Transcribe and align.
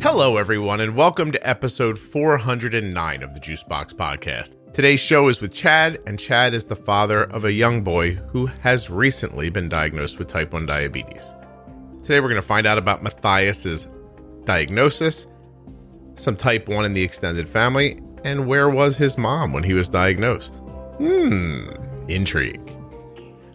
Hello, 0.00 0.38
everyone, 0.38 0.80
and 0.80 0.96
welcome 0.96 1.30
to 1.30 1.46
episode 1.46 1.98
409 1.98 3.22
of 3.22 3.34
the 3.34 3.40
Juicebox 3.40 3.92
Podcast. 3.92 4.56
Today's 4.72 4.98
show 4.98 5.28
is 5.28 5.42
with 5.42 5.52
Chad, 5.52 5.98
and 6.06 6.18
Chad 6.18 6.54
is 6.54 6.64
the 6.64 6.74
father 6.74 7.24
of 7.24 7.44
a 7.44 7.52
young 7.52 7.82
boy 7.82 8.14
who 8.14 8.46
has 8.46 8.88
recently 8.88 9.50
been 9.50 9.68
diagnosed 9.68 10.18
with 10.18 10.28
type 10.28 10.54
1 10.54 10.64
diabetes. 10.64 11.34
Today, 12.02 12.20
we're 12.20 12.30
going 12.30 12.40
to 12.40 12.42
find 12.42 12.66
out 12.66 12.78
about 12.78 13.02
Matthias's 13.02 13.90
diagnosis, 14.46 15.26
some 16.14 16.34
type 16.34 16.66
1 16.66 16.86
in 16.86 16.94
the 16.94 17.02
extended 17.02 17.46
family, 17.46 18.00
and 18.24 18.46
where 18.46 18.70
was 18.70 18.96
his 18.96 19.18
mom 19.18 19.52
when 19.52 19.64
he 19.64 19.74
was 19.74 19.90
diagnosed. 19.90 20.62
Hmm, 20.98 21.68
intrigue. 22.08 22.74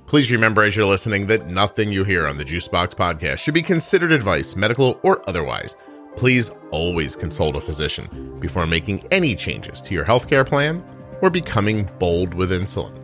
Please 0.08 0.32
remember 0.32 0.62
as 0.62 0.76
you're 0.76 0.86
listening 0.86 1.28
that 1.28 1.48
nothing 1.48 1.92
you 1.92 2.04
hear 2.04 2.28
on 2.28 2.38
the 2.38 2.46
Juicebox 2.46 2.94
podcast 2.94 3.40
should 3.40 3.54
be 3.54 3.62
considered 3.62 4.12
advice, 4.12 4.56
medical 4.56 5.00
or 5.04 5.28
otherwise. 5.28 5.76
Please 6.16 6.52
always 6.72 7.16
consult 7.16 7.56
a 7.56 7.62
physician 7.62 8.38
before 8.40 8.66
making 8.68 9.06
any 9.12 9.36
changes 9.36 9.82
to 9.82 9.94
your 9.94 10.06
healthcare 10.06 10.46
plan 10.46 10.84
or 11.22 11.30
becoming 11.30 11.90
bold 12.00 12.34
with 12.34 12.52
insulin. 12.52 12.98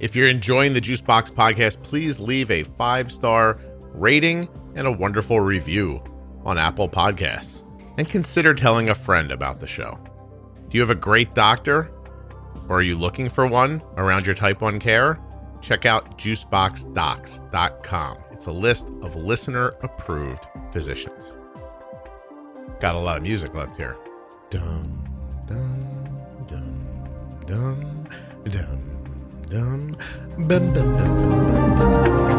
If 0.00 0.16
you're 0.16 0.28
enjoying 0.28 0.72
the 0.72 0.80
Juicebox 0.80 1.32
podcast, 1.32 1.82
please 1.82 2.18
leave 2.18 2.50
a 2.50 2.64
five 2.64 3.12
star 3.12 3.60
rating 3.92 4.48
and 4.74 4.86
a 4.86 4.92
wonderful 4.92 5.40
review 5.40 6.02
on 6.44 6.58
Apple 6.58 6.88
Podcasts. 6.88 7.62
And 7.98 8.08
consider 8.08 8.54
telling 8.54 8.90
a 8.90 8.94
friend 8.94 9.30
about 9.30 9.60
the 9.60 9.66
show. 9.66 9.98
Do 10.68 10.76
you 10.76 10.80
have 10.80 10.90
a 10.90 10.94
great 10.94 11.34
doctor? 11.34 11.90
Or 12.68 12.78
are 12.78 12.82
you 12.82 12.96
looking 12.96 13.28
for 13.28 13.46
one 13.46 13.82
around 13.96 14.26
your 14.26 14.34
type 14.34 14.60
1 14.60 14.80
care? 14.80 15.20
Check 15.60 15.86
out 15.86 16.18
juiceboxdocs.com. 16.18 18.18
It's 18.32 18.46
a 18.46 18.52
list 18.52 18.88
of 19.02 19.14
listener 19.16 19.74
approved 19.82 20.46
physicians. 20.72 21.38
Got 22.80 22.96
a 22.96 22.98
lot 22.98 23.16
of 23.16 23.22
music 23.22 23.54
left 23.54 23.76
here. 23.76 23.96
Dum, 24.50 25.08
dum, 25.46 26.20
dum, 26.46 27.08
dum, 27.46 28.06
dum, 29.48 29.96
dum, 30.72 32.35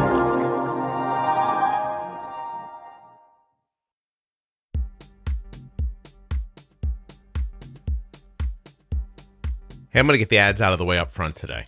Hey, 9.90 10.02
I'm 10.02 10.06
going 10.06 10.16
to 10.16 10.20
get 10.20 10.28
the 10.30 10.38
ads 10.38 10.60
out 10.60 10.74
of 10.74 10.80
the 10.80 10.86
way 10.86 11.00
up 11.00 11.12
front 11.12 11.38
today. 11.38 11.68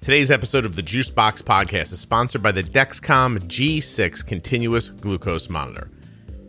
Today's 0.00 0.30
episode 0.30 0.64
of 0.64 0.76
the 0.76 0.82
Juicebox 0.82 1.42
Podcast 1.42 1.92
is 1.92 2.00
sponsored 2.00 2.42
by 2.42 2.52
the 2.52 2.62
Dexcom 2.62 3.38
G6 3.40 4.26
continuous 4.26 4.88
glucose 4.88 5.50
monitor. 5.50 5.90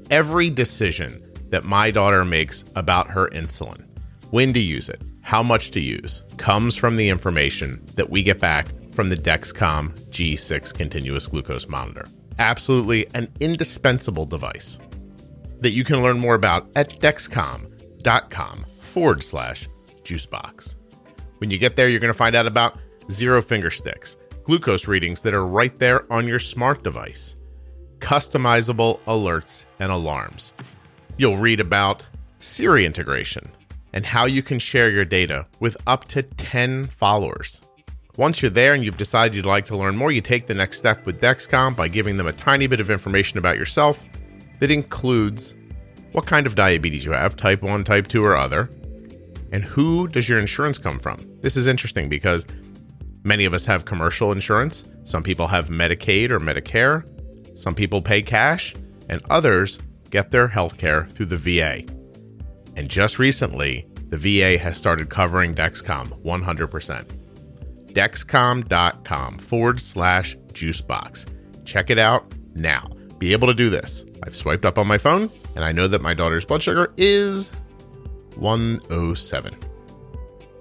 Every 0.09 0.49
decision 0.49 1.17
that 1.49 1.65
my 1.65 1.91
daughter 1.91 2.23
makes 2.23 2.63
about 2.77 3.09
her 3.09 3.27
insulin, 3.31 3.83
when 4.29 4.53
to 4.53 4.61
use 4.61 4.87
it, 4.87 5.01
how 5.21 5.43
much 5.43 5.71
to 5.71 5.81
use, 5.81 6.23
comes 6.37 6.77
from 6.77 6.95
the 6.95 7.09
information 7.09 7.85
that 7.95 8.09
we 8.09 8.23
get 8.23 8.39
back 8.39 8.67
from 8.93 9.09
the 9.09 9.17
Dexcom 9.17 9.91
G6 10.11 10.73
continuous 10.73 11.27
glucose 11.27 11.67
monitor. 11.67 12.05
Absolutely 12.39 13.05
an 13.15 13.27
indispensable 13.41 14.25
device 14.25 14.79
that 15.59 15.71
you 15.71 15.83
can 15.83 16.01
learn 16.01 16.19
more 16.19 16.35
about 16.35 16.69
at 16.77 17.01
dexcom.com 17.01 18.65
forward 18.79 19.23
slash 19.23 19.67
juicebox. 20.03 20.75
When 21.37 21.49
you 21.49 21.57
get 21.57 21.75
there, 21.75 21.89
you're 21.89 21.99
going 21.99 22.13
to 22.13 22.17
find 22.17 22.35
out 22.35 22.47
about 22.47 22.77
zero 23.09 23.41
finger 23.41 23.71
sticks, 23.71 24.17
glucose 24.43 24.87
readings 24.87 25.21
that 25.23 25.33
are 25.33 25.45
right 25.45 25.77
there 25.79 26.11
on 26.11 26.27
your 26.27 26.39
smart 26.39 26.83
device, 26.83 27.35
customizable 27.99 28.99
alerts 29.07 29.65
and 29.79 29.91
alarms. 29.91 30.53
You'll 31.17 31.37
read 31.37 31.59
about 31.59 32.05
Siri 32.39 32.85
integration 32.85 33.49
and 33.93 34.05
how 34.05 34.25
you 34.25 34.41
can 34.41 34.59
share 34.59 34.89
your 34.89 35.05
data 35.05 35.45
with 35.59 35.77
up 35.87 36.05
to 36.05 36.23
10 36.23 36.87
followers. 36.87 37.61
Once 38.17 38.41
you're 38.41 38.51
there 38.51 38.73
and 38.73 38.83
you've 38.83 38.97
decided 38.97 39.35
you'd 39.35 39.45
like 39.45 39.65
to 39.65 39.77
learn 39.77 39.95
more, 39.95 40.11
you 40.11 40.21
take 40.21 40.47
the 40.47 40.53
next 40.53 40.77
step 40.77 41.05
with 41.05 41.21
Dexcom 41.21 41.75
by 41.75 41.87
giving 41.87 42.17
them 42.17 42.27
a 42.27 42.33
tiny 42.33 42.67
bit 42.67 42.79
of 42.79 42.89
information 42.89 43.37
about 43.37 43.57
yourself 43.57 44.03
that 44.59 44.71
includes 44.71 45.55
what 46.11 46.25
kind 46.25 46.45
of 46.45 46.55
diabetes 46.55 47.05
you 47.05 47.11
have, 47.11 47.35
type 47.35 47.61
1, 47.61 47.83
type 47.83 48.07
2, 48.07 48.23
or 48.23 48.35
other, 48.35 48.69
and 49.51 49.63
who 49.63 50.07
does 50.07 50.27
your 50.27 50.39
insurance 50.39 50.77
come 50.77 50.99
from. 50.99 51.17
This 51.41 51.55
is 51.55 51.67
interesting 51.67 52.09
because 52.09 52.45
many 53.23 53.45
of 53.45 53.53
us 53.53 53.65
have 53.65 53.85
commercial 53.85 54.31
insurance, 54.31 54.91
some 55.03 55.23
people 55.23 55.47
have 55.47 55.69
Medicaid 55.69 56.29
or 56.29 56.39
Medicare, 56.39 57.05
some 57.57 57.75
people 57.75 58.01
pay 58.01 58.21
cash, 58.21 58.75
and 59.09 59.21
others 59.29 59.79
get 60.09 60.31
their 60.31 60.47
health 60.47 60.77
care 60.77 61.05
through 61.05 61.27
the 61.27 61.37
VA. 61.37 61.83
And 62.75 62.89
just 62.89 63.19
recently, 63.19 63.87
the 64.09 64.17
VA 64.17 64.57
has 64.57 64.77
started 64.77 65.09
covering 65.09 65.53
Dexcom 65.55 66.21
100%. 66.23 67.05
Dexcom.com 67.93 69.37
forward 69.37 69.79
slash 69.79 70.37
juicebox. 70.53 71.25
Check 71.65 71.89
it 71.89 71.97
out 71.97 72.25
now. 72.55 72.89
Be 73.19 73.33
able 73.33 73.47
to 73.47 73.53
do 73.53 73.69
this. 73.69 74.05
I've 74.23 74.35
swiped 74.35 74.65
up 74.65 74.77
on 74.77 74.87
my 74.87 74.97
phone, 74.97 75.29
and 75.55 75.63
I 75.63 75.71
know 75.71 75.87
that 75.87 76.01
my 76.01 76.13
daughter's 76.13 76.45
blood 76.45 76.63
sugar 76.63 76.93
is 76.97 77.53
107. 78.37 79.55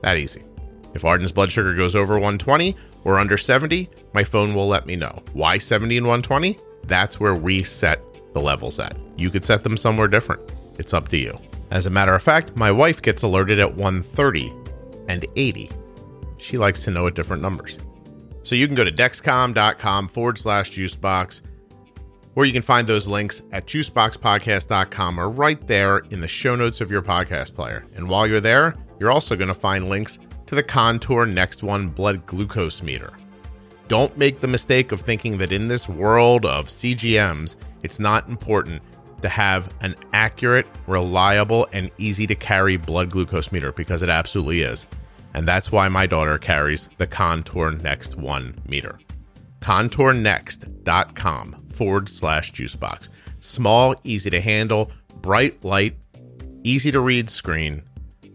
That 0.02 0.16
easy. 0.16 0.42
If 0.94 1.04
Arden's 1.04 1.32
blood 1.32 1.52
sugar 1.52 1.74
goes 1.74 1.94
over 1.94 2.14
120 2.14 2.76
or 3.04 3.18
under 3.18 3.36
70, 3.36 3.88
my 4.12 4.24
phone 4.24 4.54
will 4.54 4.66
let 4.66 4.86
me 4.86 4.96
know. 4.96 5.22
Why 5.32 5.58
70 5.58 5.98
and 5.98 6.06
120? 6.06 6.58
That's 6.86 7.20
where 7.20 7.34
we 7.34 7.62
set 7.62 8.00
the 8.34 8.40
levels 8.40 8.78
at. 8.78 8.96
You 9.16 9.30
could 9.30 9.44
set 9.44 9.62
them 9.62 9.76
somewhere 9.76 10.08
different. 10.08 10.42
It's 10.78 10.94
up 10.94 11.08
to 11.08 11.16
you. 11.16 11.38
As 11.70 11.86
a 11.86 11.90
matter 11.90 12.14
of 12.14 12.22
fact, 12.22 12.56
my 12.56 12.72
wife 12.72 13.00
gets 13.00 13.22
alerted 13.22 13.60
at 13.60 13.74
130 13.74 14.52
and 15.08 15.24
80. 15.36 15.70
She 16.38 16.58
likes 16.58 16.84
to 16.84 16.90
know 16.90 17.06
at 17.06 17.14
different 17.14 17.42
numbers. 17.42 17.78
So 18.42 18.54
you 18.54 18.66
can 18.66 18.74
go 18.74 18.84
to 18.84 18.90
dexcom.com 18.90 20.08
forward 20.08 20.38
slash 20.38 20.72
juicebox, 20.72 21.42
or 22.40 22.46
you 22.46 22.54
can 22.54 22.62
find 22.62 22.86
those 22.86 23.06
links 23.06 23.42
at 23.52 23.66
juiceboxpodcast.com 23.66 25.20
or 25.20 25.28
right 25.28 25.60
there 25.66 25.98
in 26.08 26.20
the 26.20 26.26
show 26.26 26.56
notes 26.56 26.80
of 26.80 26.90
your 26.90 27.02
podcast 27.02 27.54
player. 27.54 27.84
And 27.96 28.08
while 28.08 28.26
you're 28.26 28.40
there, 28.40 28.72
you're 28.98 29.10
also 29.10 29.36
going 29.36 29.48
to 29.48 29.54
find 29.54 29.90
links 29.90 30.18
to 30.46 30.54
the 30.54 30.62
Contour 30.62 31.26
Next 31.26 31.62
One 31.62 31.88
blood 31.88 32.24
glucose 32.24 32.82
meter. 32.82 33.12
Don't 33.88 34.16
make 34.16 34.40
the 34.40 34.48
mistake 34.48 34.90
of 34.90 35.02
thinking 35.02 35.36
that 35.36 35.52
in 35.52 35.68
this 35.68 35.86
world 35.86 36.46
of 36.46 36.68
CGMs, 36.68 37.56
it's 37.82 38.00
not 38.00 38.26
important 38.26 38.80
to 39.20 39.28
have 39.28 39.74
an 39.82 39.94
accurate, 40.14 40.66
reliable, 40.86 41.68
and 41.74 41.90
easy 41.98 42.26
to 42.26 42.34
carry 42.34 42.78
blood 42.78 43.10
glucose 43.10 43.52
meter 43.52 43.70
because 43.70 44.00
it 44.00 44.08
absolutely 44.08 44.62
is. 44.62 44.86
And 45.34 45.46
that's 45.46 45.70
why 45.70 45.90
my 45.90 46.06
daughter 46.06 46.38
carries 46.38 46.88
the 46.96 47.06
Contour 47.06 47.72
Next 47.72 48.16
One 48.16 48.54
meter. 48.66 48.98
ContourNext.com 49.60 51.59
forward 51.80 52.10
slash 52.10 52.52
juicebox. 52.52 53.08
Small, 53.38 53.94
easy 54.04 54.28
to 54.28 54.38
handle, 54.38 54.92
bright 55.22 55.64
light, 55.64 55.96
easy 56.62 56.90
to 56.90 57.00
read 57.00 57.30
screen. 57.30 57.82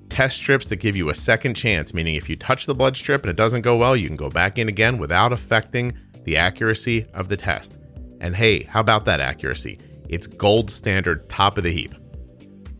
Test 0.09 0.37
strips 0.37 0.67
that 0.69 0.77
give 0.77 0.95
you 0.95 1.09
a 1.09 1.13
second 1.13 1.53
chance, 1.53 1.93
meaning 1.93 2.15
if 2.15 2.27
you 2.27 2.35
touch 2.35 2.65
the 2.65 2.73
blood 2.73 2.97
strip 2.97 3.21
and 3.21 3.29
it 3.29 3.35
doesn't 3.35 3.61
go 3.61 3.77
well, 3.77 3.95
you 3.95 4.07
can 4.07 4.17
go 4.17 4.31
back 4.31 4.57
in 4.57 4.67
again 4.67 4.97
without 4.97 5.31
affecting 5.31 5.93
the 6.23 6.37
accuracy 6.37 7.05
of 7.13 7.29
the 7.29 7.37
test. 7.37 7.77
And 8.19 8.35
hey, 8.35 8.63
how 8.63 8.79
about 8.79 9.05
that 9.05 9.19
accuracy? 9.19 9.77
It's 10.09 10.25
gold 10.25 10.71
standard, 10.71 11.29
top 11.29 11.59
of 11.59 11.63
the 11.63 11.71
heap. 11.71 11.93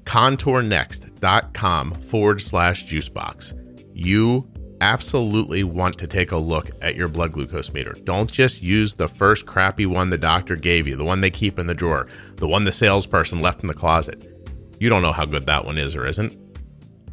ContourNext.com 0.05 1.93
forward 1.93 2.41
slash 2.41 2.87
juicebox. 2.87 3.53
You 3.93 4.51
absolutely 4.85 5.63
want 5.63 5.97
to 5.97 6.05
take 6.05 6.31
a 6.31 6.37
look 6.37 6.69
at 6.79 6.95
your 6.95 7.07
blood 7.07 7.31
glucose 7.31 7.73
meter. 7.73 7.93
Don't 8.03 8.31
just 8.31 8.61
use 8.61 8.93
the 8.93 9.07
first 9.07 9.47
crappy 9.47 9.87
one 9.87 10.11
the 10.11 10.17
doctor 10.17 10.55
gave 10.55 10.87
you, 10.87 10.95
the 10.95 11.03
one 11.03 11.21
they 11.21 11.31
keep 11.31 11.57
in 11.57 11.65
the 11.65 11.73
drawer, 11.73 12.07
the 12.35 12.47
one 12.47 12.65
the 12.65 12.71
salesperson 12.71 13.41
left 13.41 13.61
in 13.61 13.67
the 13.67 13.73
closet. 13.73 14.31
You 14.79 14.89
don't 14.89 15.01
know 15.01 15.11
how 15.11 15.25
good 15.25 15.47
that 15.47 15.65
one 15.65 15.79
is 15.79 15.95
or 15.95 16.05
isn't. 16.05 16.37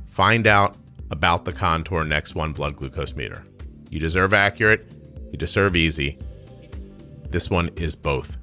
Find 0.08 0.46
out 0.46 0.76
about 1.10 1.46
the 1.46 1.52
Contour 1.52 2.04
Next 2.04 2.34
One 2.34 2.52
blood 2.52 2.76
glucose 2.76 3.14
meter. 3.14 3.42
You 3.88 3.98
deserve 3.98 4.34
accurate, 4.34 4.94
you 5.30 5.38
deserve 5.38 5.74
easy. 5.74 6.18
This 7.30 7.48
one 7.48 7.70
is 7.76 7.94
both. 7.94 8.36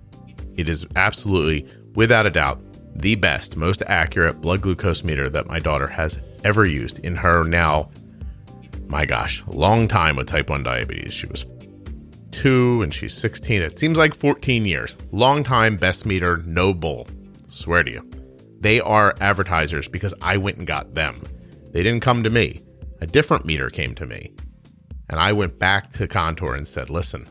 It 0.57 0.67
is 0.67 0.87
absolutely, 0.95 1.67
without 1.93 2.25
a 2.25 2.31
doubt, 2.31 2.59
the 2.95 3.13
best, 3.13 3.55
most 3.55 3.83
accurate 3.85 4.41
blood 4.41 4.61
glucose 4.61 5.03
meter 5.03 5.29
that 5.29 5.47
my 5.47 5.59
daughter 5.59 5.87
has 5.87 6.19
ever 6.43 6.65
used 6.65 6.97
in 7.05 7.15
her 7.15 7.43
now 7.43 7.91
my 8.89 9.05
gosh, 9.05 9.43
long 9.47 9.87
time 9.87 10.15
with 10.15 10.27
type 10.27 10.49
1 10.49 10.63
diabetes. 10.63 11.13
She 11.13 11.27
was 11.27 11.45
two 12.31 12.81
and 12.81 12.93
she's 12.93 13.13
16. 13.13 13.61
It 13.61 13.77
seems 13.77 13.97
like 13.97 14.15
14 14.15 14.65
years. 14.65 14.97
Long 15.11 15.43
time, 15.43 15.77
best 15.77 16.05
meter, 16.05 16.37
no 16.45 16.73
bull. 16.73 17.07
Swear 17.47 17.83
to 17.83 17.91
you. 17.91 18.09
They 18.59 18.81
are 18.81 19.15
advertisers 19.21 19.87
because 19.87 20.13
I 20.21 20.37
went 20.37 20.57
and 20.57 20.67
got 20.67 20.95
them. 20.95 21.23
They 21.71 21.83
didn't 21.83 22.01
come 22.01 22.23
to 22.23 22.29
me. 22.29 22.61
a 23.01 23.07
different 23.07 23.45
meter 23.45 23.69
came 23.69 23.95
to 23.95 24.05
me. 24.05 24.33
And 25.09 25.19
I 25.19 25.31
went 25.31 25.57
back 25.57 25.91
to 25.93 26.07
Contour 26.07 26.55
and 26.55 26.67
said, 26.67 26.89
listen, 26.89 27.25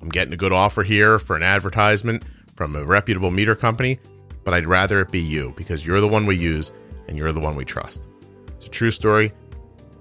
I'm 0.00 0.08
getting 0.08 0.32
a 0.32 0.36
good 0.36 0.52
offer 0.52 0.82
here 0.82 1.18
for 1.18 1.36
an 1.36 1.42
advertisement 1.42 2.24
from 2.56 2.74
a 2.74 2.84
reputable 2.84 3.30
meter 3.30 3.54
company, 3.54 3.98
but 4.44 4.54
I'd 4.54 4.66
rather 4.66 5.00
it 5.00 5.10
be 5.10 5.20
you 5.20 5.52
because 5.56 5.86
you're 5.86 6.00
the 6.00 6.08
one 6.08 6.24
we 6.24 6.36
use 6.36 6.72
and 7.08 7.18
you're 7.18 7.32
the 7.32 7.40
one 7.40 7.54
we 7.54 7.64
trust. 7.64 8.08
It's 8.54 8.66
a 8.66 8.70
true 8.70 8.90
story. 8.90 9.32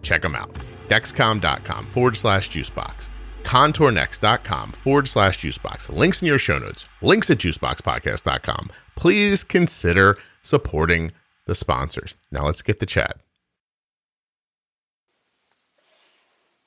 Check 0.06 0.22
them 0.22 0.36
out. 0.36 0.54
Dexcom.com 0.88 1.86
forward 1.88 2.16
slash 2.16 2.50
juicebox. 2.50 3.10
Contournext.com 3.44 4.72
forward 4.72 5.07
slash 5.07 5.40
juicebox. 5.40 5.90
Links 5.90 6.22
in 6.22 6.28
your 6.28 6.40
show 6.40 6.60
notes. 6.60 6.88
Links 7.02 7.30
at 7.30 7.40
juiceboxpodcast.com. 7.40 8.69
Please 8.96 9.44
consider 9.44 10.18
supporting 10.42 11.12
the 11.46 11.56
sponsors. 11.56 12.16
Now 12.31 12.46
let's 12.46 12.62
get 12.62 12.80
to 12.80 12.86
Chad. 12.86 13.16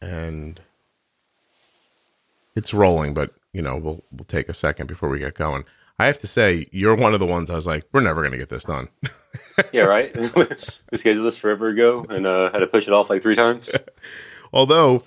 And 0.02 0.61
it's 2.55 2.75
rolling, 2.75 3.14
but 3.14 3.31
you 3.52 3.62
know, 3.62 3.76
we'll 3.76 4.05
we'll 4.12 4.25
take 4.25 4.49
a 4.49 4.55
second 4.55 4.87
before 4.87 5.08
we 5.08 5.19
get 5.20 5.34
going. 5.34 5.64
I 5.99 6.06
have 6.06 6.21
to 6.21 6.27
say, 6.29 6.69
you're 6.71 6.95
one 6.95 7.12
of 7.12 7.21
the 7.21 7.27
ones 7.27 7.50
I 7.50 7.55
was 7.55 7.67
like, 7.67 7.85
we're 7.93 8.00
never 8.00 8.23
going 8.23 8.33
to 8.33 8.39
get 8.39 8.49
this 8.49 8.65
done. 8.65 8.89
yeah, 9.73 9.85
right. 9.85 10.15
we 10.93 10.99
scheduled 10.99 11.27
this 11.27 11.37
forever 11.37 11.69
ago 11.69 12.06
and 12.09 12.27
uh, 12.27 12.53
had 12.53 12.59
to 12.59 12.69
push 12.69 12.87
it 12.87 12.93
off 12.93 13.11
like 13.11 13.23
three 13.23 13.35
times. 13.35 13.75
Although 14.53 15.03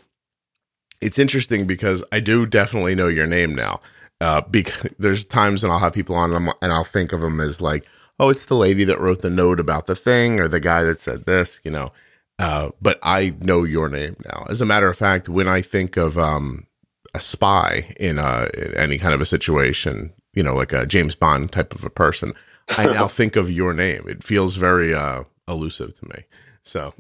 it's 1.00 1.18
interesting 1.18 1.66
because 1.66 2.04
I 2.12 2.20
do 2.20 2.46
definitely 2.46 2.96
know 2.96 3.08
your 3.08 3.28
name 3.28 3.56
now. 3.56 3.80
Uh, 4.20 4.42
because 4.42 4.92
there's 5.00 5.26
times 5.26 5.64
when 5.64 5.72
I'll 5.72 5.80
have 5.80 5.94
people 5.94 6.16
on 6.16 6.32
and 6.62 6.72
I'll 6.72 6.84
think 6.84 7.12
of 7.12 7.22
them 7.22 7.40
as 7.40 7.60
like, 7.60 7.88
oh, 8.20 8.30
it's 8.30 8.46
the 8.46 8.56
lady 8.56 8.84
that 8.84 9.00
wrote 9.00 9.24
the 9.24 9.32
note 9.32 9.60
about 9.60 9.88
the 9.88 9.96
thing 9.96 10.40
or 10.40 10.48
the 10.48 10.60
guy 10.60 10.84
that 10.84 11.00
said 11.00 11.26
this, 11.26 11.60
you 11.64 11.72
know. 11.72 11.90
Uh, 12.38 12.70
but 12.80 13.00
I 13.02 13.34
know 13.40 13.64
your 13.64 13.90
name 13.90 14.18
now. 14.26 14.46
As 14.48 14.62
a 14.62 14.66
matter 14.66 14.88
of 14.88 14.98
fact, 14.98 15.28
when 15.28 15.48
I 15.48 15.62
think 15.62 15.98
of 15.98 16.20
um, 16.20 16.68
a 17.16 17.20
spy 17.20 17.96
in, 18.00 18.20
a, 18.20 18.50
in 18.56 18.76
any 18.76 19.00
kind 19.00 19.16
of 19.16 19.22
a 19.22 19.26
situation, 19.26 20.14
you 20.34 20.44
know, 20.44 20.56
like 20.56 20.74
a 20.74 20.86
James 20.86 21.16
Bond 21.16 21.52
type 21.52 21.76
of 21.76 21.84
a 21.84 21.90
person, 21.90 22.34
I 22.70 22.86
now 22.86 23.08
think 23.10 23.36
of 23.36 23.50
your 23.50 23.74
name. 23.74 24.06
It 24.08 24.24
feels 24.24 24.56
very 24.56 24.94
uh, 24.94 25.24
elusive 25.48 25.94
to 26.00 26.06
me. 26.08 26.26
So. 26.64 26.94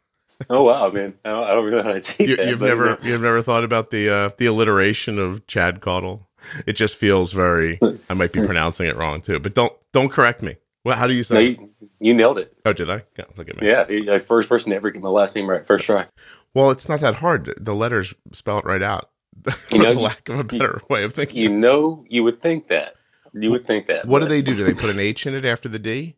oh 0.50 0.62
wow, 0.62 0.90
man! 0.90 1.14
I 1.24 1.30
don't, 1.30 1.44
I 1.44 1.50
don't 1.50 1.70
know 1.70 1.82
how 1.82 1.92
to 1.92 2.00
take 2.00 2.28
you, 2.28 2.36
that. 2.36 2.48
You've 2.48 2.62
never, 2.62 2.98
you 3.02 3.12
have 3.12 3.22
never 3.22 3.42
thought 3.42 3.64
about 3.64 3.90
the 3.90 4.08
uh, 4.08 4.30
the 4.38 4.46
alliteration 4.46 5.18
of 5.18 5.46
Chad 5.46 5.80
Caudle. 5.80 6.28
It 6.66 6.74
just 6.74 6.96
feels 6.96 7.32
very. 7.32 7.78
I 8.08 8.14
might 8.14 8.32
be 8.32 8.40
pronouncing 8.46 8.86
it 8.86 8.96
wrong 8.96 9.20
too, 9.20 9.38
but 9.40 9.54
don't 9.54 9.72
don't 9.92 10.10
correct 10.10 10.42
me. 10.42 10.56
Well, 10.84 10.96
how 10.96 11.06
do 11.06 11.14
you 11.14 11.24
say? 11.24 11.34
No, 11.34 11.40
you, 11.40 11.70
you, 12.00 12.14
nailed 12.14 12.38
it. 12.38 12.56
Oh, 12.64 12.72
did 12.72 12.88
I? 12.88 13.02
Yeah, 13.18 13.24
look 13.36 13.50
at 13.50 13.60
me. 13.60 13.66
Yeah, 13.66 13.84
the 13.84 14.24
first 14.26 14.48
person 14.48 14.70
to 14.70 14.76
ever 14.76 14.90
get 14.90 15.02
my 15.02 15.08
last 15.08 15.34
name 15.34 15.50
right, 15.50 15.66
first 15.66 15.84
try. 15.84 16.06
Well, 16.54 16.70
it's 16.70 16.88
not 16.88 17.00
that 17.00 17.16
hard. 17.16 17.52
The 17.58 17.74
letters 17.74 18.14
spell 18.32 18.58
it 18.58 18.64
right 18.64 18.82
out. 18.82 19.10
For 19.50 19.76
you 19.76 19.82
know, 19.82 19.92
lack 19.92 20.28
of 20.28 20.38
a 20.38 20.44
better 20.44 20.80
you, 20.80 20.86
way 20.94 21.04
of 21.04 21.14
thinking. 21.14 21.42
You 21.42 21.50
know, 21.50 22.04
you 22.08 22.24
would 22.24 22.42
think 22.42 22.68
that. 22.68 22.94
You 23.32 23.50
would 23.50 23.66
think 23.66 23.86
that. 23.88 24.06
What 24.06 24.20
but. 24.20 24.28
do 24.28 24.34
they 24.34 24.42
do? 24.42 24.54
Do 24.54 24.64
they 24.64 24.74
put 24.74 24.90
an 24.90 24.98
H 24.98 25.26
in 25.26 25.34
it 25.34 25.44
after 25.44 25.68
the 25.68 25.78
D? 25.78 26.16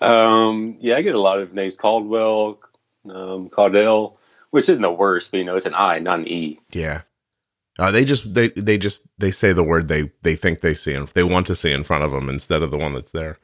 Um, 0.00 0.76
yeah, 0.80 0.96
I 0.96 1.02
get 1.02 1.14
a 1.14 1.20
lot 1.20 1.38
of 1.38 1.52
names. 1.54 1.76
Caldwell, 1.76 2.60
um, 3.08 3.48
Caudell, 3.50 4.16
which 4.50 4.64
isn't 4.64 4.82
the 4.82 4.90
worst, 4.90 5.30
but 5.30 5.38
you 5.38 5.44
know, 5.44 5.56
it's 5.56 5.66
an 5.66 5.74
I, 5.74 5.98
not 5.98 6.20
an 6.20 6.28
E. 6.28 6.60
Yeah. 6.72 7.02
Uh, 7.78 7.90
they 7.90 8.04
just 8.04 8.34
they 8.34 8.48
they 8.50 8.78
just 8.78 9.02
they 9.18 9.30
say 9.30 9.52
the 9.52 9.64
word 9.64 9.88
they 9.88 10.12
they 10.22 10.36
think 10.36 10.60
they 10.60 10.74
see 10.74 10.94
and 10.94 11.08
they 11.08 11.24
want 11.24 11.46
to 11.48 11.56
see 11.56 11.72
in 11.72 11.82
front 11.82 12.04
of 12.04 12.12
them 12.12 12.28
instead 12.28 12.62
of 12.62 12.70
the 12.70 12.78
one 12.78 12.94
that's 12.94 13.10
there. 13.10 13.38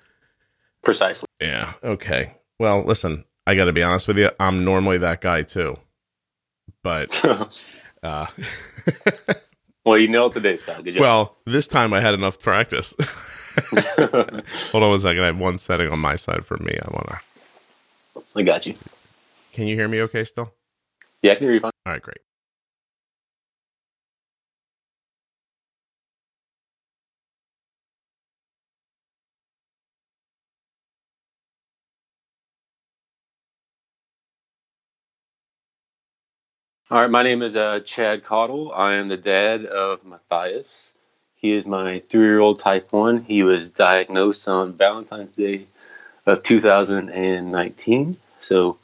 Precisely. 0.84 1.26
Yeah. 1.40 1.72
Okay. 1.82 2.34
Well, 2.58 2.84
listen, 2.84 3.24
I 3.46 3.56
got 3.56 3.64
to 3.64 3.72
be 3.72 3.82
honest 3.82 4.06
with 4.06 4.18
you. 4.18 4.30
I'm 4.38 4.64
normally 4.64 4.98
that 4.98 5.20
guy 5.20 5.42
too, 5.42 5.76
but 6.82 7.10
uh, 8.02 8.26
well, 9.84 9.98
you 9.98 10.08
nailed 10.08 10.34
today, 10.34 10.56
Scott. 10.56 10.84
Well, 10.98 11.36
this 11.46 11.68
time 11.68 11.92
I 11.92 12.00
had 12.00 12.14
enough 12.14 12.40
practice. 12.40 12.94
Hold 14.72 14.84
on 14.84 14.90
one 14.90 15.00
second. 15.00 15.22
I 15.22 15.26
have 15.26 15.38
one 15.38 15.58
setting 15.58 15.90
on 15.90 15.98
my 15.98 16.16
side 16.16 16.44
for 16.44 16.56
me. 16.58 16.76
I 16.80 16.90
wanna. 16.90 17.20
I 18.36 18.42
got 18.42 18.66
you. 18.66 18.74
Can 19.52 19.66
you 19.66 19.76
hear 19.76 19.88
me? 19.88 20.00
Okay, 20.02 20.24
still. 20.24 20.54
Yeah, 21.22 21.32
I 21.32 21.34
can 21.34 21.44
hear 21.44 21.54
you 21.54 21.60
fine. 21.60 21.72
All 21.86 21.92
right, 21.92 22.02
great. 22.02 22.18
All 36.90 37.00
right, 37.00 37.08
my 37.08 37.22
name 37.22 37.40
is 37.42 37.54
uh, 37.54 37.78
Chad 37.84 38.24
Caudle. 38.24 38.72
I 38.72 38.94
am 38.94 39.06
the 39.06 39.16
dad 39.16 39.64
of 39.64 40.04
Matthias. 40.04 40.96
He 41.36 41.52
is 41.52 41.64
my 41.64 42.02
three 42.08 42.24
year 42.24 42.40
old 42.40 42.58
type 42.58 42.92
1. 42.92 43.22
He 43.22 43.44
was 43.44 43.70
diagnosed 43.70 44.48
on 44.48 44.72
Valentine's 44.72 45.30
Day 45.36 45.68
of 46.26 46.42
2019. 46.42 48.16
So, 48.40 48.76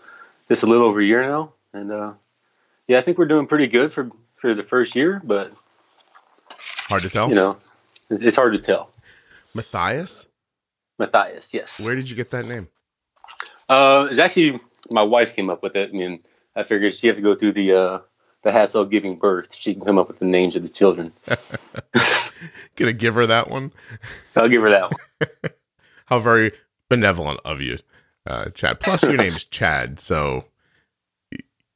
just 0.46 0.62
a 0.62 0.66
little 0.66 0.86
over 0.86 1.00
a 1.00 1.04
year 1.04 1.22
now. 1.22 1.52
And 1.72 1.90
uh, 1.90 2.12
yeah, 2.86 2.98
I 2.98 3.02
think 3.02 3.18
we're 3.18 3.26
doing 3.26 3.48
pretty 3.48 3.66
good 3.66 3.92
for, 3.92 4.08
for 4.36 4.54
the 4.54 4.62
first 4.62 4.94
year, 4.94 5.20
but 5.24 5.52
hard 6.86 7.02
to 7.02 7.10
tell. 7.10 7.28
You 7.28 7.34
know, 7.34 7.56
it's 8.08 8.36
hard 8.36 8.52
to 8.52 8.60
tell. 8.60 8.88
Matthias? 9.52 10.28
Matthias, 11.00 11.52
yes. 11.52 11.80
Where 11.84 11.96
did 11.96 12.08
you 12.08 12.14
get 12.14 12.30
that 12.30 12.46
name? 12.46 12.68
Uh, 13.68 14.06
it's 14.08 14.20
actually 14.20 14.60
my 14.92 15.02
wife 15.02 15.34
came 15.34 15.50
up 15.50 15.64
with 15.64 15.74
it. 15.74 15.90
I 15.92 15.92
mean, 15.92 16.20
I 16.56 16.64
figured 16.64 16.94
she 16.94 17.06
have 17.06 17.16
to 17.16 17.22
go 17.22 17.34
through 17.34 17.52
the 17.52 17.72
uh, 17.72 17.98
the 18.42 18.50
hassle 18.50 18.82
of 18.82 18.90
giving 18.90 19.16
birth. 19.16 19.54
She 19.54 19.74
can 19.74 19.84
come 19.84 19.98
up 19.98 20.08
with 20.08 20.18
the 20.18 20.24
names 20.24 20.56
of 20.56 20.62
the 20.62 20.68
children. 20.68 21.12
Gonna 22.76 22.94
give 22.94 23.14
her 23.14 23.26
that 23.26 23.50
one. 23.50 23.70
So 24.30 24.42
I'll 24.42 24.48
give 24.48 24.62
her 24.62 24.70
that 24.70 24.90
one. 24.90 25.52
How 26.06 26.18
very 26.18 26.52
benevolent 26.88 27.40
of 27.44 27.60
you, 27.60 27.78
uh, 28.26 28.50
Chad. 28.50 28.80
Plus, 28.80 29.02
your 29.02 29.16
name's 29.16 29.44
Chad, 29.50 30.00
so 30.00 30.46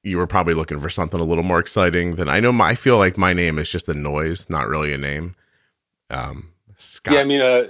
you 0.02 0.16
were 0.16 0.26
probably 0.26 0.54
looking 0.54 0.80
for 0.80 0.88
something 0.88 1.20
a 1.20 1.24
little 1.24 1.44
more 1.44 1.58
exciting 1.58 2.16
than 2.16 2.28
I 2.28 2.40
know. 2.40 2.52
My, 2.52 2.70
I 2.70 2.74
feel 2.74 2.96
like 2.96 3.18
my 3.18 3.34
name 3.34 3.58
is 3.58 3.70
just 3.70 3.88
a 3.88 3.94
noise, 3.94 4.48
not 4.48 4.66
really 4.66 4.94
a 4.94 4.98
name. 4.98 5.36
Um, 6.08 6.52
Scott. 6.76 7.14
Yeah, 7.14 7.20
I 7.20 7.24
mean, 7.24 7.40
uh, 7.40 7.64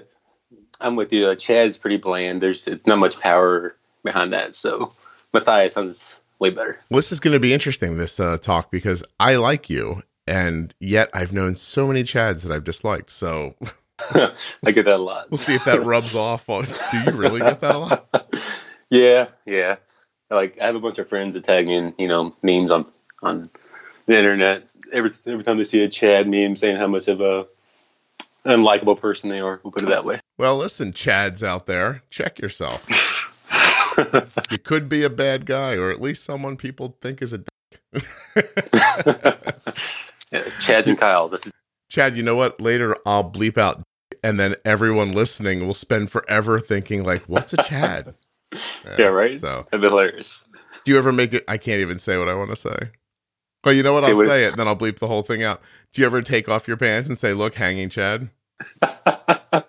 I'm 0.80 0.94
with 0.94 1.12
you. 1.12 1.26
Uh, 1.26 1.34
Chad's 1.34 1.76
pretty 1.76 1.96
bland. 1.96 2.40
There's 2.40 2.68
not 2.86 2.98
much 2.98 3.18
power 3.18 3.74
behind 4.04 4.32
that. 4.32 4.54
So 4.54 4.92
Matthias 5.32 5.72
sounds 5.72 6.19
way 6.40 6.50
better. 6.50 6.80
Well, 6.90 6.98
this 6.98 7.12
is 7.12 7.20
going 7.20 7.34
to 7.34 7.40
be 7.40 7.52
interesting, 7.52 7.96
this 7.96 8.18
uh, 8.18 8.38
talk, 8.38 8.70
because 8.70 9.04
I 9.20 9.36
like 9.36 9.70
you, 9.70 10.02
and 10.26 10.74
yet 10.80 11.10
I've 11.14 11.32
known 11.32 11.54
so 11.54 11.86
many 11.86 12.02
Chads 12.02 12.42
that 12.42 12.50
I've 12.50 12.64
disliked. 12.64 13.10
So 13.10 13.54
I 14.10 14.32
get 14.64 14.86
that 14.86 14.88
a 14.88 14.96
lot. 14.96 15.30
We'll 15.30 15.38
see 15.38 15.54
if 15.54 15.64
that 15.66 15.84
rubs 15.84 16.14
off. 16.14 16.48
On, 16.48 16.64
do 16.64 16.98
you 16.98 17.12
really 17.12 17.40
get 17.40 17.60
that 17.60 17.74
a 17.74 17.78
lot? 17.78 18.28
yeah, 18.90 19.28
yeah. 19.46 19.76
Like 20.30 20.58
I 20.60 20.66
have 20.66 20.76
a 20.76 20.80
bunch 20.80 20.98
of 20.98 21.08
friends 21.08 21.34
that 21.34 21.44
tag 21.44 21.66
me 21.66 21.74
in, 21.76 21.94
you 21.98 22.08
know, 22.08 22.34
memes 22.42 22.70
on 22.70 22.86
on 23.22 23.50
the 24.06 24.16
internet. 24.16 24.66
Every 24.92 25.10
every 25.26 25.44
time 25.44 25.58
they 25.58 25.64
see 25.64 25.82
a 25.82 25.88
Chad 25.88 26.28
meme 26.28 26.56
saying 26.56 26.76
how 26.76 26.86
much 26.86 27.08
of 27.08 27.20
a 27.20 27.46
unlikable 28.46 28.98
person 28.98 29.28
they 29.28 29.40
are, 29.40 29.60
we'll 29.62 29.72
put 29.72 29.82
it 29.82 29.88
that 29.88 30.04
way. 30.04 30.20
Well, 30.38 30.56
listen, 30.56 30.92
Chads 30.92 31.42
out 31.42 31.66
there, 31.66 32.02
check 32.10 32.38
yourself. 32.38 32.86
you 34.50 34.58
could 34.58 34.88
be 34.88 35.02
a 35.02 35.10
bad 35.10 35.46
guy, 35.46 35.74
or 35.74 35.90
at 35.90 36.00
least 36.00 36.24
someone 36.24 36.56
people 36.56 36.96
think 37.00 37.22
is 37.22 37.32
a 37.32 37.38
dick. 37.38 37.48
Chads 40.32 40.86
and 40.86 40.98
Kyles. 40.98 41.32
That's 41.32 41.50
Chad, 41.90 42.16
you 42.16 42.22
know 42.22 42.36
what? 42.36 42.60
Later 42.60 42.96
I'll 43.04 43.28
bleep 43.28 43.58
out, 43.58 43.82
and 44.22 44.38
then 44.38 44.54
everyone 44.64 45.12
listening 45.12 45.66
will 45.66 45.74
spend 45.74 46.10
forever 46.10 46.60
thinking, 46.60 47.02
like, 47.04 47.24
"What's 47.24 47.52
a 47.52 47.62
Chad?" 47.62 48.14
Yeah, 48.52 48.58
yeah 48.98 49.06
right. 49.06 49.34
So 49.34 49.66
that'd 49.70 49.82
be 49.82 49.88
hilarious. 49.88 50.44
Do 50.84 50.92
you 50.92 50.98
ever 50.98 51.12
make 51.12 51.34
it? 51.34 51.44
I 51.48 51.58
can't 51.58 51.80
even 51.80 51.98
say 51.98 52.16
what 52.16 52.28
I 52.28 52.34
want 52.34 52.50
to 52.50 52.56
say. 52.56 52.90
But 53.62 53.70
you 53.70 53.82
know 53.82 53.92
what? 53.92 54.04
Say 54.04 54.10
I'll 54.10 54.16
what 54.16 54.28
say 54.28 54.44
it, 54.44 54.56
then 54.56 54.68
I'll 54.68 54.76
bleep 54.76 54.98
the 54.98 55.08
whole 55.08 55.22
thing 55.22 55.42
out. 55.42 55.60
Do 55.92 56.00
you 56.00 56.06
ever 56.06 56.22
take 56.22 56.48
off 56.48 56.66
your 56.66 56.76
pants 56.76 57.08
and 57.08 57.18
say, 57.18 57.34
"Look, 57.34 57.54
hanging 57.54 57.88
Chad"? 57.88 58.30
I 58.82 59.64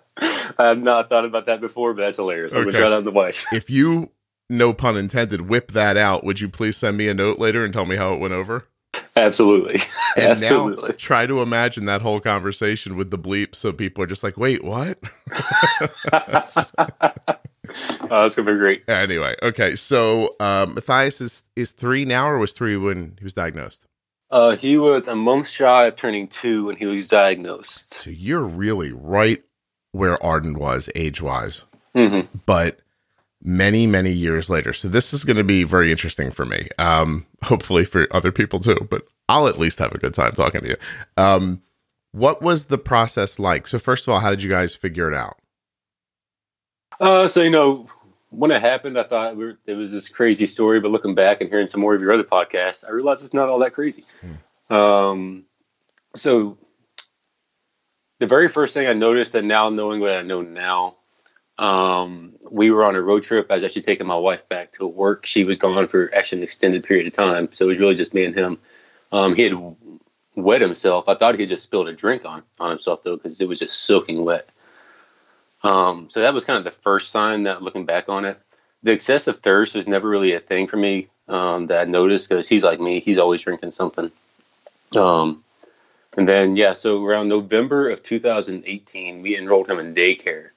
have 0.58 0.78
not 0.78 1.08
thought 1.08 1.24
about 1.24 1.46
that 1.46 1.60
before, 1.60 1.92
but 1.94 2.02
that's 2.02 2.16
hilarious. 2.16 2.52
I'm 2.52 2.60
gonna 2.60 2.72
try 2.72 2.88
that 2.88 2.96
on 2.96 3.04
the 3.04 3.10
wife. 3.10 3.44
If 3.52 3.68
you, 3.68 4.10
no 4.52 4.72
pun 4.72 4.96
intended, 4.96 5.48
whip 5.48 5.72
that 5.72 5.96
out, 5.96 6.24
would 6.24 6.40
you 6.40 6.48
please 6.48 6.76
send 6.76 6.96
me 6.96 7.08
a 7.08 7.14
note 7.14 7.38
later 7.38 7.64
and 7.64 7.72
tell 7.72 7.86
me 7.86 7.96
how 7.96 8.14
it 8.14 8.20
went 8.20 8.34
over? 8.34 8.66
Absolutely. 9.16 9.80
And 10.16 10.32
Absolutely. 10.42 10.90
now 10.90 10.94
try 10.96 11.26
to 11.26 11.42
imagine 11.42 11.86
that 11.86 12.02
whole 12.02 12.20
conversation 12.20 12.96
with 12.96 13.10
the 13.10 13.18
bleep 13.18 13.54
so 13.54 13.72
people 13.72 14.04
are 14.04 14.06
just 14.06 14.22
like, 14.22 14.36
wait, 14.36 14.64
what? 14.64 14.98
oh, 16.12 16.42
that's 18.10 18.34
gonna 18.34 18.52
be 18.52 18.62
great. 18.62 18.88
Anyway, 18.88 19.34
okay. 19.42 19.74
So 19.76 20.36
uh, 20.40 20.66
Matthias 20.68 21.20
is 21.20 21.44
is 21.56 21.72
three 21.72 22.04
now 22.04 22.28
or 22.28 22.38
was 22.38 22.52
three 22.52 22.76
when 22.76 23.16
he 23.18 23.24
was 23.24 23.34
diagnosed? 23.34 23.86
Uh, 24.30 24.56
he 24.56 24.78
was 24.78 25.08
a 25.08 25.16
month 25.16 25.48
shy 25.48 25.86
of 25.86 25.96
turning 25.96 26.26
two 26.26 26.66
when 26.66 26.76
he 26.76 26.86
was 26.86 27.08
diagnosed. 27.08 27.92
So 27.94 28.08
you're 28.08 28.40
really 28.40 28.90
right 28.90 29.42
where 29.92 30.22
Arden 30.22 30.58
was 30.58 30.88
age 30.94 31.20
wise. 31.20 31.66
Mm-hmm. 31.94 32.38
But 32.46 32.80
many, 33.42 33.86
many 33.86 34.10
years 34.10 34.48
later. 34.48 34.72
So 34.72 34.88
this 34.88 35.12
is 35.12 35.24
going 35.24 35.36
to 35.36 35.44
be 35.44 35.64
very 35.64 35.90
interesting 35.90 36.30
for 36.30 36.44
me. 36.44 36.68
Um, 36.78 37.26
hopefully 37.42 37.84
for 37.84 38.06
other 38.12 38.32
people 38.32 38.60
too, 38.60 38.86
but 38.90 39.02
I'll 39.28 39.48
at 39.48 39.58
least 39.58 39.78
have 39.78 39.92
a 39.92 39.98
good 39.98 40.14
time 40.14 40.32
talking 40.32 40.60
to 40.62 40.68
you. 40.68 40.76
Um, 41.16 41.62
what 42.12 42.42
was 42.42 42.66
the 42.66 42.78
process 42.78 43.38
like? 43.38 43.66
So 43.66 43.78
first 43.78 44.06
of 44.06 44.12
all, 44.12 44.20
how 44.20 44.30
did 44.30 44.42
you 44.42 44.50
guys 44.50 44.74
figure 44.74 45.10
it 45.10 45.16
out? 45.16 45.38
Uh, 47.00 47.26
so 47.26 47.42
you 47.42 47.50
know, 47.50 47.88
when 48.30 48.50
it 48.50 48.60
happened, 48.60 48.98
I 48.98 49.04
thought 49.04 49.36
we 49.36 49.44
were, 49.44 49.58
it 49.66 49.74
was 49.74 49.90
this 49.90 50.08
crazy 50.08 50.46
story. 50.46 50.80
But 50.80 50.90
looking 50.90 51.14
back 51.14 51.40
and 51.40 51.50
hearing 51.50 51.66
some 51.66 51.80
more 51.80 51.94
of 51.94 52.00
your 52.00 52.12
other 52.12 52.24
podcasts, 52.24 52.84
I 52.86 52.90
realized 52.92 53.22
it's 53.22 53.34
not 53.34 53.48
all 53.48 53.58
that 53.60 53.72
crazy. 53.72 54.04
Hmm. 54.20 54.74
Um, 54.74 55.44
so 56.14 56.58
the 58.20 58.26
very 58.26 58.48
first 58.48 58.74
thing 58.74 58.86
I 58.86 58.92
noticed, 58.92 59.34
and 59.34 59.48
now 59.48 59.68
knowing 59.70 60.00
what 60.00 60.12
I 60.12 60.22
know 60.22 60.42
now, 60.42 60.96
um, 61.58 62.32
we 62.50 62.70
were 62.70 62.84
on 62.84 62.96
a 62.96 63.02
road 63.02 63.22
trip. 63.22 63.46
I 63.50 63.54
was 63.54 63.64
actually 63.64 63.82
taking 63.82 64.06
my 64.06 64.16
wife 64.16 64.48
back 64.48 64.72
to 64.74 64.86
work. 64.86 65.26
She 65.26 65.44
was 65.44 65.56
gone 65.56 65.86
for 65.88 66.12
actually 66.14 66.38
an 66.38 66.44
extended 66.44 66.84
period 66.84 67.06
of 67.06 67.12
time, 67.12 67.48
so 67.52 67.66
it 67.66 67.68
was 67.68 67.78
really 67.78 67.94
just 67.94 68.14
me 68.14 68.24
and 68.24 68.34
him. 68.34 68.58
Um, 69.12 69.34
he 69.34 69.42
had 69.42 69.76
wet 70.34 70.62
himself. 70.62 71.08
I 71.08 71.14
thought 71.14 71.38
he 71.38 71.46
just 71.46 71.62
spilled 71.62 71.88
a 71.88 71.92
drink 71.92 72.24
on 72.24 72.42
on 72.58 72.70
himself 72.70 73.02
though, 73.02 73.16
because 73.16 73.40
it 73.40 73.48
was 73.48 73.58
just 73.58 73.80
soaking 73.80 74.24
wet. 74.24 74.48
Um, 75.62 76.08
so 76.10 76.20
that 76.20 76.34
was 76.34 76.44
kind 76.44 76.58
of 76.58 76.64
the 76.64 76.70
first 76.70 77.10
sign 77.10 77.44
that 77.44 77.62
looking 77.62 77.86
back 77.86 78.08
on 78.08 78.24
it. 78.24 78.40
The 78.82 78.90
excessive 78.90 79.40
thirst 79.40 79.74
was 79.74 79.86
never 79.86 80.08
really 80.08 80.32
a 80.32 80.40
thing 80.40 80.66
for 80.66 80.76
me 80.76 81.08
um, 81.28 81.68
that 81.68 81.82
I 81.82 81.84
noticed 81.84 82.28
because 82.28 82.48
he's 82.48 82.64
like 82.64 82.80
me; 82.80 82.98
he's 83.00 83.18
always 83.18 83.42
drinking 83.42 83.72
something. 83.72 84.10
Um, 84.96 85.44
and 86.16 86.28
then 86.28 86.56
yeah, 86.56 86.72
so 86.72 87.04
around 87.04 87.28
November 87.28 87.88
of 87.90 88.02
2018, 88.02 89.22
we 89.22 89.36
enrolled 89.36 89.70
him 89.70 89.78
in 89.78 89.94
daycare. 89.94 90.50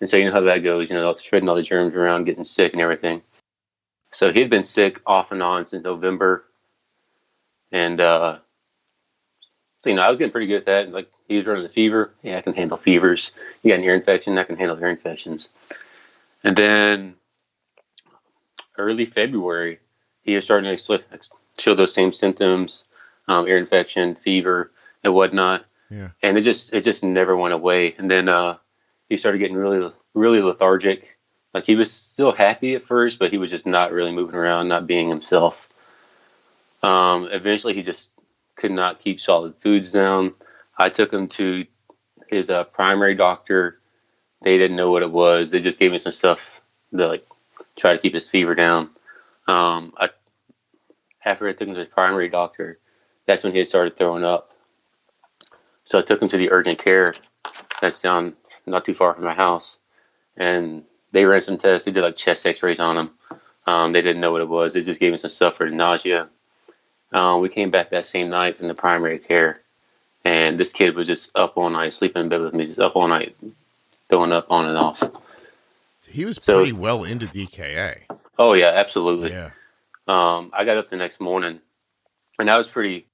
And 0.00 0.08
so 0.08 0.16
you 0.16 0.26
know 0.26 0.32
how 0.32 0.40
that 0.42 0.58
goes, 0.58 0.90
you 0.90 0.96
know, 0.96 1.14
spreading 1.16 1.48
all 1.48 1.54
the 1.54 1.62
germs 1.62 1.94
around, 1.94 2.24
getting 2.24 2.44
sick 2.44 2.72
and 2.72 2.82
everything. 2.82 3.22
So 4.12 4.32
he 4.32 4.40
had 4.40 4.50
been 4.50 4.62
sick 4.62 5.00
off 5.06 5.32
and 5.32 5.42
on 5.42 5.64
since 5.64 5.84
November. 5.84 6.44
And 7.72 8.00
uh, 8.00 8.38
so, 9.78 9.90
you 9.90 9.96
know, 9.96 10.02
I 10.02 10.08
was 10.08 10.18
getting 10.18 10.32
pretty 10.32 10.46
good 10.46 10.58
at 10.58 10.66
that. 10.66 10.92
Like, 10.92 11.10
he 11.28 11.36
was 11.36 11.46
running 11.46 11.64
a 11.64 11.68
fever. 11.68 12.12
Yeah, 12.22 12.38
I 12.38 12.40
can 12.40 12.54
handle 12.54 12.76
fevers. 12.76 13.32
You 13.62 13.70
got 13.70 13.78
an 13.78 13.84
ear 13.84 13.94
infection. 13.94 14.38
I 14.38 14.44
can 14.44 14.56
handle 14.56 14.78
ear 14.78 14.90
infections. 14.90 15.48
And 16.44 16.56
then 16.56 17.14
early 18.78 19.04
February, 19.04 19.80
he 20.22 20.34
was 20.34 20.44
starting 20.44 20.76
to 20.76 21.00
show 21.58 21.74
those 21.74 21.92
same 21.94 22.12
symptoms 22.12 22.84
um, 23.28 23.46
ear 23.48 23.58
infection, 23.58 24.14
fever, 24.14 24.70
and 25.02 25.14
whatnot. 25.14 25.64
Yeah. 25.90 26.10
And 26.22 26.36
it 26.36 26.42
just 26.42 26.72
it 26.72 26.84
just 26.84 27.04
never 27.04 27.36
went 27.36 27.54
away. 27.54 27.94
And 27.98 28.10
then 28.10 28.28
uh, 28.28 28.56
he 29.08 29.16
started 29.16 29.38
getting 29.38 29.56
really 29.56 29.92
really 30.14 30.42
lethargic. 30.42 31.18
Like 31.54 31.64
he 31.64 31.76
was 31.76 31.92
still 31.92 32.32
happy 32.32 32.74
at 32.74 32.86
first, 32.86 33.18
but 33.18 33.30
he 33.30 33.38
was 33.38 33.50
just 33.50 33.66
not 33.66 33.92
really 33.92 34.12
moving 34.12 34.34
around, 34.36 34.68
not 34.68 34.86
being 34.86 35.08
himself. 35.08 35.68
Um, 36.82 37.28
eventually, 37.30 37.74
he 37.74 37.82
just 37.82 38.10
could 38.56 38.72
not 38.72 39.00
keep 39.00 39.20
solid 39.20 39.54
foods 39.56 39.92
down. 39.92 40.34
I 40.76 40.90
took 40.90 41.12
him 41.12 41.28
to 41.28 41.64
his 42.28 42.50
uh, 42.50 42.64
primary 42.64 43.14
doctor. 43.14 43.80
They 44.42 44.58
didn't 44.58 44.76
know 44.76 44.90
what 44.90 45.02
it 45.02 45.10
was. 45.10 45.50
They 45.50 45.60
just 45.60 45.78
gave 45.78 45.92
me 45.92 45.98
some 45.98 46.12
stuff 46.12 46.60
to 46.94 47.06
like 47.06 47.26
try 47.76 47.92
to 47.92 47.98
keep 47.98 48.14
his 48.14 48.28
fever 48.28 48.54
down. 48.54 48.90
Um, 49.48 49.94
I, 49.96 50.10
after 51.24 51.48
I 51.48 51.52
took 51.52 51.68
him 51.68 51.74
to 51.74 51.80
his 51.80 51.88
primary 51.88 52.28
doctor, 52.28 52.78
that's 53.26 53.44
when 53.44 53.54
he 53.54 53.64
started 53.64 53.96
throwing 53.96 54.24
up. 54.24 54.52
So 55.84 55.98
I 55.98 56.02
took 56.02 56.20
him 56.20 56.28
to 56.28 56.36
the 56.36 56.50
urgent 56.50 56.82
care 56.82 57.14
that's 57.80 58.00
down 58.02 58.34
not 58.66 58.84
too 58.84 58.94
far 58.94 59.14
from 59.14 59.24
my 59.24 59.34
house, 59.34 59.76
and 60.36 60.84
they 61.12 61.24
ran 61.24 61.40
some 61.40 61.58
tests. 61.58 61.84
They 61.84 61.92
did 61.92 62.02
like 62.02 62.16
chest 62.16 62.46
X-rays 62.46 62.80
on 62.80 62.96
him. 62.96 63.10
Um, 63.66 63.92
they 63.92 64.02
didn't 64.02 64.20
know 64.20 64.32
what 64.32 64.42
it 64.42 64.48
was. 64.48 64.74
They 64.74 64.82
just 64.82 65.00
gave 65.00 65.12
him 65.12 65.18
some 65.18 65.30
stuff 65.30 65.56
for 65.56 65.68
nausea. 65.68 66.28
Um, 67.12 67.40
we 67.40 67.48
came 67.48 67.70
back 67.70 67.90
that 67.90 68.04
same 68.04 68.30
night 68.30 68.58
from 68.58 68.68
the 68.68 68.74
primary 68.74 69.18
care, 69.18 69.62
and 70.24 70.58
this 70.58 70.72
kid 70.72 70.94
was 70.94 71.06
just 71.06 71.30
up 71.34 71.56
all 71.56 71.70
night, 71.70 71.92
sleeping 71.92 72.22
in 72.22 72.28
bed 72.28 72.40
with 72.40 72.54
me, 72.54 72.66
just 72.66 72.78
up 72.78 72.96
all 72.96 73.08
night, 73.08 73.36
throwing 74.08 74.32
up 74.32 74.46
on 74.50 74.66
and 74.66 74.76
off. 74.76 75.02
He 76.08 76.24
was 76.24 76.38
so, 76.40 76.58
pretty 76.58 76.72
well 76.72 77.04
into 77.04 77.26
DKA. 77.26 78.02
Oh 78.38 78.52
yeah, 78.52 78.72
absolutely. 78.74 79.30
Yeah. 79.30 79.50
Um, 80.08 80.50
I 80.52 80.64
got 80.64 80.76
up 80.76 80.90
the 80.90 80.96
next 80.96 81.20
morning, 81.20 81.60
and 82.38 82.50
I 82.50 82.58
was 82.58 82.68
pretty, 82.68 83.06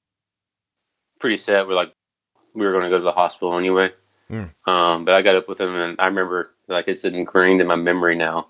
pretty 1.21 1.39
sad. 1.39 1.67
We're 1.67 1.75
like, 1.75 1.95
we 2.55 2.67
were 2.67 2.73
going 2.73 2.85
to 2.85 2.91
go 2.91 2.99
to 2.99 3.05
the 3.05 3.13
hospital 3.13 3.57
anyway. 3.57 3.93
Mm. 4.31 4.50
Um, 4.67 5.05
but 5.05 5.14
I 5.14 5.23
got 5.23 5.37
up 5.37 5.49
with 5.49 5.61
him, 5.61 5.75
and 5.75 5.97
I 5.99 6.07
remember 6.07 6.50
like 6.69 6.88
it's 6.88 7.05
ingrained 7.05 7.61
in 7.61 7.67
my 7.67 7.76
memory 7.76 8.17
now 8.17 8.49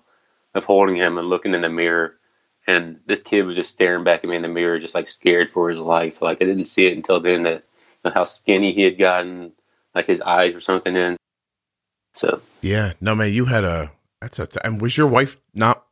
of 0.53 0.63
holding 0.63 0.95
him 0.95 1.17
and 1.17 1.29
looking 1.29 1.53
in 1.53 1.61
the 1.61 1.69
mirror. 1.69 2.15
And 2.65 2.99
this 3.05 3.21
kid 3.21 3.43
was 3.43 3.55
just 3.55 3.71
staring 3.71 4.05
back 4.05 4.23
at 4.23 4.29
me 4.29 4.37
in 4.37 4.41
the 4.41 4.47
mirror, 4.47 4.79
just 4.79 4.95
like 4.95 5.09
scared 5.09 5.49
for 5.51 5.69
his 5.69 5.79
life. 5.79 6.21
Like 6.21 6.41
I 6.41 6.45
didn't 6.45 6.65
see 6.65 6.85
it 6.85 6.95
until 6.95 7.19
then 7.19 7.43
that 7.43 7.63
you 8.03 8.09
know, 8.09 8.11
how 8.13 8.23
skinny 8.23 8.71
he 8.71 8.83
had 8.83 8.97
gotten, 8.97 9.51
like 9.93 10.07
his 10.07 10.21
eyes 10.21 10.53
were 10.53 10.61
sunken 10.61 10.95
in. 10.95 11.17
So 12.13 12.41
yeah, 12.61 12.93
no 13.01 13.15
man, 13.15 13.33
you 13.33 13.45
had 13.45 13.63
a 13.63 13.91
that's 14.21 14.39
a. 14.39 14.65
And 14.65 14.81
was 14.81 14.97
your 14.97 15.07
wife 15.07 15.37
not 15.53 15.85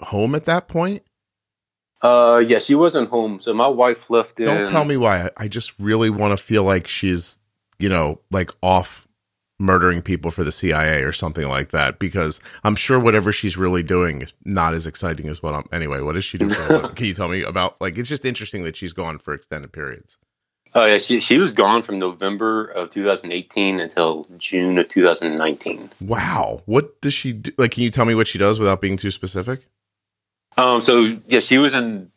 home 0.00 0.34
at 0.34 0.44
that 0.44 0.68
point? 0.68 1.02
Uh, 2.02 2.42
yeah, 2.46 2.58
she 2.58 2.74
wasn't 2.74 3.10
home. 3.10 3.40
So 3.40 3.52
my 3.52 3.68
wife 3.68 4.10
left. 4.10 4.36
Don't 4.36 4.68
tell 4.68 4.84
me 4.84 4.96
why. 4.96 5.30
I 5.36 5.48
just 5.48 5.78
really 5.78 6.10
want 6.10 6.36
to 6.36 6.42
feel 6.42 6.64
like 6.64 6.86
she's, 6.86 7.38
you 7.78 7.88
know, 7.88 8.20
like 8.30 8.50
off 8.62 9.06
murdering 9.60 10.00
people 10.00 10.30
for 10.30 10.42
the 10.42 10.50
CIA 10.50 11.02
or 11.02 11.12
something 11.12 11.46
like 11.46 11.70
that 11.70 11.98
because 11.98 12.40
I'm 12.64 12.74
sure 12.74 12.98
whatever 12.98 13.30
she's 13.30 13.58
really 13.58 13.82
doing 13.82 14.22
is 14.22 14.32
not 14.44 14.72
as 14.72 14.86
exciting 14.86 15.28
as 15.28 15.42
what 15.42 15.54
I'm 15.54 15.68
anyway 15.70 16.00
what 16.00 16.16
is 16.16 16.24
she 16.24 16.38
doing? 16.38 16.54
Can 16.94 17.06
you 17.06 17.14
tell 17.14 17.28
me 17.28 17.42
about 17.42 17.78
like 17.80 17.98
it's 17.98 18.08
just 18.08 18.24
interesting 18.24 18.64
that 18.64 18.74
she's 18.74 18.94
gone 18.94 19.18
for 19.18 19.34
extended 19.34 19.70
periods. 19.70 20.16
Oh 20.74 20.86
yeah 20.86 20.96
she, 20.96 21.20
she 21.20 21.36
was 21.36 21.52
gone 21.52 21.82
from 21.82 21.98
November 21.98 22.64
of 22.64 22.90
2018 22.90 23.80
until 23.80 24.26
June 24.38 24.78
of 24.78 24.88
2019 24.88 25.90
wow. 26.00 26.62
What 26.64 27.00
does 27.02 27.12
she 27.12 27.34
do 27.34 27.52
like 27.58 27.72
can 27.72 27.82
you 27.82 27.90
tell 27.90 28.06
me 28.06 28.14
what 28.14 28.28
she 28.28 28.38
does 28.38 28.58
without 28.58 28.80
being 28.80 28.96
too 28.96 29.10
specific? 29.10 29.66
Um 30.56 30.80
so 30.80 31.18
yeah 31.26 31.40
she 31.40 31.58
was 31.58 31.74
in 31.74 32.10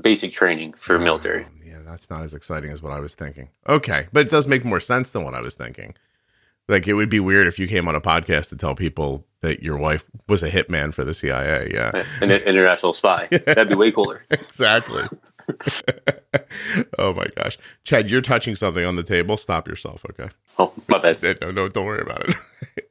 basic 0.00 0.32
training 0.32 0.74
for 0.74 0.94
oh, 0.94 1.00
military. 1.00 1.44
Yeah 1.64 1.80
that's 1.84 2.08
not 2.08 2.22
as 2.22 2.34
exciting 2.34 2.70
as 2.70 2.82
what 2.82 2.92
I 2.92 3.00
was 3.00 3.16
thinking. 3.16 3.48
Okay 3.68 4.06
but 4.12 4.26
it 4.26 4.30
does 4.30 4.46
make 4.46 4.64
more 4.64 4.80
sense 4.80 5.10
than 5.10 5.24
what 5.24 5.34
I 5.34 5.40
was 5.40 5.56
thinking 5.56 5.96
like 6.68 6.86
it 6.86 6.94
would 6.94 7.08
be 7.08 7.20
weird 7.20 7.46
if 7.46 7.58
you 7.58 7.66
came 7.66 7.88
on 7.88 7.94
a 7.94 8.00
podcast 8.00 8.50
to 8.50 8.56
tell 8.56 8.74
people 8.74 9.26
that 9.40 9.62
your 9.62 9.76
wife 9.76 10.04
was 10.28 10.42
a 10.42 10.50
hitman 10.50 10.92
for 10.92 11.04
the 11.04 11.14
CIA. 11.14 11.70
Yeah, 11.72 12.04
an 12.20 12.30
international 12.30 12.92
spy. 12.92 13.28
That'd 13.46 13.68
be 13.68 13.74
way 13.74 13.92
cooler. 13.92 14.24
exactly. 14.30 15.04
oh 16.98 17.14
my 17.14 17.26
gosh, 17.36 17.58
Chad, 17.84 18.10
you're 18.10 18.20
touching 18.20 18.54
something 18.54 18.84
on 18.84 18.96
the 18.96 19.02
table. 19.02 19.36
Stop 19.36 19.66
yourself, 19.66 20.04
okay? 20.10 20.30
Oh, 20.58 20.72
my 20.88 20.98
bad. 20.98 21.40
No, 21.40 21.50
no, 21.50 21.68
don't 21.68 21.86
worry 21.86 22.02
about 22.02 22.28
it. 22.28 22.34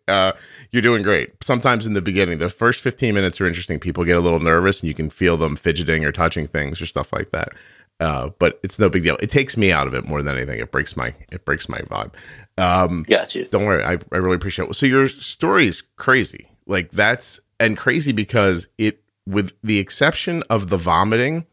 Uh, 0.07 0.31
you're 0.71 0.81
doing 0.81 1.03
great. 1.03 1.33
Sometimes 1.43 1.85
in 1.85 1.91
the 1.91 2.01
beginning, 2.01 2.37
the 2.37 2.47
first 2.47 2.81
15 2.81 3.13
minutes 3.13 3.41
are 3.41 3.45
interesting. 3.45 3.77
People 3.77 4.05
get 4.05 4.15
a 4.15 4.21
little 4.21 4.39
nervous, 4.39 4.79
and 4.79 4.87
you 4.87 4.93
can 4.93 5.09
feel 5.09 5.35
them 5.35 5.57
fidgeting 5.57 6.05
or 6.05 6.13
touching 6.13 6.47
things 6.47 6.81
or 6.81 6.85
stuff 6.85 7.11
like 7.11 7.31
that. 7.31 7.49
Uh, 7.99 8.29
but 8.37 8.59
it's 8.63 8.77
no 8.77 8.89
big 8.89 9.03
deal. 9.03 9.17
It 9.19 9.31
takes 9.31 9.57
me 9.57 9.71
out 9.71 9.87
of 9.87 9.95
it 9.95 10.07
more 10.07 10.21
than 10.21 10.35
anything. 10.35 10.59
It 10.59 10.71
breaks 10.71 10.95
my 10.95 11.15
it 11.31 11.45
breaks 11.45 11.67
my 11.67 11.79
vibe. 11.79 12.13
Um, 12.57 13.05
gotcha. 13.07 13.45
Don't 13.45 13.65
worry. 13.65 13.83
I, 13.83 13.97
I 14.11 14.17
really 14.17 14.35
appreciate 14.35 14.69
it. 14.69 14.75
So 14.75 14.85
your 14.85 15.07
story 15.07 15.67
is 15.67 15.81
crazy. 15.95 16.51
Like 16.67 16.91
that's 16.91 17.39
and 17.59 17.77
crazy 17.77 18.11
because 18.11 18.67
it, 18.77 19.01
with 19.25 19.53
the 19.63 19.79
exception 19.79 20.43
of 20.49 20.69
the 20.69 20.77
vomiting, 20.77 21.45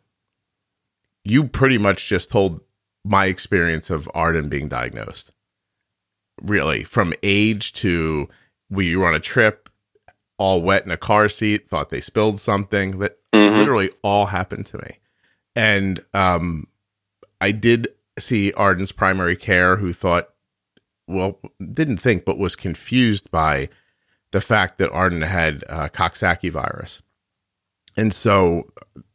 you 1.25 1.45
pretty 1.45 1.79
much 1.79 2.09
just 2.09 2.31
told 2.31 2.61
my 3.05 3.27
experience 3.27 3.91
of 3.91 4.09
Arden 4.15 4.49
being 4.49 4.69
diagnosed. 4.69 5.33
Really, 6.43 6.83
from 6.85 7.15
age 7.23 7.73
to 7.75 8.29
we 8.69 8.97
were 8.97 9.07
on 9.07 9.15
a 9.15 9.21
trip, 9.21 9.71
all 10.37 10.63
wet 10.63 10.85
in 10.85 10.91
a 10.91 10.97
car 10.97 11.29
seat, 11.29 11.69
thought 11.69 11.91
they 11.91 12.01
spilled 12.01 12.41
something. 12.41 12.99
That 12.99 13.19
mm-hmm. 13.33 13.57
literally 13.57 13.91
all 14.03 14.27
happened 14.27 14.67
to 14.67 14.79
me. 14.79 14.99
And 15.57 16.05
um, 16.13 16.67
I 17.41 17.53
did 17.53 17.89
see 18.19 18.53
Arden's 18.53 18.93
primary 18.93 19.37
care 19.37 19.77
who 19.77 19.93
thought, 19.93 20.31
well, 21.07 21.39
didn't 21.73 21.99
think, 21.99 22.25
but 22.25 22.39
was 22.39 22.57
confused 22.57 23.31
by 23.31 23.69
the 24.31 24.41
fact 24.41 24.79
that 24.79 24.91
Arden 24.91 25.23
had 25.23 25.65
uh, 25.69 25.89
Coxsackie 25.89 26.51
virus. 26.51 27.03
And 27.97 28.13
so, 28.13 28.67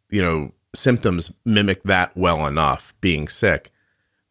you 0.09 0.21
know, 0.21 0.51
symptoms 0.73 1.33
mimic 1.43 1.83
that 1.83 2.15
well 2.15 2.45
enough, 2.45 2.93
being 3.01 3.27
sick, 3.27 3.71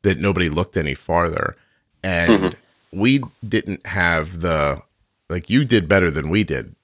that 0.03 0.19
nobody 0.19 0.49
looked 0.49 0.77
any 0.77 0.95
farther. 0.95 1.57
And 2.03 2.33
mm-hmm. 2.33 3.01
we 3.01 3.21
didn't 3.47 3.85
have 3.87 4.41
the, 4.41 4.81
like, 5.29 5.51
you 5.51 5.65
did 5.65 5.89
better 5.89 6.11
than 6.11 6.31
we 6.31 6.45
did. 6.45 6.75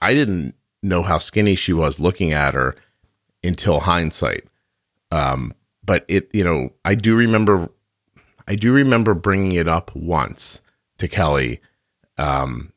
I 0.00 0.14
didn't 0.14 0.54
know 0.82 1.02
how 1.02 1.18
skinny 1.18 1.54
she 1.54 1.72
was 1.72 1.98
looking 1.98 2.32
at 2.32 2.54
her 2.54 2.76
until 3.42 3.80
hindsight. 3.80 4.44
Um, 5.14 5.52
but 5.84 6.04
it, 6.08 6.30
you 6.34 6.42
know, 6.44 6.70
I 6.84 6.94
do 6.94 7.14
remember, 7.16 7.70
I 8.48 8.54
do 8.56 8.72
remember 8.72 9.14
bringing 9.14 9.52
it 9.52 9.68
up 9.68 9.94
once 9.94 10.60
to 10.98 11.08
Kelly, 11.08 11.60
um, 12.18 12.72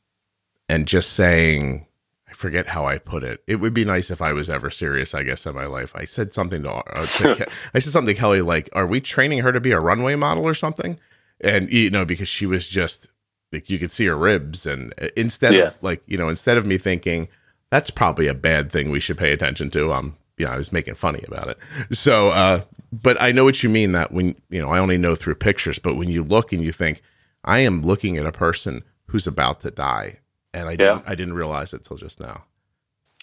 and 0.70 0.88
just 0.88 1.13
saying, 1.13 1.88
I 2.29 2.34
forget 2.34 2.67
how 2.67 2.86
I 2.86 2.98
put 2.98 3.24
it. 3.24 3.41
It 3.48 3.56
would 3.58 3.74
be 3.74 3.86
nice 3.86 4.12
if 4.12 4.22
I 4.22 4.34
was 4.34 4.50
ever 4.50 4.70
serious. 4.70 5.15
I 5.15 5.24
guess 5.24 5.46
in 5.46 5.56
my 5.56 5.65
life, 5.65 5.94
I 5.96 6.03
said 6.03 6.34
something 6.34 6.63
to, 6.63 6.72
uh, 6.72 7.06
to 7.06 7.36
Ke- 7.46 7.51
I 7.74 7.79
said 7.79 7.94
something 7.94 8.13
to 8.13 8.20
Kelly 8.20 8.41
like, 8.41 8.70
"Are 8.74 8.86
we 8.88 9.00
training 9.01 9.39
her 9.39 9.51
to 9.51 9.62
be 9.62 9.72
a 9.72 9.79
runway 9.79 10.15
model 10.15 10.44
or 10.46 10.53
something?" 10.53 11.00
And 11.39 11.70
you 11.72 11.89
know, 11.89 12.03
because 12.06 12.27
she 12.27 12.46
was 12.46 12.67
just 12.67 13.08
like 13.53 13.70
you 13.70 13.79
could 13.79 13.91
see 13.91 14.06
her 14.08 14.17
ribs, 14.17 14.65
and 14.65 14.94
uh, 15.01 15.08
instead 15.15 15.53
Yeah. 15.53 15.67
of 15.67 15.77
like 15.82 16.03
you 16.08 16.17
know, 16.17 16.27
instead 16.29 16.58
of 16.58 16.65
me 16.65 16.77
thinking 16.77 17.29
that's 17.72 17.89
probably 17.89 18.27
a 18.27 18.34
bad 18.34 18.72
thing 18.72 18.89
we 18.91 19.00
should 19.00 19.17
pay 19.17 19.32
attention 19.32 19.70
to, 19.72 19.94
um, 19.94 20.17
you 20.38 20.46
know, 20.46 20.51
I 20.51 20.58
was 20.58 20.72
making 20.72 20.96
funny 20.96 21.24
about 21.27 21.50
it. 21.50 21.58
So, 21.91 22.29
uh, 22.29 22.62
but 22.91 23.22
I 23.22 23.32
know 23.32 23.44
what 23.44 23.63
you 23.63 23.70
mean 23.70 23.91
that 23.94 24.12
when 24.12 24.36
you 24.50 24.62
know, 24.62 24.70
I 24.70 24.79
only 24.79 24.98
know 24.98 25.15
through 25.15 25.36
pictures, 25.36 25.79
but 25.79 25.96
when 25.96 26.10
you 26.10 26.24
look 26.24 26.53
and 26.53 26.62
you 26.62 26.72
think, 26.72 27.01
I 27.44 27.60
am 27.60 27.82
looking 27.82 28.17
at 28.17 28.25
a 28.25 28.32
person 28.32 28.84
who's 29.08 29.27
about 29.27 29.62
to 29.62 29.72
die, 29.72 30.20
and 30.53 30.67
I 30.70 30.75
didn't, 30.75 31.03
I 31.08 31.15
didn't 31.15 31.34
realize 31.34 31.74
it 31.74 31.84
till 31.84 31.98
just 31.98 32.20
now. 32.20 32.44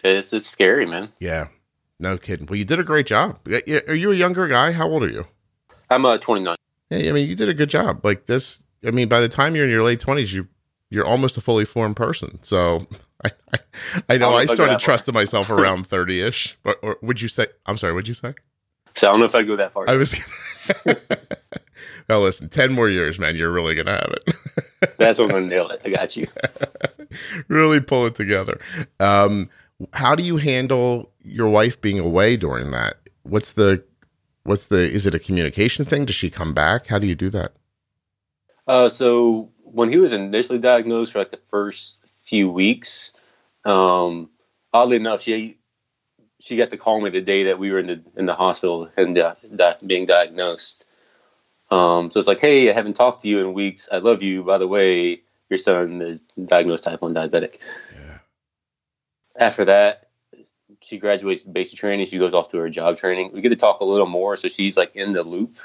It's 0.02 0.32
it's 0.32 0.46
scary, 0.46 0.86
man. 0.86 1.08
Yeah, 1.20 1.48
no 1.98 2.18
kidding. 2.18 2.46
Well, 2.46 2.58
you 2.58 2.64
did 2.64 2.80
a 2.80 2.84
great 2.84 3.06
job. 3.06 3.38
Yeah, 3.46 3.60
yeah, 3.66 3.80
Are 3.88 3.94
you 3.94 4.12
a 4.12 4.14
younger 4.14 4.48
guy? 4.48 4.72
How 4.72 4.88
old 4.88 5.02
are 5.02 5.10
you? 5.10 5.26
I'm 5.90 6.04
uh 6.04 6.18
29. 6.18 6.56
Yeah, 6.90 7.08
I 7.10 7.12
mean, 7.12 7.28
you 7.28 7.36
did 7.36 7.48
a 7.48 7.54
good 7.54 7.70
job. 7.70 8.04
Like 8.04 8.26
this, 8.26 8.62
I 8.86 8.90
mean, 8.90 9.08
by 9.08 9.20
the 9.20 9.28
time 9.28 9.54
you're 9.54 9.64
in 9.64 9.70
your 9.70 9.82
late 9.82 10.00
twenties, 10.00 10.32
you 10.32 10.48
you're 10.90 11.06
almost 11.06 11.36
a 11.36 11.40
fully 11.40 11.64
formed 11.64 11.96
person. 11.96 12.38
So 12.42 12.86
I 13.24 13.30
I, 13.52 13.58
I 14.08 14.16
know 14.18 14.32
I 14.34 14.40
I 14.40 14.42
if 14.42 14.50
I 14.50 14.52
go 14.52 14.54
started 14.54 14.78
trusting 14.78 15.14
myself 15.14 15.50
around 15.50 15.86
thirty 15.86 16.20
ish. 16.20 16.56
Or, 16.64 16.76
or 16.82 16.98
would 17.02 17.20
you 17.20 17.28
say? 17.28 17.48
I'm 17.66 17.76
sorry. 17.76 17.92
Would 17.92 18.08
you 18.08 18.14
say? 18.14 18.34
So 18.96 19.08
I 19.08 19.10
don't 19.10 19.20
know 19.20 19.26
if 19.26 19.34
I 19.34 19.42
go 19.42 19.56
that 19.56 19.72
far. 19.72 19.88
I 19.88 19.96
was. 19.96 20.14
well, 22.08 22.20
listen, 22.20 22.48
ten 22.48 22.72
more 22.72 22.88
years, 22.88 23.18
man. 23.18 23.36
You're 23.36 23.50
really 23.50 23.74
gonna 23.74 23.92
have 23.92 24.14
it. 24.26 24.96
That's 24.98 25.18
when 25.18 25.30
I'm 25.30 25.34
gonna 25.34 25.46
nail 25.46 25.68
it. 25.70 25.80
I 25.84 25.90
got 25.90 26.16
you. 26.16 26.26
really 27.48 27.80
pull 27.80 28.06
it 28.06 28.14
together. 28.14 28.60
Um, 29.00 29.50
how 29.92 30.14
do 30.14 30.22
you 30.22 30.36
handle 30.36 31.10
your 31.22 31.48
wife 31.48 31.80
being 31.80 31.98
away 31.98 32.36
during 32.36 32.70
that? 32.70 32.96
What's 33.22 33.52
the 33.52 33.82
what's 34.44 34.66
the 34.66 34.78
is 34.78 35.06
it 35.06 35.14
a 35.14 35.18
communication 35.18 35.84
thing? 35.84 36.04
Does 36.04 36.16
she 36.16 36.30
come 36.30 36.54
back? 36.54 36.86
How 36.86 36.98
do 36.98 37.06
you 37.06 37.14
do 37.14 37.30
that? 37.30 37.52
Uh, 38.66 38.88
so 38.88 39.50
when 39.62 39.90
he 39.90 39.98
was 39.98 40.12
initially 40.12 40.58
diagnosed 40.58 41.12
for 41.12 41.18
like 41.18 41.30
the 41.30 41.40
first 41.50 42.04
few 42.22 42.50
weeks, 42.50 43.12
um, 43.64 44.30
oddly 44.72 44.96
enough, 44.96 45.22
she 45.22 45.58
she 46.40 46.56
got 46.56 46.70
to 46.70 46.76
call 46.76 47.00
me 47.00 47.10
the 47.10 47.20
day 47.20 47.44
that 47.44 47.58
we 47.58 47.70
were 47.70 47.78
in 47.78 47.86
the 47.86 48.02
in 48.16 48.26
the 48.26 48.34
hospital 48.34 48.90
and 48.96 49.16
uh, 49.16 49.34
di- 49.54 49.76
being 49.86 50.06
diagnosed. 50.06 50.84
Um, 51.70 52.10
so 52.10 52.18
it's 52.18 52.28
like, 52.28 52.40
hey, 52.40 52.70
I 52.70 52.72
haven't 52.72 52.94
talked 52.94 53.22
to 53.22 53.28
you 53.28 53.40
in 53.40 53.54
weeks. 53.54 53.88
I 53.90 53.98
love 53.98 54.22
you. 54.22 54.42
By 54.42 54.58
the 54.58 54.68
way, 54.68 55.22
your 55.48 55.58
son 55.58 56.02
is 56.02 56.22
diagnosed 56.22 56.84
type 56.84 57.00
one 57.00 57.14
diabetic. 57.14 57.58
Yeah. 57.92 58.18
After 59.38 59.64
that, 59.64 60.06
she 60.80 60.98
graduates 60.98 61.42
basic 61.42 61.78
training. 61.78 62.06
She 62.06 62.18
goes 62.18 62.34
off 62.34 62.50
to 62.50 62.58
her 62.58 62.68
job 62.68 62.98
training. 62.98 63.30
We 63.32 63.40
get 63.40 63.48
to 63.48 63.56
talk 63.56 63.80
a 63.80 63.84
little 63.84 64.06
more, 64.06 64.36
so 64.36 64.48
she's 64.48 64.76
like 64.76 64.94
in 64.94 65.14
the 65.14 65.22
loop. 65.22 65.56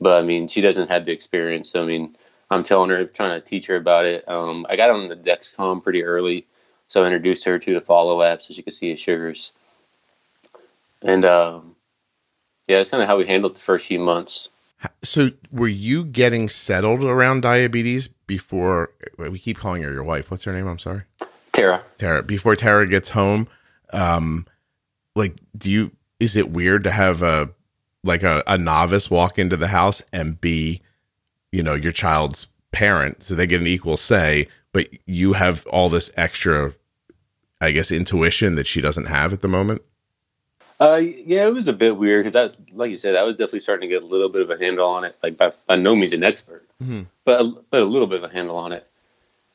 But 0.00 0.22
I 0.22 0.26
mean, 0.26 0.48
she 0.48 0.60
doesn't 0.60 0.90
have 0.90 1.06
the 1.06 1.12
experience. 1.12 1.70
So 1.70 1.82
I 1.82 1.86
mean, 1.86 2.16
I'm 2.50 2.62
telling 2.62 2.90
her, 2.90 3.04
trying 3.04 3.40
to 3.40 3.46
teach 3.46 3.66
her 3.66 3.76
about 3.76 4.04
it. 4.04 4.28
Um, 4.28 4.66
I 4.68 4.76
got 4.76 4.90
on 4.90 5.08
the 5.08 5.16
Dexcom 5.16 5.82
pretty 5.82 6.02
early, 6.02 6.46
so 6.88 7.02
I 7.02 7.06
introduced 7.06 7.44
her 7.44 7.58
to 7.58 7.74
the 7.74 7.80
Follow 7.80 8.22
app 8.22 8.42
so 8.42 8.54
she 8.54 8.62
could 8.62 8.74
see 8.74 8.90
his 8.90 8.98
sugars. 8.98 9.52
And 11.02 11.24
um, 11.24 11.76
yeah, 12.66 12.78
that's 12.78 12.90
kind 12.90 13.02
of 13.02 13.08
how 13.08 13.18
we 13.18 13.26
handled 13.26 13.54
the 13.54 13.60
first 13.60 13.86
few 13.86 14.00
months. 14.00 14.48
So, 15.02 15.30
were 15.50 15.68
you 15.68 16.04
getting 16.04 16.48
settled 16.48 17.02
around 17.02 17.40
diabetes 17.40 18.08
before 18.08 18.92
we 19.16 19.38
keep 19.38 19.58
calling 19.58 19.82
her 19.82 19.92
your 19.92 20.04
wife? 20.04 20.30
What's 20.30 20.44
her 20.44 20.52
name? 20.52 20.68
I'm 20.68 20.78
sorry, 20.78 21.02
Tara. 21.52 21.82
Tara. 21.98 22.22
Before 22.22 22.54
Tara 22.54 22.86
gets 22.86 23.08
home, 23.08 23.48
um, 23.92 24.46
like, 25.16 25.36
do 25.56 25.70
you? 25.70 25.90
Is 26.20 26.36
it 26.36 26.50
weird 26.50 26.84
to 26.84 26.92
have 26.92 27.22
a 27.22 27.50
like 28.04 28.22
a, 28.22 28.42
a 28.46 28.56
novice 28.56 29.10
walk 29.10 29.38
into 29.38 29.56
the 29.56 29.66
house 29.66 30.00
and 30.12 30.40
be, 30.40 30.80
you 31.50 31.62
know, 31.62 31.74
your 31.74 31.92
child's 31.92 32.46
parent, 32.70 33.22
so 33.22 33.34
they 33.34 33.46
get 33.46 33.60
an 33.60 33.66
equal 33.66 33.96
say, 33.96 34.46
but 34.72 34.88
you 35.06 35.32
have 35.32 35.66
all 35.66 35.88
this 35.88 36.10
extra, 36.16 36.74
I 37.60 37.70
guess, 37.72 37.90
intuition 37.90 38.54
that 38.56 38.66
she 38.66 38.80
doesn't 38.80 39.06
have 39.06 39.32
at 39.32 39.40
the 39.40 39.48
moment. 39.48 39.82
Uh, 40.80 40.96
yeah, 40.96 41.44
it 41.46 41.52
was 41.54 41.66
a 41.66 41.72
bit 41.72 41.96
weird 41.96 42.24
because 42.24 42.36
I, 42.36 42.50
like 42.72 42.90
you 42.90 42.96
said, 42.96 43.16
I 43.16 43.24
was 43.24 43.36
definitely 43.36 43.60
starting 43.60 43.88
to 43.88 43.92
get 43.94 44.02
a 44.02 44.06
little 44.06 44.28
bit 44.28 44.42
of 44.42 44.50
a 44.50 44.56
handle 44.56 44.86
on 44.88 45.04
it. 45.04 45.16
Like 45.22 45.36
by, 45.36 45.52
by 45.66 45.74
no 45.74 45.96
means 45.96 46.12
an 46.12 46.22
expert, 46.22 46.64
Mhm. 46.82 47.06
but 47.24 47.40
a, 47.40 47.52
but 47.70 47.82
a 47.82 47.84
little 47.84 48.06
bit 48.06 48.22
of 48.22 48.30
a 48.30 48.32
handle 48.32 48.56
on 48.56 48.72
it. 48.72 48.86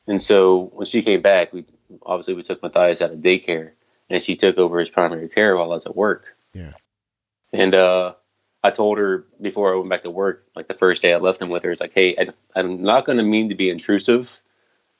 And 0.06 0.20
so 0.20 0.70
when 0.74 0.84
she 0.84 1.00
came 1.02 1.22
back, 1.22 1.52
we 1.54 1.64
obviously 2.04 2.34
we 2.34 2.42
took 2.42 2.62
Matthias 2.62 3.00
out 3.00 3.10
of 3.10 3.20
daycare, 3.20 3.70
and 4.10 4.22
she 4.22 4.36
took 4.36 4.58
over 4.58 4.78
his 4.80 4.90
primary 4.90 5.28
care 5.30 5.56
while 5.56 5.72
I 5.72 5.76
was 5.76 5.86
at 5.86 5.96
work. 5.96 6.36
Yeah. 6.52 6.72
And 7.54 7.74
uh, 7.74 8.12
I 8.62 8.70
told 8.70 8.98
her 8.98 9.24
before 9.40 9.72
I 9.72 9.76
went 9.78 9.88
back 9.88 10.02
to 10.02 10.10
work, 10.10 10.44
like 10.54 10.68
the 10.68 10.74
first 10.74 11.00
day 11.00 11.14
I 11.14 11.16
left 11.16 11.40
him 11.40 11.48
with 11.48 11.62
her, 11.62 11.70
it's 11.70 11.80
like, 11.80 11.94
hey, 11.94 12.14
I, 12.18 12.26
I'm 12.54 12.82
not 12.82 13.06
going 13.06 13.16
to 13.16 13.24
mean 13.24 13.48
to 13.48 13.54
be 13.54 13.70
intrusive, 13.70 14.42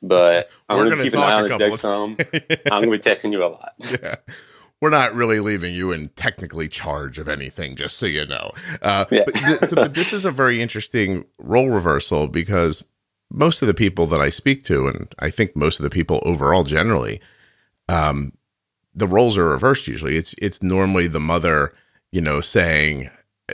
but 0.08 0.48
I'm 0.68 0.76
We're 0.76 0.84
going 0.84 0.98
gonna 0.98 1.04
keep 1.04 1.12
an 1.14 1.18
eye 1.20 1.32
on 1.34 1.42
the 1.44 1.48
couple 1.48 1.66
of 1.74 1.80
Dexcom. 1.80 2.60
I'm 2.72 2.82
going 2.84 2.98
to 3.00 3.10
be 3.10 3.14
texting 3.16 3.32
you 3.32 3.44
a 3.44 3.48
lot. 3.48 3.72
yeah. 3.78 4.16
We're 4.80 4.90
not 4.90 5.14
really 5.14 5.40
leaving 5.40 5.74
you 5.74 5.92
in 5.92 6.08
technically 6.10 6.68
charge 6.68 7.18
of 7.18 7.28
anything, 7.28 7.74
just 7.76 7.96
so 7.96 8.06
you 8.06 8.26
know. 8.26 8.52
Uh, 8.82 9.06
Yeah. 9.10 9.22
but, 9.24 9.34
th- 9.34 9.58
so, 9.60 9.76
but 9.76 9.94
this 9.94 10.12
is 10.12 10.24
a 10.24 10.30
very 10.30 10.60
interesting 10.60 11.24
role 11.38 11.70
reversal 11.70 12.28
because 12.28 12.84
most 13.30 13.62
of 13.62 13.68
the 13.68 13.74
people 13.74 14.06
that 14.08 14.20
I 14.20 14.28
speak 14.28 14.64
to, 14.66 14.86
and 14.86 15.14
I 15.18 15.30
think 15.30 15.56
most 15.56 15.78
of 15.80 15.84
the 15.84 15.90
people 15.90 16.20
overall 16.26 16.64
generally, 16.64 17.20
um, 17.88 18.32
the 18.94 19.06
roles 19.08 19.38
are 19.38 19.44
reversed. 19.48 19.88
Usually, 19.88 20.16
it's 20.16 20.34
it's 20.38 20.62
normally 20.62 21.06
the 21.06 21.20
mother, 21.20 21.72
you 22.12 22.20
know, 22.20 22.40
saying 22.40 23.10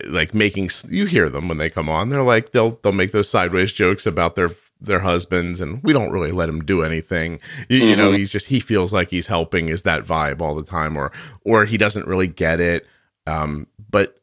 like 0.09 0.35
making 0.35 0.69
you 0.89 1.07
hear 1.07 1.29
them 1.29 1.49
when 1.49 1.59
they 1.59 1.71
come 1.71 1.89
on. 1.89 2.09
They're 2.09 2.23
like 2.23 2.51
they'll 2.53 2.73
they'll 2.83 2.93
make 2.93 3.13
those 3.13 3.29
sideways 3.29 3.73
jokes 3.73 4.07
about 4.07 4.35
their 4.37 4.51
their 4.81 5.01
husbands, 5.01 5.61
and 5.61 5.83
we 5.83 5.93
don't 5.93 6.11
really 6.13 6.33
let 6.33 6.49
him 6.49 6.65
do 6.65 6.83
anything. 6.83 7.41
You, 7.69 7.79
you 7.79 7.97
know, 7.97 8.11
Mhm. 8.13 8.19
he's 8.19 8.33
just 8.33 8.47
he 8.47 8.61
feels 8.61 8.93
like 8.93 9.11
he's 9.11 9.27
helping. 9.27 9.69
Is 9.69 9.83
that 9.83 10.05
vibe 10.05 10.41
all 10.41 10.55
the 10.55 10.63
time, 10.65 10.97
or 10.97 11.11
or 11.45 11.65
he 11.67 11.77
doesn't 11.77 12.07
really 12.07 12.27
get 12.29 12.61
it? 12.61 12.87
Um, 13.27 13.67
but 13.91 14.17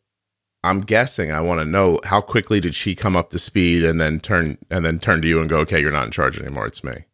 I'm 0.63 0.81
guessing 0.81 1.31
I 1.31 1.41
want 1.41 1.59
to 1.61 1.65
know 1.65 1.99
how 2.03 2.19
quickly 2.21 2.59
did 2.59 2.73
she 2.75 2.95
come 2.95 3.15
up 3.15 3.29
to 3.29 3.39
speed 3.39 3.83
and 3.83 4.01
then 4.01 4.19
turn 4.19 4.57
and 4.69 4.85
then 4.85 4.99
turn 4.99 5.21
to 5.21 5.27
you 5.27 5.39
and 5.39 5.49
go, 5.49 5.59
okay, 5.59 5.79
you're 5.79 5.91
not 5.91 6.05
in 6.05 6.11
charge 6.11 6.39
anymore. 6.39 6.65
It's 6.67 6.83
me. 6.83 7.05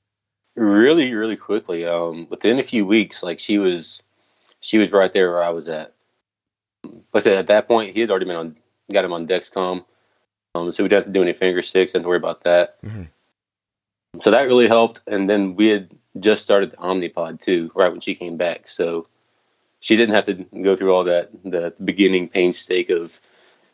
really 0.55 1.13
really 1.13 1.35
quickly 1.35 1.83
um 1.85 2.27
within 2.29 2.59
a 2.59 2.63
few 2.63 2.85
weeks 2.85 3.23
like 3.23 3.39
she 3.39 3.57
was 3.57 4.03
she 4.59 4.77
was 4.77 4.91
right 4.91 5.11
there 5.11 5.31
where 5.31 5.43
i 5.43 5.49
was 5.49 5.67
at 5.67 5.95
like 6.83 7.01
i 7.15 7.19
said 7.19 7.37
at 7.39 7.47
that 7.47 7.67
point 7.67 7.91
he 7.91 7.99
had 8.01 8.11
already 8.11 8.27
been 8.27 8.35
on 8.35 8.55
got 8.91 9.03
him 9.03 9.13
on 9.13 9.25
dexcom 9.27 9.83
um 10.53 10.71
so 10.71 10.83
we 10.83 10.89
didn't 10.89 11.05
have 11.05 11.11
to 11.11 11.17
do 11.17 11.23
any 11.23 11.33
finger 11.33 11.63
sticks 11.63 11.91
didn't 11.93 12.01
have 12.01 12.05
to 12.05 12.09
worry 12.09 12.17
about 12.17 12.43
that 12.43 12.79
Mhm. 12.83 13.09
So 14.21 14.31
that 14.31 14.43
really 14.43 14.67
helped. 14.67 15.01
And 15.07 15.29
then 15.29 15.55
we 15.55 15.67
had 15.67 15.89
just 16.19 16.43
started 16.43 16.71
the 16.71 16.77
omnipod 16.77 17.41
too 17.41 17.71
right 17.75 17.91
when 17.91 18.01
she 18.01 18.15
came 18.15 18.37
back. 18.37 18.67
So 18.67 19.07
she 19.79 19.95
didn't 19.95 20.15
have 20.15 20.25
to 20.25 20.33
go 20.63 20.75
through 20.75 20.93
all 20.93 21.03
that 21.05 21.31
the 21.43 21.73
beginning 21.83 22.29
painstake 22.29 22.89
of 22.89 23.19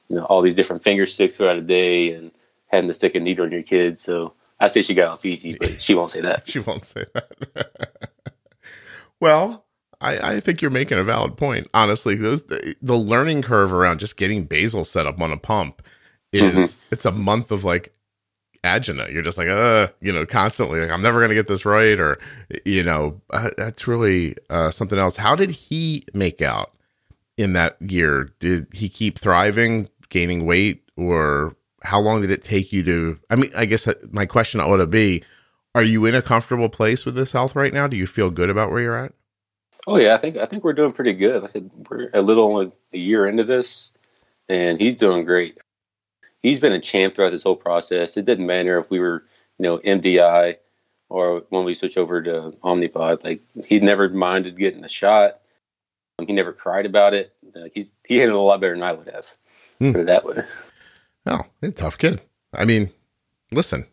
you 0.07 0.15
know 0.15 0.25
all 0.25 0.41
these 0.41 0.55
different 0.55 0.83
finger 0.83 1.05
sticks 1.05 1.35
throughout 1.35 1.57
a 1.57 1.61
day 1.61 2.13
and 2.13 2.31
having 2.67 2.87
to 2.87 2.93
stick 2.93 3.15
a 3.15 3.19
needle 3.19 3.45
in 3.45 3.51
your 3.51 3.63
kid. 3.63 3.99
So 3.99 4.33
i 4.61 4.67
say 4.67 4.81
she 4.81 4.93
got 4.93 5.07
off 5.07 5.23
easy 5.25 5.55
but 5.57 5.79
she 5.81 5.93
won't 5.93 6.11
say 6.11 6.21
that. 6.21 6.43
She 6.47 6.59
won't 6.59 6.85
say 6.85 7.05
that. 7.13 7.71
well, 9.19 9.65
I, 10.01 10.35
I 10.35 10.39
think 10.39 10.61
you're 10.61 10.71
making 10.71 10.97
a 10.97 11.03
valid 11.03 11.35
point. 11.35 11.67
Honestly, 11.73 12.15
those 12.15 12.43
the, 12.43 12.75
the 12.81 12.95
learning 12.95 13.41
curve 13.41 13.73
around 13.73 13.99
just 13.99 14.17
getting 14.17 14.45
basal 14.45 14.85
set 14.85 15.05
up 15.05 15.19
on 15.19 15.31
a 15.31 15.37
pump 15.37 15.81
is 16.31 16.75
mm-hmm. 16.75 16.81
it's 16.91 17.05
a 17.05 17.11
month 17.11 17.51
of 17.51 17.63
like 17.63 17.93
agina. 18.63 19.11
You're 19.11 19.21
just 19.21 19.37
like, 19.37 19.47
uh, 19.47 19.87
you 20.01 20.11
know, 20.11 20.25
constantly 20.25 20.79
like 20.79 20.91
I'm 20.91 21.01
never 21.01 21.19
gonna 21.21 21.33
get 21.33 21.47
this 21.47 21.65
right, 21.65 21.99
or 21.99 22.17
you 22.65 22.83
know, 22.83 23.21
uh, 23.31 23.49
that's 23.57 23.87
really 23.87 24.35
uh, 24.49 24.71
something 24.71 24.99
else. 24.99 25.15
How 25.15 25.35
did 25.35 25.51
he 25.51 26.03
make 26.13 26.41
out 26.41 26.75
in 27.37 27.53
that 27.53 27.77
year? 27.81 28.31
Did 28.39 28.67
he 28.73 28.89
keep 28.89 29.19
thriving, 29.19 29.89
gaining 30.09 30.45
weight, 30.45 30.83
or 30.97 31.55
how 31.83 31.99
long 31.99 32.21
did 32.21 32.31
it 32.31 32.43
take 32.43 32.71
you 32.73 32.83
to? 32.83 33.19
I 33.29 33.35
mean, 33.35 33.51
I 33.55 33.65
guess 33.65 33.87
my 34.11 34.25
question 34.25 34.61
ought 34.61 34.77
to 34.77 34.87
be 34.87 35.23
are 35.75 35.83
you 35.83 36.05
in 36.05 36.15
a 36.15 36.21
comfortable 36.21 36.69
place 36.69 37.05
with 37.05 37.15
this 37.15 37.31
health 37.31 37.55
right 37.55 37.73
now? 37.73 37.87
Do 37.87 37.95
you 37.95 38.07
feel 38.07 38.31
good 38.31 38.49
about 38.49 38.71
where 38.71 38.81
you're 38.81 38.97
at? 38.97 39.13
Oh 39.87 39.97
yeah, 39.97 40.15
I 40.15 40.17
think 40.17 40.37
I 40.37 40.45
think 40.45 40.63
we're 40.63 40.73
doing 40.73 40.91
pretty 40.91 41.13
good. 41.13 41.43
I 41.43 41.47
said 41.47 41.69
we're 41.89 42.09
a 42.13 42.21
little 42.21 42.61
a 42.61 42.97
year 42.97 43.25
into 43.25 43.43
this, 43.43 43.91
and 44.47 44.79
he's 44.79 44.95
doing 44.95 45.25
great. 45.25 45.57
He's 46.41 46.59
been 46.59 46.73
a 46.73 46.79
champ 46.79 47.15
throughout 47.15 47.31
this 47.31 47.43
whole 47.43 47.55
process. 47.55 48.17
It 48.17 48.25
didn't 48.25 48.47
matter 48.47 48.79
if 48.79 48.89
we 48.89 48.99
were, 48.99 49.25
you 49.57 49.63
know, 49.63 49.77
MDI 49.79 50.55
or 51.09 51.43
when 51.49 51.65
we 51.65 51.73
switched 51.73 51.97
over 51.97 52.21
to 52.21 52.53
Omnipod. 52.63 53.23
Like 53.23 53.41
he 53.65 53.79
never 53.79 54.09
minded 54.09 54.57
getting 54.57 54.83
a 54.83 54.89
shot. 54.89 55.41
Um, 56.17 56.27
he 56.27 56.33
never 56.33 56.53
cried 56.53 56.85
about 56.85 57.13
it. 57.13 57.33
Like 57.53 57.73
he's 57.73 57.93
he 58.07 58.17
handled 58.17 58.39
it 58.39 58.43
a 58.43 58.43
lot 58.43 58.61
better 58.61 58.73
than 58.73 58.83
I 58.83 58.93
would 58.93 59.09
have. 59.09 59.27
Hmm. 59.79 59.91
Put 59.91 60.01
it 60.01 60.07
that 60.07 60.25
way. 60.25 60.43
Oh, 61.25 61.41
he's 61.61 61.71
a 61.71 61.73
tough 61.73 61.97
kid. 61.97 62.21
I 62.53 62.65
mean, 62.65 62.91
listen, 63.51 63.85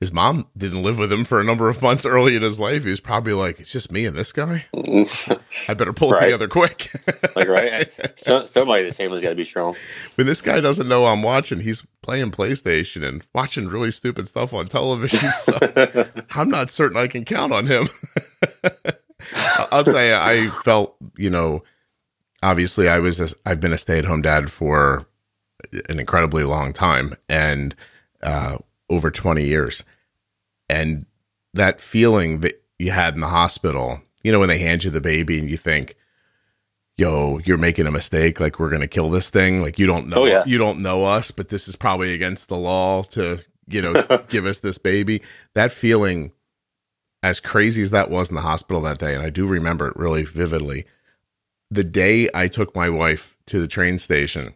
his 0.00 0.12
mom 0.12 0.46
didn't 0.56 0.82
live 0.82 0.98
with 0.98 1.12
him 1.12 1.24
for 1.24 1.38
a 1.40 1.44
number 1.44 1.68
of 1.68 1.80
months 1.82 2.04
early 2.06 2.34
in 2.34 2.42
his 2.42 2.58
life. 2.58 2.84
He 2.84 2.90
was 2.90 3.00
probably 3.00 3.34
like, 3.34 3.60
"It's 3.60 3.70
just 3.70 3.92
me 3.92 4.06
and 4.06 4.16
this 4.16 4.32
guy. 4.32 4.64
I 5.68 5.74
better 5.74 5.92
pull 5.92 6.10
Right. 6.10 6.22
it 6.22 6.26
together 6.26 6.48
quick." 6.48 6.90
like 7.36 7.48
right, 7.48 7.90
so, 8.16 8.46
somebody 8.46 8.80
in 8.80 8.86
this 8.86 8.96
family's 8.96 9.22
got 9.22 9.28
to 9.30 9.34
be 9.34 9.44
strong. 9.44 9.76
when 10.14 10.26
this 10.26 10.40
guy 10.40 10.60
doesn't 10.60 10.88
know 10.88 11.06
I'm 11.06 11.22
watching, 11.22 11.60
he's 11.60 11.86
playing 12.02 12.30
PlayStation 12.30 13.06
and 13.06 13.24
watching 13.34 13.68
really 13.68 13.90
stupid 13.90 14.26
stuff 14.26 14.52
on 14.54 14.66
television. 14.66 15.30
So 15.40 15.58
I'm 16.30 16.48
not 16.48 16.70
certain 16.70 16.96
I 16.96 17.06
can 17.06 17.24
count 17.24 17.52
on 17.52 17.66
him. 17.66 17.88
I'll 19.70 19.84
tell 19.84 20.02
you, 20.04 20.14
I 20.14 20.48
felt, 20.64 20.96
you 21.16 21.30
know, 21.30 21.62
obviously 22.42 22.88
I 22.88 22.98
was, 22.98 23.20
a, 23.20 23.28
I've 23.46 23.60
been 23.60 23.72
a 23.72 23.78
stay 23.78 23.98
at 23.98 24.04
home 24.06 24.22
dad 24.22 24.50
for 24.50 25.04
an 25.88 26.00
incredibly 26.00 26.42
long 26.42 26.72
time 26.72 27.14
and 27.28 27.74
uh, 28.22 28.56
over 28.90 29.10
20 29.10 29.44
years. 29.44 29.84
And 30.68 31.06
that 31.54 31.80
feeling 31.80 32.40
that 32.40 32.62
you 32.78 32.90
had 32.90 33.14
in 33.14 33.20
the 33.20 33.28
hospital, 33.28 34.00
you 34.22 34.30
know, 34.32 34.38
when 34.40 34.48
they 34.48 34.58
hand 34.58 34.84
you 34.84 34.90
the 34.90 35.00
baby 35.00 35.38
and 35.38 35.50
you 35.50 35.56
think, 35.56 35.94
yo, 36.96 37.38
you're 37.44 37.56
making 37.58 37.86
a 37.86 37.90
mistake. 37.90 38.40
Like 38.40 38.58
we're 38.58 38.68
going 38.68 38.82
to 38.82 38.86
kill 38.88 39.08
this 39.08 39.30
thing. 39.30 39.62
Like 39.62 39.78
you 39.78 39.86
don't 39.86 40.08
know, 40.08 40.22
Oh, 40.22 40.26
yeah. 40.26 40.44
you 40.44 40.58
don't 40.58 40.80
know 40.82 41.04
us, 41.04 41.30
but 41.30 41.48
this 41.48 41.66
is 41.68 41.76
probably 41.76 42.12
against 42.14 42.48
the 42.48 42.56
law 42.56 43.02
to, 43.04 43.38
you 43.68 43.80
know, 43.80 44.04
give 44.28 44.44
us 44.44 44.60
this 44.60 44.76
baby. 44.78 45.22
That 45.54 45.72
feeling, 45.72 46.32
as 47.22 47.40
crazy 47.40 47.82
as 47.82 47.90
that 47.90 48.10
was 48.10 48.28
in 48.28 48.34
the 48.34 48.42
hospital 48.42 48.82
that 48.82 48.98
day, 48.98 49.14
and 49.14 49.22
I 49.22 49.30
do 49.30 49.46
remember 49.46 49.88
it 49.88 49.96
really 49.96 50.24
vividly. 50.24 50.84
The 51.70 51.84
day 51.84 52.28
I 52.34 52.48
took 52.48 52.74
my 52.74 52.88
wife 52.90 53.36
to 53.46 53.60
the 53.60 53.68
train 53.68 53.98
station, 53.98 54.54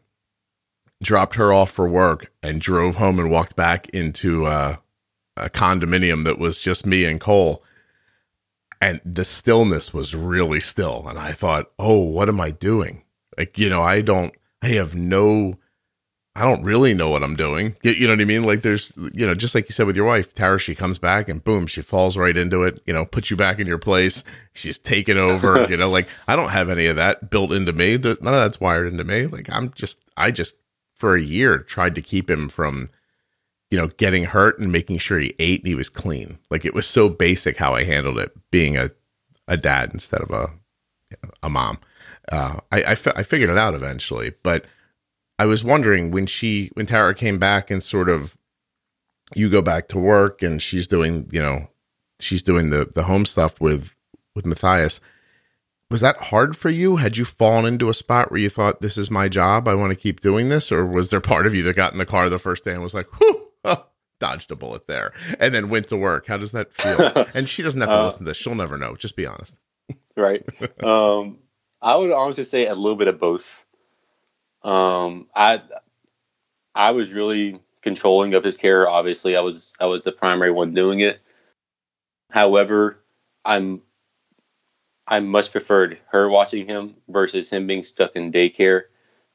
dropped 1.02 1.36
her 1.36 1.52
off 1.52 1.70
for 1.70 1.88
work, 1.88 2.32
and 2.42 2.60
drove 2.60 2.96
home 2.96 3.18
and 3.18 3.30
walked 3.30 3.56
back 3.56 3.88
into 3.90 4.46
uh, 4.46 4.76
a 5.36 5.50
condominium 5.50 6.24
that 6.24 6.38
was 6.38 6.60
just 6.60 6.86
me 6.86 7.04
and 7.04 7.20
Cole. 7.20 7.62
And 8.80 9.00
the 9.04 9.24
stillness 9.24 9.94
was 9.94 10.14
really 10.14 10.60
still. 10.60 11.06
And 11.08 11.18
I 11.18 11.32
thought, 11.32 11.70
oh, 11.78 12.00
what 12.00 12.28
am 12.28 12.40
I 12.40 12.50
doing? 12.50 13.02
Like, 13.38 13.58
you 13.58 13.68
know, 13.68 13.82
I 13.82 14.02
don't, 14.02 14.34
I 14.62 14.68
have 14.68 14.94
no, 14.94 15.54
I 16.36 16.42
don't 16.42 16.64
really 16.64 16.94
know 16.94 17.08
what 17.08 17.22
I'm 17.22 17.36
doing. 17.36 17.76
You, 17.82 17.92
you 17.92 18.06
know 18.06 18.12
what 18.12 18.20
I 18.20 18.24
mean? 18.24 18.44
Like, 18.44 18.60
there's, 18.60 18.92
you 19.14 19.26
know, 19.26 19.34
just 19.34 19.54
like 19.54 19.68
you 19.68 19.72
said 19.72 19.86
with 19.86 19.96
your 19.96 20.04
wife, 20.04 20.34
Tara, 20.34 20.58
she 20.58 20.74
comes 20.74 20.98
back 20.98 21.28
and 21.28 21.42
boom, 21.42 21.66
she 21.66 21.80
falls 21.80 22.16
right 22.18 22.36
into 22.36 22.62
it, 22.62 22.82
you 22.86 22.92
know, 22.92 23.06
puts 23.06 23.30
you 23.30 23.36
back 23.36 23.58
in 23.58 23.66
your 23.66 23.78
place. 23.78 24.22
She's 24.52 24.78
taken 24.78 25.16
over, 25.16 25.66
you 25.70 25.76
know, 25.76 25.88
like 25.88 26.08
I 26.28 26.36
don't 26.36 26.50
have 26.50 26.68
any 26.68 26.86
of 26.86 26.96
that 26.96 27.30
built 27.30 27.52
into 27.52 27.72
me. 27.72 27.96
None 27.96 28.16
of 28.20 28.22
that's 28.22 28.60
wired 28.60 28.86
into 28.86 29.04
me. 29.04 29.26
Like, 29.26 29.48
I'm 29.50 29.72
just, 29.72 29.98
I 30.16 30.30
just, 30.30 30.56
for 31.04 31.14
a 31.14 31.20
year, 31.20 31.58
tried 31.58 31.94
to 31.96 32.00
keep 32.00 32.30
him 32.30 32.48
from, 32.48 32.88
you 33.70 33.76
know, 33.76 33.88
getting 33.88 34.24
hurt 34.24 34.58
and 34.58 34.72
making 34.72 34.96
sure 34.96 35.18
he 35.18 35.34
ate 35.38 35.60
and 35.60 35.68
he 35.68 35.74
was 35.74 35.90
clean. 35.90 36.38
Like, 36.48 36.64
it 36.64 36.72
was 36.72 36.86
so 36.86 37.10
basic 37.10 37.58
how 37.58 37.74
I 37.74 37.84
handled 37.84 38.18
it, 38.18 38.32
being 38.50 38.78
a, 38.78 38.88
a 39.46 39.58
dad 39.58 39.90
instead 39.92 40.22
of 40.22 40.30
a, 40.30 40.48
a 41.42 41.50
mom. 41.50 41.78
Uh, 42.32 42.60
I, 42.72 42.84
I, 42.84 42.94
fi- 42.94 43.12
I 43.14 43.22
figured 43.22 43.50
it 43.50 43.58
out 43.58 43.74
eventually, 43.74 44.32
but 44.42 44.64
I 45.38 45.44
was 45.44 45.62
wondering 45.62 46.10
when 46.10 46.24
she 46.24 46.70
when 46.72 46.86
Tara 46.86 47.14
came 47.14 47.38
back 47.38 47.70
and 47.70 47.82
sort 47.82 48.08
of 48.08 48.34
you 49.34 49.50
go 49.50 49.60
back 49.60 49.88
to 49.88 49.98
work 49.98 50.40
and 50.40 50.62
she's 50.62 50.88
doing 50.88 51.28
you 51.30 51.42
know 51.42 51.68
she's 52.18 52.42
doing 52.42 52.70
the 52.70 52.90
the 52.94 53.02
home 53.02 53.26
stuff 53.26 53.60
with 53.60 53.94
with 54.34 54.46
Matthias. 54.46 55.02
Was 55.94 56.00
that 56.00 56.16
hard 56.16 56.56
for 56.56 56.70
you? 56.70 56.96
Had 56.96 57.18
you 57.18 57.24
fallen 57.24 57.66
into 57.66 57.88
a 57.88 57.94
spot 57.94 58.28
where 58.28 58.40
you 58.40 58.48
thought 58.48 58.80
this 58.80 58.98
is 58.98 59.12
my 59.12 59.28
job? 59.28 59.68
I 59.68 59.76
want 59.76 59.90
to 59.92 59.94
keep 59.94 60.18
doing 60.18 60.48
this, 60.48 60.72
or 60.72 60.84
was 60.84 61.10
there 61.10 61.20
part 61.20 61.46
of 61.46 61.54
you 61.54 61.62
that 61.62 61.76
got 61.76 61.92
in 61.92 61.98
the 61.98 62.04
car 62.04 62.28
the 62.28 62.36
first 62.36 62.64
day 62.64 62.72
and 62.72 62.82
was 62.82 62.94
like, 62.94 63.06
"Whew, 63.20 63.46
oh, 63.64 63.86
dodged 64.18 64.50
a 64.50 64.56
bullet 64.56 64.88
there," 64.88 65.12
and 65.38 65.54
then 65.54 65.68
went 65.68 65.86
to 65.90 65.96
work? 65.96 66.26
How 66.26 66.36
does 66.36 66.50
that 66.50 66.72
feel? 66.72 67.28
and 67.36 67.48
she 67.48 67.62
doesn't 67.62 67.80
have 67.80 67.90
to 67.90 67.96
Uh, 67.96 68.04
listen 68.06 68.24
to 68.24 68.30
this; 68.30 68.36
she'll 68.36 68.56
never 68.56 68.76
know. 68.76 68.96
Just 68.96 69.14
be 69.14 69.24
honest. 69.24 69.56
right? 70.16 70.44
Um, 70.82 71.38
I 71.80 71.94
would 71.94 72.10
honestly 72.10 72.42
say 72.42 72.66
a 72.66 72.74
little 72.74 72.96
bit 72.96 73.06
of 73.06 73.20
both. 73.20 73.48
Um, 74.64 75.28
I 75.32 75.62
I 76.74 76.90
was 76.90 77.12
really 77.12 77.60
controlling 77.82 78.34
of 78.34 78.42
his 78.42 78.56
care. 78.56 78.88
Obviously, 78.88 79.36
I 79.36 79.42
was 79.42 79.74
I 79.78 79.86
was 79.86 80.02
the 80.02 80.10
primary 80.10 80.50
one 80.50 80.74
doing 80.74 80.98
it. 80.98 81.20
However, 82.32 82.98
I'm 83.44 83.82
I 85.06 85.20
much 85.20 85.52
preferred 85.52 85.98
her 86.10 86.28
watching 86.28 86.66
him 86.66 86.94
versus 87.08 87.50
him 87.50 87.66
being 87.66 87.84
stuck 87.84 88.16
in 88.16 88.32
daycare 88.32 88.84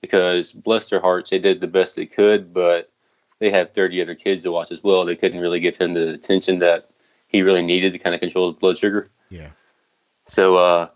because 0.01 0.51
bless 0.51 0.89
their 0.89 0.99
hearts, 0.99 1.29
they 1.29 1.39
did 1.39 1.59
the 1.59 1.67
best 1.67 1.95
they 1.95 2.05
could, 2.05 2.53
but 2.53 2.91
they 3.39 3.49
had 3.49 3.73
30 3.73 4.01
other 4.01 4.15
kids 4.15 4.43
to 4.43 4.51
watch 4.51 4.71
as 4.71 4.83
well. 4.83 5.05
They 5.05 5.15
couldn't 5.15 5.39
really 5.39 5.59
give 5.59 5.77
him 5.77 5.93
the 5.93 6.09
attention 6.09 6.59
that 6.59 6.89
he 7.27 7.41
really 7.41 7.61
needed 7.61 7.93
to 7.93 7.99
kind 7.99 8.15
of 8.15 8.21
control 8.21 8.51
his 8.51 8.59
blood 8.59 8.77
sugar. 8.77 9.09
Yeah, 9.29 9.49
So 10.27 10.57
uh, 10.57 10.89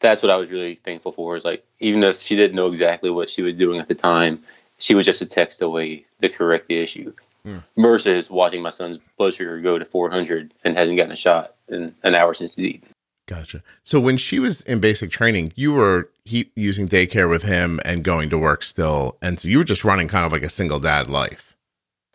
that's 0.00 0.22
what 0.22 0.30
I 0.30 0.36
was 0.36 0.50
really 0.50 0.76
thankful 0.76 1.12
for. 1.12 1.36
Is 1.36 1.44
like 1.44 1.64
even 1.80 2.02
if 2.02 2.20
she 2.20 2.36
didn't 2.36 2.56
know 2.56 2.68
exactly 2.68 3.10
what 3.10 3.28
she 3.28 3.42
was 3.42 3.54
doing 3.54 3.80
at 3.80 3.88
the 3.88 3.94
time, 3.94 4.42
she 4.78 4.94
was 4.94 5.06
just 5.06 5.22
a 5.22 5.26
text 5.26 5.62
away 5.62 6.06
to 6.22 6.28
correct 6.28 6.68
the 6.68 6.78
issue. 6.78 7.12
Hmm. 7.44 7.58
Versus 7.76 8.30
watching 8.30 8.62
my 8.62 8.70
son's 8.70 8.98
blood 9.16 9.34
sugar 9.34 9.60
go 9.60 9.78
to 9.78 9.84
400 9.84 10.52
and 10.64 10.76
hasn't 10.76 10.96
gotten 10.96 11.12
a 11.12 11.16
shot 11.16 11.54
in 11.68 11.94
an 12.02 12.14
hour 12.14 12.34
since 12.34 12.54
he's 12.54 12.66
eaten. 12.66 12.88
Gotcha. 13.26 13.62
So 13.82 13.98
when 13.98 14.16
she 14.16 14.38
was 14.38 14.62
in 14.62 14.78
basic 14.78 15.10
training, 15.10 15.52
you 15.56 15.72
were 15.72 16.10
he 16.24 16.52
using 16.54 16.88
daycare 16.88 17.28
with 17.28 17.42
him 17.42 17.80
and 17.84 18.04
going 18.04 18.30
to 18.30 18.38
work 18.38 18.62
still, 18.62 19.18
and 19.20 19.38
so 19.38 19.48
you 19.48 19.58
were 19.58 19.64
just 19.64 19.84
running 19.84 20.06
kind 20.06 20.24
of 20.24 20.32
like 20.32 20.42
a 20.42 20.48
single 20.48 20.78
dad 20.78 21.10
life. 21.10 21.56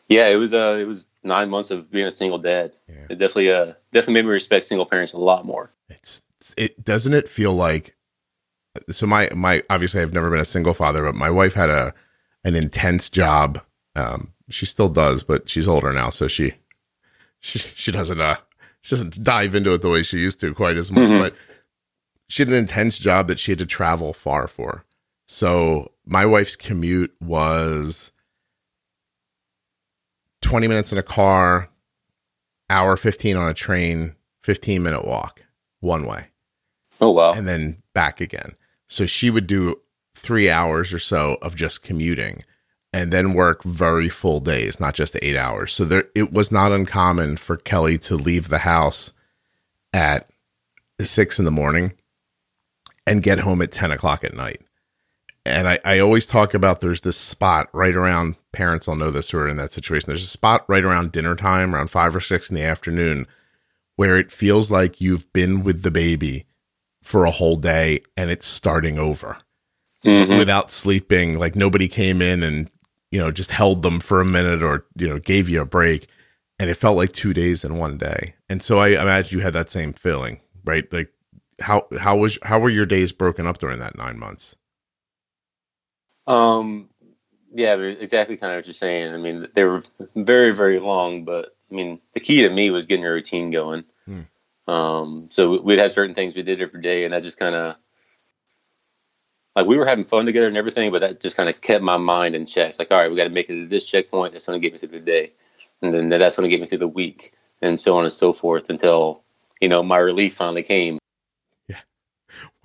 Yeah, 0.08 0.28
it 0.28 0.36
was 0.36 0.54
uh, 0.54 0.78
it 0.80 0.86
was 0.86 1.08
nine 1.24 1.50
months 1.50 1.69
of 1.69 1.91
being 1.91 2.06
a 2.06 2.12
single 2.12 2.38
dad. 2.38 2.71
Yeah. 2.88 3.08
It 3.10 3.19
definitely 3.19 3.52
uh, 3.52 3.74
definitely 3.93 4.15
made 4.15 4.26
me 4.26 4.32
respect 4.32 4.65
single 4.65 4.86
parents 4.86 5.13
a 5.13 5.17
lot 5.17 5.45
more. 5.45 5.71
It's 5.89 6.21
it 6.58 6.84
doesn't 6.84 7.13
it 7.13 7.28
feel 7.28 7.54
like 7.54 7.95
so 8.89 9.06
my 9.06 9.30
my 9.36 9.63
obviously 9.69 10.02
I've 10.02 10.13
never 10.13 10.30
been 10.30 10.39
a 10.39 10.45
single 10.45 10.74
father, 10.74 11.04
but 11.04 11.15
my 11.15 11.30
wife 11.30 11.54
had 11.54 11.69
a 11.69 11.93
an 12.43 12.56
intense 12.56 13.10
job. 13.10 13.60
Um, 13.95 14.34
she 14.50 14.65
still 14.65 14.89
does, 14.89 15.24
but 15.24 15.50
she's 15.50 15.67
older 15.67 15.91
now, 15.91 16.10
so 16.10 16.28
she 16.28 16.54
she 17.39 17.60
she 17.60 17.91
doesn't 17.91 18.21
uh 18.21 18.38
she 18.82 18.96
doesn't 18.96 19.24
dive 19.24 19.56
into 19.56 19.74
it 19.74 19.82
the 19.82 19.89
way 19.89 20.04
she 20.04 20.17
used 20.17 20.39
to 20.41 20.54
quite 20.54 20.78
as 20.78 20.91
much. 20.91 21.10
Mhm. 21.10 21.20
But 21.20 21.36
she 22.28 22.41
had 22.41 22.50
an 22.50 22.56
intense 22.56 22.98
job 22.98 23.28
that 23.28 23.39
she 23.39 23.52
had 23.52 23.60
to 23.60 23.65
travel 23.65 24.13
far 24.13 24.48
for. 24.48 24.84
So 25.28 25.91
my 26.06 26.26
wife's 26.26 26.56
commute 26.56 27.15
was 27.22 28.12
twenty 30.41 30.67
minutes 30.67 30.91
in 30.91 30.98
a 30.98 31.04
car, 31.04 31.70
hour 32.70 32.98
fifteen 32.98 33.38
on 33.38 33.50
a 33.50 33.54
train, 33.54 34.15
fifteen 34.44 34.84
minute 34.84 35.06
walk 35.06 35.46
one 35.80 36.06
way 36.06 36.28
Oh 37.00 37.12
wow, 37.12 37.32
and 37.34 37.48
then 37.48 37.82
back 37.94 38.22
again. 38.22 38.56
So 38.88 39.06
she 39.06 39.30
would 39.30 39.48
do 39.48 39.82
three 40.15 40.50
hours 40.50 40.94
or 40.94 41.00
so 41.00 41.38
of 41.41 41.56
just 41.56 41.82
commuting 41.84 42.44
and 42.93 43.12
then 43.13 43.34
work 43.34 43.63
very 43.63 44.10
full 44.10 44.39
days, 44.39 44.80
not 44.80 44.93
just 44.95 45.15
eight 45.21 45.38
hours. 45.38 45.71
So 45.73 45.86
there, 45.86 46.06
it 46.15 46.34
was 46.34 46.51
not 46.51 46.71
uncommon 46.71 47.38
for 47.38 47.58
Kelly 47.58 47.97
to 47.99 48.15
leave 48.15 48.49
the 48.49 48.60
house 48.60 49.13
at 49.93 50.27
six 50.99 51.39
in 51.39 51.45
the 51.45 51.51
morning 51.51 51.93
and 53.08 53.23
get 53.23 53.39
home 53.39 53.62
at 53.62 53.71
10 53.71 53.91
o'clock 53.91 54.23
at 54.23 54.34
night. 54.34 54.62
And 55.45 55.67
I, 55.67 55.80
I 55.84 55.99
always 55.99 56.27
talk 56.27 56.54
about 56.54 56.82
there's 56.82 57.01
this 57.01 57.17
spot 57.17 57.67
right 57.73 57.95
around 57.95 58.36
parents 58.51 58.86
will 58.88 58.95
know 58.95 59.10
this 59.10 59.32
who 59.32 59.39
are 59.39 59.47
in 59.47 59.58
that 59.58 59.73
situation. 59.73 60.08
There's 60.08 60.23
a 60.23 60.27
spot 60.27 60.65
right 60.67 60.84
around 60.84 61.12
dinner 61.12 61.36
time, 61.36 61.73
around 61.73 61.89
five 61.89 62.15
or 62.15 62.19
six 62.19 62.49
in 62.49 62.56
the 62.56 62.63
afternoon, 62.63 63.25
where 63.95 64.17
it 64.17 64.32
feels 64.32 64.69
like 64.69 65.01
you've 65.01 65.32
been 65.34 65.63
with 65.63 65.82
the 65.82 65.89
baby 65.91 66.45
for 67.01 67.25
a 67.25 67.32
whole 67.32 67.56
day 67.56 68.01
and 68.15 68.30
it's 68.30 68.45
starting 68.45 68.99
over 68.99 69.38
Mhm. 70.06 70.38
without 70.38 70.69
sleeping. 70.69 71.39
Like 71.39 71.56
nobody 71.56 71.88
came 71.88 72.21
in 72.21 72.43
and, 72.43 72.69
you 73.12 73.19
know, 73.19 73.32
just 73.32 73.52
held 73.52 73.82
them 73.82 74.00
for 74.00 74.21
a 74.21 74.26
minute 74.26 74.63
or, 74.63 74.86
you 74.95 75.08
know, 75.08 75.19
gave 75.19 75.50
you 75.50 75.62
a 75.62 75.65
break. 75.65 76.08
And 76.58 76.69
it 76.69 76.76
felt 76.76 76.97
like 76.97 77.12
two 77.12 77.34
days 77.34 77.63
in 77.63 77.78
one 77.78 77.97
day. 77.97 78.36
And 78.47 78.62
so 78.62 78.80
I 78.80 78.89
imagine 78.89 79.38
you 79.38 79.43
had 79.43 79.54
that 79.54 79.69
same 79.69 79.93
feeling, 79.93 80.41
right? 80.63 80.91
Like 80.93 81.12
how, 81.60 81.88
how 82.00 82.17
was, 82.17 82.38
how 82.43 82.60
were 82.60 82.69
your 82.69 82.86
days 82.86 83.12
broken 83.12 83.47
up 83.47 83.58
during 83.58 83.80
that 83.80 83.97
nine 83.97 84.19
months? 84.19 84.56
Um, 86.28 86.89
yeah, 87.54 87.76
exactly 87.76 88.38
kind 88.38 88.54
of 88.54 88.60
what 88.60 88.67
you're 88.67 88.74
saying. 88.74 89.13
I 89.13 89.17
mean, 89.17 89.47
they 89.56 89.63
were 89.63 89.84
very, 90.15 90.52
very 90.52 90.80
long, 90.80 91.26
but 91.26 91.56
I 91.69 91.76
mean, 91.76 92.00
the 92.13 92.19
key 92.19 92.41
to 92.43 92.50
me 92.50 92.69
was 92.69 92.86
getting 92.86 93.06
a 93.06 93.12
routine 93.12 93.52
going. 93.52 93.84
Hmm. 94.06 94.21
Um, 94.71 95.30
so 95.32 95.62
we'd 95.62 95.80
have 95.80 95.91
certain 95.91 96.15
things 96.15 96.36
we 96.36 96.43
did 96.43 96.62
every 96.62 96.82
day, 96.82 97.04
and 97.04 97.13
that 97.13 97.24
just 97.24 97.39
kind 97.39 97.56
of 97.56 97.76
like 99.56 99.66
we 99.66 99.78
were 99.78 99.86
having 99.86 100.06
fun 100.06 100.26
together 100.26 100.48
and 100.48 100.58
everything, 100.58 100.92
but 100.92 101.00
that 101.00 101.20
just 101.20 101.36
kind 101.36 101.50
of 101.50 101.60
kept 101.62 101.84
my 101.84 101.98
mind 101.98 102.36
in 102.36 102.46
check. 102.46 102.70
It's 102.70 102.80
like, 102.80 102.92
all 102.92 102.98
right, 102.98 103.10
we 103.10 103.18
got 103.18 103.26
to 103.26 103.30
make 103.30 103.50
it 103.50 103.56
to 103.56 103.68
this 103.68 103.86
checkpoint. 103.86 104.34
That's 104.34 104.46
going 104.46 104.62
to 104.62 104.66
get 104.66 104.74
me 104.74 104.80
through 104.80 105.00
the 105.00 105.06
day, 105.06 105.34
and 105.82 105.94
then 105.94 106.10
that's 106.10 106.36
going 106.36 106.50
to 106.50 106.56
get 106.56 106.62
me 106.62 106.68
through 106.68 106.80
the 106.80 106.88
week, 106.88 107.34
and 107.62 107.80
so 107.80 107.98
on 107.98 108.04
and 108.04 108.14
so 108.14 108.34
forth 108.34 108.70
until 108.70 109.22
you 109.60 109.68
know 109.68 109.84
my 109.84 109.98
relief 109.98 110.36
finally 110.36 110.64
came. 110.64 111.00
Yeah. 111.68 111.80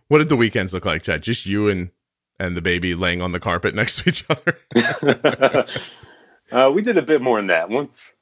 What 0.08 0.18
did 0.18 0.28
the 0.28 0.36
weekends 0.36 0.72
look 0.72 0.84
like, 0.84 1.02
Chad? 1.02 1.22
Just 1.22 1.46
you 1.46 1.68
and, 1.68 1.90
and 2.38 2.56
the 2.56 2.62
baby 2.62 2.94
laying 2.94 3.20
on 3.20 3.32
the 3.32 3.40
carpet 3.40 3.74
next 3.74 4.02
to 4.02 4.08
each 4.08 4.24
other? 4.30 4.58
uh, 6.52 6.70
we 6.72 6.82
did 6.82 6.98
a 6.98 7.02
bit 7.02 7.20
more 7.20 7.38
than 7.38 7.48
that. 7.48 7.68
Once 7.68 8.12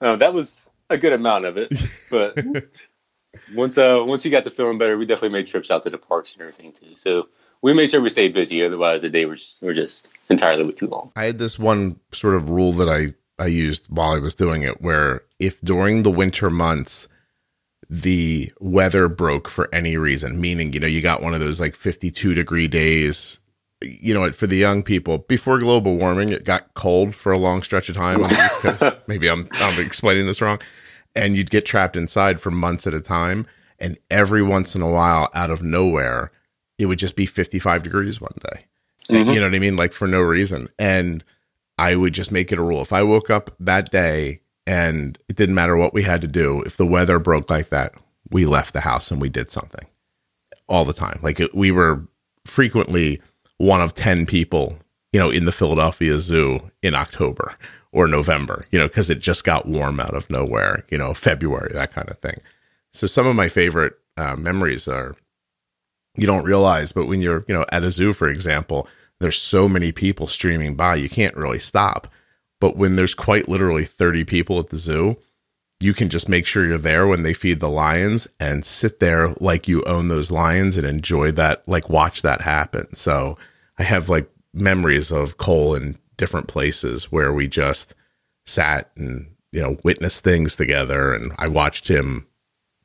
uh, 0.00 0.16
that 0.16 0.32
was 0.32 0.62
a 0.88 0.98
good 0.98 1.12
amount 1.12 1.46
of 1.46 1.56
it, 1.56 1.72
but 2.10 2.38
once 3.54 3.76
uh 3.76 3.98
once 4.04 4.22
he 4.22 4.30
got 4.30 4.44
the 4.44 4.50
feeling 4.50 4.78
better, 4.78 4.96
we 4.96 5.04
definitely 5.06 5.30
made 5.30 5.48
trips 5.48 5.70
out 5.70 5.82
to 5.82 5.90
the 5.90 5.98
parks 5.98 6.34
and 6.34 6.42
everything 6.42 6.72
too. 6.72 6.94
So 6.96 7.28
we 7.62 7.72
made 7.74 7.90
sure 7.90 8.00
we 8.00 8.10
stayed 8.10 8.34
busy. 8.34 8.64
Otherwise, 8.64 9.02
the 9.02 9.10
day 9.10 9.24
was 9.24 9.42
just, 9.42 9.62
were 9.62 9.74
just 9.74 10.08
entirely 10.28 10.72
too 10.72 10.86
long. 10.86 11.12
I 11.16 11.26
had 11.26 11.38
this 11.38 11.58
one 11.58 11.98
sort 12.12 12.34
of 12.34 12.50
rule 12.50 12.72
that 12.72 12.88
I 12.88 13.14
I 13.42 13.46
used 13.46 13.86
while 13.88 14.12
I 14.12 14.18
was 14.18 14.34
doing 14.34 14.62
it, 14.62 14.80
where 14.80 15.22
if 15.38 15.60
during 15.60 16.02
the 16.02 16.10
winter 16.10 16.50
months 16.50 17.08
the 17.90 18.50
weather 18.60 19.08
broke 19.08 19.48
for 19.48 19.68
any 19.74 19.96
reason, 19.96 20.40
meaning 20.40 20.72
you 20.72 20.80
know 20.80 20.86
you 20.86 21.00
got 21.00 21.22
one 21.22 21.34
of 21.34 21.40
those 21.40 21.60
like 21.60 21.74
fifty 21.74 22.10
two 22.10 22.34
degree 22.34 22.68
days. 22.68 23.40
You 23.82 24.14
know, 24.14 24.32
for 24.32 24.46
the 24.46 24.56
young 24.56 24.82
people, 24.82 25.18
before 25.18 25.58
global 25.58 25.98
warming, 25.98 26.30
it 26.30 26.44
got 26.44 26.72
cold 26.72 27.14
for 27.14 27.32
a 27.32 27.38
long 27.38 27.62
stretch 27.62 27.90
of 27.90 27.96
time 27.96 28.22
on 28.22 28.30
the 28.30 28.44
East 28.46 28.58
Coast. 28.60 28.96
Maybe 29.06 29.28
I'm, 29.28 29.46
I'm 29.52 29.78
explaining 29.84 30.24
this 30.24 30.40
wrong. 30.40 30.58
And 31.14 31.36
you'd 31.36 31.50
get 31.50 31.66
trapped 31.66 31.94
inside 31.94 32.40
for 32.40 32.50
months 32.50 32.86
at 32.86 32.94
a 32.94 33.00
time. 33.00 33.46
And 33.78 33.98
every 34.10 34.42
once 34.42 34.74
in 34.74 34.80
a 34.80 34.90
while, 34.90 35.28
out 35.34 35.50
of 35.50 35.62
nowhere, 35.62 36.32
it 36.78 36.86
would 36.86 36.98
just 36.98 37.16
be 37.16 37.26
55 37.26 37.82
degrees 37.82 38.20
one 38.20 38.38
day. 38.52 38.64
Mm-hmm. 39.08 39.30
You 39.30 39.40
know 39.40 39.46
what 39.46 39.54
I 39.54 39.58
mean? 39.58 39.76
Like 39.76 39.92
for 39.92 40.08
no 40.08 40.20
reason. 40.20 40.68
And 40.78 41.24
I 41.78 41.94
would 41.96 42.14
just 42.14 42.32
make 42.32 42.52
it 42.52 42.58
a 42.58 42.62
rule. 42.62 42.80
If 42.80 42.92
I 42.92 43.02
woke 43.02 43.30
up 43.30 43.54
that 43.60 43.90
day 43.90 44.40
and 44.66 45.18
it 45.28 45.36
didn't 45.36 45.54
matter 45.54 45.76
what 45.76 45.94
we 45.94 46.02
had 46.02 46.20
to 46.22 46.26
do, 46.26 46.62
if 46.62 46.76
the 46.76 46.86
weather 46.86 47.18
broke 47.18 47.50
like 47.50 47.68
that, 47.68 47.94
we 48.30 48.46
left 48.46 48.72
the 48.72 48.80
house 48.80 49.10
and 49.10 49.20
we 49.20 49.28
did 49.28 49.48
something 49.48 49.86
all 50.66 50.84
the 50.84 50.92
time. 50.92 51.18
Like 51.22 51.40
we 51.52 51.70
were 51.70 52.06
frequently 52.44 53.20
one 53.58 53.80
of 53.80 53.94
10 53.94 54.26
people, 54.26 54.78
you 55.12 55.20
know, 55.20 55.30
in 55.30 55.44
the 55.44 55.52
Philadelphia 55.52 56.18
Zoo 56.18 56.70
in 56.82 56.94
October 56.94 57.54
or 57.92 58.08
November, 58.08 58.66
you 58.70 58.78
know, 58.78 58.88
because 58.88 59.10
it 59.10 59.20
just 59.20 59.44
got 59.44 59.68
warm 59.68 60.00
out 60.00 60.14
of 60.14 60.28
nowhere, 60.30 60.84
you 60.90 60.98
know, 60.98 61.14
February, 61.14 61.70
that 61.74 61.92
kind 61.92 62.08
of 62.08 62.18
thing. 62.18 62.40
So 62.92 63.06
some 63.06 63.26
of 63.26 63.36
my 63.36 63.48
favorite 63.48 63.94
uh, 64.16 64.36
memories 64.36 64.88
are 64.88 65.14
you 66.16 66.26
don't 66.26 66.44
realize, 66.44 66.92
but 66.92 67.06
when 67.06 67.20
you're, 67.20 67.44
you 67.48 67.54
know, 67.54 67.64
at 67.72 67.84
a 67.84 67.90
zoo, 67.90 68.12
for 68.12 68.28
example, 68.28 68.88
there's 69.20 69.40
so 69.40 69.68
many 69.68 69.92
people 69.92 70.26
streaming 70.26 70.74
by, 70.74 70.94
you 70.94 71.08
can't 71.08 71.36
really 71.36 71.58
stop. 71.58 72.06
But 72.60 72.76
when 72.76 72.96
there's 72.96 73.14
quite 73.14 73.48
literally 73.48 73.84
30 73.84 74.24
people 74.24 74.58
at 74.58 74.68
the 74.68 74.76
zoo, 74.76 75.16
you 75.80 75.92
can 75.92 76.08
just 76.08 76.28
make 76.28 76.46
sure 76.46 76.64
you're 76.64 76.78
there 76.78 77.06
when 77.06 77.22
they 77.22 77.34
feed 77.34 77.60
the 77.60 77.68
lions 77.68 78.28
and 78.38 78.64
sit 78.64 79.00
there 79.00 79.34
like 79.40 79.68
you 79.68 79.82
own 79.84 80.08
those 80.08 80.30
lions 80.30 80.76
and 80.76 80.86
enjoy 80.86 81.30
that, 81.32 81.66
like 81.68 81.90
watch 81.90 82.22
that 82.22 82.40
happen. 82.40 82.94
So 82.94 83.36
I 83.78 83.82
have 83.82 84.08
like 84.08 84.30
memories 84.52 85.10
of 85.10 85.36
Cole 85.36 85.74
in 85.74 85.98
different 86.16 86.46
places 86.46 87.10
where 87.10 87.32
we 87.32 87.48
just 87.48 87.94
sat 88.46 88.90
and, 88.96 89.34
you 89.52 89.60
know, 89.60 89.76
witnessed 89.82 90.22
things 90.22 90.54
together. 90.54 91.12
And 91.12 91.32
I 91.38 91.48
watched 91.48 91.88
him 91.88 92.28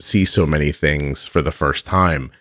see 0.02 0.26
so 0.26 0.46
many 0.46 0.72
things 0.72 1.28
for 1.28 1.42
the 1.42 1.52
first 1.52 1.86
time 1.86 2.32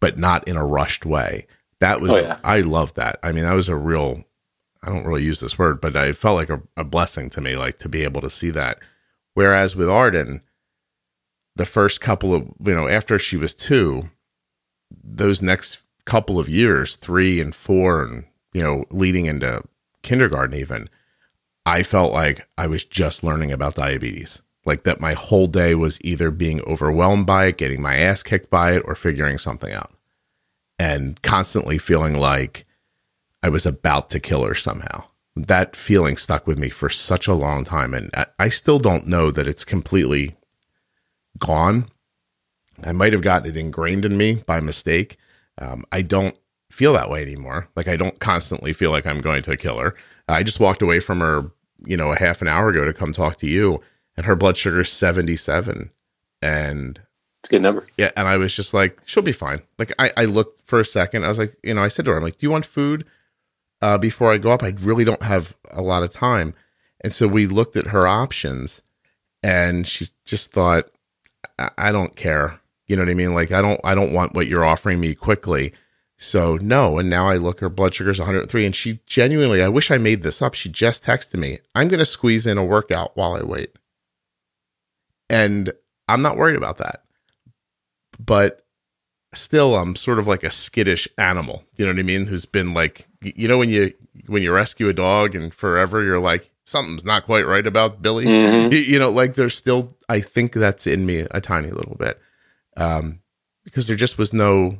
but 0.00 0.18
not 0.18 0.46
in 0.48 0.56
a 0.56 0.64
rushed 0.64 1.06
way. 1.06 1.46
That 1.80 2.00
was, 2.00 2.12
oh, 2.12 2.18
yeah. 2.18 2.38
I 2.42 2.60
love 2.60 2.94
that. 2.94 3.18
I 3.22 3.32
mean, 3.32 3.44
that 3.44 3.54
was 3.54 3.68
a 3.68 3.76
real, 3.76 4.24
I 4.82 4.88
don't 4.88 5.04
really 5.04 5.24
use 5.24 5.40
this 5.40 5.58
word, 5.58 5.80
but 5.80 5.94
it 5.96 6.16
felt 6.16 6.36
like 6.36 6.50
a, 6.50 6.62
a 6.76 6.84
blessing 6.84 7.30
to 7.30 7.40
me, 7.40 7.56
like 7.56 7.78
to 7.78 7.88
be 7.88 8.02
able 8.02 8.20
to 8.22 8.30
see 8.30 8.50
that. 8.50 8.78
Whereas 9.34 9.76
with 9.76 9.88
Arden, 9.88 10.42
the 11.56 11.64
first 11.64 12.00
couple 12.00 12.34
of, 12.34 12.48
you 12.64 12.74
know, 12.74 12.88
after 12.88 13.18
she 13.18 13.36
was 13.36 13.54
two, 13.54 14.10
those 14.90 15.40
next 15.40 15.82
couple 16.04 16.38
of 16.38 16.48
years, 16.48 16.96
three 16.96 17.40
and 17.40 17.54
four, 17.54 18.02
and, 18.02 18.24
you 18.52 18.62
know, 18.62 18.84
leading 18.90 19.26
into 19.26 19.62
kindergarten 20.02 20.58
even, 20.58 20.88
I 21.64 21.82
felt 21.82 22.12
like 22.12 22.48
I 22.58 22.66
was 22.66 22.84
just 22.84 23.22
learning 23.22 23.52
about 23.52 23.74
diabetes 23.74 24.42
like 24.70 24.84
that 24.84 25.00
my 25.00 25.14
whole 25.14 25.48
day 25.48 25.74
was 25.74 25.98
either 26.02 26.30
being 26.30 26.62
overwhelmed 26.62 27.26
by 27.26 27.46
it, 27.46 27.58
getting 27.58 27.82
my 27.82 27.96
ass 27.96 28.22
kicked 28.22 28.48
by 28.50 28.70
it, 28.70 28.82
or 28.84 28.94
figuring 28.94 29.36
something 29.36 29.72
out. 29.72 29.90
And 30.78 31.20
constantly 31.22 31.76
feeling 31.76 32.16
like 32.16 32.66
I 33.42 33.48
was 33.48 33.66
about 33.66 34.10
to 34.10 34.20
kill 34.20 34.44
her 34.44 34.54
somehow. 34.54 35.02
That 35.34 35.74
feeling 35.74 36.16
stuck 36.16 36.46
with 36.46 36.56
me 36.56 36.68
for 36.68 36.88
such 36.88 37.26
a 37.26 37.34
long 37.34 37.64
time. 37.64 37.94
And 37.94 38.12
I 38.38 38.48
still 38.48 38.78
don't 38.78 39.08
know 39.08 39.32
that 39.32 39.48
it's 39.48 39.64
completely 39.64 40.36
gone. 41.36 41.88
I 42.84 42.92
might 42.92 43.12
have 43.12 43.22
gotten 43.22 43.50
it 43.50 43.56
ingrained 43.56 44.04
in 44.04 44.16
me 44.16 44.44
by 44.46 44.60
mistake. 44.60 45.16
Um, 45.60 45.84
I 45.90 46.02
don't 46.02 46.38
feel 46.70 46.92
that 46.92 47.10
way 47.10 47.22
anymore. 47.22 47.66
Like 47.74 47.88
I 47.88 47.96
don't 47.96 48.20
constantly 48.20 48.72
feel 48.72 48.92
like 48.92 49.04
I'm 49.04 49.18
going 49.18 49.42
to 49.42 49.56
kill 49.56 49.80
her. 49.80 49.96
I 50.28 50.44
just 50.44 50.60
walked 50.60 50.80
away 50.80 51.00
from 51.00 51.18
her, 51.18 51.50
you 51.84 51.96
know, 51.96 52.12
a 52.12 52.18
half 52.18 52.40
an 52.40 52.46
hour 52.46 52.68
ago 52.68 52.84
to 52.84 52.92
come 52.92 53.12
talk 53.12 53.36
to 53.38 53.48
you 53.48 53.82
and 54.20 54.26
her 54.26 54.36
blood 54.36 54.58
sugar 54.58 54.80
is 54.80 54.90
77 54.90 55.90
and 56.42 57.00
it's 57.40 57.48
a 57.48 57.52
good 57.52 57.62
number. 57.62 57.86
Yeah 57.96 58.10
and 58.18 58.28
i 58.28 58.36
was 58.36 58.54
just 58.54 58.74
like 58.74 59.00
she'll 59.06 59.22
be 59.22 59.32
fine. 59.32 59.62
Like 59.78 59.94
i, 59.98 60.12
I 60.14 60.24
looked 60.26 60.60
for 60.66 60.78
a 60.78 60.84
second. 60.84 61.24
I 61.24 61.28
was 61.28 61.38
like 61.38 61.56
you 61.62 61.72
know 61.72 61.82
i 61.82 61.88
said 61.88 62.04
to 62.04 62.10
her 62.10 62.18
i'm 62.18 62.22
like 62.22 62.36
do 62.36 62.46
you 62.46 62.50
want 62.50 62.66
food 62.66 63.06
uh, 63.80 63.96
before 63.96 64.30
i 64.30 64.36
go 64.36 64.50
up? 64.50 64.62
I 64.62 64.74
really 64.78 65.04
don't 65.04 65.22
have 65.22 65.56
a 65.70 65.80
lot 65.80 66.02
of 66.02 66.12
time. 66.12 66.52
And 67.00 67.14
so 67.14 67.26
we 67.26 67.46
looked 67.46 67.76
at 67.76 67.86
her 67.86 68.06
options 68.06 68.82
and 69.42 69.88
she 69.88 70.08
just 70.26 70.52
thought 70.52 70.90
I, 71.58 71.70
I 71.78 71.92
don't 71.92 72.14
care. 72.14 72.60
You 72.88 72.96
know 72.96 73.02
what 73.02 73.10
i 73.10 73.14
mean? 73.14 73.32
Like 73.32 73.52
i 73.52 73.62
don't 73.62 73.80
i 73.84 73.94
don't 73.94 74.12
want 74.12 74.34
what 74.34 74.48
you're 74.48 74.66
offering 74.66 75.00
me 75.00 75.14
quickly. 75.14 75.72
So 76.22 76.58
no, 76.60 76.98
and 76.98 77.08
now 77.08 77.30
I 77.30 77.36
look, 77.38 77.60
her 77.60 77.70
blood 77.70 77.94
sugar 77.94 78.10
is 78.10 78.18
103, 78.18 78.66
and 78.66 78.76
she 78.76 79.00
genuinely, 79.06 79.62
I 79.62 79.68
wish 79.68 79.90
I 79.90 79.96
made 79.96 80.22
this 80.22 80.42
up. 80.42 80.52
She 80.52 80.68
just 80.68 81.02
texted 81.02 81.38
me, 81.38 81.60
I'm 81.74 81.88
going 81.88 81.98
to 81.98 82.04
squeeze 82.04 82.46
in 82.46 82.58
a 82.58 82.64
workout 82.64 83.16
while 83.16 83.32
I 83.32 83.42
wait. 83.42 83.70
And 85.30 85.72
I'm 86.08 86.20
not 86.20 86.36
worried 86.36 86.56
about 86.56 86.78
that. 86.78 87.04
But 88.18 88.66
still 89.32 89.76
I'm 89.76 89.96
sort 89.96 90.18
of 90.18 90.26
like 90.26 90.42
a 90.42 90.50
skittish 90.50 91.08
animal. 91.16 91.64
You 91.76 91.86
know 91.86 91.92
what 91.92 92.00
I 92.00 92.02
mean? 92.02 92.26
Who's 92.26 92.44
been 92.44 92.74
like 92.74 93.06
you 93.22 93.48
know 93.48 93.58
when 93.58 93.70
you 93.70 93.94
when 94.26 94.42
you 94.42 94.52
rescue 94.52 94.88
a 94.88 94.92
dog 94.92 95.34
and 95.34 95.54
forever 95.54 96.02
you're 96.02 96.20
like 96.20 96.50
something's 96.64 97.04
not 97.04 97.26
quite 97.26 97.46
right 97.46 97.66
about 97.66 98.02
Billy. 98.02 98.26
Mm-hmm. 98.26 98.72
You, 98.72 98.78
you, 98.78 98.98
know, 98.98 99.10
like 99.10 99.34
there's 99.34 99.56
still 99.56 99.96
I 100.08 100.20
think 100.20 100.52
that's 100.52 100.86
in 100.86 101.06
me 101.06 101.26
a 101.30 101.40
tiny 101.40 101.70
little 101.70 101.96
bit. 101.96 102.20
Um 102.76 103.20
because 103.64 103.86
there 103.86 103.96
just 103.96 104.18
was 104.18 104.32
no 104.32 104.78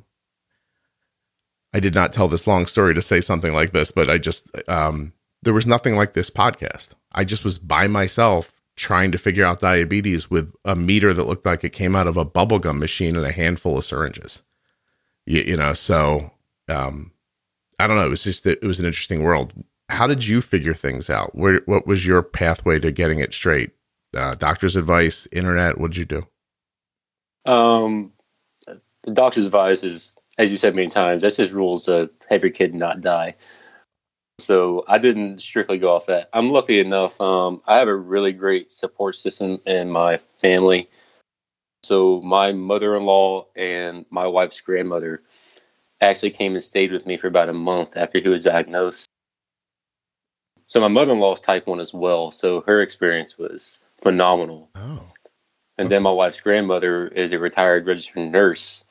I 1.72 1.78
did 1.78 1.94
not 1.94 2.12
tell 2.12 2.26
this 2.26 2.46
long 2.48 2.66
story 2.66 2.94
to 2.94 3.02
say 3.02 3.20
something 3.20 3.52
like 3.52 3.70
this, 3.70 3.92
but 3.92 4.10
I 4.10 4.18
just 4.18 4.50
um 4.68 5.12
there 5.42 5.54
was 5.54 5.66
nothing 5.66 5.96
like 5.96 6.12
this 6.12 6.30
podcast. 6.30 6.94
I 7.12 7.24
just 7.24 7.44
was 7.44 7.58
by 7.58 7.86
myself 7.86 8.59
trying 8.76 9.12
to 9.12 9.18
figure 9.18 9.44
out 9.44 9.60
diabetes 9.60 10.30
with 10.30 10.54
a 10.64 10.74
meter 10.74 11.12
that 11.12 11.26
looked 11.26 11.46
like 11.46 11.64
it 11.64 11.70
came 11.70 11.94
out 11.94 12.06
of 12.06 12.16
a 12.16 12.24
bubblegum 12.24 12.78
machine 12.78 13.16
and 13.16 13.26
a 13.26 13.32
handful 13.32 13.76
of 13.76 13.84
syringes. 13.84 14.42
You, 15.26 15.42
you 15.42 15.56
know, 15.56 15.74
so 15.74 16.32
um, 16.68 17.12
I 17.78 17.86
don't 17.86 17.96
know. 17.96 18.06
It 18.06 18.10
was 18.10 18.24
just 18.24 18.46
it 18.46 18.62
was 18.62 18.80
an 18.80 18.86
interesting 18.86 19.22
world. 19.22 19.52
How 19.88 20.06
did 20.06 20.26
you 20.26 20.40
figure 20.40 20.74
things 20.74 21.10
out? 21.10 21.34
Where 21.34 21.62
what 21.66 21.86
was 21.86 22.06
your 22.06 22.22
pathway 22.22 22.78
to 22.80 22.92
getting 22.92 23.18
it 23.18 23.34
straight? 23.34 23.70
Uh, 24.16 24.34
doctor's 24.34 24.76
advice, 24.76 25.28
internet. 25.32 25.78
What 25.78 25.92
did 25.92 25.98
you 25.98 26.04
do? 26.04 26.26
Um, 27.50 28.12
the 28.66 29.12
doctor's 29.12 29.46
advice 29.46 29.82
is, 29.82 30.16
as 30.38 30.50
you 30.50 30.58
said 30.58 30.74
many 30.74 30.88
times, 30.88 31.22
that's 31.22 31.36
just 31.36 31.52
rules 31.52 31.86
to 31.86 32.10
have 32.28 32.42
your 32.42 32.50
kid 32.50 32.74
not 32.74 33.00
die. 33.00 33.34
So 34.40 34.84
I 34.88 34.98
didn't 34.98 35.38
strictly 35.38 35.78
go 35.78 35.94
off 35.94 36.06
that. 36.06 36.28
I'm 36.32 36.50
lucky 36.50 36.80
enough. 36.80 37.20
Um, 37.20 37.62
I 37.66 37.78
have 37.78 37.88
a 37.88 37.94
really 37.94 38.32
great 38.32 38.72
support 38.72 39.16
system 39.16 39.60
in 39.66 39.90
my 39.90 40.18
family. 40.40 40.88
So 41.82 42.20
my 42.22 42.52
mother-in-law 42.52 43.46
and 43.56 44.04
my 44.10 44.26
wife's 44.26 44.60
grandmother 44.60 45.22
actually 46.00 46.30
came 46.30 46.52
and 46.52 46.62
stayed 46.62 46.92
with 46.92 47.06
me 47.06 47.16
for 47.16 47.26
about 47.26 47.48
a 47.48 47.54
month 47.54 47.90
after 47.96 48.18
he 48.20 48.28
was 48.28 48.44
diagnosed. 48.44 49.06
So 50.66 50.80
my 50.80 50.88
mother-in-law 50.88 51.34
is 51.34 51.40
type 51.40 51.66
one 51.66 51.80
as 51.80 51.92
well. 51.92 52.30
So 52.30 52.60
her 52.62 52.80
experience 52.80 53.38
was 53.38 53.80
phenomenal. 54.02 54.70
Oh. 54.74 55.04
And 55.78 55.86
okay. 55.86 55.94
then 55.94 56.02
my 56.02 56.12
wife's 56.12 56.40
grandmother 56.40 57.08
is 57.08 57.32
a 57.32 57.38
retired 57.38 57.86
registered 57.86 58.30
nurse. 58.30 58.84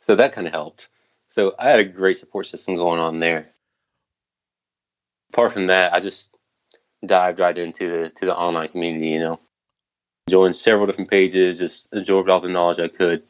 So 0.00 0.16
that 0.16 0.32
kind 0.32 0.46
of 0.46 0.52
helped. 0.52 0.88
So 1.28 1.54
I 1.58 1.68
had 1.68 1.80
a 1.80 1.84
great 1.84 2.16
support 2.16 2.46
system 2.46 2.76
going 2.76 3.00
on 3.00 3.20
there 3.20 3.53
apart 5.34 5.52
from 5.52 5.66
that, 5.66 5.92
I 5.92 5.98
just 5.98 6.30
dived 7.04 7.40
right 7.40 7.58
into 7.58 7.90
the 7.90 8.10
to 8.10 8.26
the 8.26 8.36
online 8.36 8.68
community. 8.68 9.08
You 9.08 9.18
know, 9.18 9.40
joined 10.30 10.54
several 10.54 10.86
different 10.86 11.10
pages, 11.10 11.58
just 11.58 11.88
absorbed 11.92 12.30
all 12.30 12.40
the 12.40 12.48
knowledge 12.48 12.78
I 12.78 12.88
could. 12.88 13.24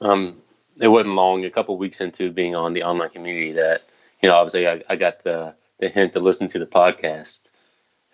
Um, 0.00 0.40
it 0.80 0.88
wasn't 0.88 1.14
long, 1.14 1.44
a 1.44 1.50
couple 1.50 1.76
weeks 1.76 2.00
into 2.00 2.30
being 2.30 2.54
on 2.54 2.72
the 2.72 2.84
online 2.84 3.10
community, 3.10 3.52
that 3.52 3.82
you 4.22 4.28
know, 4.28 4.36
obviously, 4.36 4.68
I, 4.68 4.82
I 4.88 4.96
got 4.96 5.24
the 5.24 5.54
the 5.80 5.88
hint 5.88 6.12
to 6.12 6.20
listen 6.20 6.46
to 6.48 6.60
the 6.60 6.66
podcast, 6.66 7.42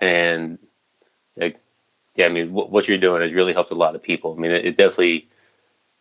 and 0.00 0.58
yeah, 1.36 2.26
I 2.26 2.30
mean, 2.30 2.48
w- 2.48 2.68
what 2.68 2.88
you're 2.88 2.98
doing 2.98 3.22
has 3.22 3.32
really 3.32 3.52
helped 3.52 3.70
a 3.70 3.76
lot 3.76 3.94
of 3.94 4.02
people. 4.02 4.34
I 4.34 4.40
mean, 4.40 4.50
it, 4.50 4.64
it 4.64 4.76
definitely 4.78 5.28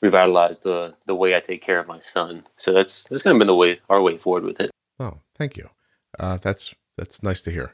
revitalized 0.01 0.63
the 0.63 0.95
the 1.05 1.15
way 1.15 1.35
I 1.35 1.41
take 1.41 1.61
care 1.61 1.79
of 1.79 1.87
my 1.87 1.99
son. 1.99 2.43
So 2.55 2.71
that's 2.71 3.03
that's 3.03 3.23
kind 3.23 3.35
of 3.35 3.39
been 3.39 3.47
the 3.47 3.55
way 3.55 3.81
our 3.89 4.01
way 4.01 4.17
forward 4.17 4.45
with 4.45 4.61
it. 4.61 4.71
Oh, 5.01 5.19
thank 5.35 5.57
you. 5.57 5.69
Uh, 6.19 6.37
that's 6.37 6.73
that's 6.97 7.23
nice 7.23 7.41
to 7.43 7.51
hear. 7.51 7.73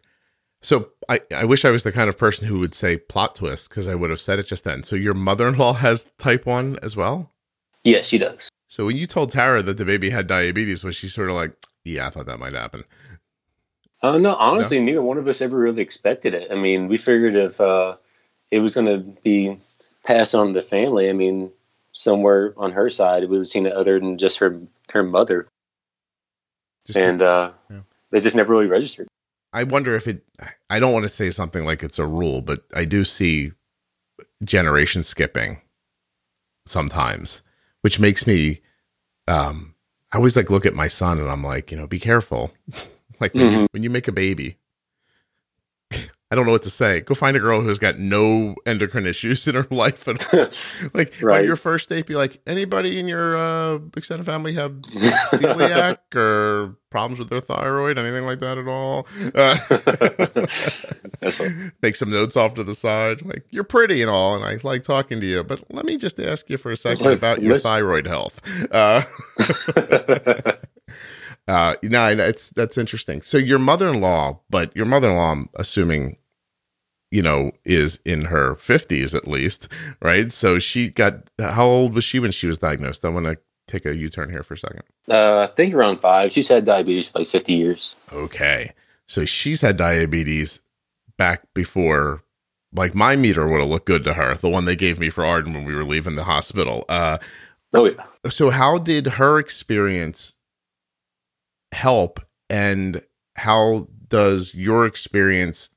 So 0.62 0.92
I, 1.10 1.20
I 1.36 1.44
wish 1.44 1.66
I 1.66 1.72
was 1.72 1.84
the 1.84 1.92
kind 1.92 2.08
of 2.08 2.18
person 2.18 2.48
who 2.48 2.60
would 2.60 2.74
say 2.74 2.96
plot 2.96 3.36
twist 3.36 3.70
because 3.70 3.88
I 3.88 3.96
would 3.96 4.10
have 4.10 4.22
said 4.22 4.40
it 4.40 4.48
just 4.48 4.64
then. 4.64 4.84
So 4.84 4.96
your 4.96 5.14
mother 5.14 5.48
in 5.48 5.58
law 5.58 5.74
has 5.86 6.06
type 6.18 6.46
one 6.46 6.78
as 6.82 6.96
well? 6.96 7.32
Yes, 7.84 8.06
she 8.06 8.18
does. 8.18 8.50
So 8.68 8.86
when 8.86 8.96
you 8.96 9.06
told 9.06 9.32
Tara 9.32 9.62
that 9.62 9.78
the 9.78 9.86
baby 9.86 10.10
had 10.10 10.26
diabetes, 10.26 10.84
was 10.84 10.96
she 10.96 11.10
sort 11.10 11.30
of 11.30 11.36
like, 11.36 11.54
yeah, 11.84 12.08
I 12.08 12.10
thought 12.10 12.28
that 12.28 12.40
might 12.40 12.54
happen? 12.54 12.86
Uh, 14.02 14.18
no, 14.18 14.36
honestly, 14.36 14.80
no? 14.80 14.86
neither 14.86 15.02
one 15.02 15.18
of 15.18 15.28
us 15.28 15.42
ever 15.42 15.58
really 15.58 15.82
expected 15.82 16.34
it. 16.34 16.50
I 16.50 16.56
mean, 16.56 16.88
we 16.88 16.98
figured 16.98 17.36
if 17.36 17.60
uh, 17.60 17.98
it 18.52 18.60
was 18.60 18.74
going 18.74 18.88
to 18.88 19.22
be 19.22 19.60
passed 20.06 20.34
on 20.34 20.48
to 20.48 20.54
the 20.54 20.62
family, 20.62 21.10
I 21.10 21.14
mean, 21.14 21.52
somewhere 21.92 22.54
on 22.58 22.72
her 22.72 22.90
side, 22.90 23.24
we 23.24 23.30
would 23.30 23.40
have 23.40 23.48
seen 23.48 23.66
it 23.66 23.74
other 23.74 24.00
than 24.00 24.18
just 24.18 24.40
her 24.40 24.60
her 24.92 25.04
mother. 25.04 25.48
Just 26.86 27.00
and 27.00 27.22
uh, 27.22 27.52
yeah. 27.70 27.80
They 28.14 28.20
just 28.20 28.36
never 28.36 28.54
really 28.54 28.68
registered. 28.68 29.08
I 29.52 29.64
wonder 29.64 29.96
if 29.96 30.08
it. 30.08 30.24
I 30.70 30.80
don't 30.80 30.94
want 30.94 31.04
to 31.04 31.10
say 31.10 31.32
something 31.32 31.66
like 31.66 31.84
it's 31.84 32.00
a 32.00 32.06
rule, 32.06 32.42
but 32.42 32.64
I 32.76 32.86
do 32.86 33.04
see 33.04 33.52
generation 34.44 35.04
skipping 35.04 35.62
sometimes, 36.66 37.42
which 37.82 38.00
makes 38.00 38.26
me. 38.26 38.62
Um, 39.28 39.76
I 40.12 40.18
always 40.18 40.36
like 40.36 40.52
look 40.52 40.66
at 40.66 40.76
my 40.76 40.88
son 40.88 41.20
and 41.20 41.30
I'm 41.30 41.44
like, 41.44 41.72
you 41.72 41.78
know, 41.78 41.88
be 41.88 42.00
careful. 42.00 42.52
like 43.20 43.34
when, 43.34 43.48
mm-hmm. 43.48 43.60
you, 43.62 43.68
when 43.72 43.84
you 43.84 43.90
make 43.90 44.08
a 44.08 44.12
baby, 44.12 44.58
I 46.34 46.36
don't 46.36 46.48
know 46.48 46.52
what 46.52 46.64
to 46.64 46.72
say. 46.72 47.02
Go 47.02 47.14
find 47.14 47.38
a 47.38 47.40
girl 47.40 47.62
who's 47.62 47.78
got 47.78 48.00
no 48.00 48.56
endocrine 48.66 49.06
issues 49.06 49.48
in 49.48 49.54
her 49.54 49.68
life 49.72 50.08
at 50.08 50.34
all. 50.34 50.50
like 50.96 51.14
right. 51.22 51.42
on 51.42 51.46
your 51.46 51.56
first 51.56 51.90
date, 51.90 52.08
be 52.08 52.16
like, 52.16 52.42
anybody 52.48 53.00
in 53.00 53.08
your 53.08 53.36
uh, 53.36 53.78
extended 53.96 54.26
family 54.26 54.56
have 54.56 54.72
celiac 54.82 55.98
or 56.16 56.76
problems 56.90 57.20
with 57.20 57.30
their 57.30 57.40
thyroid, 57.40 58.00
anything 58.00 58.26
like 58.26 58.40
that 58.40 58.58
at 58.58 58.68
all? 58.68 59.06
Uh, 59.36 59.60
make 61.84 61.96
some 61.96 62.10
notes 62.10 62.36
off 62.36 62.56
to 62.56 62.64
the 62.64 62.74
side. 62.74 63.24
Like 63.24 63.46
you're 63.52 63.64
pretty 63.64 64.02
and 64.02 64.10
all, 64.10 64.36
and 64.36 64.44
I 64.44 64.58
like 64.64 64.82
talking 64.82 65.20
to 65.20 65.28
you, 65.28 65.44
but 65.44 65.64
let 65.72 65.86
me 65.86 65.98
just 65.98 66.20
ask 66.20 66.50
you 66.50 66.58
for 66.58 66.72
a 66.72 66.78
second 66.78 67.06
about 67.06 67.44
your 67.44 67.60
thyroid 67.60 68.08
health. 68.08 68.42
Uh, 68.72 69.04
uh, 71.48 71.76
no, 71.84 72.08
it's 72.08 72.50
that's 72.50 72.80
interesting. 72.80 73.22
So 73.22 73.38
your 73.38 73.60
mother-in-law, 73.60 74.40
but 74.50 74.76
your 74.76 74.88
mother-in-law, 74.88 75.32
I'm 75.32 75.50
assuming 75.54 76.18
you 77.14 77.22
know, 77.22 77.52
is 77.64 78.00
in 78.06 78.26
her 78.26 78.56
50s 78.56 79.14
at 79.14 79.28
least, 79.28 79.68
right? 80.02 80.32
So 80.32 80.58
she 80.58 80.90
got, 80.90 81.30
how 81.40 81.68
old 81.68 81.94
was 81.94 82.04
she 82.04 82.18
when 82.18 82.32
she 82.32 82.48
was 82.48 82.58
diagnosed? 82.58 83.06
I 83.06 83.10
want 83.10 83.28
to 83.28 83.38
take 83.68 83.86
a 83.86 83.96
U 83.96 84.10
turn 84.10 84.32
here 84.32 84.42
for 84.42 84.56
a 84.56 84.58
second. 84.58 84.82
Uh, 85.08 85.42
I 85.42 85.48
think 85.56 85.76
around 85.76 86.02
five. 86.02 86.34
She's 86.34 86.48
had 86.48 86.66
diabetes 86.66 87.10
for 87.10 87.20
like 87.20 87.28
50 87.28 87.54
years. 87.54 87.96
Okay. 88.12 88.74
So 89.08 89.26
she's 89.26 89.62
had 89.62 89.78
diabetes 89.78 90.64
back 91.16 91.44
before, 91.54 92.24
like 92.74 92.96
my 92.96 93.16
meter 93.16 93.48
would 93.48 93.62
have 93.62 93.70
looked 93.70 93.86
good 93.86 94.04
to 94.06 94.16
her, 94.16 94.34
the 94.34 94.50
one 94.50 94.66
they 94.66 94.76
gave 94.76 95.00
me 95.00 95.12
for 95.12 95.24
Arden 95.24 95.54
when 95.54 95.66
we 95.66 95.76
were 95.76 95.86
leaving 95.86 96.16
the 96.16 96.24
hospital. 96.24 96.84
Uh, 96.90 97.20
oh, 97.76 97.86
yeah. 97.86 98.06
So 98.32 98.50
how 98.50 98.80
did 98.80 99.06
her 99.06 99.38
experience 99.38 100.34
help 101.74 102.22
and 102.50 103.04
how 103.36 103.88
does 104.08 104.56
your 104.56 104.88
experience 104.88 105.70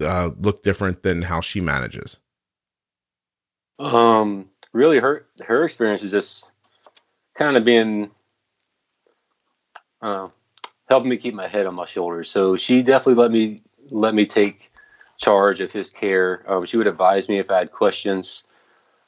uh, 0.00 0.30
look 0.38 0.62
different 0.62 1.02
than 1.02 1.22
how 1.22 1.40
she 1.40 1.60
manages? 1.60 2.20
Um, 3.78 4.50
really, 4.72 4.98
her 4.98 5.26
her 5.44 5.64
experience 5.64 6.02
is 6.02 6.10
just 6.10 6.50
kind 7.36 7.56
of 7.56 7.64
being 7.64 8.10
uh, 10.02 10.28
helping 10.88 11.10
me 11.10 11.16
keep 11.16 11.34
my 11.34 11.48
head 11.48 11.66
on 11.66 11.74
my 11.74 11.86
shoulders. 11.86 12.30
So 12.30 12.56
she 12.56 12.82
definitely 12.82 13.20
let 13.22 13.30
me 13.30 13.62
let 13.90 14.14
me 14.14 14.26
take 14.26 14.70
charge 15.18 15.60
of 15.60 15.72
his 15.72 15.90
care. 15.90 16.44
Um, 16.46 16.66
she 16.66 16.76
would 16.76 16.86
advise 16.86 17.28
me 17.28 17.38
if 17.38 17.50
I 17.50 17.58
had 17.58 17.72
questions. 17.72 18.44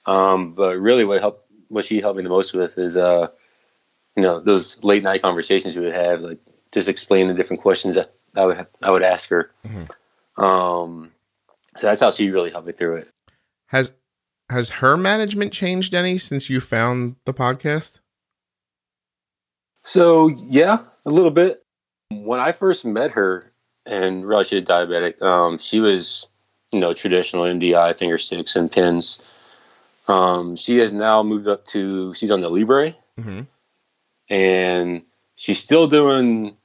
Um, 0.06 0.52
but 0.52 0.78
really, 0.78 1.04
what 1.04 1.20
helped 1.20 1.50
what 1.68 1.84
she 1.84 2.00
helped 2.00 2.16
me 2.16 2.22
the 2.22 2.28
most 2.28 2.54
with 2.54 2.78
is 2.78 2.96
uh, 2.96 3.28
you 4.16 4.22
know 4.22 4.40
those 4.40 4.82
late 4.82 5.02
night 5.02 5.22
conversations 5.22 5.76
we 5.76 5.84
would 5.84 5.94
have, 5.94 6.20
like 6.20 6.38
just 6.72 6.88
explaining 6.88 7.28
the 7.28 7.34
different 7.34 7.62
questions 7.62 7.96
that 7.96 8.14
I 8.36 8.46
would 8.46 8.56
have, 8.56 8.68
I 8.82 8.90
would 8.90 9.02
ask 9.02 9.28
her. 9.30 9.50
Mm-hmm. 9.66 9.84
Um, 10.36 11.12
so 11.76 11.86
that's 11.86 12.00
how 12.00 12.10
she 12.10 12.30
really 12.30 12.50
helped 12.50 12.66
me 12.66 12.72
through 12.72 12.96
it. 12.96 13.08
Has 13.68 13.92
has 14.48 14.70
her 14.70 14.96
management 14.96 15.52
changed 15.52 15.94
any 15.94 16.18
since 16.18 16.48
you 16.48 16.60
found 16.60 17.16
the 17.24 17.34
podcast? 17.34 18.00
So 19.82 20.28
yeah, 20.28 20.78
a 21.04 21.10
little 21.10 21.30
bit. 21.30 21.62
When 22.10 22.40
I 22.40 22.52
first 22.52 22.84
met 22.84 23.10
her 23.12 23.52
and 23.84 24.26
realized 24.26 24.50
she 24.50 24.56
was 24.56 24.64
diabetic, 24.64 25.20
um, 25.22 25.58
she 25.58 25.80
was, 25.80 26.26
you 26.72 26.80
know, 26.80 26.94
traditional 26.94 27.44
MDI 27.44 27.98
finger 27.98 28.18
sticks 28.18 28.54
and 28.54 28.70
pens. 28.70 29.20
Um, 30.08 30.54
she 30.54 30.78
has 30.78 30.92
now 30.92 31.22
moved 31.22 31.48
up 31.48 31.66
to 31.66 32.14
she's 32.14 32.30
on 32.30 32.40
the 32.40 32.48
Libre, 32.48 32.94
mm-hmm. 33.18 33.40
and 34.28 35.02
she's 35.34 35.58
still 35.58 35.88
doing 35.88 36.56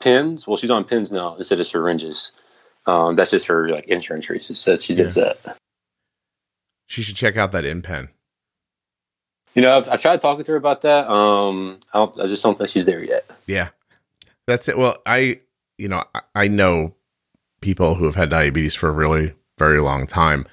pens. 0.00 0.46
Well, 0.46 0.58
she's 0.58 0.70
on 0.70 0.84
pens 0.84 1.10
now 1.10 1.36
instead 1.36 1.60
of 1.60 1.66
syringes. 1.66 2.32
Um, 2.86 3.16
that's 3.16 3.30
just 3.30 3.46
her 3.46 3.68
like 3.68 3.86
insurance 3.86 4.28
reasons 4.28 4.64
that 4.64 4.82
she 4.82 4.94
does 4.94 5.16
yeah. 5.16 5.32
that. 5.44 5.56
She 6.86 7.02
should 7.02 7.16
check 7.16 7.36
out 7.36 7.52
that 7.52 7.64
InPen. 7.64 8.08
You 9.54 9.62
know, 9.62 9.76
I've, 9.76 9.88
I've 9.88 10.02
tried 10.02 10.20
talking 10.20 10.44
to 10.44 10.52
her 10.52 10.56
about 10.56 10.82
that. 10.82 11.08
Um, 11.08 11.80
I, 11.92 12.08
I, 12.22 12.26
just 12.26 12.42
don't 12.42 12.56
think 12.56 12.70
she's 12.70 12.86
there 12.86 13.04
yet. 13.04 13.30
Yeah, 13.46 13.68
that's 14.46 14.68
it. 14.68 14.78
Well, 14.78 14.96
I, 15.06 15.40
you 15.78 15.88
know, 15.88 16.02
I, 16.14 16.20
I 16.34 16.48
know 16.48 16.94
people 17.60 17.94
who 17.94 18.06
have 18.06 18.14
had 18.14 18.30
diabetes 18.30 18.74
for 18.74 18.88
a 18.88 18.92
really 18.92 19.34
very 19.58 19.80
long 19.80 20.06
time. 20.06 20.46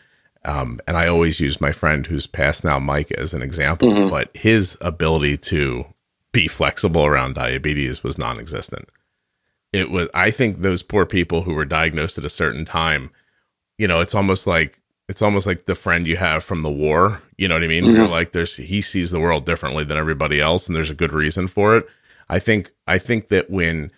Um, 0.46 0.80
and 0.88 0.96
I 0.96 1.08
always 1.08 1.40
use 1.40 1.60
my 1.60 1.72
friend 1.72 2.06
who's 2.06 2.28
passed 2.28 2.64
now, 2.64 2.80
Mike, 2.80 3.12
as 3.12 3.34
an 3.34 3.42
example. 3.42 3.90
Mm-hmm. 3.90 4.10
But 4.10 4.36
his 4.36 4.78
ability 4.80 5.38
to 5.38 5.86
be 6.32 6.48
flexible 6.48 7.06
around 7.06 7.36
diabetes 7.36 8.04
was 8.04 8.18
non-existent 8.18 8.88
it 9.74 9.90
was 9.90 10.08
i 10.14 10.32
think 10.32 10.60
those 10.60 10.84
poor 10.84 11.06
people 11.06 11.44
who 11.44 11.54
were 11.54 11.66
diagnosed 11.66 12.18
at 12.18 12.26
a 12.26 12.30
certain 12.30 12.66
time 12.66 13.10
you 13.78 13.88
know 13.88 14.00
it's 14.00 14.16
almost 14.16 14.48
like 14.48 14.80
it's 15.08 15.22
almost 15.22 15.48
like 15.48 15.66
the 15.66 15.76
friend 15.76 16.08
you 16.08 16.18
have 16.18 16.44
from 16.44 16.62
the 16.62 16.72
war 16.72 17.22
you 17.38 17.48
know 17.48 17.56
what 17.56 17.64
i 17.64 17.68
mean 17.68 17.84
mm-hmm. 17.84 17.96
You're 17.96 18.08
like 18.08 18.32
there's 18.32 18.56
he 18.56 18.82
sees 18.82 19.12
the 19.12 19.20
world 19.20 19.46
differently 19.46 19.84
than 19.84 19.98
everybody 19.98 20.40
else 20.40 20.68
and 20.68 20.76
there's 20.76 20.90
a 20.90 20.96
good 20.96 21.14
reason 21.14 21.48
for 21.48 21.76
it 21.78 21.88
i 22.30 22.40
think 22.40 22.72
i 22.88 22.98
think 22.98 23.30
that 23.30 23.50
when 23.50 23.92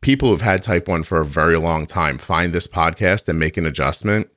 people 0.00 0.28
who've 0.28 0.40
had 0.40 0.62
type 0.62 0.88
1 0.88 1.02
for 1.02 1.20
a 1.20 1.26
very 1.26 1.58
long 1.58 1.86
time 1.86 2.18
find 2.18 2.52
this 2.52 2.66
podcast 2.66 3.28
and 3.28 3.38
make 3.38 3.56
an 3.56 3.66
adjustment 3.66 4.30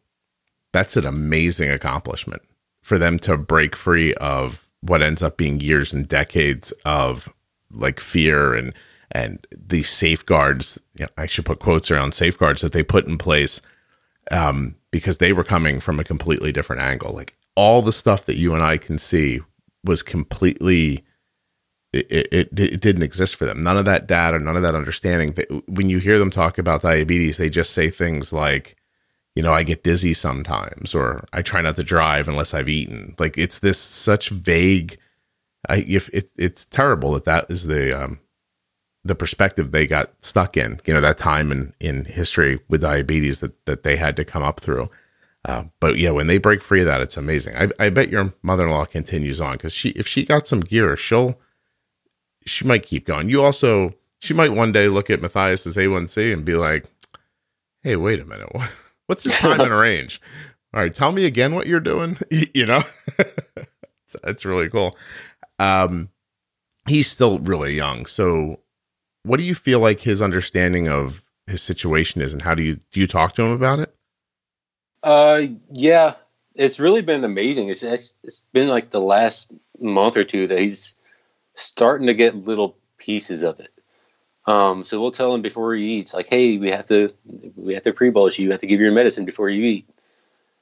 that's 0.72 0.98
an 0.98 1.06
amazing 1.06 1.70
accomplishment 1.70 2.42
for 2.82 2.98
them 2.98 3.18
to 3.20 3.38
break 3.38 3.76
free 3.76 4.14
of 4.16 4.68
what 4.82 5.02
ends 5.02 5.24
up 5.24 5.38
being 5.38 5.62
years 5.62 5.94
and 5.94 6.10
decades 6.10 6.72
of 6.84 7.34
like 7.72 8.00
fear 8.00 8.54
and 8.54 8.74
and 9.14 9.46
the 9.52 9.84
safeguards, 9.84 10.80
you 10.98 11.06
know, 11.06 11.12
I 11.18 11.28
should 11.28 11.46
put 11.46 11.60
quotes 11.60 11.92
around 11.92 12.14
safeguards 12.14 12.62
that 12.62 12.74
they 12.74 12.84
put 12.84 13.06
in 13.06 13.18
place 13.18 13.62
um, 14.32 14.76
because 14.92 15.20
they 15.20 15.34
were 15.34 15.44
coming 15.44 15.80
from 15.80 16.00
a 16.00 16.04
completely 16.04 16.52
different 16.52 16.82
angle. 16.82 17.14
Like 17.14 17.36
all 17.56 17.82
the 17.82 17.94
stuff 17.94 18.26
that 18.26 18.38
you 18.38 18.56
and 18.56 18.64
I 18.64 18.78
can 18.78 18.98
see 18.98 19.40
was 19.86 20.02
completely, 20.02 21.06
it, 21.94 22.28
it, 22.32 22.60
it 22.60 22.82
didn't 22.82 23.04
exist 23.04 23.36
for 23.36 23.46
them. 23.46 23.62
None 23.62 23.78
of 23.78 23.86
that 23.86 24.08
data, 24.08 24.40
none 24.40 24.56
of 24.56 24.64
that 24.64 24.76
understanding. 24.76 25.36
When 25.68 25.90
you 25.90 26.00
hear 26.00 26.18
them 26.18 26.32
talk 26.32 26.58
about 26.58 26.82
diabetes, 26.82 27.38
they 27.38 27.52
just 27.52 27.72
say 27.72 27.92
things 27.92 28.34
like, 28.34 28.78
you 29.36 29.44
know, 29.44 29.54
I 29.54 29.64
get 29.64 29.84
dizzy 29.84 30.14
sometimes, 30.14 30.96
or 30.96 31.26
I 31.34 31.42
try 31.42 31.62
not 31.62 31.76
to 31.76 31.84
drive 31.84 32.28
unless 32.28 32.54
I've 32.54 32.70
eaten. 32.70 33.16
Like 33.20 33.38
it's 33.38 33.60
this 33.60 33.80
such 33.80 34.30
vague. 34.30 34.98
I, 35.70 35.78
if 35.88 36.10
it's 36.14 36.34
it's 36.38 36.66
terrible 36.66 37.14
that 37.14 37.26
that 37.26 37.46
is 37.50 37.66
the 37.66 38.04
um, 38.04 38.20
the 39.04 39.16
perspective 39.16 39.72
they 39.72 39.86
got 39.86 40.12
stuck 40.22 40.56
in, 40.56 40.80
you 40.86 40.94
know, 40.94 41.02
that 41.02 41.18
time 41.18 41.52
in, 41.52 41.74
in 41.80 42.06
history 42.06 42.58
with 42.70 42.82
diabetes 42.82 43.42
that, 43.42 43.66
that 43.66 43.84
they 43.84 43.98
had 43.98 44.16
to 44.16 44.24
come 44.24 44.44
up 44.44 44.60
through. 44.60 44.90
Uh, 45.46 45.66
but 45.82 45.98
yeah, 45.98 46.10
when 46.10 46.28
they 46.28 46.38
break 46.38 46.62
free 46.62 46.80
of 46.80 46.86
that, 46.86 47.02
it's 47.02 47.18
amazing. 47.18 47.56
I, 47.56 47.70
I 47.78 47.90
bet 47.90 48.10
your 48.10 48.34
mother-in-law 48.44 48.86
continues 48.86 49.42
on 49.42 49.54
because 49.54 49.74
she, 49.74 49.90
if 49.90 50.08
she 50.08 50.24
got 50.24 50.48
some 50.48 50.62
gear, 50.62 50.96
she'll, 50.96 51.38
she 52.46 52.66
might 52.66 52.84
keep 52.84 53.06
going. 53.06 53.30
You 53.30 53.42
also, 53.42 53.94
she 54.20 54.34
might 54.34 54.54
one 54.54 54.72
day 54.72 54.88
look 54.88 55.10
at 55.10 55.22
Matthias's 55.22 55.76
A1C 55.76 56.32
and 56.32 56.46
be 56.46 56.56
like, 56.56 56.86
Hey, 57.82 57.98
wait 57.98 58.22
a 58.22 58.26
minute. 58.26 58.50
What's 59.08 59.26
his 59.26 59.34
time 59.34 59.60
and 59.60 59.72
range? 59.78 60.22
All 60.74 60.80
right. 60.80 60.96
Tell 60.96 61.12
me 61.12 61.26
again 61.26 61.54
what 61.54 61.68
you're 61.68 61.82
doing. 61.82 62.18
you 62.54 62.66
know, 62.66 62.84
it's, 63.18 64.16
it's 64.24 64.46
really 64.46 64.70
cool. 64.70 64.96
Um, 65.60 66.10
he's 66.88 67.08
still 67.08 67.40
really 67.40 67.76
young. 67.76 68.06
So 68.06 68.60
what 69.24 69.38
do 69.40 69.46
you 69.46 69.56
feel 69.56 69.80
like 69.80 70.02
his 70.02 70.22
understanding 70.22 70.88
of 70.88 71.24
his 71.48 71.62
situation 71.62 72.22
is, 72.22 72.34
and 72.34 72.42
how 72.42 72.54
do 72.54 72.64
you 72.64 72.78
do 72.92 73.00
you 73.00 73.08
talk 73.08 73.34
to 73.34 73.42
him 73.42 73.52
about 73.52 73.80
it? 73.80 73.94
Uh, 75.02 75.42
yeah, 75.72 76.16
it's 76.56 76.80
really 76.80 77.02
been 77.02 77.24
amazing. 77.24 77.70
It's 77.70 77.84
it's, 77.84 78.14
it's 78.24 78.46
been 78.54 78.68
like 78.68 78.92
the 78.92 79.02
last 79.02 79.52
month 79.80 80.18
or 80.18 80.24
two 80.24 80.48
that 80.48 80.60
he's 80.60 80.96
starting 81.56 82.08
to 82.08 82.14
get 82.14 82.36
little 82.36 82.78
pieces 82.98 83.44
of 83.44 83.60
it. 83.60 83.72
Um, 84.46 84.84
so 84.84 85.00
we'll 85.00 85.12
tell 85.12 85.34
him 85.34 85.42
before 85.42 85.74
he 85.74 85.86
eats, 85.86 86.14
like, 86.14 86.28
hey, 86.28 86.58
we 86.58 86.70
have 86.72 86.86
to 86.88 87.14
we 87.56 87.74
have 87.74 87.84
to 87.84 87.94
pre-bolus 87.94 88.38
you. 88.38 88.46
You 88.46 88.52
have 88.52 88.62
to 88.62 88.68
give 88.68 88.80
your 88.80 88.92
medicine 88.92 89.26
before 89.26 89.50
you 89.50 89.64
eat. 89.64 89.90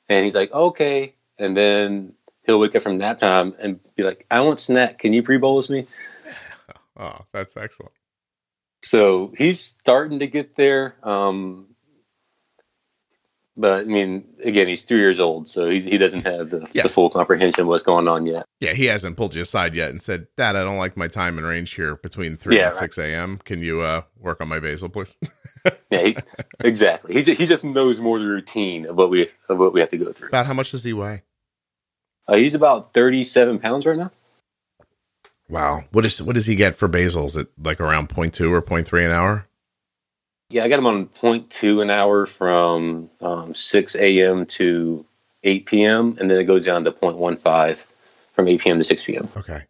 And 0.09 0.23
he's 0.23 0.35
like, 0.35 0.51
okay. 0.51 1.15
And 1.39 1.57
then 1.57 2.13
he'll 2.45 2.59
wake 2.59 2.75
up 2.75 2.83
from 2.83 2.97
nap 2.97 3.19
time 3.19 3.55
and 3.59 3.79
be 3.95 4.03
like, 4.03 4.25
I 4.29 4.41
want 4.41 4.59
snack. 4.59 4.99
Can 4.99 5.13
you 5.13 5.23
pre-bolus 5.23 5.69
me? 5.69 5.87
Oh, 6.97 7.21
that's 7.31 7.55
excellent. 7.55 7.93
So 8.83 9.33
he's 9.37 9.61
starting 9.61 10.19
to 10.19 10.27
get 10.27 10.55
there. 10.55 10.95
Um, 11.03 11.67
but 13.57 13.81
I 13.81 13.83
mean, 13.83 14.25
again, 14.43 14.67
he's 14.67 14.83
three 14.83 14.99
years 14.99 15.19
old, 15.19 15.47
so 15.49 15.69
he, 15.69 15.81
he 15.81 15.97
doesn't 15.97 16.25
have 16.25 16.49
the, 16.49 16.67
Yeah. 16.73 16.83
the 16.83 16.89
full 16.89 17.09
comprehension 17.09 17.61
of 17.61 17.67
what's 17.67 17.83
going 17.83 18.07
on 18.07 18.25
yet. 18.25 18.45
Yeah, 18.59 18.73
he 18.73 18.85
hasn't 18.85 19.17
pulled 19.17 19.35
you 19.35 19.41
aside 19.41 19.75
yet 19.75 19.89
and 19.89 20.01
said, 20.01 20.27
"Dad, 20.37 20.55
I 20.55 20.63
don't 20.63 20.77
like 20.77 20.95
my 20.97 21.07
time 21.07 21.37
and 21.37 21.45
range 21.45 21.73
here 21.73 21.97
between 21.97 22.37
three 22.37 22.55
Yeah, 22.57 22.67
and 22.67 22.73
right. 22.73 22.79
six 22.79 22.97
a.m. 22.97 23.39
Can 23.43 23.61
you 23.61 23.81
uh, 23.81 24.01
work 24.17 24.39
on 24.41 24.47
my 24.47 24.59
basal, 24.59 24.89
please?" 24.89 25.17
Yeah, 25.91 26.01
he, 26.03 26.17
exactly. 26.63 27.13
He 27.13 27.21
just, 27.23 27.39
he 27.39 27.45
just 27.45 27.65
knows 27.65 27.99
more 27.99 28.17
the 28.19 28.25
routine 28.25 28.85
of 28.87 28.95
what 28.95 29.09
we 29.11 29.29
of 29.49 29.59
what 29.59 29.73
we 29.73 29.79
have 29.81 29.89
to 29.89 29.97
go 29.97 30.11
through. 30.13 30.29
About 30.29 30.45
how 30.47 30.53
much 30.53 30.71
does 30.71 30.83
he 30.83 30.93
weigh? 30.93 31.21
Uh, 32.27 32.37
he's 32.37 32.55
about 32.55 32.93
thirty 32.93 33.21
seven 33.21 33.59
pounds 33.59 33.85
right 33.85 33.97
now. 33.97 34.11
Wow, 35.51 35.83
what 35.91 36.05
is 36.05 36.23
what 36.23 36.35
does 36.35 36.45
he 36.45 36.55
get 36.55 36.75
for 36.75 36.87
basal? 36.87 37.25
Is 37.25 37.35
it 37.35 37.49
like 37.61 37.81
around 37.81 38.07
0.2 38.07 38.49
or 38.49 38.61
0.3 38.61 39.05
an 39.05 39.11
hour? 39.11 39.45
Yeah, 40.49 40.63
I 40.63 40.69
got 40.69 40.79
him 40.79 40.87
on 40.87 41.07
0.2 41.21 41.81
an 41.81 41.89
hour 41.89 42.25
from 42.25 43.09
um, 43.19 43.53
six 43.53 43.93
a.m. 43.95 44.45
to 44.45 45.05
eight 45.43 45.65
p.m. 45.65 46.17
and 46.21 46.31
then 46.31 46.39
it 46.39 46.45
goes 46.45 46.65
down 46.65 46.85
to 46.85 46.91
0.15 46.93 47.77
from 48.33 48.47
eight 48.47 48.61
p.m. 48.61 48.77
to 48.77 48.83
six 48.85 49.03
p.m. 49.03 49.27
Okay. 49.35 49.63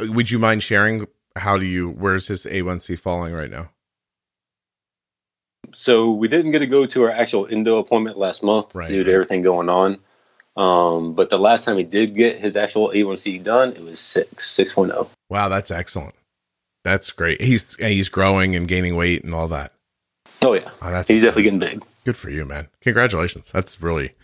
Uh, 0.00 0.06
Would 0.10 0.32
you 0.32 0.40
mind 0.40 0.64
sharing 0.64 1.06
how 1.36 1.56
do 1.56 1.64
you 1.64 1.90
where's 1.90 2.26
his 2.26 2.44
A1C 2.44 2.98
falling 2.98 3.32
right 3.32 3.50
now? 3.50 3.70
So 5.72 6.10
we 6.10 6.26
didn't 6.26 6.50
get 6.50 6.58
to 6.58 6.66
go 6.66 6.86
to 6.86 7.02
our 7.04 7.10
actual 7.12 7.46
endo 7.46 7.78
appointment 7.78 8.18
last 8.18 8.42
month 8.42 8.74
Right, 8.74 8.88
due 8.88 9.04
to 9.04 9.10
right. 9.10 9.14
everything 9.14 9.42
going 9.42 9.68
on. 9.68 9.98
Um, 10.56 11.14
but 11.14 11.30
the 11.30 11.38
last 11.38 11.64
time 11.64 11.76
he 11.78 11.84
did 11.84 12.14
get 12.14 12.38
his 12.40 12.56
actual 12.56 12.90
A1C 12.90 13.42
done, 13.42 13.70
it 13.72 13.82
was 13.82 14.00
six, 14.00 14.58
oh. 14.58 14.64
6.0. 14.64 15.08
Wow, 15.28 15.48
that's 15.48 15.70
excellent. 15.70 16.14
That's 16.84 17.10
great. 17.12 17.40
He's 17.40 17.76
he's 17.76 18.08
growing 18.08 18.56
and 18.56 18.66
gaining 18.66 18.96
weight 18.96 19.22
and 19.22 19.34
all 19.34 19.48
that. 19.48 19.72
Oh 20.42 20.54
yeah, 20.54 20.70
Oh, 20.80 20.90
that's 20.90 21.08
he's 21.08 21.22
definitely 21.22 21.42
getting 21.44 21.58
big. 21.58 21.84
good 22.04 22.16
for 22.16 22.30
you, 22.30 22.44
man. 22.46 22.68
Congratulations. 22.80 23.52
That's 23.52 23.80
really 23.82 24.14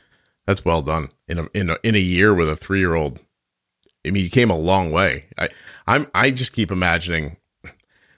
that's 0.47 0.64
well 0.64 0.81
done 0.83 1.11
in 1.29 1.39
a 1.39 1.49
in 1.53 1.70
a, 1.70 1.77
in 1.83 1.95
a 1.95 1.99
year 2.01 2.35
with 2.35 2.49
a 2.49 2.57
three 2.57 2.79
year 2.81 2.95
old. 2.95 3.20
I 4.07 4.11
mean, 4.11 4.24
you 4.24 4.31
came 4.31 4.51
a 4.51 4.57
long 4.57 4.91
way. 4.91 5.27
I 5.39 5.51
I'm 5.87 6.07
I 6.14 6.31
just 6.31 6.53
keep 6.55 6.70
imagining 6.70 7.37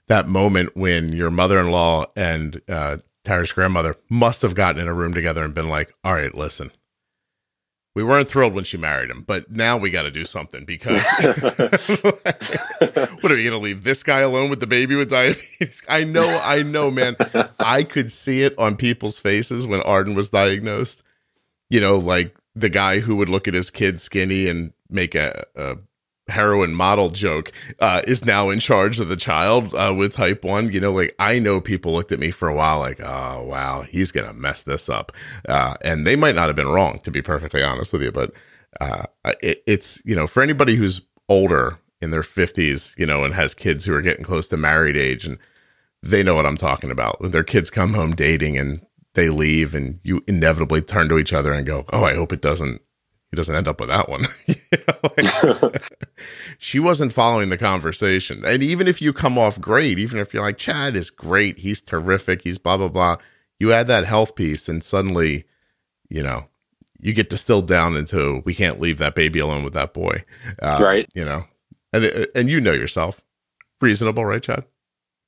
that 0.06 0.28
moment 0.28 0.76
when 0.76 1.12
your 1.12 1.30
mother 1.30 1.58
in 1.58 1.70
law 1.70 2.06
and 2.16 2.60
uh, 2.68 2.98
Tyra's 3.24 3.52
grandmother 3.52 3.96
must 4.08 4.42
have 4.42 4.54
gotten 4.54 4.80
in 4.80 4.86
a 4.88 4.94
room 4.94 5.12
together 5.12 5.42
and 5.44 5.52
been 5.52 5.68
like, 5.68 5.92
"All 6.04 6.14
right, 6.14 6.34
listen." 6.34 6.70
We 7.98 8.04
weren't 8.04 8.28
thrilled 8.28 8.54
when 8.54 8.62
she 8.62 8.76
married 8.76 9.10
him, 9.10 9.24
but 9.26 9.50
now 9.50 9.76
we 9.76 9.90
got 9.90 10.02
to 10.02 10.10
do 10.12 10.24
something 10.24 10.64
because 10.64 11.02
what 11.18 12.22
are 12.78 13.34
we 13.34 13.42
going 13.42 13.50
to 13.50 13.58
leave 13.58 13.82
this 13.82 14.04
guy 14.04 14.20
alone 14.20 14.50
with 14.50 14.60
the 14.60 14.68
baby 14.68 14.94
with 14.94 15.10
diabetes? 15.10 15.82
I 15.88 16.04
know, 16.04 16.40
I 16.44 16.62
know, 16.62 16.92
man. 16.92 17.16
I 17.58 17.82
could 17.82 18.12
see 18.12 18.44
it 18.44 18.56
on 18.56 18.76
people's 18.76 19.18
faces 19.18 19.66
when 19.66 19.80
Arden 19.80 20.14
was 20.14 20.30
diagnosed. 20.30 21.02
You 21.70 21.80
know, 21.80 21.98
like 21.98 22.36
the 22.54 22.68
guy 22.68 23.00
who 23.00 23.16
would 23.16 23.28
look 23.28 23.48
at 23.48 23.54
his 23.54 23.68
kid 23.68 24.00
skinny 24.00 24.46
and 24.46 24.72
make 24.88 25.16
a, 25.16 25.44
a 25.56 25.78
heroin 26.28 26.74
model 26.74 27.10
joke 27.10 27.52
uh, 27.80 28.02
is 28.06 28.24
now 28.24 28.50
in 28.50 28.60
charge 28.60 29.00
of 29.00 29.08
the 29.08 29.16
child 29.16 29.74
uh, 29.74 29.92
with 29.96 30.12
type 30.12 30.44
1 30.44 30.72
you 30.72 30.80
know 30.80 30.92
like 30.92 31.14
i 31.18 31.38
know 31.38 31.60
people 31.60 31.92
looked 31.92 32.12
at 32.12 32.18
me 32.18 32.30
for 32.30 32.48
a 32.48 32.54
while 32.54 32.78
like 32.78 33.00
oh 33.00 33.42
wow 33.44 33.82
he's 33.82 34.12
gonna 34.12 34.32
mess 34.32 34.62
this 34.62 34.88
up. 34.88 35.12
Uh, 35.48 35.74
and 35.82 36.06
they 36.06 36.16
might 36.16 36.34
not 36.34 36.48
have 36.48 36.56
been 36.56 36.68
wrong 36.68 37.00
to 37.00 37.10
be 37.10 37.22
perfectly 37.22 37.62
honest 37.62 37.92
with 37.92 38.02
you 38.02 38.12
but 38.12 38.32
uh, 38.80 39.04
it, 39.42 39.62
it's 39.66 40.02
you 40.04 40.14
know 40.14 40.26
for 40.26 40.42
anybody 40.42 40.76
who's 40.76 41.00
older 41.28 41.78
in 42.00 42.10
their 42.10 42.22
50s 42.22 42.96
you 42.98 43.06
know 43.06 43.24
and 43.24 43.34
has 43.34 43.54
kids 43.54 43.84
who 43.84 43.94
are 43.94 44.02
getting 44.02 44.24
close 44.24 44.48
to 44.48 44.56
married 44.56 44.96
age 44.96 45.26
and 45.26 45.38
they 46.02 46.22
know 46.22 46.34
what 46.34 46.46
i'm 46.46 46.56
talking 46.56 46.90
about. 46.90 47.20
When 47.20 47.32
their 47.32 47.44
kids 47.44 47.70
come 47.70 47.94
home 47.94 48.12
dating 48.12 48.56
and 48.56 48.84
they 49.14 49.30
leave 49.30 49.74
and 49.74 49.98
you 50.04 50.22
inevitably 50.28 50.82
turn 50.82 51.08
to 51.08 51.18
each 51.18 51.32
other 51.32 51.52
and 51.52 51.66
go 51.66 51.84
oh 51.92 52.04
i 52.04 52.14
hope 52.14 52.32
it 52.32 52.40
doesn't 52.40 52.80
he 53.30 53.36
doesn't 53.36 53.54
end 53.54 53.68
up 53.68 53.80
with 53.80 53.88
that 53.90 54.08
one 54.08 54.22
like- 55.16 55.82
she 56.58 56.78
wasn't 56.80 57.12
following 57.12 57.50
the 57.50 57.58
conversation. 57.58 58.44
And 58.44 58.62
even 58.62 58.86
if 58.88 59.00
you 59.02 59.12
come 59.12 59.38
off 59.38 59.60
great, 59.60 59.98
even 59.98 60.18
if 60.20 60.32
you're 60.32 60.42
like, 60.42 60.58
Chad 60.58 60.96
is 60.96 61.10
great, 61.10 61.58
he's 61.58 61.82
terrific, 61.82 62.42
he's 62.42 62.58
blah, 62.58 62.76
blah, 62.76 62.88
blah, 62.88 63.16
you 63.60 63.72
add 63.72 63.86
that 63.88 64.04
health 64.06 64.34
piece 64.34 64.68
and 64.68 64.82
suddenly, 64.82 65.44
you 66.08 66.22
know, 66.22 66.46
you 67.00 67.12
get 67.12 67.30
distilled 67.30 67.68
down 67.68 67.96
into 67.96 68.42
we 68.44 68.54
can't 68.54 68.80
leave 68.80 68.98
that 68.98 69.14
baby 69.14 69.38
alone 69.38 69.62
with 69.62 69.74
that 69.74 69.94
boy. 69.94 70.24
Uh, 70.60 70.78
Right. 70.80 71.06
You 71.14 71.24
know, 71.24 71.44
and, 71.92 72.26
and 72.34 72.48
you 72.50 72.60
know 72.60 72.72
yourself. 72.72 73.20
Reasonable, 73.80 74.24
right, 74.24 74.42
Chad? 74.42 74.64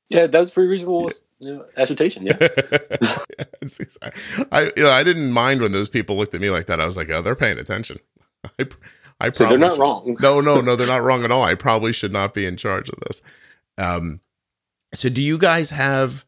yeah, 0.09 0.27
that 0.27 0.39
was 0.41 0.51
pretty 0.51 0.69
reasonable 0.69 1.11
you 1.41 1.55
know, 1.55 1.65
assertion. 1.77 2.27
Yeah. 2.27 2.37
I, 4.53 4.71
you 4.77 4.83
know, 4.85 4.91
I 4.91 5.03
didn't 5.03 5.33
mind 5.33 5.61
when 5.63 5.73
those 5.73 5.89
people 5.89 6.17
looked 6.17 6.35
at 6.35 6.41
me 6.41 6.51
like 6.51 6.67
that. 6.67 6.81
I 6.81 6.85
was 6.85 6.97
like, 6.97 7.11
oh, 7.11 7.23
they're 7.23 7.35
paying 7.35 7.59
attention. 7.59 7.99
I, 8.59 8.67
I 9.21 9.31
So 9.33 9.49
they're 9.49 9.59
not 9.59 9.73
should- 9.73 9.81
wrong. 9.81 10.17
no, 10.23 10.41
no, 10.41 10.61
no, 10.61 10.77
they're 10.77 10.87
not 10.87 11.03
wrong 11.03 11.25
at 11.25 11.33
all. 11.33 11.43
I 11.43 11.55
probably 11.55 11.93
should 11.93 12.13
not 12.13 12.35
be 12.35 12.47
in 12.47 12.57
charge 12.57 12.89
of 12.89 12.99
this. 13.07 13.23
Um, 13.79 14.21
so 14.95 15.09
do 15.09 15.23
you 15.23 15.39
guys 15.39 15.71
have 15.71 16.25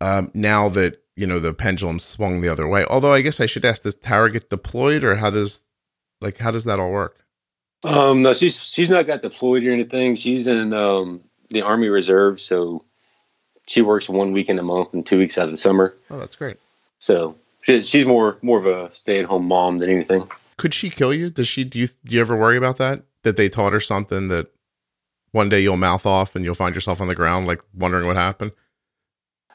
um, 0.00 0.30
now 0.34 0.68
that 0.70 1.02
you 1.16 1.26
know 1.26 1.38
the 1.38 1.52
pendulum 1.52 1.98
swung 1.98 2.40
the 2.40 2.48
other 2.48 2.66
way? 2.68 2.84
Although 2.88 3.12
I 3.12 3.20
guess 3.20 3.40
I 3.40 3.46
should 3.46 3.64
ask: 3.64 3.82
Does 3.82 3.96
Tara 3.96 4.30
get 4.30 4.48
deployed, 4.48 5.02
or 5.04 5.16
how 5.16 5.30
does 5.30 5.62
like 6.20 6.38
how 6.38 6.50
does 6.50 6.64
that 6.64 6.78
all 6.80 6.90
work? 6.90 7.24
Um, 7.82 8.22
no, 8.22 8.32
she's 8.32 8.58
she's 8.62 8.88
not 8.90 9.06
got 9.06 9.22
deployed 9.22 9.64
or 9.64 9.72
anything. 9.72 10.14
She's 10.14 10.46
in 10.46 10.72
um, 10.72 11.22
the 11.50 11.62
Army 11.62 11.88
Reserve, 11.88 12.40
so 12.40 12.84
she 13.70 13.82
works 13.82 14.08
one 14.08 14.32
weekend 14.32 14.58
a 14.58 14.64
month 14.64 14.92
and 14.92 15.06
two 15.06 15.16
weeks 15.16 15.38
out 15.38 15.44
of 15.44 15.52
the 15.52 15.56
summer. 15.56 15.94
Oh, 16.10 16.18
that's 16.18 16.34
great. 16.34 16.56
So 16.98 17.36
she, 17.62 17.84
she's 17.84 18.04
more 18.04 18.36
more 18.42 18.58
of 18.58 18.66
a 18.66 18.92
stay 18.94 19.20
at 19.20 19.26
home 19.26 19.46
mom 19.46 19.78
than 19.78 19.88
anything. 19.88 20.28
Could 20.56 20.74
she 20.74 20.90
kill 20.90 21.14
you? 21.14 21.30
Does 21.30 21.46
she? 21.46 21.62
Do 21.62 21.78
you 21.78 21.86
do 22.04 22.14
you 22.16 22.20
ever 22.20 22.36
worry 22.36 22.56
about 22.56 22.78
that? 22.78 23.04
That 23.22 23.36
they 23.36 23.48
taught 23.48 23.72
her 23.72 23.78
something 23.80 24.26
that 24.28 24.48
one 25.30 25.48
day 25.48 25.60
you'll 25.60 25.76
mouth 25.76 26.04
off 26.04 26.34
and 26.34 26.44
you'll 26.44 26.56
find 26.56 26.74
yourself 26.74 27.00
on 27.00 27.06
the 27.06 27.14
ground, 27.14 27.46
like 27.46 27.62
wondering 27.72 28.06
what 28.08 28.16
happened. 28.16 28.50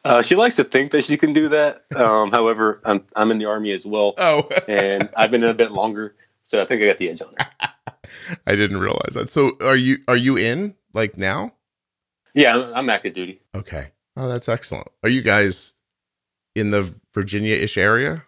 Uh, 0.06 0.22
she 0.22 0.36
likes 0.36 0.56
to 0.56 0.64
think 0.64 0.92
that 0.92 1.04
she 1.04 1.18
can 1.18 1.34
do 1.34 1.50
that. 1.50 1.84
Um, 1.96 2.32
however, 2.38 2.80
I'm 2.86 3.04
I'm 3.18 3.32
in 3.32 3.38
the 3.38 3.46
Army 3.46 3.72
as 3.74 3.86
well, 3.86 4.14
Oh, 4.18 4.48
and 4.70 5.10
I've 5.18 5.30
been 5.32 5.44
in 5.44 5.50
a 5.50 5.54
bit 5.54 5.72
longer, 5.74 6.16
so 6.44 6.62
I 6.62 6.66
think 6.66 6.82
I 6.82 6.86
got 6.86 7.00
the 7.00 7.10
edge 7.10 7.22
on 7.22 7.34
her. 7.38 7.70
I 8.48 8.56
didn't 8.56 8.78
realize 8.80 9.16
that. 9.16 9.30
So 9.30 9.58
are 9.62 9.76
you 9.76 9.98
are 10.08 10.16
you 10.16 10.38
in 10.38 10.76
like 10.94 11.18
now? 11.18 11.52
Yeah, 12.34 12.56
I'm, 12.56 12.74
I'm 12.76 12.90
active 12.90 13.14
duty. 13.14 13.42
Okay. 13.54 13.90
Oh, 14.18 14.28
that's 14.28 14.48
excellent. 14.50 14.88
Are 15.04 15.10
you 15.10 15.22
guys 15.22 15.74
in 16.56 16.72
the 16.72 16.94
Virginia-ish 17.14 17.78
area? 17.78 18.24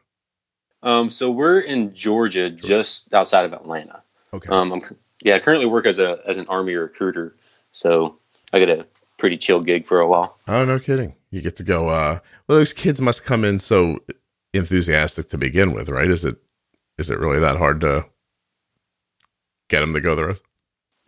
Um, 0.84 1.10
so 1.10 1.32
we're 1.32 1.60
in 1.60 1.94
Georgia, 1.94 2.50
just 2.50 3.14
outside 3.14 3.46
of 3.46 3.54
Atlanta. 3.54 4.04
Okay. 4.34 4.50
Um, 4.50 4.72
I'm 4.74 4.82
yeah, 5.22 5.36
I 5.36 5.40
currently 5.40 5.66
work 5.66 5.86
as 5.86 5.98
a 5.98 6.20
as 6.28 6.38
an 6.38 6.46
Army 6.50 6.76
recruiter, 6.76 7.36
so 7.72 8.20
I 8.54 8.60
get 8.60 8.70
a 8.70 8.86
pretty 9.18 9.38
chill 9.38 9.62
gig 9.62 9.86
for 9.88 10.00
a 10.00 10.08
while. 10.08 10.38
oh, 10.48 10.64
no 10.64 10.78
kidding. 10.80 11.16
You 11.32 11.42
get 11.42 11.56
to 11.58 11.64
go. 11.64 11.90
Uh, 11.90 12.20
well, 12.48 12.58
those 12.60 12.74
kids 12.74 13.02
must 13.02 13.26
come 13.26 13.44
in 13.44 13.60
so 13.60 14.00
enthusiastic 14.54 15.30
to 15.30 15.38
begin 15.38 15.74
with, 15.74 15.90
right? 15.90 16.10
Is 16.10 16.24
it 16.24 16.38
is 16.98 17.10
it 17.10 17.18
really 17.20 17.40
that 17.40 17.58
hard 17.58 17.82
to 17.82 18.06
get 19.70 19.80
them 19.80 19.94
to 19.94 20.00
go 20.02 20.16
the 20.16 20.28
rest? 20.28 20.44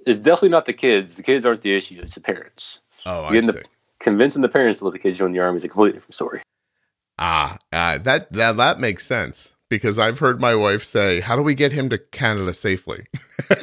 It's 0.05 0.19
definitely 0.19 0.49
not 0.49 0.65
the 0.65 0.73
kids. 0.73 1.15
The 1.15 1.23
kids 1.23 1.45
aren't 1.45 1.61
the 1.61 1.75
issue. 1.75 1.99
It's 2.01 2.15
the 2.15 2.21
parents. 2.21 2.81
Oh, 3.05 3.25
I 3.25 3.39
see. 3.39 3.45
the- 3.47 3.63
Convincing 3.99 4.41
the 4.41 4.49
parents 4.49 4.79
to 4.79 4.85
let 4.85 4.93
the 4.93 4.99
kids 4.99 5.17
join 5.17 5.33
the 5.33 5.39
army 5.39 5.57
is 5.57 5.63
a 5.63 5.67
completely 5.67 5.97
different 5.97 6.13
story. 6.13 6.41
Ah, 7.17 7.57
uh, 7.73 7.97
that 7.97 8.31
that 8.31 8.55
that 8.57 8.79
makes 8.79 9.05
sense 9.05 9.53
because 9.69 9.99
I've 9.99 10.19
heard 10.19 10.39
my 10.39 10.55
wife 10.55 10.83
say, 10.83 11.19
"How 11.19 11.35
do 11.35 11.43
we 11.43 11.53
get 11.53 11.73
him 11.73 11.89
to 11.89 11.97
Canada 11.97 12.53
safely?" 12.53 13.05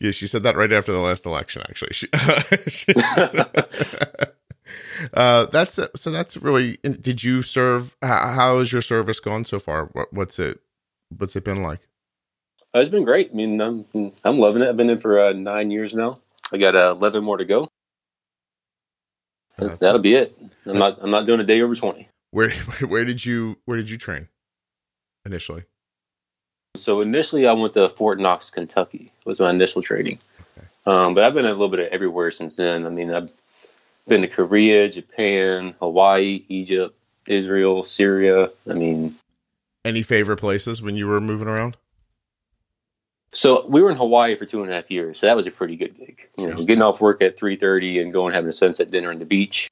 yeah, 0.00 0.12
she 0.12 0.26
said 0.26 0.42
that 0.44 0.56
right 0.56 0.72
after 0.72 0.92
the 0.92 0.98
last 0.98 1.26
election. 1.26 1.62
Actually, 1.68 1.92
she, 1.92 2.06
she- 2.68 2.94
uh, 5.14 5.46
that's 5.46 5.80
so. 5.96 6.10
That's 6.10 6.36
really. 6.36 6.76
Did 6.82 7.24
you 7.24 7.42
serve? 7.42 7.96
How, 8.02 8.32
how 8.32 8.58
has 8.60 8.72
your 8.72 8.82
service 8.82 9.18
gone 9.18 9.44
so 9.44 9.58
far? 9.58 9.86
What, 9.86 10.12
what's 10.12 10.38
it? 10.38 10.60
What's 11.16 11.34
it 11.34 11.44
been 11.44 11.62
like? 11.62 11.80
Uh, 12.74 12.78
it's 12.78 12.88
been 12.88 13.04
great. 13.04 13.30
I 13.32 13.34
mean, 13.34 13.60
I'm 13.60 13.84
I'm 14.24 14.38
loving 14.38 14.62
it. 14.62 14.68
I've 14.68 14.76
been 14.76 14.90
in 14.90 15.00
for 15.00 15.20
uh, 15.20 15.32
nine 15.32 15.72
years 15.72 15.94
now. 15.94 16.20
I 16.52 16.58
got 16.58 16.76
uh, 16.76 16.94
eleven 16.96 17.24
more 17.24 17.36
to 17.36 17.44
go. 17.44 17.68
That's- 19.60 19.78
That'll 19.78 20.00
be 20.00 20.14
it. 20.14 20.36
I'm 20.66 20.78
not 20.78 20.98
I'm 21.00 21.10
not 21.10 21.26
doing 21.26 21.40
a 21.40 21.44
day 21.44 21.60
over 21.62 21.74
twenty. 21.74 22.08
Where 22.32 22.50
where 22.86 23.04
did 23.04 23.24
you 23.24 23.56
where 23.64 23.76
did 23.76 23.90
you 23.90 23.98
train 23.98 24.28
initially? 25.26 25.64
So 26.76 27.00
initially, 27.00 27.48
I 27.48 27.52
went 27.52 27.74
to 27.74 27.88
Fort 27.88 28.20
Knox, 28.20 28.50
Kentucky. 28.50 29.10
Was 29.24 29.40
my 29.40 29.50
initial 29.50 29.82
training. 29.82 30.20
Um, 30.86 31.14
but 31.14 31.24
I've 31.24 31.34
been 31.34 31.44
a 31.44 31.50
little 31.50 31.68
bit 31.68 31.80
of 31.80 31.86
everywhere 31.88 32.30
since 32.30 32.54
then. 32.56 32.86
I 32.86 32.88
mean, 32.90 33.12
I've 33.12 33.30
been 34.06 34.22
to 34.22 34.28
Korea, 34.28 34.88
Japan, 34.88 35.74
Hawaii, 35.80 36.44
Egypt, 36.48 36.96
Israel, 37.26 37.82
Syria. 37.82 38.50
I 38.68 38.74
mean, 38.74 39.16
any 39.84 40.02
favorite 40.02 40.36
places 40.38 40.80
when 40.80 40.96
you 40.96 41.08
were 41.08 41.20
moving 41.20 41.48
around? 41.48 41.76
So 43.32 43.66
we 43.66 43.80
were 43.80 43.90
in 43.90 43.96
Hawaii 43.96 44.34
for 44.34 44.44
two 44.44 44.62
and 44.62 44.70
a 44.70 44.74
half 44.74 44.90
years. 44.90 45.18
So 45.18 45.26
that 45.26 45.36
was 45.36 45.46
a 45.46 45.50
pretty 45.50 45.76
good 45.76 45.96
gig. 45.96 46.28
You 46.36 46.48
know, 46.48 46.56
getting 46.56 46.82
off 46.82 47.00
work 47.00 47.22
at 47.22 47.38
three 47.38 47.56
thirty 47.56 48.00
and 48.00 48.12
going 48.12 48.34
having 48.34 48.50
a 48.50 48.52
sunset 48.52 48.90
dinner 48.90 49.10
on 49.10 49.18
the 49.18 49.24
beach 49.24 49.68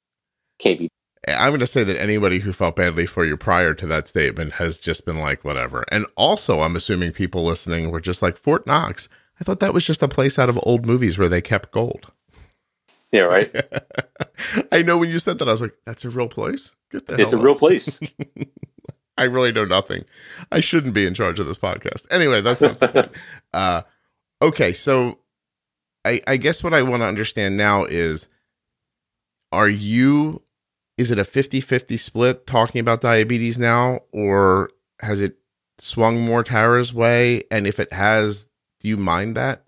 can't 0.59 0.79
be. 0.79 0.89
I'm 1.27 1.49
going 1.49 1.59
to 1.59 1.67
say 1.67 1.83
that 1.83 1.99
anybody 1.99 2.39
who 2.39 2.53
felt 2.53 2.77
badly 2.77 3.05
for 3.05 3.25
you 3.25 3.35
prior 3.35 3.73
to 3.73 3.87
that 3.87 4.07
statement 4.07 4.53
has 4.53 4.79
just 4.79 5.05
been 5.05 5.19
like, 5.19 5.43
whatever. 5.43 5.83
And 5.91 6.05
also, 6.15 6.61
I'm 6.61 6.77
assuming 6.77 7.11
people 7.11 7.43
listening 7.43 7.91
were 7.91 7.99
just 7.99 8.21
like, 8.21 8.37
Fort 8.37 8.65
Knox. 8.65 9.09
I 9.39 9.43
thought 9.43 9.59
that 9.59 9.73
was 9.73 9.85
just 9.85 10.01
a 10.01 10.07
place 10.07 10.39
out 10.39 10.49
of 10.49 10.59
old 10.63 10.85
movies 10.85 11.17
where 11.17 11.29
they 11.29 11.41
kept 11.41 11.71
gold. 11.71 12.11
Yeah, 13.11 13.21
right. 13.21 13.53
I 14.71 14.81
know 14.81 14.97
when 14.97 15.09
you 15.09 15.19
said 15.19 15.39
that, 15.39 15.47
I 15.47 15.51
was 15.51 15.61
like, 15.61 15.75
that's 15.85 16.05
a 16.05 16.09
real 16.09 16.29
place. 16.29 16.75
it's 16.91 17.33
a 17.33 17.37
real 17.37 17.55
place. 17.55 17.99
I 19.19 19.25
really 19.25 19.51
know 19.51 19.65
nothing. 19.65 20.05
I 20.49 20.61
shouldn't 20.61 20.93
be 20.93 21.05
in 21.05 21.13
charge 21.13 21.41
of 21.41 21.45
this 21.45 21.59
podcast. 21.59 22.07
Anyway, 22.09 22.39
that's 22.39 22.61
not 22.61 22.79
the 22.79 22.87
point. 22.87 23.11
Uh, 23.53 23.81
okay, 24.41 24.71
so 24.71 25.19
I, 26.05 26.21
I 26.25 26.37
guess 26.37 26.63
what 26.63 26.73
I 26.73 26.83
want 26.83 27.01
to 27.01 27.07
understand 27.07 27.57
now 27.57 27.83
is 27.83 28.29
are 29.51 29.67
you 29.67 30.41
is 30.97 31.11
it 31.11 31.19
a 31.19 31.23
50-50 31.23 31.97
split 31.97 32.47
talking 32.47 32.79
about 32.79 33.01
diabetes 33.01 33.57
now 33.57 34.01
or 34.11 34.69
has 34.99 35.21
it 35.21 35.37
swung 35.79 36.21
more 36.21 36.43
Tara's 36.43 36.93
way 36.93 37.43
and 37.49 37.65
if 37.65 37.79
it 37.79 37.91
has 37.91 38.47
do 38.79 38.89
you 38.89 38.97
mind 38.97 39.35
that 39.35 39.63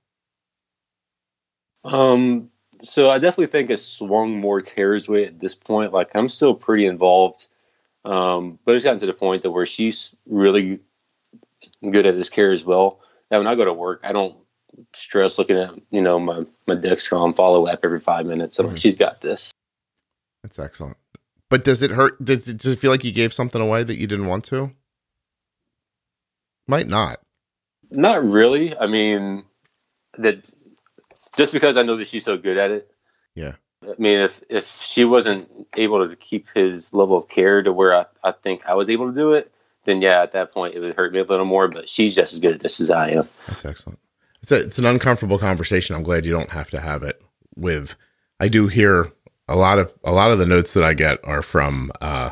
um 1.85 2.49
so 2.83 3.09
i 3.09 3.17
definitely 3.17 3.47
think 3.47 3.69
it's 3.69 3.81
swung 3.81 4.37
more 4.37 4.61
Tara's 4.61 5.07
way 5.07 5.25
at 5.25 5.39
this 5.39 5.55
point 5.55 5.93
like 5.93 6.13
i'm 6.15 6.27
still 6.27 6.53
pretty 6.53 6.85
involved 6.85 7.47
um 8.05 8.57
but 8.65 8.75
it's 8.75 8.83
gotten 8.83 8.99
to 8.99 9.05
the 9.05 9.13
point 9.13 9.43
that 9.43 9.51
where 9.51 9.65
she's 9.65 10.15
really 10.25 10.79
good 11.91 12.05
at 12.05 12.17
this 12.17 12.29
care 12.29 12.51
as 12.51 12.63
well 12.63 12.99
now 13.29 13.37
when 13.37 13.47
i 13.47 13.55
go 13.55 13.65
to 13.65 13.73
work 13.73 14.01
i 14.03 14.11
don't 14.11 14.35
stress 14.93 15.37
looking 15.37 15.57
at 15.57 15.71
you 15.91 16.01
know 16.01 16.19
my 16.19 16.43
my 16.65 16.75
dexcom 16.75 17.35
follow 17.35 17.67
up 17.67 17.79
every 17.83 17.99
five 17.99 18.25
minutes 18.25 18.57
i'm 18.57 18.65
mm-hmm. 18.65 18.73
like 18.73 18.81
she's 18.81 18.95
got 18.95 19.21
this 19.21 19.51
that's 20.43 20.59
excellent. 20.59 20.97
But 21.49 21.63
does 21.63 21.81
it 21.81 21.91
hurt? 21.91 22.23
Does 22.23 22.47
it, 22.47 22.57
does 22.57 22.73
it 22.73 22.79
feel 22.79 22.91
like 22.91 23.03
you 23.03 23.11
gave 23.11 23.33
something 23.33 23.61
away 23.61 23.83
that 23.83 23.97
you 23.97 24.07
didn't 24.07 24.27
want 24.27 24.45
to? 24.45 24.71
Might 26.67 26.87
not. 26.87 27.19
Not 27.89 28.23
really. 28.23 28.75
I 28.77 28.87
mean, 28.87 29.43
that 30.17 30.49
just 31.35 31.51
because 31.51 31.77
I 31.77 31.83
know 31.83 31.97
that 31.97 32.07
she's 32.07 32.23
so 32.23 32.37
good 32.37 32.57
at 32.57 32.71
it. 32.71 32.91
Yeah. 33.35 33.53
I 33.83 33.95
mean, 33.97 34.19
if 34.19 34.41
if 34.49 34.81
she 34.81 35.05
wasn't 35.05 35.49
able 35.75 36.07
to 36.07 36.15
keep 36.15 36.47
his 36.53 36.93
level 36.93 37.17
of 37.17 37.27
care 37.27 37.63
to 37.63 37.73
where 37.73 37.95
I, 37.95 38.05
I 38.23 38.31
think 38.31 38.65
I 38.67 38.75
was 38.75 38.89
able 38.89 39.07
to 39.07 39.15
do 39.15 39.33
it, 39.33 39.51
then 39.85 40.01
yeah, 40.01 40.21
at 40.21 40.33
that 40.33 40.53
point 40.53 40.75
it 40.75 40.79
would 40.79 40.95
hurt 40.95 41.13
me 41.13 41.19
a 41.19 41.23
little 41.23 41.45
more. 41.45 41.67
But 41.67 41.89
she's 41.89 42.15
just 42.15 42.33
as 42.33 42.39
good 42.39 42.53
at 42.53 42.61
this 42.61 42.79
as 42.79 42.91
I 42.91 43.11
am. 43.11 43.27
That's 43.47 43.65
excellent. 43.65 43.99
It's 44.41 44.51
a, 44.51 44.63
it's 44.63 44.79
an 44.79 44.85
uncomfortable 44.85 45.37
conversation. 45.37 45.95
I'm 45.95 46.03
glad 46.03 46.25
you 46.25 46.31
don't 46.31 46.51
have 46.51 46.69
to 46.71 46.81
have 46.81 47.03
it 47.03 47.21
with. 47.55 47.95
I 48.39 48.47
do 48.47 48.67
hear 48.67 49.11
a 49.47 49.55
lot 49.55 49.79
of 49.79 49.93
a 50.03 50.11
lot 50.11 50.31
of 50.31 50.39
the 50.39 50.45
notes 50.45 50.73
that 50.73 50.83
I 50.83 50.93
get 50.93 51.19
are 51.23 51.41
from 51.41 51.91
uh, 52.01 52.31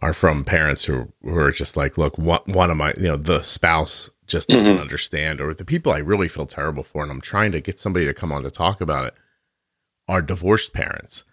are 0.00 0.12
from 0.12 0.44
parents 0.44 0.84
who 0.84 1.12
who 1.22 1.36
are 1.36 1.50
just 1.50 1.76
like, 1.76 1.98
look, 1.98 2.16
one, 2.18 2.40
one 2.46 2.70
of 2.70 2.76
my 2.76 2.94
you 2.96 3.08
know 3.08 3.16
the 3.16 3.42
spouse 3.42 4.10
just 4.26 4.48
doesn't 4.48 4.74
mm-hmm. 4.74 4.80
understand, 4.80 5.40
or 5.40 5.54
the 5.54 5.64
people 5.64 5.92
I 5.92 5.98
really 5.98 6.28
feel 6.28 6.46
terrible 6.46 6.82
for, 6.82 7.02
and 7.02 7.10
I'm 7.10 7.20
trying 7.20 7.52
to 7.52 7.60
get 7.60 7.78
somebody 7.78 8.06
to 8.06 8.14
come 8.14 8.30
on 8.30 8.42
to 8.42 8.50
talk 8.50 8.80
about 8.80 9.06
it, 9.06 9.14
are 10.08 10.22
divorced 10.22 10.72
parents. 10.72 11.24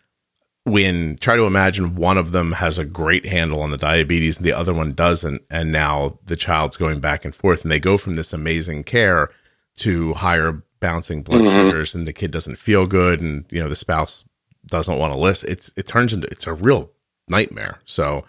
When 0.64 1.18
try 1.18 1.36
to 1.36 1.46
imagine 1.46 1.96
one 1.96 2.18
of 2.18 2.32
them 2.32 2.54
has 2.54 2.78
a 2.78 2.86
great 2.86 3.26
handle 3.26 3.62
on 3.62 3.70
the 3.70 3.78
diabetes 3.78 4.38
and 4.38 4.46
the 4.46 4.54
other 4.54 4.74
one 4.74 4.94
doesn't, 4.94 5.44
and 5.50 5.72
now 5.72 6.20
the 6.26 6.36
child's 6.36 6.76
going 6.76 7.00
back 7.00 7.24
and 7.24 7.36
forth, 7.36 7.64
and 7.64 7.72
they 7.72 7.80
go 7.80 7.98
from 7.98 8.16
this 8.16 8.34
amazing 8.34 8.84
care 8.84 9.30
to 9.78 10.14
higher 10.14 10.64
bouncing 10.80 11.22
blood 11.22 11.42
mm-hmm. 11.42 11.54
sugars, 11.54 11.94
and 11.94 12.08
the 12.08 12.14
kid 12.14 12.32
doesn't 12.32 12.58
feel 12.58 12.88
good, 12.88 13.22
and 13.22 13.46
you 13.52 13.62
know 13.62 13.70
the 13.70 13.76
spouse 13.76 14.24
doesn't 14.66 14.98
want 14.98 15.14
to 15.14 15.20
listen, 15.20 15.52
it's 15.52 15.72
it 15.76 15.88
turns 15.88 16.14
into 16.14 16.28
it's 16.32 16.48
a 16.48 16.54
real 16.54 16.92
nightmare. 17.28 17.80
So 17.86 18.26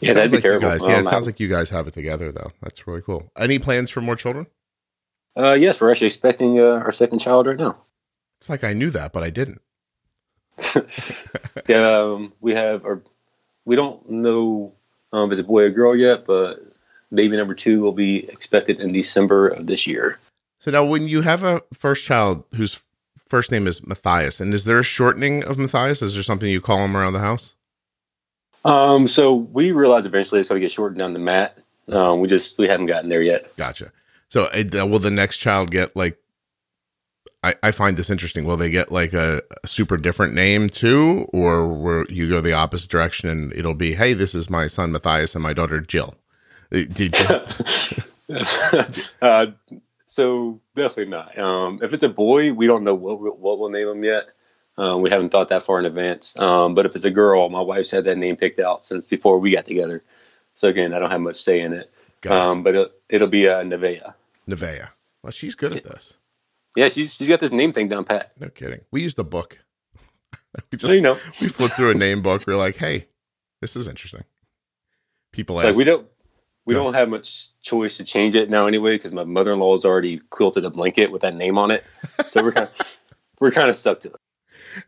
yeah, 0.00 0.12
that'd 0.12 0.30
be 0.30 0.36
like 0.36 0.42
terrible. 0.42 0.68
Guys, 0.68 0.82
yeah, 0.82 1.00
it 1.00 1.08
sounds 1.08 1.26
like 1.26 1.40
you 1.40 1.48
guys 1.48 1.70
have 1.70 1.86
it 1.86 1.94
together 1.94 2.30
though. 2.32 2.52
That's 2.60 2.86
really 2.86 3.02
cool. 3.02 3.30
Any 3.38 3.58
plans 3.58 3.90
for 3.90 4.00
more 4.00 4.16
children? 4.16 4.46
Uh, 5.36 5.52
yes, 5.52 5.80
we're 5.80 5.90
actually 5.90 6.06
expecting 6.08 6.58
uh, 6.58 6.80
our 6.84 6.92
second 6.92 7.18
child 7.18 7.46
right 7.46 7.58
now. 7.58 7.76
It's 8.38 8.48
like 8.48 8.64
I 8.64 8.72
knew 8.72 8.90
that, 8.90 9.12
but 9.12 9.22
I 9.22 9.30
didn't. 9.30 9.60
yeah, 11.68 11.98
um, 11.98 12.32
we 12.40 12.54
have 12.54 12.84
our. 12.84 13.02
We 13.64 13.76
don't 13.76 14.08
know 14.08 14.74
um, 15.12 15.30
if 15.30 15.38
it's 15.38 15.40
a 15.40 15.44
boy 15.44 15.62
or 15.62 15.70
girl 15.70 15.96
yet, 15.96 16.24
but 16.26 16.64
baby 17.12 17.36
number 17.36 17.54
two 17.54 17.80
will 17.80 17.92
be 17.92 18.28
expected 18.28 18.80
in 18.80 18.92
December 18.92 19.48
of 19.48 19.66
this 19.66 19.86
year. 19.86 20.18
So 20.58 20.70
now, 20.70 20.84
when 20.84 21.08
you 21.08 21.22
have 21.22 21.42
a 21.42 21.62
first 21.72 22.04
child 22.04 22.44
whose 22.54 22.80
first 23.26 23.50
name 23.50 23.66
is 23.66 23.86
Matthias. 23.86 24.40
And 24.40 24.54
is 24.54 24.64
there 24.64 24.78
a 24.78 24.84
shortening 24.84 25.44
of 25.44 25.58
Matthias? 25.58 26.00
Is 26.00 26.14
there 26.14 26.22
something 26.22 26.48
you 26.48 26.60
call 26.60 26.78
him 26.78 26.96
around 26.96 27.12
the 27.12 27.20
house? 27.20 27.54
Um, 28.64 29.06
so 29.06 29.34
we 29.34 29.72
realized 29.72 30.06
eventually 30.06 30.40
it's 30.40 30.48
going 30.48 30.60
to 30.60 30.64
get 30.64 30.72
shortened 30.72 30.98
down 30.98 31.12
to 31.12 31.18
Matt. 31.18 31.58
Um, 31.88 32.20
we 32.20 32.28
just 32.28 32.58
we 32.58 32.66
haven't 32.66 32.86
gotten 32.86 33.08
there 33.08 33.22
yet. 33.22 33.54
Gotcha. 33.56 33.92
So 34.28 34.46
uh, 34.46 34.86
will 34.86 34.98
the 34.98 35.10
next 35.10 35.38
child 35.38 35.70
get 35.70 35.94
like? 35.94 36.18
I, 37.46 37.54
I 37.62 37.70
find 37.70 37.96
this 37.96 38.10
interesting. 38.10 38.44
Will 38.44 38.56
they 38.56 38.70
get 38.70 38.90
like 38.90 39.12
a, 39.12 39.40
a 39.62 39.66
super 39.68 39.96
different 39.96 40.34
name 40.34 40.68
too, 40.68 41.28
or 41.32 41.68
will 41.68 42.04
you 42.08 42.28
go 42.28 42.40
the 42.40 42.52
opposite 42.52 42.90
direction 42.90 43.30
and 43.30 43.52
it'll 43.52 43.74
be, 43.74 43.94
hey, 43.94 44.14
this 44.14 44.34
is 44.34 44.50
my 44.50 44.66
son 44.66 44.90
Matthias 44.90 45.36
and 45.36 45.44
my 45.44 45.52
daughter 45.52 45.80
Jill. 45.80 46.16
Uh, 46.74 46.80
did 46.92 47.16
you? 48.28 48.36
uh, 49.22 49.46
so 50.08 50.60
definitely 50.74 51.06
not. 51.06 51.38
Um, 51.38 51.78
if 51.82 51.92
it's 51.92 52.02
a 52.02 52.08
boy, 52.08 52.52
we 52.52 52.66
don't 52.66 52.82
know 52.82 52.94
what 52.94 53.38
what 53.38 53.60
we'll 53.60 53.70
name 53.70 53.86
him 53.86 54.02
yet. 54.02 54.24
Um, 54.76 55.00
we 55.00 55.10
haven't 55.10 55.30
thought 55.30 55.50
that 55.50 55.64
far 55.64 55.78
in 55.78 55.86
advance. 55.86 56.36
Um, 56.38 56.74
but 56.74 56.84
if 56.84 56.96
it's 56.96 57.04
a 57.04 57.10
girl, 57.12 57.48
my 57.48 57.60
wife's 57.60 57.92
had 57.92 58.04
that 58.04 58.18
name 58.18 58.36
picked 58.36 58.58
out 58.58 58.84
since 58.84 59.06
before 59.06 59.38
we 59.38 59.52
got 59.52 59.66
together. 59.66 60.02
So 60.54 60.66
again, 60.66 60.92
I 60.92 60.98
don't 60.98 61.12
have 61.12 61.20
much 61.20 61.36
say 61.36 61.60
in 61.60 61.72
it. 61.72 61.92
Gotcha. 62.22 62.50
Um, 62.50 62.62
but 62.64 62.74
it'll, 62.74 62.90
it'll 63.08 63.28
be 63.28 63.48
uh, 63.48 63.62
Nevea. 63.62 64.14
Nevea. 64.48 64.88
Well, 65.22 65.30
she's 65.30 65.54
good 65.54 65.76
at 65.76 65.84
this. 65.84 66.18
Yeah, 66.76 66.88
she's 66.88 67.14
she's 67.14 67.28
got 67.28 67.40
this 67.40 67.52
name 67.52 67.72
thing 67.72 67.88
down 67.88 68.04
pat. 68.04 68.32
No 68.38 68.48
kidding. 68.48 68.80
We 68.92 69.02
used 69.02 69.16
the 69.16 69.24
book. 69.24 69.58
we 70.70 70.78
just 70.78 70.92
you 70.92 71.00
know 71.00 71.16
we 71.40 71.48
flipped 71.48 71.74
through 71.74 71.90
a 71.90 71.94
name 71.94 72.22
book. 72.22 72.44
We're 72.46 72.56
like, 72.56 72.76
hey, 72.76 73.08
this 73.60 73.74
is 73.74 73.88
interesting. 73.88 74.24
People 75.32 75.58
ask. 75.58 75.66
Like 75.66 75.76
we 75.76 75.84
don't 75.84 76.06
we 76.66 76.74
don't 76.74 76.94
have 76.94 77.08
much 77.08 77.48
choice 77.62 77.96
to 77.96 78.04
change 78.04 78.34
it 78.34 78.50
now 78.50 78.66
anyway 78.66 78.96
because 78.96 79.12
my 79.12 79.24
mother 79.24 79.52
in 79.52 79.60
law 79.60 79.72
has 79.72 79.84
already 79.84 80.18
quilted 80.30 80.64
a 80.64 80.70
blanket 80.70 81.12
with 81.12 81.22
that 81.22 81.34
name 81.34 81.58
on 81.58 81.70
it. 81.70 81.84
So 82.24 82.42
we're 82.42 82.52
kind 82.52 82.68
of, 82.68 82.86
we're 83.40 83.52
kind 83.52 83.70
of 83.70 83.76
stuck 83.76 84.00
to 84.00 84.08
it. 84.08 84.84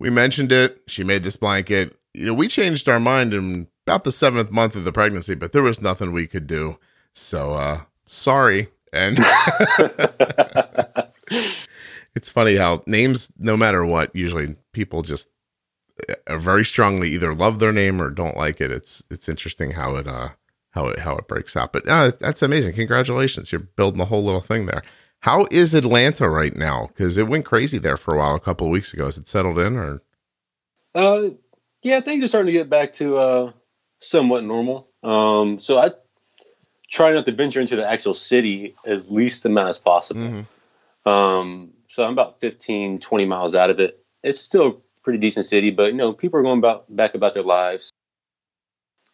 We 0.00 0.10
mentioned 0.10 0.50
it. 0.50 0.82
She 0.88 1.04
made 1.04 1.22
this 1.22 1.36
blanket. 1.36 1.96
You 2.14 2.26
know, 2.26 2.34
we 2.34 2.48
changed 2.48 2.88
our 2.88 2.98
mind 2.98 3.32
in 3.32 3.68
about 3.86 4.02
the 4.02 4.10
seventh 4.10 4.50
month 4.50 4.74
of 4.74 4.82
the 4.82 4.90
pregnancy, 4.90 5.36
but 5.36 5.52
there 5.52 5.62
was 5.62 5.80
nothing 5.80 6.12
we 6.12 6.26
could 6.26 6.48
do. 6.48 6.78
So 7.14 7.52
uh 7.52 7.82
sorry. 8.06 8.68
And 8.92 9.18
it's 12.14 12.28
funny 12.28 12.56
how 12.56 12.82
names, 12.86 13.32
no 13.38 13.56
matter 13.56 13.84
what, 13.84 14.14
usually 14.14 14.56
people 14.72 15.02
just 15.02 15.28
uh, 16.08 16.36
very 16.36 16.64
strongly 16.64 17.10
either 17.10 17.34
love 17.34 17.58
their 17.58 17.72
name 17.72 18.00
or 18.00 18.10
don't 18.10 18.36
like 18.36 18.60
it. 18.60 18.70
It's 18.70 19.02
it's 19.10 19.28
interesting 19.28 19.72
how 19.72 19.96
it 19.96 20.06
uh 20.06 20.30
how 20.70 20.86
it 20.88 21.00
how 21.00 21.16
it 21.16 21.28
breaks 21.28 21.56
out. 21.56 21.72
But 21.72 21.88
uh, 21.88 22.12
that's 22.20 22.42
amazing. 22.42 22.74
Congratulations. 22.74 23.52
You're 23.52 23.60
building 23.60 24.00
a 24.00 24.06
whole 24.06 24.24
little 24.24 24.40
thing 24.40 24.66
there. 24.66 24.82
How 25.20 25.46
is 25.50 25.74
Atlanta 25.74 26.28
right 26.30 26.56
now? 26.56 26.86
Because 26.86 27.18
it 27.18 27.28
went 27.28 27.44
crazy 27.44 27.78
there 27.78 27.98
for 27.98 28.14
a 28.14 28.18
while 28.18 28.34
a 28.34 28.40
couple 28.40 28.66
of 28.66 28.70
weeks 28.72 28.94
ago. 28.94 29.04
Has 29.04 29.18
it 29.18 29.28
settled 29.28 29.58
in 29.58 29.76
or? 29.76 30.02
Uh, 30.94 31.30
yeah, 31.82 32.00
things 32.00 32.24
are 32.24 32.28
starting 32.28 32.52
to 32.52 32.58
get 32.58 32.70
back 32.70 32.92
to 32.94 33.18
uh, 33.18 33.52
somewhat 34.00 34.44
normal. 34.44 34.88
Um, 35.02 35.58
so 35.58 35.78
I 35.78 35.92
try 36.90 37.12
not 37.12 37.26
to 37.26 37.32
venture 37.32 37.60
into 37.60 37.76
the 37.76 37.88
actual 37.88 38.14
city 38.14 38.74
as 38.84 39.10
least 39.10 39.44
amount 39.44 39.68
as 39.68 39.78
possible. 39.78 40.20
Mm-hmm. 40.20 40.40
Um, 41.06 41.70
so 41.90 42.04
I'm 42.04 42.12
about 42.12 42.40
15, 42.40 43.00
20 43.00 43.24
miles 43.24 43.54
out 43.54 43.70
of 43.70 43.80
it. 43.80 44.04
It's 44.22 44.40
still 44.40 44.66
a 44.66 44.74
pretty 45.02 45.18
decent 45.18 45.46
city, 45.46 45.70
but 45.70 45.86
you 45.86 45.94
know, 45.94 46.12
people 46.12 46.38
are 46.38 46.42
going 46.42 46.58
about 46.58 46.94
back 46.94 47.14
about 47.14 47.34
their 47.34 47.42
lives. 47.42 47.90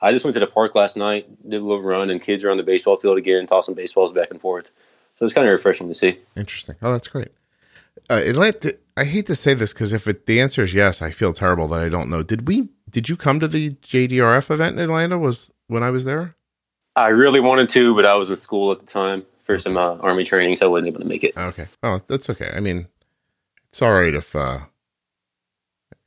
I 0.00 0.12
just 0.12 0.24
went 0.24 0.34
to 0.34 0.40
the 0.40 0.46
park 0.46 0.74
last 0.74 0.96
night, 0.96 1.26
did 1.48 1.60
a 1.60 1.64
little 1.64 1.82
run, 1.82 2.10
and 2.10 2.22
kids 2.22 2.44
are 2.44 2.50
on 2.50 2.58
the 2.58 2.62
baseball 2.62 2.96
field 2.96 3.16
again, 3.16 3.46
tossing 3.46 3.74
baseballs 3.74 4.12
back 4.12 4.30
and 4.30 4.40
forth. 4.40 4.70
So 5.16 5.24
it's 5.24 5.32
kind 5.32 5.46
of 5.46 5.52
refreshing 5.52 5.88
to 5.88 5.94
see. 5.94 6.18
Interesting. 6.36 6.76
Oh, 6.82 6.92
that's 6.92 7.08
great. 7.08 7.28
Uh, 8.10 8.20
Atlanta, 8.26 8.76
I 8.96 9.04
hate 9.04 9.26
to 9.26 9.34
say 9.34 9.54
this 9.54 9.72
because 9.72 9.94
if 9.94 10.06
it, 10.06 10.26
the 10.26 10.40
answer 10.40 10.62
is 10.62 10.74
yes, 10.74 11.00
I 11.00 11.10
feel 11.10 11.32
terrible 11.32 11.66
that 11.68 11.82
I 11.82 11.88
don't 11.88 12.10
know. 12.10 12.22
Did 12.22 12.46
we? 12.46 12.68
Did 12.90 13.08
you 13.08 13.16
come 13.16 13.40
to 13.40 13.48
the 13.48 13.70
JDRF 13.70 14.50
event 14.50 14.78
in 14.78 14.84
Atlanta? 14.84 15.18
Was 15.18 15.50
when 15.66 15.82
I 15.82 15.90
was 15.90 16.04
there? 16.04 16.36
I 16.94 17.08
really 17.08 17.40
wanted 17.40 17.70
to, 17.70 17.94
but 17.94 18.04
I 18.04 18.14
was 18.14 18.30
in 18.30 18.36
school 18.36 18.72
at 18.72 18.80
the 18.80 18.86
time 18.86 19.24
for 19.46 19.58
some 19.60 19.76
uh, 19.76 19.96
army 19.98 20.24
training, 20.24 20.56
so 20.56 20.66
I 20.66 20.68
wasn't 20.68 20.88
able 20.88 21.00
to 21.00 21.06
make 21.06 21.22
it. 21.24 21.36
Okay. 21.36 21.66
Oh, 21.82 22.00
that's 22.08 22.28
okay. 22.30 22.52
I 22.54 22.60
mean, 22.60 22.88
it's 23.68 23.80
all 23.80 23.92
right 23.94 24.12
if 24.12 24.34
uh, 24.34 24.60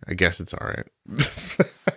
I 0.07 0.13
guess 0.13 0.39
it's 0.39 0.53
all 0.53 0.67
right. 0.67 0.85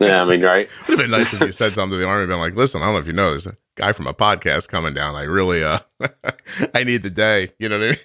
yeah, 0.01 0.23
I 0.23 0.25
mean, 0.25 0.43
right. 0.43 0.69
It 0.83 0.89
Would 0.89 0.99
have 0.99 0.99
been 0.99 1.11
nice 1.11 1.35
if 1.35 1.41
you 1.41 1.53
said 1.53 1.75
something 1.75 1.99
to 1.99 2.03
the 2.03 2.09
army, 2.09 2.27
been 2.27 2.39
like, 2.39 2.55
listen, 2.55 2.81
I 2.81 2.87
don't 2.87 2.95
know 2.95 3.01
if 3.01 3.07
you 3.07 3.13
know, 3.13 3.31
there's 3.31 3.47
a 3.47 3.57
guy 3.75 3.93
from 3.93 4.07
a 4.07 4.15
podcast 4.15 4.69
coming 4.69 4.95
down. 4.95 5.17
I 5.17 5.23
really, 5.23 5.65
uh, 5.65 5.81
I 6.75 6.85
need 6.85 7.03
the 7.03 7.11
day. 7.11 7.51
You 7.59 7.69
know 7.69 7.79
what 7.79 7.87
I 7.87 7.89
mean? 7.91 7.99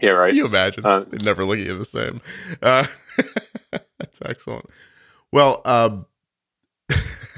Yeah, 0.00 0.10
right. 0.10 0.30
Can 0.30 0.36
you 0.36 0.46
imagine? 0.46 0.86
Uh, 0.86 1.00
They'd 1.00 1.24
never 1.24 1.44
look 1.44 1.58
at 1.58 1.66
you 1.66 1.78
the 1.78 1.84
same. 1.84 2.20
Uh, 2.62 2.84
that's 3.98 4.22
excellent. 4.24 4.66
Well, 5.32 5.62
um, 5.64 6.06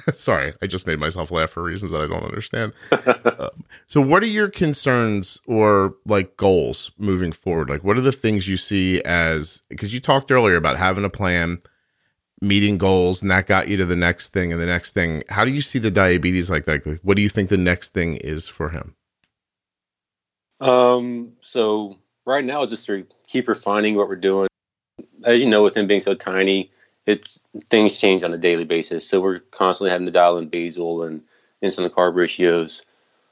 sorry, 0.13 0.55
I 0.63 0.67
just 0.67 0.87
made 0.87 0.99
myself 0.99 1.31
laugh 1.31 1.51
for 1.51 1.63
reasons 1.63 1.93
that 1.93 2.01
I 2.01 2.07
don't 2.07 2.25
understand. 2.25 2.73
um, 3.41 3.65
so, 3.87 4.01
what 4.01 4.23
are 4.23 4.29
your 4.29 4.49
concerns 4.49 5.41
or 5.47 5.97
like 6.07 6.37
goals 6.37 6.93
moving 6.99 7.33
forward? 7.33 7.69
Like, 7.69 7.83
what 7.83 7.97
are 7.97 8.03
the 8.03 8.13
things 8.13 8.49
you 8.49 8.57
see 8.57 9.03
as 9.03 9.63
because 9.69 9.93
you 9.93 10.01
talked 10.01 10.31
earlier 10.31 10.57
about 10.57 10.77
having 10.77 11.05
a 11.05 11.11
plan, 11.11 11.61
meeting 12.41 12.79
goals, 12.79 13.23
and 13.23 13.31
that 13.31 13.47
got 13.47 13.69
you 13.69 13.77
to 13.79 13.85
the 13.85 13.97
next 13.97 14.29
thing 14.29 14.53
and 14.53 14.61
the 14.61 14.67
next 14.67 14.93
thing. 14.93 15.23
How 15.29 15.45
do 15.45 15.53
you 15.53 15.61
see 15.61 15.79
the 15.79 15.91
diabetes 15.91 16.51
like 16.51 16.65
that? 16.65 16.87
Like, 16.87 17.01
what 17.03 17.17
do 17.17 17.23
you 17.23 17.29
think 17.29 17.49
the 17.49 17.57
next 17.57 17.93
thing 17.93 18.15
is 18.17 18.47
for 18.49 18.69
him? 18.69 18.95
Um, 20.61 21.33
so 21.43 21.99
right 22.25 22.45
now, 22.45 22.63
it's 22.63 22.71
just 22.71 22.87
to 22.87 23.07
keep 23.27 23.49
refining 23.49 23.97
what 23.97 24.09
we're 24.09 24.17
doing. 24.17 24.49
As 25.25 25.43
you 25.43 25.49
know, 25.49 25.63
with 25.63 25.77
him 25.77 25.87
being 25.87 26.01
so 26.01 26.15
tiny, 26.15 26.71
it's 27.07 27.39
things 27.71 27.99
change 27.99 28.23
on 28.23 28.35
a 28.35 28.39
daily 28.39 28.65
basis. 28.65 29.09
So 29.09 29.21
we're 29.21 29.39
constantly 29.39 29.91
having 29.91 30.07
to 30.07 30.13
dial 30.13 30.39
in 30.39 30.49
basal 30.49 31.05
and 31.05 31.23
insulin 31.63 31.89
carb 31.91 32.15
ratios. 32.15 32.83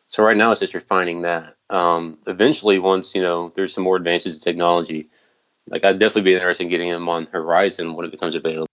So 0.08 0.22
right 0.22 0.36
now 0.36 0.52
it's 0.52 0.60
just 0.60 0.74
refining 0.74 1.22
that. 1.22 1.56
Um, 1.70 2.18
eventually, 2.26 2.78
once 2.78 3.14
you 3.14 3.22
know 3.22 3.52
there's 3.56 3.74
some 3.74 3.84
more 3.84 3.96
advances 3.96 4.38
in 4.38 4.42
technology, 4.42 5.08
like 5.68 5.84
I'd 5.84 5.98
definitely 5.98 6.30
be 6.30 6.34
interested 6.34 6.64
in 6.64 6.70
getting 6.70 6.90
them 6.90 7.08
on 7.08 7.26
Horizon 7.26 7.94
when 7.94 8.06
it 8.06 8.12
becomes 8.12 8.34
available. 8.34 8.68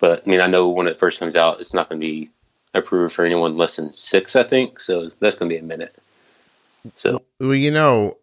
But 0.00 0.22
I 0.26 0.30
mean, 0.30 0.40
I 0.40 0.46
know 0.46 0.68
when 0.68 0.88
it 0.88 0.98
first 0.98 1.20
comes 1.20 1.36
out, 1.36 1.60
it's 1.60 1.74
not 1.74 1.88
going 1.88 2.00
to 2.00 2.06
be 2.06 2.30
approved 2.74 3.14
for 3.14 3.24
anyone 3.24 3.56
less 3.56 3.76
than 3.76 3.92
six, 3.92 4.34
I 4.34 4.42
think. 4.42 4.80
So 4.80 5.10
that's 5.20 5.38
going 5.38 5.48
to 5.48 5.54
be 5.54 5.60
a 5.60 5.62
minute. 5.62 5.94
So 6.96 7.22
well, 7.38 7.54
you 7.54 7.70
know, 7.70 8.18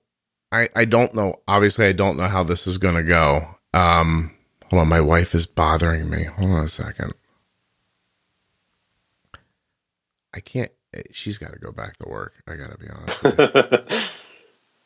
I 0.52 0.68
I 0.76 0.86
don't 0.86 1.14
know. 1.16 1.40
Obviously, 1.48 1.86
I 1.86 1.94
don't 1.94 2.18
know 2.18 2.28
how 2.28 2.44
this 2.44 2.68
is 2.68 2.78
going 2.78 2.96
to 2.96 3.04
go. 3.04 3.56
Um, 3.74 4.32
Hold 4.72 4.84
on, 4.84 4.88
my 4.88 5.02
wife 5.02 5.36
is 5.36 5.46
bothering 5.46 6.10
me. 6.10 6.24
Hold 6.24 6.52
on 6.52 6.64
a 6.64 6.68
second. 6.70 7.14
I 10.34 10.40
can't. 10.40 10.72
She's 11.12 11.38
got 11.38 11.52
to 11.52 11.60
go 11.60 11.74
back 11.74 11.98
to 11.98 12.08
work. 12.08 12.42
I 12.48 12.56
got 12.56 12.72
to 12.72 12.78
be 12.78 12.88
honest. 12.90 14.12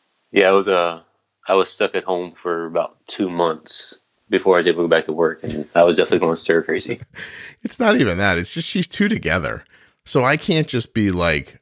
yeah, 0.32 0.50
I 0.50 0.52
was 0.54 0.68
uh, 0.68 1.04
I 1.48 1.54
was 1.54 1.70
stuck 1.70 1.94
at 1.94 2.04
home 2.04 2.32
for 2.32 2.66
about 2.66 2.98
two 3.06 3.30
months 3.30 4.00
before 4.28 4.56
I 4.56 4.58
was 4.58 4.66
able 4.66 4.82
to 4.82 4.88
go 4.88 4.96
back 4.96 5.06
to 5.06 5.14
work, 5.14 5.44
and 5.44 5.70
I 5.76 5.84
was 5.84 5.98
definitely 5.98 6.20
going 6.20 6.34
to 6.34 6.42
stir 6.42 6.64
crazy. 6.64 7.00
it's 7.62 7.80
not 7.80 7.96
even 7.98 8.18
that. 8.18 8.40
It's 8.40 8.56
just 8.56 8.68
she's 8.68 8.88
two 8.88 9.08
together, 9.08 9.66
so 10.04 10.24
I 10.24 10.36
can't 10.36 10.68
just 10.68 10.96
be 10.96 11.12
like 11.12 11.62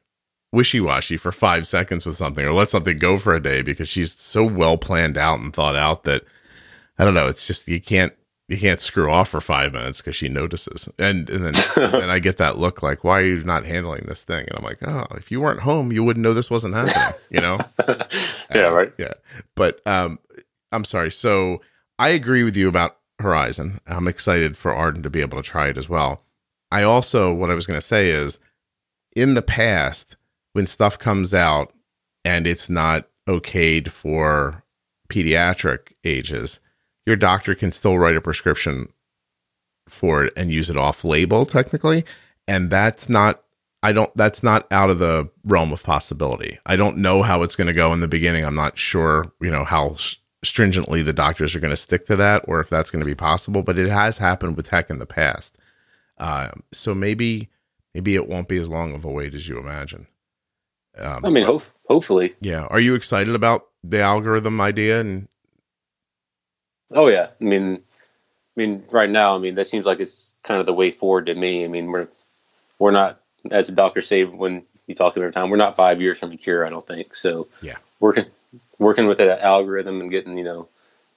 wishy 0.50 0.80
washy 0.80 1.18
for 1.18 1.30
five 1.30 1.66
seconds 1.66 2.06
with 2.06 2.16
something 2.16 2.46
or 2.46 2.54
let 2.54 2.70
something 2.70 2.96
go 2.96 3.18
for 3.18 3.34
a 3.34 3.42
day 3.42 3.60
because 3.60 3.88
she's 3.88 4.12
so 4.12 4.44
well 4.44 4.78
planned 4.78 5.18
out 5.18 5.40
and 5.40 5.52
thought 5.52 5.76
out 5.76 6.04
that 6.04 6.22
I 6.98 7.04
don't 7.04 7.14
know. 7.14 7.26
It's 7.26 7.46
just 7.46 7.66
you 7.68 7.80
can't 7.80 8.12
you 8.48 8.58
can't 8.58 8.80
screw 8.80 9.10
off 9.10 9.30
for 9.30 9.40
five 9.40 9.72
minutes 9.72 10.00
because 10.00 10.16
she 10.16 10.28
notices, 10.28 10.88
and 10.98 11.28
and 11.30 11.46
then 11.46 11.54
and 11.94 12.12
I 12.12 12.18
get 12.18 12.36
that 12.38 12.58
look 12.58 12.82
like, 12.82 13.04
why 13.04 13.20
are 13.20 13.24
you 13.24 13.42
not 13.44 13.64
handling 13.64 14.04
this 14.06 14.24
thing? 14.24 14.46
And 14.46 14.58
I'm 14.58 14.64
like, 14.64 14.86
oh, 14.86 15.06
if 15.12 15.30
you 15.30 15.40
weren't 15.40 15.60
home, 15.60 15.92
you 15.92 16.04
wouldn't 16.04 16.22
know 16.22 16.34
this 16.34 16.50
wasn't 16.50 16.74
happening. 16.74 17.18
You 17.30 17.40
know? 17.40 17.58
yeah, 18.54 18.68
right. 18.68 18.92
Yeah, 18.98 19.14
but 19.54 19.80
um, 19.86 20.18
I'm 20.72 20.84
sorry. 20.84 21.10
So 21.10 21.62
I 21.98 22.10
agree 22.10 22.44
with 22.44 22.56
you 22.56 22.68
about 22.68 22.98
Horizon. 23.18 23.80
I'm 23.86 24.08
excited 24.08 24.56
for 24.56 24.74
Arden 24.74 25.02
to 25.04 25.10
be 25.10 25.20
able 25.20 25.40
to 25.42 25.48
try 25.48 25.68
it 25.68 25.78
as 25.78 25.88
well. 25.88 26.22
I 26.70 26.82
also, 26.82 27.32
what 27.32 27.50
I 27.50 27.54
was 27.54 27.66
going 27.66 27.78
to 27.78 27.86
say 27.86 28.10
is, 28.10 28.38
in 29.14 29.34
the 29.34 29.42
past, 29.42 30.16
when 30.52 30.66
stuff 30.66 30.98
comes 30.98 31.32
out 31.32 31.72
and 32.24 32.46
it's 32.46 32.68
not 32.68 33.08
okayed 33.28 33.88
for 33.88 34.64
pediatric 35.08 35.92
ages 36.04 36.60
your 37.06 37.16
doctor 37.16 37.54
can 37.54 37.72
still 37.72 37.98
write 37.98 38.16
a 38.16 38.20
prescription 38.20 38.92
for 39.88 40.24
it 40.24 40.32
and 40.36 40.50
use 40.50 40.70
it 40.70 40.76
off 40.76 41.04
label 41.04 41.44
technically 41.44 42.04
and 42.48 42.70
that's 42.70 43.08
not 43.08 43.44
I 43.84 43.92
don't 43.92 44.14
that's 44.16 44.42
not 44.42 44.66
out 44.72 44.88
of 44.88 44.98
the 44.98 45.28
realm 45.44 45.70
of 45.70 45.82
possibility. 45.82 46.58
I 46.64 46.74
don't 46.74 46.96
know 46.96 47.22
how 47.22 47.42
it's 47.42 47.54
going 47.54 47.66
to 47.66 47.74
go 47.74 47.92
in 47.92 48.00
the 48.00 48.08
beginning. 48.08 48.42
I'm 48.42 48.54
not 48.54 48.78
sure, 48.78 49.30
you 49.42 49.50
know, 49.50 49.62
how 49.62 49.96
stringently 50.42 51.02
the 51.02 51.12
doctors 51.12 51.54
are 51.54 51.60
going 51.60 51.70
to 51.70 51.76
stick 51.76 52.06
to 52.06 52.16
that 52.16 52.46
or 52.48 52.60
if 52.60 52.70
that's 52.70 52.90
going 52.90 53.02
to 53.02 53.06
be 53.06 53.14
possible, 53.14 53.62
but 53.62 53.78
it 53.78 53.90
has 53.90 54.16
happened 54.16 54.56
with 54.56 54.68
tech 54.68 54.88
in 54.88 55.00
the 55.00 55.06
past. 55.06 55.58
Uh, 56.16 56.48
so 56.72 56.94
maybe 56.94 57.50
maybe 57.94 58.14
it 58.14 58.26
won't 58.26 58.48
be 58.48 58.56
as 58.56 58.70
long 58.70 58.94
of 58.94 59.04
a 59.04 59.10
wait 59.10 59.34
as 59.34 59.50
you 59.50 59.58
imagine. 59.58 60.06
Um, 60.96 61.22
I 61.22 61.28
mean, 61.28 61.44
but, 61.46 61.66
hopefully. 61.86 62.34
Yeah. 62.40 62.66
Are 62.70 62.80
you 62.80 62.94
excited 62.94 63.34
about 63.34 63.66
the 63.82 64.00
algorithm 64.00 64.62
idea 64.62 64.98
and 64.98 65.28
Oh 66.90 67.08
yeah, 67.08 67.28
I 67.40 67.44
mean, 67.44 67.74
I 67.74 67.80
mean, 68.56 68.84
right 68.90 69.10
now, 69.10 69.34
I 69.34 69.38
mean, 69.38 69.54
that 69.56 69.66
seems 69.66 69.86
like 69.86 70.00
it's 70.00 70.32
kind 70.42 70.60
of 70.60 70.66
the 70.66 70.74
way 70.74 70.90
forward 70.90 71.26
to 71.26 71.34
me. 71.34 71.64
I 71.64 71.68
mean, 71.68 71.90
we're 71.90 72.08
we're 72.78 72.90
not, 72.90 73.20
as 73.50 73.66
the 73.66 73.72
doctor 73.72 74.02
say 74.02 74.24
when 74.24 74.64
you 74.86 74.94
talk 74.94 75.14
to 75.14 75.20
him 75.20 75.24
every 75.24 75.32
time, 75.32 75.50
we're 75.50 75.56
not 75.56 75.76
five 75.76 76.00
years 76.00 76.18
from 76.18 76.32
a 76.32 76.36
cure. 76.36 76.66
I 76.66 76.70
don't 76.70 76.86
think 76.86 77.14
so. 77.14 77.48
Yeah, 77.62 77.76
working 78.00 78.26
working 78.78 79.06
with 79.06 79.18
that 79.18 79.40
algorithm 79.40 80.00
and 80.00 80.10
getting 80.10 80.36
you 80.38 80.44
know 80.44 80.68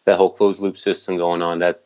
that 0.05 0.17
whole 0.17 0.31
closed 0.31 0.61
loop 0.61 0.79
system 0.79 1.17
going 1.17 1.41
on 1.41 1.59
that 1.59 1.83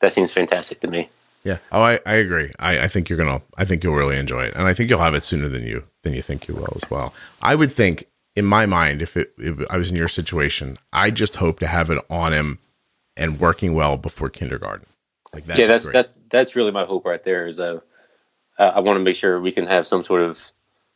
that 0.00 0.12
seems 0.12 0.32
fantastic 0.32 0.80
to 0.80 0.88
me. 0.88 1.08
Yeah. 1.44 1.58
Oh, 1.70 1.80
I, 1.80 2.00
I 2.04 2.14
agree. 2.14 2.50
I, 2.58 2.80
I 2.80 2.88
think 2.88 3.08
you're 3.08 3.18
gonna. 3.18 3.40
I 3.56 3.64
think 3.64 3.84
you'll 3.84 3.94
really 3.94 4.16
enjoy 4.16 4.46
it, 4.46 4.54
and 4.56 4.66
I 4.66 4.74
think 4.74 4.90
you'll 4.90 4.98
have 4.98 5.14
it 5.14 5.22
sooner 5.22 5.48
than 5.48 5.62
you 5.62 5.84
than 6.02 6.12
you 6.12 6.22
think 6.22 6.48
you 6.48 6.56
will 6.56 6.72
as 6.74 6.90
well. 6.90 7.14
I 7.40 7.54
would 7.54 7.70
think, 7.70 8.08
in 8.34 8.44
my 8.44 8.66
mind, 8.66 9.00
if 9.00 9.16
it 9.16 9.32
if 9.38 9.64
I 9.70 9.76
was 9.76 9.90
in 9.90 9.96
your 9.96 10.08
situation, 10.08 10.76
I 10.92 11.10
just 11.10 11.36
hope 11.36 11.60
to 11.60 11.68
have 11.68 11.88
it 11.90 12.02
on 12.10 12.32
him 12.32 12.58
and 13.16 13.40
working 13.40 13.74
well 13.74 13.96
before 13.96 14.28
kindergarten. 14.28 14.86
Like 15.32 15.44
that. 15.46 15.58
Yeah, 15.58 15.66
that's 15.66 15.88
that. 15.90 16.12
That's 16.30 16.56
really 16.56 16.72
my 16.72 16.84
hope 16.84 17.04
right 17.04 17.22
there. 17.22 17.46
Is 17.46 17.60
uh, 17.60 17.80
I 18.58 18.80
want 18.80 18.96
to 18.96 19.02
make 19.02 19.16
sure 19.16 19.40
we 19.40 19.52
can 19.52 19.66
have 19.66 19.86
some 19.86 20.02
sort 20.02 20.22
of 20.22 20.40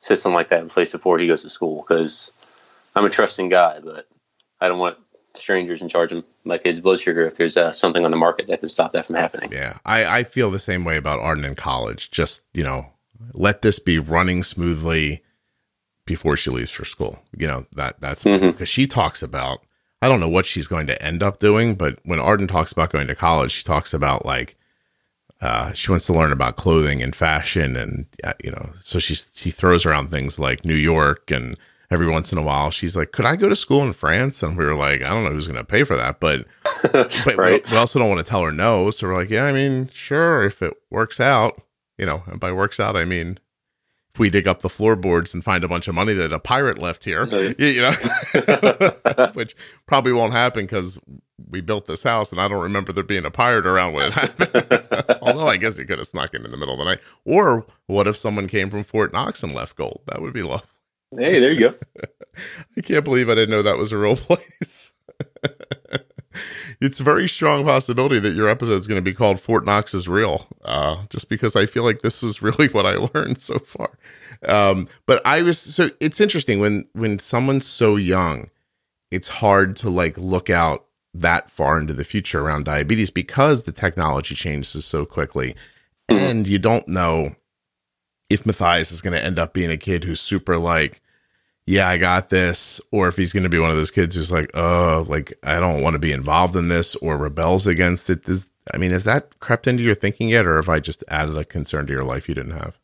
system 0.01 0.33
like 0.33 0.49
that 0.51 0.61
in 0.61 0.69
place 0.69 0.93
before 0.93 1.19
he 1.19 1.27
goes 1.27 1.43
to 1.43 1.51
school 1.51 1.85
because 1.87 2.33
I'm 2.97 3.05
a 3.05 3.11
trusting 3.11 3.49
guy, 3.49 3.81
but 3.81 4.09
I 4.61 4.69
don't 4.69 4.79
want 4.79 4.97
strangers 5.35 5.81
in 5.81 5.89
charge 5.89 6.13
of 6.13 6.25
my 6.45 6.59
kid's 6.59 6.81
blood 6.81 7.01
sugar 7.01 7.27
if 7.27 7.37
there's 7.37 7.57
uh, 7.57 7.73
something 7.73 8.05
on 8.05 8.11
the 8.11 8.17
market 8.17 8.49
that 8.49 8.61
can 8.61 8.69
stop 8.69 8.93
that 8.93 9.07
from 9.07 9.15
happening. 9.17 9.53
Yeah, 9.53 9.79
I, 9.85 10.21
I 10.21 10.25
feel 10.25 10.51
the 10.51 10.59
same 10.59 10.85
way 10.85 10.97
about 10.97 11.21
Arden 11.21 11.45
in 11.45 11.55
college. 11.55 12.11
Just 12.11 12.43
you 12.55 12.65
know, 12.65 12.87
let 13.33 13.63
this 13.63 13.79
be 13.79 13.99
running 13.99 14.43
smoothly 14.43 15.23
before 16.07 16.37
she 16.37 16.51
leaves 16.51 16.71
for 16.71 16.85
school. 16.85 17.21
You 17.37 17.49
know 17.49 17.67
that 17.73 18.01
that's 18.01 18.25
because 18.25 18.41
mm-hmm. 18.41 18.65
she 18.65 18.87
talks 18.87 19.23
about 19.23 19.63
I 20.03 20.09
don't 20.09 20.21
know 20.21 20.29
what 20.29 20.47
she's 20.47 20.67
going 20.67 20.87
to 20.87 21.03
end 21.03 21.23
up 21.23 21.39
doing, 21.39 21.75
but 21.75 21.99
when 22.05 22.21
Arden 22.21 22.47
talks 22.47 22.73
about 22.73 22.91
going 22.91 23.07
to 23.07 23.15
college, 23.15 23.51
she 23.51 23.65
talks 23.65 23.93
about 23.93 24.25
like 24.25 24.57
uh, 25.41 25.73
she 25.73 25.91
wants 25.91 26.07
to 26.07 26.13
learn 26.13 26.33
about 26.33 26.57
clothing 26.57 27.03
and 27.03 27.15
fashion, 27.17 27.77
and 27.77 28.07
uh, 28.25 28.35
you 28.43 28.51
know, 28.51 28.71
so 28.83 28.99
she 28.99 29.15
she 29.15 29.51
throws 29.51 29.87
around 29.87 30.11
things 30.11 30.39
like 30.39 30.65
New 30.65 30.75
York, 30.75 31.31
and 31.31 31.57
every 31.91 32.09
once 32.09 32.33
in 32.33 32.39
a 32.39 32.43
while, 32.43 32.71
she's 32.71 32.97
like, 32.97 33.13
"Could 33.13 33.25
I 33.25 33.37
go 33.37 33.49
to 33.49 33.57
school 33.57 33.83
in 33.83 33.93
France?" 33.93 34.43
And 34.43 34.57
we 34.57 34.65
were 34.65 34.75
like, 34.75 35.03
"I 35.03 35.09
don't 35.09 35.25
know 35.25 35.31
who's 35.31 35.49
going 35.49 35.57
to 35.57 35.65
pay 35.65 35.83
for 35.83 35.97
that," 35.97 36.21
but 36.21 36.47
but 36.93 37.37
right. 37.37 37.65
we, 37.67 37.73
we 37.73 37.79
also 37.79 37.99
don't 37.99 38.09
want 38.09 38.25
to 38.25 38.29
tell 38.31 38.43
her 38.43 38.53
no, 38.53 38.91
so 38.91 39.07
we're 39.07 39.15
like, 39.15 39.31
"Yeah, 39.31 39.45
I 39.45 39.53
mean, 39.53 39.89
sure, 39.93 40.43
if 40.45 40.63
it 40.63 40.75
works 40.91 41.21
out." 41.21 41.61
You 41.99 42.07
know, 42.07 42.23
and 42.27 42.41
by 42.41 42.53
works 42.53 42.81
out, 42.81 42.97
I 42.97 43.05
mean 43.05 43.39
if 44.13 44.19
we 44.19 44.31
dig 44.31 44.47
up 44.49 44.61
the 44.61 44.69
floorboards 44.69 45.35
and 45.35 45.45
find 45.45 45.63
a 45.63 45.69
bunch 45.69 45.89
of 45.89 45.95
money 45.95 46.13
that 46.15 46.33
a 46.33 46.39
pirate 46.39 46.79
left 46.79 47.05
here, 47.05 47.25
you 47.59 47.83
know, 47.83 47.93
which 49.35 49.55
probably 49.87 50.13
won't 50.13 50.33
happen 50.33 50.65
because 50.65 51.01
we 51.49 51.61
built 51.61 51.87
this 51.87 52.03
house 52.03 52.33
and 52.33 52.41
I 52.41 52.49
don't 52.49 52.63
remember 52.63 52.93
there 52.93 53.05
being 53.05 53.25
a 53.25 53.31
pirate 53.31 53.67
around 53.67 53.93
when 53.93 54.07
it 54.07 54.13
happened. 54.13 55.19
Although 55.23 55.47
I 55.47 55.57
guess 55.57 55.77
he 55.77 55.85
could 55.85 55.99
have 55.99 56.07
snuck 56.07 56.35
in 56.35 56.45
in 56.45 56.51
the 56.51 56.57
middle 56.57 56.75
of 56.75 56.79
the 56.79 56.85
night. 56.85 57.01
Or 57.25 57.67
what 57.87 58.09
if 58.09 58.17
someone 58.17 58.49
came 58.49 58.71
from 58.71 58.83
Fort 58.83 59.13
Knox 59.13 59.43
and 59.43 59.55
left 59.55 59.77
gold? 59.77 60.03
That 60.07 60.21
would 60.23 60.33
be 60.33 60.43
lovely. 60.43 60.67
Hey, 61.17 61.41
there 61.41 61.53
you 61.53 61.61
go. 61.61 61.75
I 62.77 62.81
can't 62.81 63.05
believe 63.05 63.29
I 63.29 63.35
didn't 63.35 63.51
know 63.51 63.63
that 63.63 63.79
was 63.79 63.93
a 63.93 63.99
real 63.99 64.17
place 64.17 64.93
it's 66.81 66.99
a 66.99 67.03
very 67.03 67.29
strong 67.29 67.65
possibility 67.65 68.19
that 68.19 68.35
your 68.35 68.49
episode 68.49 68.75
is 68.75 68.87
going 68.87 68.99
to 68.99 69.03
be 69.03 69.13
called 69.15 69.39
Fort 69.39 69.67
Knox 69.67 69.93
is 69.93 70.09
real, 70.09 70.47
uh, 70.65 71.05
just 71.11 71.29
because 71.29 71.55
I 71.55 71.67
feel 71.67 71.85
like 71.85 72.01
this 72.01 72.23
is 72.23 72.41
really 72.41 72.69
what 72.69 72.87
I 72.87 72.95
learned 73.15 73.43
so 73.43 73.59
far. 73.59 73.99
Um, 74.49 74.89
but 75.07 75.21
I 75.25 75.43
was 75.43 75.59
so 75.59 75.91
it's 76.01 76.21
interesting 76.21 76.61
when 76.61 76.89
when 76.93 77.19
someone's 77.19 77.67
so 77.67 77.97
young, 77.97 78.51
it's 79.11 79.29
hard 79.29 79.77
to 79.77 79.91
like 79.91 80.17
look 80.17 80.49
out 80.49 80.87
that 81.13 81.51
far 81.51 81.79
into 81.79 81.93
the 81.93 82.05
future 82.05 82.41
around 82.41 82.65
diabetes 82.65 83.11
because 83.11 83.65
the 83.65 83.73
technology 83.73 84.35
changes 84.35 84.85
so 84.85 85.05
quickly, 85.05 85.55
and 86.09 86.47
you 86.47 86.59
don't 86.59 86.89
know 86.89 87.37
if 88.31 88.47
Matthias 88.47 88.91
is 88.93 89.03
going 89.03 89.13
to 89.13 89.23
end 89.23 89.39
up 89.39 89.53
being 89.53 89.71
a 89.71 89.77
kid 89.77 90.05
who's 90.05 90.21
super 90.21 90.57
like 90.57 91.01
yeah, 91.67 91.89
I 91.89 91.99
got 91.99 92.31
this, 92.31 92.81
or 92.91 93.09
if 93.09 93.17
he's 93.17 93.33
going 93.33 93.45
to 93.45 93.49
be 93.49 93.59
one 93.59 93.71
of 93.71 93.77
those 93.77 93.91
kids 93.91 94.15
who's 94.15 94.33
like, 94.33 94.51
oh, 94.55 95.05
like 95.09 95.33
I 95.43 95.61
don't 95.61 95.83
want 95.83 95.95
to 95.95 96.01
be 96.01 96.13
involved 96.13 96.57
in 96.57 96.69
this 96.69 96.97
or 96.97 97.17
rebels 97.17 97.67
against 97.67 98.11
it. 98.11 98.25
This, 98.25 98.49
I 98.73 98.77
mean, 98.77 98.91
has 98.91 99.05
that 99.05 99.39
crept 99.41 99.67
into 99.67 99.83
your 99.83 99.95
thinking 99.95 100.29
yet, 100.29 100.47
or 100.47 100.57
have 100.57 100.69
I 100.69 100.81
just 100.81 101.05
added 101.09 101.37
a 101.37 101.45
concern 101.45 101.87
to 101.87 101.93
your 101.93 102.05
life 102.05 102.29
you 102.29 102.35
didn't 102.35 102.59
have? 102.59 102.79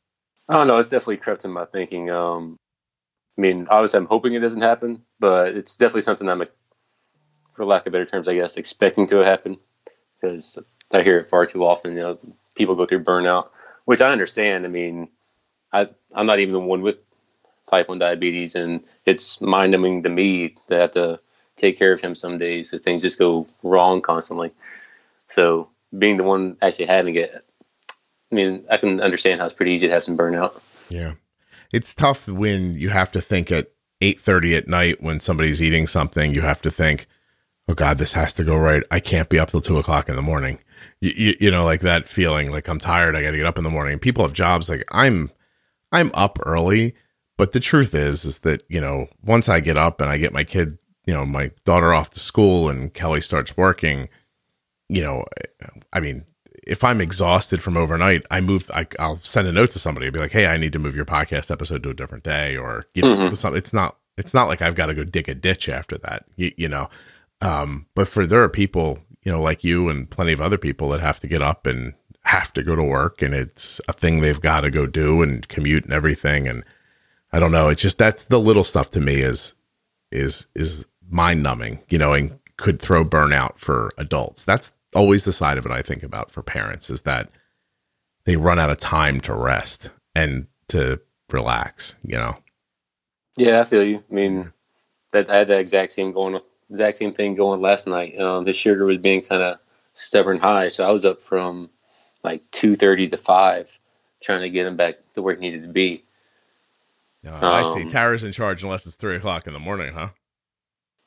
Oh 0.48 0.64
don't. 0.64 0.78
It's 0.78 0.88
definitely 0.88 1.16
crept 1.18 1.44
in 1.44 1.50
my 1.50 1.64
thinking. 1.64 2.10
Um, 2.10 2.58
I 3.36 3.40
mean, 3.40 3.66
obviously, 3.68 3.98
I'm 3.98 4.06
hoping 4.06 4.34
it 4.34 4.40
doesn't 4.40 4.62
happen, 4.62 5.02
but 5.18 5.56
it's 5.56 5.76
definitely 5.76 6.02
something 6.02 6.28
I'm, 6.28 6.44
for 7.54 7.64
lack 7.64 7.86
of 7.86 7.92
better 7.92 8.06
terms, 8.06 8.28
I 8.28 8.34
guess, 8.34 8.56
expecting 8.56 9.06
to 9.08 9.16
happen 9.18 9.58
because 10.20 10.58
I 10.92 11.02
hear 11.02 11.18
it 11.18 11.28
far 11.28 11.46
too 11.46 11.64
often. 11.64 11.94
You 11.94 12.00
know, 12.00 12.18
people 12.54 12.76
go 12.76 12.86
through 12.86 13.04
burnout, 13.04 13.48
which 13.84 14.00
I 14.00 14.12
understand. 14.12 14.64
I 14.64 14.68
mean, 14.68 15.08
I 15.72 15.88
I'm 16.14 16.26
not 16.26 16.38
even 16.38 16.52
the 16.52 16.60
one 16.60 16.82
with 16.82 16.96
type 17.66 17.88
one 17.88 17.98
diabetes, 17.98 18.54
and 18.54 18.82
it's 19.04 19.40
mind 19.40 19.72
numbing 19.72 20.02
to 20.02 20.08
me 20.08 20.54
to 20.68 20.74
have 20.74 20.92
to 20.92 21.20
take 21.56 21.78
care 21.78 21.92
of 21.92 22.00
him 22.00 22.14
some 22.14 22.38
days 22.38 22.72
if 22.72 22.82
things 22.82 23.02
just 23.02 23.18
go 23.18 23.46
wrong 23.62 24.00
constantly. 24.00 24.52
So 25.28 25.68
being 25.96 26.16
the 26.16 26.24
one 26.24 26.56
actually 26.62 26.86
having 26.86 27.16
it, 27.16 27.44
I 28.30 28.34
mean, 28.34 28.64
I 28.70 28.76
can 28.76 29.00
understand 29.00 29.40
how 29.40 29.46
it's 29.46 29.54
pretty 29.54 29.72
easy 29.72 29.88
to 29.88 29.94
have 29.94 30.04
some 30.04 30.16
burnout. 30.16 30.60
Yeah, 30.88 31.14
it's 31.72 31.94
tough 31.94 32.28
when 32.28 32.74
you 32.74 32.90
have 32.90 33.10
to 33.12 33.20
think 33.20 33.50
at 33.50 33.68
eight 34.00 34.20
thirty 34.20 34.54
at 34.54 34.68
night 34.68 35.02
when 35.02 35.20
somebody's 35.20 35.62
eating 35.62 35.86
something. 35.86 36.32
You 36.32 36.42
have 36.42 36.62
to 36.62 36.70
think, 36.70 37.06
"Oh 37.68 37.74
God, 37.74 37.98
this 37.98 38.12
has 38.12 38.34
to 38.34 38.44
go 38.44 38.56
right. 38.56 38.82
I 38.90 39.00
can't 39.00 39.28
be 39.28 39.38
up 39.38 39.50
till 39.50 39.60
two 39.60 39.78
o'clock 39.78 40.08
in 40.08 40.16
the 40.16 40.22
morning." 40.22 40.58
You, 41.00 41.12
you, 41.16 41.34
you 41.40 41.50
know, 41.50 41.64
like 41.64 41.80
that 41.80 42.08
feeling, 42.08 42.50
like 42.50 42.68
I'm 42.68 42.78
tired. 42.78 43.16
I 43.16 43.22
got 43.22 43.32
to 43.32 43.36
get 43.36 43.46
up 43.46 43.58
in 43.58 43.64
the 43.64 43.70
morning. 43.70 43.98
People 43.98 44.24
have 44.24 44.32
jobs 44.32 44.68
like 44.68 44.84
I'm. 44.90 45.30
I'm 45.92 46.10
up 46.14 46.40
early, 46.44 46.94
but 47.36 47.52
the 47.52 47.60
truth 47.60 47.94
is, 47.94 48.24
is 48.24 48.38
that 48.40 48.62
you 48.68 48.80
know, 48.80 49.08
once 49.22 49.48
I 49.48 49.60
get 49.60 49.78
up 49.78 50.00
and 50.00 50.10
I 50.10 50.16
get 50.16 50.32
my 50.32 50.44
kid, 50.44 50.78
you 51.04 51.14
know, 51.14 51.24
my 51.24 51.50
daughter 51.64 51.92
off 51.92 52.10
to 52.10 52.20
school 52.20 52.68
and 52.68 52.92
Kelly 52.92 53.20
starts 53.20 53.56
working, 53.56 54.08
you 54.88 55.02
know, 55.02 55.24
I 55.92 56.00
mean, 56.00 56.24
if 56.66 56.82
I'm 56.82 57.00
exhausted 57.00 57.62
from 57.62 57.76
overnight, 57.76 58.24
I 58.30 58.40
move. 58.40 58.70
I, 58.74 58.86
will 58.98 59.20
send 59.22 59.46
a 59.46 59.52
note 59.52 59.70
to 59.70 59.78
somebody. 59.78 60.06
I'll 60.06 60.12
be 60.12 60.18
like, 60.18 60.32
"Hey, 60.32 60.46
I 60.46 60.56
need 60.56 60.72
to 60.72 60.78
move 60.78 60.96
your 60.96 61.04
podcast 61.04 61.50
episode 61.50 61.82
to 61.84 61.90
a 61.90 61.94
different 61.94 62.24
day," 62.24 62.56
or 62.56 62.86
you 62.94 63.02
know, 63.02 63.16
mm-hmm. 63.16 63.34
something. 63.34 63.56
It's 63.56 63.72
not. 63.72 63.96
It's 64.18 64.34
not 64.34 64.48
like 64.48 64.62
I've 64.62 64.74
got 64.74 64.86
to 64.86 64.94
go 64.94 65.04
dig 65.04 65.28
a 65.28 65.34
ditch 65.34 65.68
after 65.68 65.96
that. 65.98 66.24
You, 66.36 66.52
you 66.56 66.68
know, 66.68 66.88
um, 67.40 67.86
but 67.94 68.08
for 68.08 68.26
there 68.26 68.42
are 68.42 68.48
people, 68.48 68.98
you 69.22 69.30
know, 69.30 69.40
like 69.40 69.62
you 69.62 69.88
and 69.88 70.10
plenty 70.10 70.32
of 70.32 70.40
other 70.40 70.58
people 70.58 70.88
that 70.90 71.00
have 71.00 71.20
to 71.20 71.28
get 71.28 71.42
up 71.42 71.66
and 71.66 71.94
have 72.22 72.52
to 72.54 72.62
go 72.62 72.74
to 72.74 72.84
work, 72.84 73.22
and 73.22 73.34
it's 73.34 73.80
a 73.88 73.92
thing 73.92 74.20
they've 74.20 74.40
got 74.40 74.62
to 74.62 74.70
go 74.70 74.86
do 74.86 75.22
and 75.22 75.46
commute 75.48 75.84
and 75.84 75.92
everything. 75.92 76.48
And 76.48 76.64
I 77.36 77.38
don't 77.38 77.52
know. 77.52 77.68
It's 77.68 77.82
just 77.82 77.98
that's 77.98 78.24
the 78.24 78.40
little 78.40 78.64
stuff 78.64 78.90
to 78.92 79.00
me 79.00 79.16
is 79.16 79.52
is 80.10 80.46
is 80.54 80.86
mind 81.10 81.42
numbing. 81.42 81.80
You 81.90 81.98
know, 81.98 82.14
and 82.14 82.38
could 82.56 82.80
throw 82.80 83.04
burnout 83.04 83.58
for 83.58 83.90
adults. 83.98 84.42
That's 84.42 84.72
always 84.94 85.26
the 85.26 85.34
side 85.34 85.58
of 85.58 85.66
it 85.66 85.70
I 85.70 85.82
think 85.82 86.02
about 86.02 86.30
for 86.30 86.42
parents 86.42 86.88
is 86.88 87.02
that 87.02 87.28
they 88.24 88.36
run 88.36 88.58
out 88.58 88.70
of 88.70 88.78
time 88.78 89.20
to 89.20 89.34
rest 89.34 89.90
and 90.14 90.46
to 90.68 90.98
relax, 91.30 91.96
you 92.02 92.16
know. 92.16 92.38
Yeah, 93.36 93.60
I 93.60 93.64
feel 93.64 93.84
you. 93.84 94.02
I 94.10 94.14
mean, 94.14 94.50
that 95.12 95.28
I 95.28 95.36
had 95.36 95.48
the 95.48 95.58
exact 95.58 95.92
same 95.92 96.12
going, 96.12 96.40
exact 96.70 96.96
same 96.96 97.12
thing 97.12 97.34
going 97.34 97.60
last 97.60 97.86
night. 97.86 98.18
Um, 98.18 98.44
the 98.44 98.54
sugar 98.54 98.86
was 98.86 98.96
being 98.96 99.20
kind 99.20 99.42
of 99.42 99.58
stubborn 99.92 100.38
high, 100.38 100.68
so 100.68 100.88
I 100.88 100.90
was 100.90 101.04
up 101.04 101.22
from 101.22 101.68
like 102.24 102.50
two 102.50 102.76
thirty 102.76 103.06
to 103.08 103.18
five, 103.18 103.78
trying 104.22 104.40
to 104.40 104.48
get 104.48 104.66
him 104.66 104.78
back 104.78 104.94
to 105.14 105.20
where 105.20 105.34
he 105.34 105.40
needed 105.42 105.62
to 105.64 105.68
be. 105.68 106.02
No, 107.26 107.38
I 107.42 107.74
see. 107.74 107.82
Um, 107.82 107.88
Tara's 107.88 108.24
in 108.24 108.32
charge 108.32 108.62
unless 108.62 108.86
it's 108.86 108.96
three 108.96 109.16
o'clock 109.16 109.46
in 109.46 109.52
the 109.52 109.58
morning, 109.58 109.92
huh? 109.92 110.08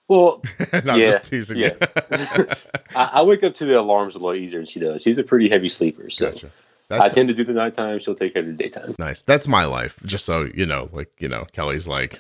Well, 0.09 0.41
no, 0.84 0.95
yeah, 0.95 1.11
just 1.11 1.30
teasing 1.30 1.57
yeah. 1.57 1.76
I, 2.95 3.09
I, 3.13 3.22
wake 3.22 3.43
up 3.43 3.53
to 3.55 3.65
the 3.65 3.80
alarms 3.80 4.15
a 4.15 4.20
lot 4.20 4.34
easier 4.34 4.59
than 4.59 4.65
she 4.65 4.80
does. 4.80 5.03
She's 5.03 5.20
a 5.20 5.24
pretty 5.24 5.49
heavy 5.49 5.70
sleeper, 5.70 6.09
so 6.09 6.32
gotcha. 6.32 6.51
I 6.89 7.09
tend 7.09 7.28
to 7.28 7.36
do 7.36 7.43
the 7.43 7.53
nighttime. 7.53 7.99
She'll 7.99 8.15
take 8.15 8.34
care 8.34 8.41
of 8.41 8.47
the 8.47 8.53
daytime. 8.53 8.95
Nice. 8.97 9.22
That's 9.22 9.47
my 9.47 9.65
life. 9.65 10.01
Just 10.03 10.26
so 10.26 10.49
you 10.53 10.65
know, 10.65 10.89
like 10.91 11.11
you 11.20 11.30
know, 11.30 11.45
Kelly's 11.53 11.88
like, 11.88 12.20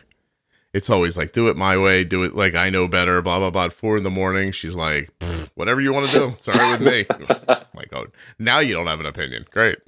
it's 0.71 0.91
always 0.91 1.17
like, 1.17 1.33
do 1.33 1.47
it 1.47 1.57
my 1.57 1.77
way, 1.77 2.03
do 2.03 2.21
it 2.21 2.35
like 2.35 2.53
I 2.53 2.69
know 2.69 2.87
better. 2.87 3.21
Blah 3.23 3.39
blah 3.39 3.49
blah. 3.49 3.65
At 3.65 3.73
four 3.73 3.97
in 3.97 4.03
the 4.03 4.11
morning, 4.11 4.51
she's 4.51 4.75
like, 4.75 5.11
whatever 5.55 5.81
you 5.81 5.91
want 5.91 6.09
to 6.09 6.13
do. 6.13 6.27
It's 6.37 6.47
all 6.47 6.53
right 6.53 6.79
with 6.79 6.87
me. 6.87 7.05
like, 7.73 7.91
oh, 7.91 8.05
now 8.37 8.59
you 8.59 8.75
don't 8.75 8.87
have 8.87 8.99
an 8.99 9.07
opinion. 9.07 9.45
Great. 9.51 9.79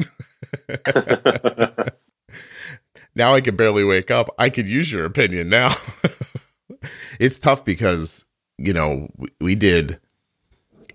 Now 3.16 3.34
I 3.34 3.42
can 3.42 3.56
barely 3.56 3.84
wake 3.84 4.12
up. 4.12 4.30
I 4.38 4.50
could 4.50 4.68
use 4.68 4.92
your 4.92 5.06
opinion 5.06 5.50
now 5.50 5.72
it's 7.20 7.40
tough 7.40 7.64
because 7.64 8.26
you 8.58 8.74
know 8.74 9.10
we, 9.18 9.30
we 9.40 9.56
did. 9.56 10.00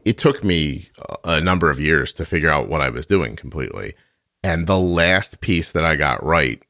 It 0.05 0.19
took 0.19 0.45
me 0.45 0.89
a 1.25 1.41
number 1.41 1.69
of 1.69 1.81
years 1.81 2.13
to 2.15 2.25
figure 2.25 2.51
out 2.51 2.69
what 2.69 2.81
I 2.81 2.91
was 2.91 3.07
doing 3.07 3.37
completely, 3.37 3.95
and 4.43 4.67
the 4.67 4.79
last 4.79 5.41
piece 5.41 5.73
that 5.73 5.85
I 5.85 5.97
got 5.97 6.25
right 6.25 6.63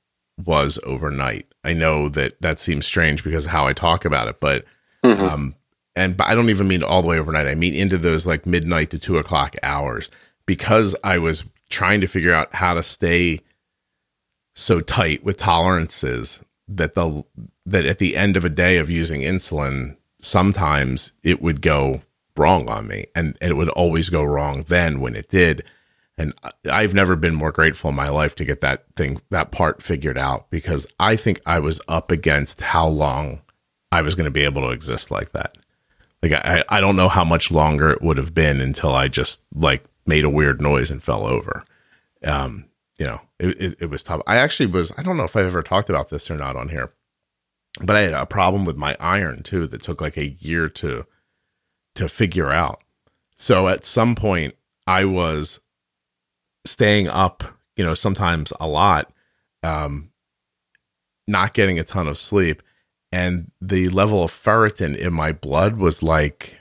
was 0.44 0.78
overnight. 0.84 1.46
I 1.64 1.72
know 1.72 2.08
that 2.10 2.40
that 2.40 2.58
seems 2.58 2.86
strange 2.86 3.24
because 3.24 3.46
of 3.46 3.52
how 3.52 3.66
I 3.66 3.72
talk 3.72 4.04
about 4.04 4.28
it, 4.28 4.40
but 4.40 4.64
mm-hmm. 5.04 5.22
um, 5.22 5.54
and 5.94 6.16
but 6.16 6.28
I 6.28 6.34
don't 6.34 6.50
even 6.50 6.68
mean 6.68 6.82
all 6.82 7.02
the 7.02 7.08
way 7.08 7.18
overnight. 7.18 7.46
I 7.46 7.54
mean 7.54 7.74
into 7.74 7.98
those 7.98 8.26
like 8.26 8.46
midnight 8.46 8.90
to 8.90 8.98
two 8.98 9.18
o'clock 9.18 9.54
hours 9.62 10.08
because 10.46 10.94
I 11.04 11.18
was 11.18 11.44
trying 11.68 12.00
to 12.00 12.06
figure 12.06 12.32
out 12.32 12.54
how 12.54 12.74
to 12.74 12.82
stay 12.82 13.40
so 14.58 14.80
tight 14.80 15.22
with 15.22 15.36
tolerances 15.36 16.42
that 16.66 16.94
the 16.94 17.22
that 17.66 17.84
at 17.84 17.98
the 17.98 18.16
end 18.16 18.36
of 18.36 18.44
a 18.44 18.48
day 18.48 18.78
of 18.78 18.88
using 18.88 19.20
insulin, 19.20 19.96
sometimes 20.18 21.12
it 21.22 21.42
would 21.42 21.60
go 21.60 22.02
wrong 22.36 22.68
on 22.68 22.88
me, 22.88 23.06
and, 23.14 23.36
and 23.40 23.50
it 23.50 23.54
would 23.54 23.68
always 23.70 24.08
go 24.08 24.24
wrong 24.24 24.64
then 24.68 25.00
when 25.00 25.14
it 25.14 25.28
did. 25.28 25.62
And 26.18 26.32
I've 26.70 26.94
never 26.94 27.16
been 27.16 27.34
more 27.34 27.52
grateful 27.52 27.90
in 27.90 27.96
my 27.96 28.08
life 28.08 28.34
to 28.36 28.44
get 28.46 28.62
that 28.62 28.84
thing, 28.96 29.20
that 29.30 29.50
part 29.50 29.82
figured 29.82 30.16
out 30.16 30.50
because 30.50 30.86
I 30.98 31.16
think 31.16 31.42
I 31.44 31.58
was 31.58 31.80
up 31.88 32.10
against 32.10 32.62
how 32.62 32.86
long 32.86 33.42
I 33.92 34.00
was 34.00 34.14
going 34.14 34.24
to 34.24 34.30
be 34.30 34.44
able 34.44 34.62
to 34.62 34.70
exist 34.70 35.10
like 35.10 35.32
that. 35.32 35.58
Like, 36.22 36.32
I, 36.32 36.64
I 36.70 36.80
don't 36.80 36.96
know 36.96 37.08
how 37.08 37.24
much 37.24 37.50
longer 37.50 37.90
it 37.90 38.00
would 38.00 38.16
have 38.16 38.32
been 38.32 38.62
until 38.62 38.94
I 38.94 39.08
just 39.08 39.42
like 39.54 39.84
made 40.06 40.24
a 40.24 40.30
weird 40.30 40.62
noise 40.62 40.90
and 40.90 41.02
fell 41.02 41.26
over. 41.26 41.62
Um, 42.24 42.65
you 42.98 43.06
know, 43.06 43.20
it, 43.38 43.60
it, 43.60 43.74
it 43.82 43.90
was 43.90 44.02
tough. 44.02 44.22
I 44.26 44.36
actually 44.36 44.66
was, 44.66 44.92
I 44.96 45.02
don't 45.02 45.16
know 45.16 45.24
if 45.24 45.36
I've 45.36 45.46
ever 45.46 45.62
talked 45.62 45.90
about 45.90 46.08
this 46.08 46.30
or 46.30 46.36
not 46.36 46.56
on 46.56 46.68
here, 46.68 46.92
but 47.80 47.96
I 47.96 48.00
had 48.00 48.14
a 48.14 48.26
problem 48.26 48.64
with 48.64 48.76
my 48.76 48.96
iron 48.98 49.42
too 49.42 49.66
that 49.66 49.82
took 49.82 50.00
like 50.00 50.16
a 50.16 50.30
year 50.30 50.68
to, 50.70 51.06
to 51.96 52.08
figure 52.08 52.50
out. 52.50 52.82
So 53.36 53.68
at 53.68 53.84
some 53.84 54.14
point 54.14 54.54
I 54.86 55.04
was 55.04 55.60
staying 56.64 57.08
up, 57.08 57.44
you 57.76 57.84
know, 57.84 57.94
sometimes 57.94 58.52
a 58.58 58.66
lot, 58.66 59.12
um, 59.62 60.10
not 61.28 61.54
getting 61.54 61.78
a 61.78 61.84
ton 61.84 62.08
of 62.08 62.18
sleep. 62.18 62.62
And 63.12 63.50
the 63.60 63.88
level 63.90 64.24
of 64.24 64.32
ferritin 64.32 64.96
in 64.96 65.12
my 65.12 65.32
blood 65.32 65.76
was 65.76 66.02
like, 66.02 66.58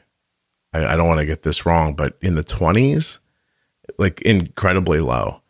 I, 0.74 0.86
I 0.86 0.96
don't 0.96 1.08
want 1.08 1.20
to 1.20 1.26
get 1.26 1.44
this 1.44 1.66
wrong, 1.66 1.96
but 1.96 2.18
in 2.22 2.36
the 2.36 2.44
20s, 2.44 3.20
like 3.98 4.22
incredibly 4.22 5.00
low. 5.00 5.42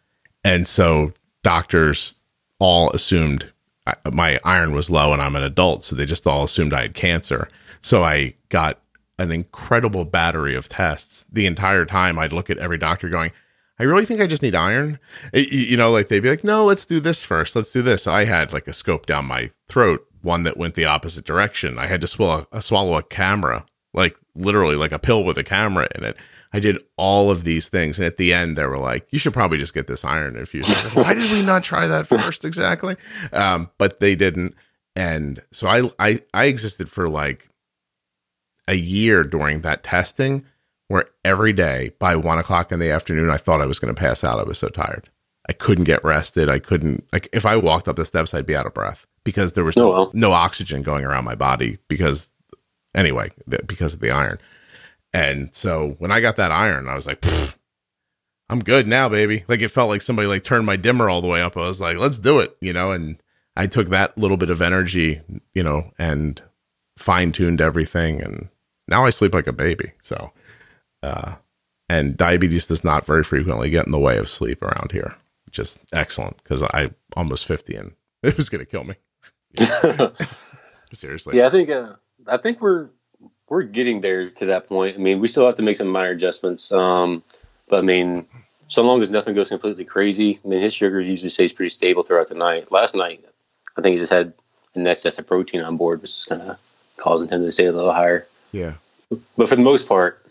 And 0.45 0.67
so 0.67 1.11
doctors 1.43 2.19
all 2.59 2.91
assumed 2.91 3.51
uh, 3.87 3.93
my 4.13 4.39
iron 4.45 4.73
was 4.73 4.89
low 4.89 5.11
and 5.11 5.21
I'm 5.21 5.35
an 5.35 5.43
adult. 5.43 5.83
So 5.83 5.95
they 5.95 6.05
just 6.05 6.25
all 6.25 6.43
assumed 6.43 6.71
I 6.71 6.83
had 6.83 6.93
cancer. 6.93 7.49
So 7.81 8.03
I 8.03 8.35
got 8.49 8.79
an 9.17 9.31
incredible 9.31 10.05
battery 10.05 10.55
of 10.55 10.69
tests. 10.69 11.25
The 11.31 11.47
entire 11.47 11.85
time 11.85 12.19
I'd 12.19 12.31
look 12.31 12.49
at 12.49 12.59
every 12.59 12.77
doctor 12.77 13.09
going, 13.09 13.31
I 13.79 13.83
really 13.83 14.05
think 14.05 14.21
I 14.21 14.27
just 14.27 14.43
need 14.43 14.55
iron. 14.55 14.99
You 15.33 15.77
know, 15.77 15.91
like 15.91 16.07
they'd 16.07 16.21
be 16.21 16.29
like, 16.29 16.43
no, 16.43 16.63
let's 16.63 16.85
do 16.85 16.99
this 16.99 17.23
first. 17.23 17.55
Let's 17.55 17.73
do 17.73 17.81
this. 17.81 18.07
I 18.07 18.25
had 18.25 18.53
like 18.53 18.67
a 18.67 18.73
scope 18.73 19.05
down 19.05 19.25
my 19.25 19.51
throat, 19.67 20.05
one 20.21 20.43
that 20.43 20.57
went 20.57 20.75
the 20.75 20.85
opposite 20.85 21.25
direction. 21.25 21.77
I 21.77 21.87
had 21.87 22.01
to 22.01 22.07
swallow, 22.07 22.47
uh, 22.51 22.59
swallow 22.59 22.97
a 22.97 23.03
camera, 23.03 23.65
like 23.93 24.17
literally 24.35 24.75
like 24.75 24.91
a 24.91 24.99
pill 24.99 25.23
with 25.23 25.37
a 25.37 25.43
camera 25.43 25.87
in 25.95 26.03
it. 26.03 26.17
I 26.55 26.59
did 26.59 26.81
all 26.95 27.29
of 27.29 27.43
these 27.43 27.67
things. 27.67 27.99
And 27.99 28.05
at 28.05 28.15
the 28.15 28.33
end, 28.33 28.55
they 28.55 28.65
were 28.65 28.77
like, 28.77 29.05
you 29.11 29.19
should 29.19 29.33
probably 29.33 29.57
just 29.57 29.73
get 29.73 29.87
this 29.87 30.05
iron 30.05 30.37
infusion. 30.37 30.73
Like, 30.85 30.95
Why 30.95 31.13
did 31.13 31.29
we 31.29 31.41
not 31.41 31.65
try 31.65 31.85
that 31.85 32.07
first 32.07 32.45
exactly? 32.45 32.95
Um, 33.33 33.69
but 33.77 33.99
they 33.99 34.15
didn't. 34.15 34.55
And 34.95 35.41
so 35.51 35.67
I, 35.67 35.91
I, 35.99 36.21
I 36.33 36.45
existed 36.45 36.89
for 36.89 37.09
like 37.09 37.49
a 38.69 38.75
year 38.75 39.25
during 39.25 39.61
that 39.61 39.83
testing 39.83 40.45
where 40.87 41.05
every 41.25 41.51
day 41.51 41.91
by 41.99 42.15
one 42.15 42.39
o'clock 42.39 42.71
in 42.71 42.79
the 42.79 42.89
afternoon, 42.89 43.29
I 43.29 43.35
thought 43.35 43.59
I 43.59 43.65
was 43.65 43.79
going 43.79 43.93
to 43.93 43.99
pass 43.99 44.23
out. 44.23 44.39
I 44.39 44.43
was 44.43 44.57
so 44.57 44.69
tired. 44.69 45.09
I 45.49 45.51
couldn't 45.51 45.83
get 45.83 46.05
rested. 46.05 46.49
I 46.49 46.59
couldn't, 46.59 47.05
like, 47.11 47.27
if 47.33 47.45
I 47.45 47.57
walked 47.57 47.89
up 47.89 47.97
the 47.97 48.05
steps, 48.05 48.33
I'd 48.33 48.45
be 48.45 48.55
out 48.55 48.65
of 48.65 48.73
breath 48.73 49.05
because 49.25 49.53
there 49.53 49.65
was 49.65 49.75
oh, 49.77 49.91
no, 49.91 50.11
no 50.13 50.31
oxygen 50.31 50.83
going 50.83 51.03
around 51.03 51.25
my 51.25 51.35
body 51.35 51.79
because, 51.89 52.31
anyway, 52.95 53.29
because 53.67 53.93
of 53.93 53.99
the 53.99 54.11
iron. 54.11 54.39
And 55.15 55.55
so 55.55 55.95
when 55.99 56.11
I 56.11 56.19
got 56.19 56.35
that 56.35 56.51
iron, 56.51 56.89
I 56.89 56.95
was 56.95 57.07
like, 57.07 57.23
I'm 58.49 58.59
good 58.59 58.85
now, 58.85 59.07
baby. 59.07 59.45
Like 59.47 59.61
it 59.61 59.69
felt 59.69 59.87
like 59.87 60.01
somebody 60.01 60.27
like 60.27 60.43
turned 60.43 60.65
my 60.65 60.75
dimmer 60.75 61.09
all 61.09 61.21
the 61.21 61.29
way 61.29 61.41
up. 61.41 61.55
I 61.55 61.61
was 61.61 61.79
like, 61.79 61.95
let's 61.95 62.17
do 62.17 62.39
it, 62.39 62.57
you 62.59 62.73
know, 62.73 62.91
and 62.91 63.23
I 63.55 63.67
took 63.67 63.87
that 63.87 64.17
little 64.17 64.35
bit 64.35 64.49
of 64.49 64.61
energy, 64.61 65.21
you 65.53 65.63
know, 65.63 65.93
and 65.97 66.41
fine 66.97 67.31
tuned 67.31 67.61
everything. 67.61 68.21
And 68.21 68.49
now 68.89 69.05
I 69.05 69.09
sleep 69.09 69.33
like 69.33 69.47
a 69.47 69.53
baby. 69.53 69.93
So, 70.01 70.33
uh, 71.01 71.35
and 71.87 72.17
diabetes 72.17 72.67
does 72.67 72.83
not 72.83 73.05
very 73.05 73.23
frequently 73.23 73.69
get 73.69 73.85
in 73.85 73.93
the 73.93 73.99
way 73.99 74.17
of 74.17 74.29
sleep 74.29 74.61
around 74.61 74.91
here. 74.91 75.15
Just 75.49 75.79
excellent 75.93 76.43
because 76.43 76.61
I 76.61 76.89
almost 77.15 77.45
fifty 77.45 77.75
and 77.75 77.93
it 78.23 78.35
was 78.35 78.49
going 78.49 78.59
to 78.59 78.69
kill 78.69 78.83
me. 78.83 78.95
Seriously. 80.91 81.37
Yeah, 81.37 81.47
I 81.47 81.51
think 81.51 81.69
uh, 81.69 81.93
I 82.27 82.35
think 82.35 82.59
we're 82.59 82.89
we're 83.49 83.63
getting 83.63 84.01
there 84.01 84.29
to 84.29 84.45
that 84.45 84.67
point. 84.67 84.95
I 84.95 84.99
mean, 84.99 85.19
we 85.19 85.27
still 85.27 85.45
have 85.45 85.55
to 85.55 85.61
make 85.61 85.75
some 85.75 85.87
minor 85.87 86.11
adjustments. 86.11 86.71
Um, 86.71 87.23
but 87.67 87.77
I 87.77 87.81
mean, 87.81 88.25
so 88.67 88.81
long 88.81 89.01
as 89.01 89.09
nothing 89.09 89.35
goes 89.35 89.49
completely 89.49 89.85
crazy, 89.85 90.39
I 90.43 90.47
mean, 90.47 90.61
his 90.61 90.73
sugar 90.73 90.99
usually 90.99 91.29
stays 91.29 91.53
pretty 91.53 91.69
stable 91.69 92.03
throughout 92.03 92.29
the 92.29 92.35
night. 92.35 92.71
Last 92.71 92.95
night, 92.95 93.23
I 93.77 93.81
think 93.81 93.93
he 93.93 93.99
just 93.99 94.11
had 94.11 94.33
an 94.73 94.87
excess 94.87 95.19
of 95.19 95.27
protein 95.27 95.61
on 95.61 95.77
board, 95.77 96.01
which 96.01 96.17
is 96.17 96.25
kind 96.25 96.41
of 96.41 96.57
causing 96.97 97.29
him 97.29 97.43
to 97.43 97.51
stay 97.51 97.65
a 97.65 97.71
little 97.71 97.93
higher. 97.93 98.27
Yeah. 98.51 98.73
But 99.37 99.49
for 99.49 99.55
the 99.55 99.61
most 99.61 99.87
part, 99.87 100.25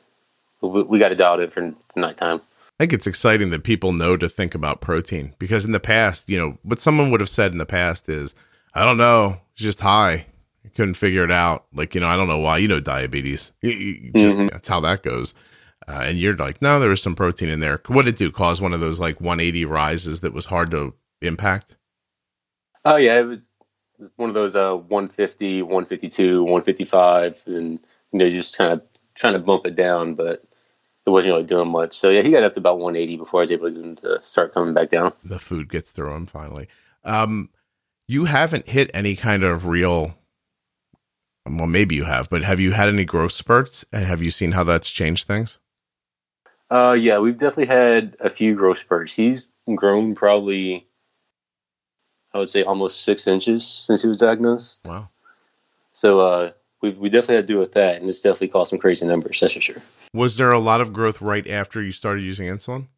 we, 0.60 0.82
we 0.82 0.98
got 0.98 1.10
to 1.10 1.14
dial 1.14 1.38
it 1.40 1.44
in 1.44 1.50
for 1.50 1.74
nighttime. 1.98 2.40
I 2.80 2.84
think 2.84 2.92
it's 2.92 3.06
exciting 3.06 3.50
that 3.50 3.62
people 3.62 3.92
know 3.92 4.16
to 4.16 4.28
think 4.28 4.54
about 4.54 4.80
protein 4.80 5.34
because 5.38 5.64
in 5.64 5.70
the 5.70 5.78
past, 5.78 6.28
you 6.28 6.36
know, 6.36 6.58
what 6.64 6.80
someone 6.80 7.12
would 7.12 7.20
have 7.20 7.28
said 7.28 7.52
in 7.52 7.58
the 7.58 7.66
past 7.66 8.08
is, 8.08 8.34
I 8.74 8.84
don't 8.84 8.96
know, 8.96 9.40
it's 9.52 9.62
just 9.62 9.80
high. 9.80 10.26
Couldn't 10.74 10.94
figure 10.94 11.24
it 11.24 11.30
out. 11.30 11.66
Like, 11.72 11.94
you 11.94 12.00
know, 12.00 12.08
I 12.08 12.16
don't 12.16 12.28
know 12.28 12.38
why, 12.38 12.58
you 12.58 12.68
know, 12.68 12.80
diabetes. 12.80 13.52
You, 13.62 13.72
you 13.72 14.12
just, 14.12 14.36
mm-hmm. 14.36 14.48
that's 14.48 14.68
how 14.68 14.80
that 14.80 15.02
goes. 15.02 15.34
Uh, 15.86 16.02
and 16.04 16.18
you're 16.18 16.36
like, 16.36 16.62
no, 16.62 16.80
there 16.80 16.88
was 16.88 17.02
some 17.02 17.14
protein 17.14 17.48
in 17.48 17.60
there. 17.60 17.80
What 17.88 18.06
did 18.06 18.14
it 18.14 18.18
do? 18.18 18.30
Cause 18.30 18.60
one 18.60 18.72
of 18.72 18.80
those 18.80 18.98
like 18.98 19.20
180 19.20 19.64
rises 19.66 20.20
that 20.22 20.32
was 20.32 20.46
hard 20.46 20.70
to 20.70 20.94
impact? 21.20 21.76
Oh, 22.84 22.96
yeah. 22.96 23.20
It 23.20 23.26
was 23.26 23.50
one 24.16 24.30
of 24.30 24.34
those 24.34 24.56
uh, 24.56 24.74
150, 24.74 25.62
152, 25.62 26.42
155, 26.42 27.42
and, 27.46 27.78
you 28.12 28.18
know, 28.18 28.28
just 28.30 28.56
kind 28.56 28.72
of 28.72 28.82
trying 29.14 29.34
to 29.34 29.38
bump 29.38 29.66
it 29.66 29.76
down, 29.76 30.14
but 30.14 30.42
it 31.06 31.10
wasn't 31.10 31.32
really 31.32 31.44
doing 31.44 31.68
much. 31.68 31.96
So, 31.96 32.10
yeah, 32.10 32.22
he 32.22 32.30
got 32.30 32.42
up 32.42 32.54
to 32.54 32.60
about 32.60 32.78
180 32.78 33.16
before 33.16 33.40
I 33.40 33.42
was 33.42 33.50
able 33.50 33.70
to 33.70 34.20
start 34.26 34.54
coming 34.54 34.74
back 34.74 34.90
down. 34.90 35.12
The 35.22 35.38
food 35.38 35.68
gets 35.68 35.90
through 35.90 36.14
him 36.14 36.26
finally. 36.26 36.68
Um, 37.04 37.50
you 38.08 38.24
haven't 38.24 38.68
hit 38.68 38.90
any 38.94 39.16
kind 39.16 39.44
of 39.44 39.66
real 39.66 40.16
well 41.46 41.66
maybe 41.66 41.94
you 41.94 42.04
have 42.04 42.28
but 42.30 42.42
have 42.42 42.60
you 42.60 42.72
had 42.72 42.88
any 42.88 43.04
growth 43.04 43.32
spurts 43.32 43.84
and 43.92 44.04
have 44.04 44.22
you 44.22 44.30
seen 44.30 44.52
how 44.52 44.64
that's 44.64 44.90
changed 44.90 45.26
things 45.26 45.58
uh, 46.70 46.96
yeah, 46.98 47.18
we've 47.18 47.36
definitely 47.36 47.66
had 47.66 48.16
a 48.20 48.30
few 48.30 48.54
growth 48.54 48.78
spurts. 48.78 49.14
He's 49.14 49.46
grown 49.76 50.14
probably, 50.14 50.86
I 52.32 52.38
would 52.38 52.48
say, 52.48 52.62
almost 52.62 53.02
six 53.02 53.26
inches 53.26 53.66
since 53.66 54.02
he 54.02 54.08
was 54.08 54.18
diagnosed. 54.18 54.86
Wow. 54.88 55.08
So 55.92 56.20
uh, 56.20 56.50
we 56.80 56.90
we 56.90 57.08
definitely 57.08 57.36
had 57.36 57.46
to 57.46 57.52
do 57.52 57.58
with 57.58 57.72
that, 57.74 58.00
and 58.00 58.08
it's 58.08 58.22
definitely 58.22 58.48
caused 58.48 58.70
some 58.70 58.78
crazy 58.78 59.06
numbers. 59.06 59.38
That's 59.40 59.52
for 59.52 59.60
sure. 59.60 59.82
Was 60.12 60.36
there 60.36 60.50
a 60.50 60.58
lot 60.58 60.80
of 60.80 60.92
growth 60.92 61.20
right 61.20 61.46
after 61.48 61.82
you 61.82 61.92
started 61.92 62.24
using 62.24 62.48
insulin? 62.48 62.88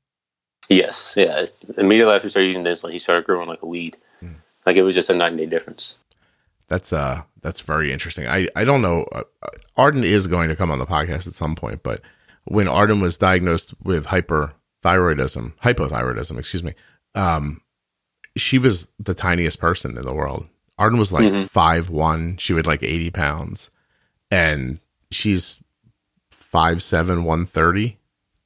Yes. 0.69 1.15
Yeah. 1.17 1.47
Immediately 1.77 2.15
after 2.15 2.27
we 2.27 2.31
started 2.31 2.49
using 2.49 2.65
insulin, 2.65 2.93
he 2.93 2.99
started 2.99 3.25
growing 3.25 3.49
like 3.49 3.63
a 3.63 3.67
weed. 3.67 3.97
Mm. 4.23 4.37
Like 4.65 4.77
it 4.77 4.83
was 4.83 4.95
just 4.95 5.11
a 5.11 5.15
nine 5.15 5.37
day 5.37 5.47
difference. 5.47 5.99
That's 6.69 6.93
uh 6.93 7.23
that's 7.43 7.61
very 7.61 7.93
interesting. 7.93 8.27
I 8.27 8.49
I 8.57 8.65
don't 8.65 8.83
know. 8.83 9.05
Uh, 9.13 9.23
Arden 9.77 10.05
is 10.05 10.27
going 10.27 10.49
to 10.49 10.57
come 10.57 10.71
on 10.71 10.79
the 10.79 10.87
podcast 10.87 11.27
at 11.27 11.35
some 11.35 11.55
point, 11.55 11.83
but 11.83 12.01
when 12.45 12.69
Arden 12.69 13.01
was 13.01 13.19
diagnosed 13.19 13.75
with 13.83 14.07
hyperthyroidism, 14.07 15.53
hypothyroidism, 15.59 16.39
excuse 16.39 16.63
me, 16.63 16.75
um, 17.15 17.61
she 18.37 18.59
was 18.59 18.91
the 18.99 19.15
tiniest 19.15 19.59
person 19.61 19.97
in 19.97 20.07
the 20.07 20.15
world. 20.15 20.49
Arden 20.79 20.99
was 20.99 21.13
like 21.13 21.27
mm-hmm. 21.27 21.45
five 21.45 21.87
mm-hmm. 21.87 21.97
one. 21.97 22.37
She 22.39 22.53
weighed 22.53 22.67
like 22.67 22.83
eighty 22.83 23.11
pounds, 23.11 23.71
and 24.31 24.81
she's 25.11 25.61
five 26.31 26.83
seven, 26.83 27.25
one 27.25 27.47
thirty 27.47 27.99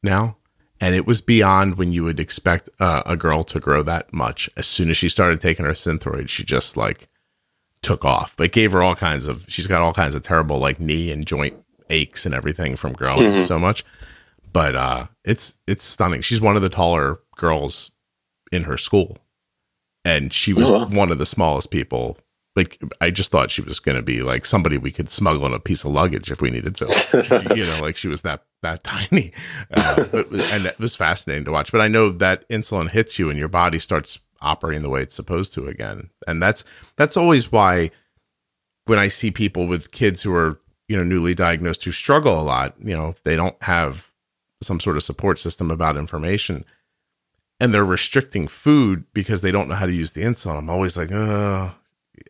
now. 0.02 0.36
And 0.82 0.94
it 0.94 1.06
was 1.06 1.20
beyond 1.20 1.76
when 1.76 1.92
you 1.92 2.04
would 2.04 2.18
expect 2.18 2.70
uh, 2.78 3.02
a 3.04 3.14
girl 3.14 3.42
to 3.44 3.60
grow 3.60 3.82
that 3.82 4.14
much. 4.14 4.48
As 4.56 4.66
soon 4.66 4.88
as 4.88 4.96
she 4.96 5.10
started 5.10 5.38
taking 5.38 5.66
her 5.66 5.72
synthroid, 5.72 6.30
she 6.30 6.42
just 6.42 6.74
like 6.74 7.06
took 7.82 8.04
off. 8.04 8.36
But 8.36 8.52
gave 8.52 8.72
her 8.72 8.82
all 8.82 8.94
kinds 8.94 9.28
of. 9.28 9.44
She's 9.48 9.66
got 9.66 9.82
all 9.82 9.92
kinds 9.92 10.14
of 10.14 10.22
terrible 10.22 10.58
like 10.58 10.80
knee 10.80 11.10
and 11.10 11.26
joint 11.26 11.54
aches 11.90 12.24
and 12.24 12.34
everything 12.34 12.76
from 12.76 12.92
growing 12.92 13.32
mm-hmm. 13.32 13.44
so 13.44 13.58
much. 13.58 13.84
But 14.52 14.74
uh, 14.74 15.06
it's 15.24 15.58
it's 15.66 15.84
stunning. 15.84 16.22
She's 16.22 16.40
one 16.40 16.56
of 16.56 16.62
the 16.62 16.68
taller 16.68 17.20
girls 17.36 17.92
in 18.50 18.64
her 18.64 18.76
school, 18.76 19.18
and 20.04 20.32
she 20.32 20.52
was 20.52 20.70
oh, 20.70 20.78
wow. 20.78 20.86
one 20.86 21.12
of 21.12 21.18
the 21.18 21.26
smallest 21.26 21.70
people. 21.70 22.18
Like 22.56 22.82
I 23.00 23.10
just 23.10 23.30
thought 23.30 23.52
she 23.52 23.62
was 23.62 23.78
going 23.78 23.96
to 23.96 24.02
be 24.02 24.22
like 24.22 24.44
somebody 24.44 24.76
we 24.76 24.90
could 24.90 25.08
smuggle 25.08 25.46
in 25.46 25.54
a 25.54 25.60
piece 25.60 25.84
of 25.84 25.92
luggage 25.92 26.32
if 26.32 26.42
we 26.42 26.50
needed 26.50 26.74
to. 26.76 27.52
you 27.54 27.64
know, 27.64 27.78
like 27.80 27.96
she 27.96 28.08
was 28.08 28.22
that 28.22 28.42
that 28.62 28.82
tiny, 28.84 29.32
uh, 29.72 30.04
but, 30.10 30.32
and 30.32 30.66
it 30.66 30.78
was 30.80 30.96
fascinating 30.96 31.44
to 31.44 31.52
watch. 31.52 31.70
But 31.70 31.80
I 31.80 31.88
know 31.88 32.10
that 32.10 32.48
insulin 32.48 32.90
hits 32.90 33.18
you 33.20 33.30
and 33.30 33.38
your 33.38 33.48
body 33.48 33.78
starts 33.78 34.18
operating 34.40 34.82
the 34.82 34.88
way 34.88 35.02
it's 35.02 35.14
supposed 35.14 35.52
to 35.54 35.66
again, 35.66 36.10
and 36.26 36.42
that's 36.42 36.64
that's 36.96 37.16
always 37.16 37.52
why 37.52 37.90
when 38.86 38.98
I 38.98 39.08
see 39.08 39.30
people 39.30 39.66
with 39.66 39.92
kids 39.92 40.22
who 40.22 40.34
are 40.34 40.60
you 40.88 40.96
know 40.96 41.04
newly 41.04 41.34
diagnosed 41.34 41.84
who 41.84 41.92
struggle 41.92 42.40
a 42.40 42.42
lot 42.42 42.74
you 42.82 42.96
know 42.96 43.14
they 43.22 43.36
don't 43.36 43.62
have 43.62 44.10
some 44.60 44.80
sort 44.80 44.96
of 44.96 45.04
support 45.04 45.38
system 45.38 45.70
about 45.70 45.96
information 45.96 46.64
and 47.60 47.72
they're 47.72 47.84
restricting 47.84 48.48
food 48.48 49.04
because 49.14 49.40
they 49.40 49.52
don't 49.52 49.68
know 49.68 49.76
how 49.76 49.86
to 49.86 49.92
use 49.92 50.10
the 50.10 50.22
insulin 50.22 50.58
i'm 50.58 50.68
always 50.68 50.96
like 50.96 51.12
oh 51.12 51.72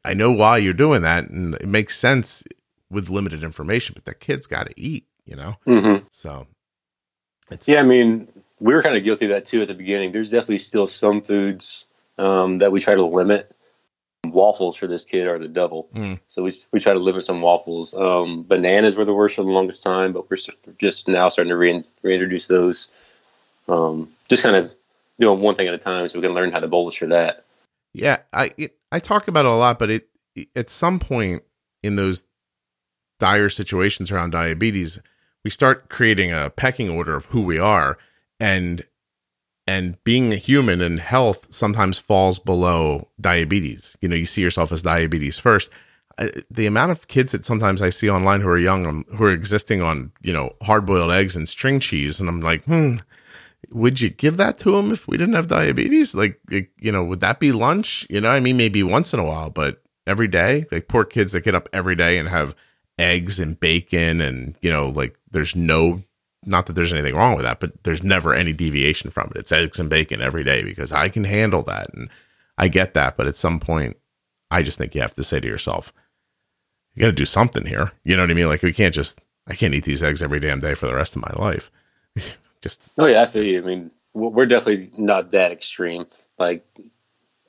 i 0.04 0.12
know 0.12 0.30
why 0.30 0.58
you're 0.58 0.74
doing 0.74 1.00
that 1.00 1.24
and 1.24 1.54
it 1.54 1.66
makes 1.66 1.98
sense 1.98 2.44
with 2.90 3.08
limited 3.08 3.42
information 3.42 3.94
but 3.94 4.04
that 4.04 4.20
kid's 4.20 4.46
got 4.46 4.66
to 4.66 4.78
eat 4.78 5.06
you 5.24 5.34
know? 5.34 5.56
Mm-hmm. 5.66 6.04
so 6.10 6.46
it's 7.50 7.66
yeah 7.66 7.80
i 7.80 7.82
mean 7.82 8.28
we 8.60 8.74
were 8.74 8.82
kind 8.82 8.96
of 8.96 9.02
guilty 9.02 9.24
of 9.24 9.30
that 9.30 9.46
too 9.46 9.62
at 9.62 9.68
the 9.68 9.74
beginning. 9.74 10.12
There's 10.12 10.30
definitely 10.30 10.58
still 10.58 10.86
some 10.86 11.22
foods 11.22 11.86
um, 12.18 12.58
that 12.58 12.72
we 12.72 12.80
try 12.80 12.94
to 12.94 13.04
limit 13.04 13.54
waffles 14.26 14.76
for 14.76 14.86
this 14.86 15.04
kid 15.04 15.26
are 15.26 15.38
the 15.38 15.48
devil. 15.48 15.88
Mm. 15.94 16.20
So 16.28 16.42
we 16.42 16.58
we 16.72 16.80
try 16.80 16.92
to 16.92 16.98
limit 16.98 17.24
some 17.24 17.40
waffles. 17.40 17.94
Um, 17.94 18.44
bananas 18.44 18.96
were 18.96 19.04
the 19.04 19.14
worst 19.14 19.36
for 19.36 19.42
the 19.42 19.50
longest 19.50 19.82
time, 19.82 20.12
but 20.12 20.30
we're 20.30 20.38
just 20.78 21.08
now 21.08 21.28
starting 21.28 21.50
to 21.50 21.56
re- 21.56 21.84
reintroduce 22.02 22.46
those. 22.46 22.88
Um, 23.68 24.10
just 24.28 24.42
kind 24.42 24.56
of 24.56 24.72
doing 25.18 25.40
one 25.40 25.54
thing 25.54 25.68
at 25.68 25.74
a 25.74 25.78
time, 25.78 26.08
so 26.08 26.18
we 26.18 26.26
can 26.26 26.34
learn 26.34 26.52
how 26.52 26.60
to 26.60 26.68
bolus 26.68 26.94
for 26.94 27.06
that. 27.06 27.44
Yeah, 27.92 28.18
I 28.32 28.52
it, 28.56 28.76
I 28.92 28.98
talk 28.98 29.28
about 29.28 29.44
it 29.44 29.50
a 29.50 29.54
lot, 29.54 29.78
but 29.78 29.90
it 29.90 30.08
at 30.54 30.70
some 30.70 30.98
point 30.98 31.42
in 31.82 31.96
those 31.96 32.24
dire 33.18 33.48
situations 33.48 34.10
around 34.10 34.30
diabetes, 34.30 35.00
we 35.44 35.50
start 35.50 35.88
creating 35.88 36.32
a 36.32 36.50
pecking 36.50 36.88
order 36.88 37.16
of 37.16 37.26
who 37.26 37.42
we 37.42 37.58
are, 37.58 37.98
and 38.38 38.84
and 39.70 40.02
being 40.02 40.32
a 40.32 40.36
human 40.36 40.80
and 40.80 40.98
health 40.98 41.46
sometimes 41.50 41.96
falls 41.96 42.40
below 42.40 43.08
diabetes. 43.20 43.96
You 44.00 44.08
know, 44.08 44.16
you 44.16 44.26
see 44.26 44.42
yourself 44.42 44.72
as 44.72 44.82
diabetes 44.82 45.38
first. 45.38 45.70
the 46.50 46.66
amount 46.66 46.90
of 46.90 47.06
kids 47.06 47.30
that 47.30 47.44
sometimes 47.44 47.80
I 47.80 47.90
see 47.90 48.10
online 48.10 48.40
who 48.40 48.48
are 48.48 48.58
young, 48.58 48.84
um, 48.84 49.04
who 49.16 49.24
are 49.24 49.30
existing 49.30 49.80
on, 49.80 50.10
you 50.22 50.32
know, 50.32 50.56
hard 50.60 50.86
boiled 50.86 51.12
eggs 51.12 51.36
and 51.36 51.48
string 51.48 51.78
cheese. 51.78 52.18
And 52.18 52.28
I'm 52.28 52.40
like, 52.40 52.64
hmm, 52.64 52.96
would 53.70 54.00
you 54.00 54.10
give 54.10 54.38
that 54.38 54.58
to 54.58 54.72
them 54.72 54.90
if 54.90 55.06
we 55.06 55.16
didn't 55.16 55.36
have 55.36 55.46
diabetes? 55.46 56.16
Like, 56.16 56.40
you 56.50 56.90
know, 56.90 57.04
would 57.04 57.20
that 57.20 57.38
be 57.38 57.52
lunch? 57.52 58.08
You 58.10 58.20
know, 58.20 58.30
I 58.30 58.40
mean, 58.40 58.56
maybe 58.56 58.82
once 58.82 59.14
in 59.14 59.20
a 59.20 59.24
while, 59.24 59.50
but 59.50 59.82
every 60.04 60.28
day, 60.28 60.66
like 60.72 60.88
poor 60.88 61.04
kids 61.04 61.30
that 61.30 61.44
get 61.44 61.54
up 61.54 61.68
every 61.72 61.94
day 61.94 62.18
and 62.18 62.28
have 62.28 62.56
eggs 62.98 63.38
and 63.38 63.58
bacon 63.60 64.20
and, 64.20 64.58
you 64.62 64.70
know, 64.70 64.88
like 64.88 65.16
there's 65.30 65.54
no 65.54 66.02
not 66.44 66.66
that 66.66 66.72
there's 66.72 66.92
anything 66.92 67.14
wrong 67.14 67.34
with 67.34 67.44
that, 67.44 67.60
but 67.60 67.82
there's 67.84 68.02
never 68.02 68.34
any 68.34 68.52
deviation 68.52 69.10
from 69.10 69.30
it. 69.34 69.38
It's 69.38 69.52
eggs 69.52 69.78
and 69.78 69.90
bacon 69.90 70.22
every 70.22 70.44
day 70.44 70.62
because 70.62 70.92
I 70.92 71.08
can 71.08 71.24
handle 71.24 71.62
that. 71.64 71.92
And 71.92 72.08
I 72.56 72.68
get 72.68 72.94
that. 72.94 73.16
But 73.16 73.26
at 73.26 73.36
some 73.36 73.60
point, 73.60 73.96
I 74.50 74.62
just 74.62 74.78
think 74.78 74.94
you 74.94 75.02
have 75.02 75.14
to 75.14 75.24
say 75.24 75.40
to 75.40 75.46
yourself, 75.46 75.92
you 76.94 77.02
got 77.02 77.08
to 77.08 77.12
do 77.12 77.26
something 77.26 77.66
here. 77.66 77.92
You 78.04 78.16
know 78.16 78.22
what 78.22 78.30
I 78.30 78.34
mean? 78.34 78.48
Like, 78.48 78.62
we 78.62 78.72
can't 78.72 78.94
just, 78.94 79.20
I 79.46 79.54
can't 79.54 79.74
eat 79.74 79.84
these 79.84 80.02
eggs 80.02 80.22
every 80.22 80.40
damn 80.40 80.60
day 80.60 80.74
for 80.74 80.86
the 80.86 80.94
rest 80.94 81.14
of 81.14 81.22
my 81.22 81.32
life. 81.36 81.70
just. 82.62 82.80
Oh, 82.98 83.06
yeah, 83.06 83.22
I 83.22 83.26
feel 83.26 83.44
you. 83.44 83.58
I 83.58 83.64
mean, 83.64 83.90
we're 84.14 84.46
definitely 84.46 84.90
not 84.96 85.30
that 85.32 85.52
extreme. 85.52 86.06
Like, 86.38 86.66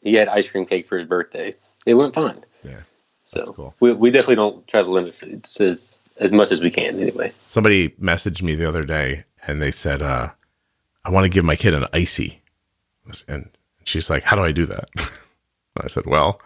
he 0.01 0.13
had 0.15 0.27
ice 0.27 0.49
cream 0.49 0.65
cake 0.65 0.87
for 0.87 0.97
his 0.97 1.07
birthday. 1.07 1.55
It 1.85 1.93
went 1.93 2.13
fine. 2.13 2.43
Yeah. 2.63 2.81
So 3.23 3.53
cool. 3.53 3.75
we, 3.79 3.93
we 3.93 4.11
definitely 4.11 4.35
don't 4.35 4.67
try 4.67 4.81
to 4.81 4.91
limit 4.91 5.21
it. 5.23 5.29
It 5.29 5.47
says 5.47 5.95
as 6.21 6.31
much 6.31 6.51
as 6.51 6.61
we 6.61 6.71
can 6.71 6.99
anyway. 6.99 7.33
Somebody 7.47 7.89
messaged 7.89 8.41
me 8.41 8.55
the 8.55 8.67
other 8.67 8.83
day 8.83 9.25
and 9.45 9.61
they 9.61 9.71
said, 9.71 10.01
uh, 10.01 10.29
I 11.03 11.09
want 11.09 11.25
to 11.25 11.29
give 11.29 11.43
my 11.43 11.55
kid 11.55 11.73
an 11.73 11.85
icy. 11.91 12.41
And 13.27 13.49
she's 13.83 14.09
like, 14.09 14.23
How 14.23 14.35
do 14.35 14.43
I 14.43 14.51
do 14.51 14.65
that? 14.67 14.89
I 15.77 15.87
said, 15.87 16.05
Well, 16.05 16.39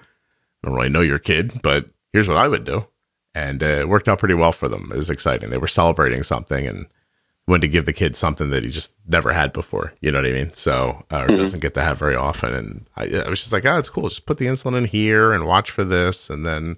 I 0.63 0.67
don't 0.67 0.76
really 0.76 0.89
know 0.89 1.01
your 1.01 1.19
kid, 1.19 1.61
but 1.61 1.88
here's 2.13 2.28
what 2.28 2.38
I 2.38 2.47
would 2.47 2.63
do. 2.63 2.88
And 3.34 3.61
uh, 3.61 3.82
it 3.82 3.89
worked 3.89 4.07
out 4.07 4.19
pretty 4.19 4.34
well 4.34 4.53
for 4.53 4.69
them. 4.69 4.89
It 4.91 4.95
was 4.95 5.09
exciting. 5.09 5.49
They 5.49 5.57
were 5.57 5.67
celebrating 5.67 6.23
something 6.23 6.65
and 6.65 6.86
wanted 7.47 7.61
to 7.63 7.67
give 7.67 7.86
the 7.86 7.93
kid 7.93 8.15
something 8.15 8.49
that 8.51 8.63
he 8.63 8.71
just 8.71 8.95
never 9.05 9.34
had 9.34 9.51
before. 9.51 9.93
You 9.99 10.11
know 10.11 10.19
what 10.19 10.30
I 10.30 10.34
mean? 10.34 10.53
So, 10.53 11.05
uh, 11.11 11.26
mm-hmm. 11.26 11.36
doesn't 11.36 11.59
get 11.59 11.73
to 11.73 11.82
have 11.82 11.99
very 11.99 12.15
often. 12.15 12.53
And 12.53 12.89
I, 12.95 13.23
I 13.26 13.30
was 13.30 13.41
just 13.41 13.51
like, 13.51 13.65
Oh, 13.65 13.78
it's 13.78 13.89
cool. 13.89 14.07
Just 14.07 14.26
put 14.26 14.38
the 14.38 14.45
insulin 14.45 14.78
in 14.78 14.86
here 14.86 15.34
and 15.34 15.45
watch 15.45 15.69
for 15.69 15.84
this. 15.84 16.30
And 16.30 16.45
then 16.45 16.78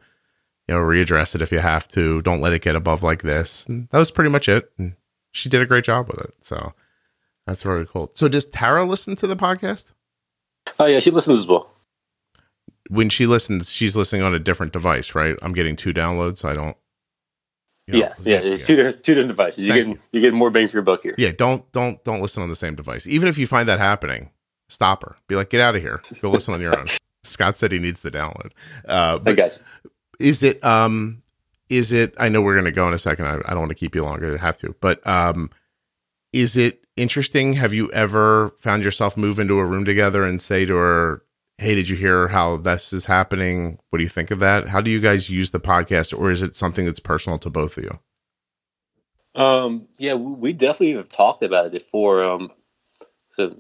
you 0.68 0.76
know, 0.76 0.82
readdress 0.82 1.34
it 1.36 1.42
if 1.42 1.52
you 1.52 1.60
have 1.60 1.88
to. 1.90 2.22
Don't 2.22 2.42
let 2.42 2.54
it 2.54 2.62
get 2.62 2.76
above 2.76 3.04
like 3.04 3.22
this. 3.22 3.66
And 3.68 3.88
that 3.92 4.00
was 4.00 4.12
pretty 4.12 4.30
much 4.30 4.50
it. 4.50 4.72
And 4.78 4.96
she 5.32 5.50
did 5.50 5.62
a 5.62 5.66
great 5.66 5.84
job 5.86 6.08
with 6.08 6.20
it. 6.20 6.34
So 6.42 6.74
That's 7.46 7.64
very 7.64 7.86
cool. 7.88 8.12
So 8.14 8.28
does 8.28 8.46
Tara 8.46 8.84
listen 8.86 9.16
to 9.18 9.28
the 9.28 9.36
podcast? 9.38 9.94
Oh 10.80 10.86
yeah, 10.86 11.00
she 11.00 11.12
listens 11.12 11.40
as 11.40 11.48
well. 11.48 11.72
When 12.90 13.10
she 13.10 13.26
listens, 13.26 13.70
she's 13.72 13.96
listening 13.96 14.22
on 14.22 14.34
a 14.34 14.40
different 14.40 14.74
device, 14.74 15.16
right? 15.16 15.36
I'm 15.42 15.54
getting 15.54 15.76
two 15.76 15.94
downloads, 15.94 16.38
so 16.38 16.50
I 16.50 16.54
don't. 16.54 16.76
you 17.86 17.94
know, 17.94 18.00
yeah, 18.00 18.14
yeah, 18.20 18.38
it's 18.40 18.66
two 18.66 18.76
different 18.76 19.04
two 19.04 19.14
different 19.14 19.30
devices. 19.30 19.60
You 19.64 19.74
get 19.74 20.00
you 20.12 20.22
get 20.22 20.34
more 20.34 20.50
bang 20.52 20.68
for 20.68 20.74
your 20.78 20.84
buck 20.84 21.04
here. 21.04 21.16
Yeah, 21.18 21.32
don't 21.32 21.70
don't 21.72 22.04
don't 22.04 22.22
listen 22.22 22.44
on 22.44 22.50
the 22.50 22.56
same 22.56 22.76
device. 22.76 23.08
Even 23.08 23.30
if 23.30 23.38
you 23.38 23.48
find 23.48 23.68
that 23.70 23.80
happening, 23.80 24.32
stop 24.70 25.04
her. 25.04 25.16
Be 25.28 25.36
like, 25.36 25.50
get 25.50 25.62
out 25.62 25.76
of 25.76 25.82
here. 25.82 26.02
Go 26.22 26.30
listen 26.30 26.54
on 26.54 26.62
your 26.62 26.78
own. 26.78 26.88
Scott 27.24 27.58
said 27.58 27.72
he 27.74 27.80
needs 27.80 28.02
the 28.02 28.12
download. 28.12 28.52
Uh, 28.88 29.20
I 29.26 29.34
got 29.34 29.58
you. 29.58 29.92
Is 30.20 30.44
it 30.44 30.64
um 30.64 31.22
is 31.70 31.92
it 31.92 32.14
I 32.18 32.30
know 32.30 32.42
we're 32.42 32.56
gonna 32.56 32.72
go 32.72 32.88
in 32.88 32.94
a 32.94 33.00
second. 33.00 33.26
I, 33.26 33.36
I 33.46 33.52
don't 33.52 33.60
want 33.60 33.70
to 33.70 33.76
keep 33.76 33.96
you 33.96 34.04
longer 34.04 34.28
than 34.28 34.38
I 34.38 34.42
have 34.42 34.58
to, 34.60 34.76
but 34.80 35.06
um 35.08 35.50
is 36.34 36.58
it 36.58 36.84
interesting? 36.96 37.54
Have 37.54 37.74
you 37.74 37.92
ever 37.92 38.50
found 38.58 38.84
yourself 38.84 39.18
move 39.18 39.40
into 39.40 39.60
a 39.60 39.66
room 39.66 39.86
together 39.86 40.24
and 40.24 40.42
say 40.42 40.66
to 40.66 40.76
her, 40.76 41.24
Hey, 41.58 41.74
did 41.74 41.90
you 41.90 41.96
hear 41.96 42.28
how 42.28 42.58
this 42.58 42.94
is 42.94 43.06
happening? 43.06 43.80
What 43.90 43.98
do 43.98 44.04
you 44.04 44.10
think 44.10 44.30
of 44.30 44.40
that? 44.40 44.68
How 44.68 44.82
do 44.82 44.92
you 44.92 45.00
guys 45.00 45.30
use 45.30 45.50
the 45.50 45.60
podcast, 45.60 46.18
or 46.18 46.32
is 46.32 46.44
it 46.44 46.56
something 46.56 46.86
that's 46.86 47.00
personal 47.00 47.40
to 47.40 47.50
both 47.50 47.78
of 47.78 47.84
you? 47.84 48.00
Um, 49.42 49.88
yeah, 49.98 50.14
we 50.14 50.34
we 50.34 50.54
definitely 50.54 50.94
have 50.94 51.10
talked 51.10 51.42
about 51.44 51.66
it 51.66 51.72
before. 51.72 52.24
Um, 52.24 52.52
so 53.34 53.56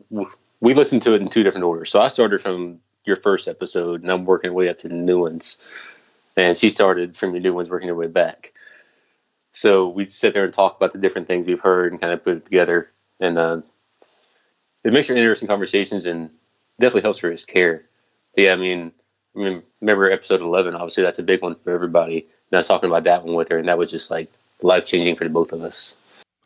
we 0.60 0.74
listened 0.74 1.02
to 1.04 1.14
it 1.14 1.22
in 1.22 1.30
two 1.30 1.44
different 1.44 1.64
orders. 1.64 1.90
So 1.90 2.02
I 2.02 2.08
started 2.08 2.42
from 2.42 2.80
your 3.06 3.16
first 3.16 3.48
episode, 3.48 4.04
and 4.04 4.12
I'm 4.12 4.26
working 4.26 4.54
way 4.54 4.70
up 4.70 4.78
to 4.80 4.88
the 4.88 4.96
new 4.96 5.20
ones. 5.20 5.58
And 6.38 6.56
she 6.56 6.70
started 6.70 7.18
from 7.18 7.34
the 7.34 7.40
new 7.40 7.54
ones, 7.54 7.70
working 7.70 7.90
her 7.90 7.96
way 7.96 8.08
back. 8.08 8.54
So 9.52 9.90
we 9.90 10.06
sit 10.06 10.34
there 10.34 10.46
and 10.46 10.54
talk 10.54 10.78
about 10.78 10.94
the 10.94 11.00
different 11.00 11.28
things 11.28 11.48
we've 11.48 11.60
heard 11.60 11.92
and 11.92 12.00
kind 12.00 12.14
of 12.14 12.24
put 12.24 12.38
it 12.38 12.46
together. 12.46 12.92
And 13.20 13.40
uh, 13.40 13.62
it 14.84 14.94
makes 14.94 15.08
for 15.08 15.16
interesting 15.16 15.48
conversations 15.48 16.06
and 16.06 16.30
definitely 16.80 17.02
helps 17.02 17.20
for 17.20 17.32
his 17.32 17.44
care. 17.44 17.86
But 18.36 18.44
yeah, 18.44 18.54
I 18.54 18.56
mean, 18.56 18.92
I 19.36 19.40
mean, 19.40 19.64
remember 19.82 20.12
episode 20.12 20.42
11? 20.42 20.76
Obviously, 20.76 21.04
that's 21.04 21.20
a 21.20 21.24
big 21.24 21.42
one 21.42 21.56
for 21.64 21.74
everybody. 21.74 22.20
And 22.20 22.54
I 22.54 22.58
was 22.58 22.68
talking 22.68 22.90
about 22.90 23.04
that 23.06 23.26
one 23.26 23.36
with 23.36 23.50
her, 23.50 23.58
and 23.58 23.68
that 23.68 23.80
was 23.80 23.90
just 23.90 24.12
like 24.12 24.32
life 24.62 24.86
changing 24.86 25.16
for 25.16 25.24
the 25.24 25.32
both 25.32 25.52
of 25.52 25.64
us. 25.64 25.96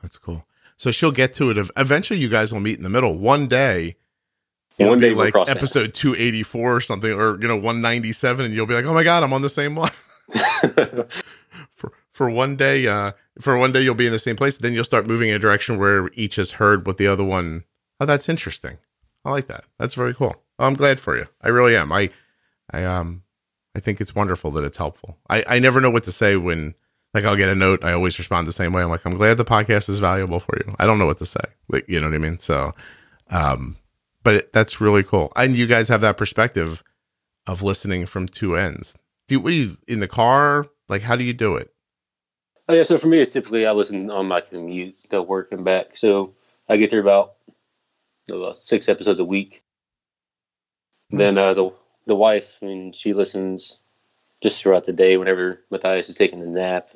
That's 0.01 0.17
cool. 0.17 0.45
So 0.77 0.89
she'll 0.89 1.11
get 1.11 1.33
to 1.35 1.51
it. 1.51 1.69
Eventually, 1.77 2.19
you 2.19 2.29
guys 2.29 2.53
will 2.53 2.61
meet 2.61 2.77
in 2.77 2.83
the 2.83 2.89
middle. 2.89 3.17
One 3.17 3.47
day, 3.47 3.97
it'll 4.81 4.91
One 4.91 4.99
day 4.99 5.13
like 5.13 5.35
episode 5.35 5.93
284 5.93 6.75
or 6.75 6.81
something, 6.81 7.11
or, 7.11 7.39
you 7.41 7.47
know, 7.47 7.55
197, 7.55 8.45
and 8.45 8.53
you'll 8.53 8.65
be 8.65 8.73
like, 8.73 8.85
oh 8.85 8.93
my 8.93 9.03
God, 9.03 9.23
I'm 9.23 9.33
on 9.33 9.41
the 9.41 9.49
same 9.49 9.75
line. 9.77 9.91
for 11.73 11.91
for 12.11 12.29
one 12.29 12.55
day 12.55 12.87
uh 12.87 13.11
for 13.39 13.57
one 13.57 13.71
day 13.71 13.81
you'll 13.81 13.95
be 13.95 14.05
in 14.05 14.11
the 14.11 14.19
same 14.19 14.35
place 14.35 14.57
then 14.57 14.73
you'll 14.73 14.83
start 14.83 15.07
moving 15.07 15.29
in 15.29 15.35
a 15.35 15.39
direction 15.39 15.77
where 15.77 16.09
each 16.13 16.35
has 16.35 16.53
heard 16.53 16.85
what 16.85 16.97
the 16.97 17.07
other 17.07 17.23
one 17.23 17.63
oh 17.99 18.05
that's 18.05 18.29
interesting. 18.29 18.77
I 19.23 19.29
like 19.29 19.47
that. 19.47 19.65
That's 19.77 19.93
very 19.93 20.13
cool. 20.13 20.33
Oh, 20.59 20.65
i'm 20.65 20.73
glad 20.73 20.99
for 20.99 21.17
you. 21.17 21.25
I 21.41 21.49
really 21.49 21.75
am. 21.75 21.91
I 21.91 22.09
i 22.71 22.83
um 22.83 23.23
i 23.75 23.79
think 23.79 23.99
it's 23.99 24.15
wonderful 24.15 24.51
that 24.51 24.63
it's 24.63 24.77
helpful. 24.77 25.17
I 25.29 25.43
i 25.47 25.59
never 25.59 25.81
know 25.81 25.89
what 25.89 26.03
to 26.03 26.11
say 26.11 26.35
when 26.35 26.75
like 27.13 27.25
i'll 27.25 27.35
get 27.35 27.49
a 27.49 27.55
note 27.55 27.83
i 27.83 27.91
always 27.91 28.17
respond 28.19 28.47
the 28.47 28.53
same 28.53 28.73
way. 28.73 28.83
I'm 28.83 28.89
like 28.89 29.05
i'm 29.05 29.17
glad 29.17 29.37
the 29.37 29.45
podcast 29.45 29.89
is 29.89 29.99
valuable 29.99 30.39
for 30.39 30.57
you. 30.65 30.75
I 30.79 30.85
don't 30.85 30.99
know 30.99 31.05
what 31.05 31.17
to 31.19 31.25
say. 31.25 31.43
Like 31.69 31.87
you 31.87 31.99
know 31.99 32.07
what 32.07 32.15
i 32.15 32.19
mean? 32.19 32.37
So 32.37 32.73
um 33.29 33.77
but 34.23 34.35
it, 34.35 34.53
that's 34.53 34.81
really 34.81 35.03
cool. 35.03 35.31
And 35.35 35.55
you 35.55 35.67
guys 35.67 35.89
have 35.89 36.01
that 36.01 36.17
perspective 36.17 36.83
of 37.47 37.63
listening 37.63 38.05
from 38.05 38.27
two 38.27 38.55
ends. 38.55 38.95
Do 39.27 39.35
you, 39.35 39.39
what 39.39 39.49
do 39.51 39.55
you 39.55 39.77
in 39.87 39.99
the 39.99 40.07
car? 40.07 40.65
Like 40.89 41.01
how 41.01 41.15
do 41.15 41.23
you 41.23 41.33
do 41.33 41.55
it? 41.55 41.73
Oh 42.69 42.73
yeah, 42.73 42.83
so 42.83 42.97
for 42.97 43.07
me, 43.07 43.19
it's 43.19 43.31
typically 43.31 43.65
I 43.65 43.71
listen 43.71 44.09
on 44.09 44.27
my 44.27 44.41
commute 44.41 44.95
to 45.09 45.21
work 45.21 45.51
and 45.51 45.65
back. 45.65 45.97
So 45.97 46.33
I 46.69 46.77
get 46.77 46.89
through 46.89 47.01
about, 47.01 47.33
about 48.29 48.57
six 48.57 48.87
episodes 48.87 49.19
a 49.19 49.25
week. 49.25 49.63
Then 51.09 51.37
uh, 51.37 51.53
the 51.53 51.73
the 52.05 52.15
wife, 52.15 52.57
I 52.61 52.65
mean, 52.65 52.93
she 52.93 53.13
listens 53.13 53.79
just 54.41 54.61
throughout 54.61 54.85
the 54.85 54.93
day 54.93 55.17
whenever 55.17 55.61
Matthias 55.69 56.09
is 56.09 56.15
taking 56.15 56.41
a 56.41 56.45
nap, 56.45 56.89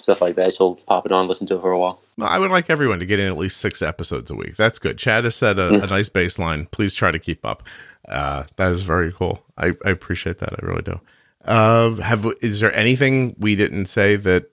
stuff 0.00 0.20
like 0.20 0.36
that. 0.36 0.54
She'll 0.54 0.76
pop 0.76 1.06
it 1.06 1.12
on, 1.12 1.28
listen 1.28 1.46
to 1.48 1.56
it 1.56 1.60
for 1.60 1.72
a 1.72 1.78
while. 1.78 2.00
I 2.20 2.38
would 2.38 2.50
like 2.50 2.68
everyone 2.68 2.98
to 2.98 3.06
get 3.06 3.18
in 3.18 3.26
at 3.26 3.38
least 3.38 3.58
six 3.58 3.82
episodes 3.82 4.30
a 4.30 4.34
week. 4.34 4.56
That's 4.56 4.78
good. 4.78 4.98
Chad 4.98 5.24
has 5.24 5.34
set 5.34 5.58
a, 5.58 5.82
a 5.82 5.86
nice 5.86 6.08
baseline. 6.08 6.70
Please 6.70 6.94
try 6.94 7.10
to 7.10 7.18
keep 7.18 7.44
up. 7.44 7.66
Uh, 8.08 8.44
that 8.56 8.70
is 8.70 8.82
very 8.82 9.12
cool. 9.12 9.44
I, 9.56 9.72
I 9.84 9.90
appreciate 9.90 10.38
that. 10.38 10.52
I 10.52 10.66
really 10.66 10.82
do. 10.82 11.00
Uh, 11.44 11.94
have 11.96 12.26
is 12.42 12.60
there 12.60 12.74
anything 12.74 13.34
we 13.38 13.56
didn't 13.56 13.86
say 13.86 14.16
that 14.16 14.50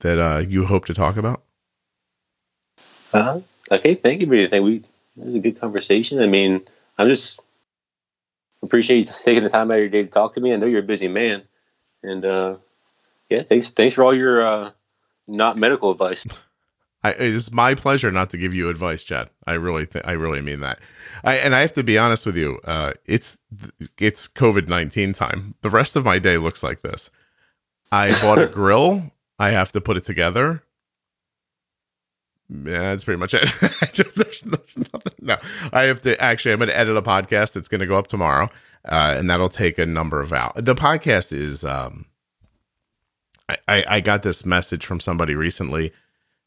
that 0.00 0.18
uh, 0.18 0.42
you 0.46 0.66
hope 0.66 0.84
to 0.86 0.94
talk 0.94 1.16
about? 1.16 1.42
Uh-huh. 3.12 3.40
Okay, 3.70 3.94
thank 3.94 4.20
you 4.20 4.26
for 4.26 4.34
anything. 4.34 4.62
We 4.62 4.76
it 4.76 5.24
was 5.24 5.34
a 5.34 5.40
good 5.40 5.60
conversation. 5.60 6.20
I 6.20 6.26
mean, 6.26 6.62
I'm 6.96 7.08
just 7.08 7.40
appreciate 8.62 9.06
you 9.06 9.14
taking 9.24 9.44
the 9.44 9.50
time 9.50 9.70
out 9.70 9.74
of 9.74 9.80
your 9.80 9.88
day 9.88 10.02
to 10.02 10.08
talk 10.08 10.34
to 10.34 10.40
me. 10.40 10.52
I 10.52 10.56
know 10.56 10.66
you're 10.66 10.80
a 10.80 10.82
busy 10.82 11.08
man, 11.08 11.42
and 12.02 12.24
uh, 12.24 12.56
yeah, 13.30 13.42
thanks 13.42 13.70
thanks 13.70 13.94
for 13.94 14.04
all 14.04 14.14
your 14.14 14.46
uh, 14.46 14.70
not 15.26 15.56
medical 15.56 15.90
advice. 15.90 16.26
I, 17.04 17.10
it's 17.10 17.52
my 17.52 17.74
pleasure 17.74 18.10
not 18.10 18.30
to 18.30 18.38
give 18.38 18.54
you 18.54 18.68
advice, 18.68 19.04
Chad. 19.04 19.30
I 19.46 19.52
really, 19.52 19.86
th- 19.86 20.04
I 20.04 20.12
really 20.12 20.40
mean 20.40 20.60
that. 20.60 20.80
I 21.22 21.34
and 21.36 21.54
I 21.54 21.60
have 21.60 21.72
to 21.74 21.84
be 21.84 21.96
honest 21.96 22.26
with 22.26 22.36
you. 22.36 22.58
Uh, 22.64 22.94
it's 23.06 23.38
it's 23.98 24.26
COVID 24.26 24.66
nineteen 24.68 25.12
time. 25.12 25.54
The 25.62 25.70
rest 25.70 25.94
of 25.94 26.04
my 26.04 26.18
day 26.18 26.38
looks 26.38 26.62
like 26.62 26.82
this. 26.82 27.10
I 27.92 28.10
bought 28.20 28.38
a 28.38 28.46
grill. 28.52 29.12
I 29.38 29.50
have 29.50 29.70
to 29.72 29.80
put 29.80 29.96
it 29.96 30.04
together. 30.04 30.64
Yeah, 32.50 32.78
that's 32.78 33.04
pretty 33.04 33.20
much 33.20 33.34
it. 33.34 33.42
I 33.82 33.86
just 33.86 34.16
there's, 34.16 34.42
there's 34.42 34.78
nothing. 34.78 35.12
No, 35.20 35.36
I 35.72 35.82
have 35.82 36.02
to 36.02 36.20
actually. 36.20 36.52
I'm 36.52 36.58
going 36.58 36.68
to 36.68 36.76
edit 36.76 36.96
a 36.96 37.02
podcast 37.02 37.52
that's 37.52 37.68
going 37.68 37.80
to 37.80 37.86
go 37.86 37.96
up 37.96 38.08
tomorrow, 38.08 38.48
uh, 38.86 39.14
and 39.16 39.30
that'll 39.30 39.48
take 39.48 39.78
a 39.78 39.86
number 39.86 40.20
of 40.20 40.32
hours. 40.32 40.54
The 40.56 40.74
podcast 40.74 41.32
is. 41.32 41.64
Um, 41.64 42.06
I, 43.48 43.84
I 43.88 44.00
got 44.00 44.22
this 44.22 44.44
message 44.44 44.84
from 44.84 45.00
somebody 45.00 45.34
recently 45.34 45.92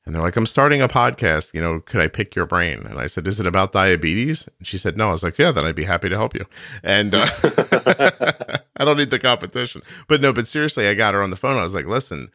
and 0.06 0.16
they're 0.16 0.22
like, 0.24 0.36
I'm 0.36 0.48
starting 0.48 0.82
a 0.82 0.88
podcast. 0.88 1.54
You 1.54 1.62
know, 1.62 1.80
could 1.80 2.02
I 2.02 2.08
pick 2.08 2.36
your 2.36 2.48
brain? 2.48 2.86
And 2.88 2.98
I 3.00 3.06
said, 3.08 3.28
Is 3.28 3.40
it 3.40 3.46
about 3.46 3.72
diabetes? 3.72 4.50
And 4.58 4.66
she 4.66 4.78
said, 4.78 4.98
No. 4.98 5.10
I 5.10 5.12
was 5.12 5.24
like, 5.24 5.38
Yeah, 5.38 5.52
then 5.52 5.66
I'd 5.66 5.76
be 5.76 5.84
happy 5.84 6.10
to 6.10 6.18
help 6.18 6.34
you. 6.34 6.46
And 6.84 7.14
uh, 7.14 7.28
I 8.78 8.84
don't 8.86 8.98
need 8.98 9.12
the 9.12 9.20
competition. 9.20 9.84
But 10.08 10.22
no, 10.22 10.34
but 10.34 10.48
seriously, 10.48 10.88
I 10.88 10.96
got 10.96 11.14
her 11.14 11.22
on 11.22 11.30
the 11.30 11.36
phone. 11.36 11.58
I 11.58 11.64
was 11.64 11.76
like, 11.76 11.86
Listen, 11.86 12.32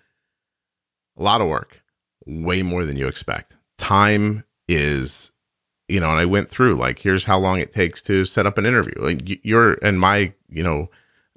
a 1.17 1.23
lot 1.23 1.41
of 1.41 1.49
work, 1.49 1.83
way 2.25 2.63
more 2.63 2.85
than 2.85 2.97
you 2.97 3.09
expect. 3.09 3.57
Time 3.79 4.45
is, 4.69 5.33
you 5.89 5.99
know, 5.99 6.11
and 6.11 6.21
I 6.21 6.25
went 6.25 6.49
through 6.49 6.75
like, 6.75 7.01
here's 7.01 7.25
how 7.25 7.39
long 7.39 7.59
it 7.59 7.73
takes 7.73 8.01
to 8.03 8.25
set 8.25 8.47
up 8.47 8.59
an 8.59 8.67
interview. 8.67 8.95
Like, 8.97 9.23
y- 9.27 9.41
your 9.43 9.73
and 9.83 9.99
my, 9.99 10.33
you 10.49 10.63
know, 10.63 10.89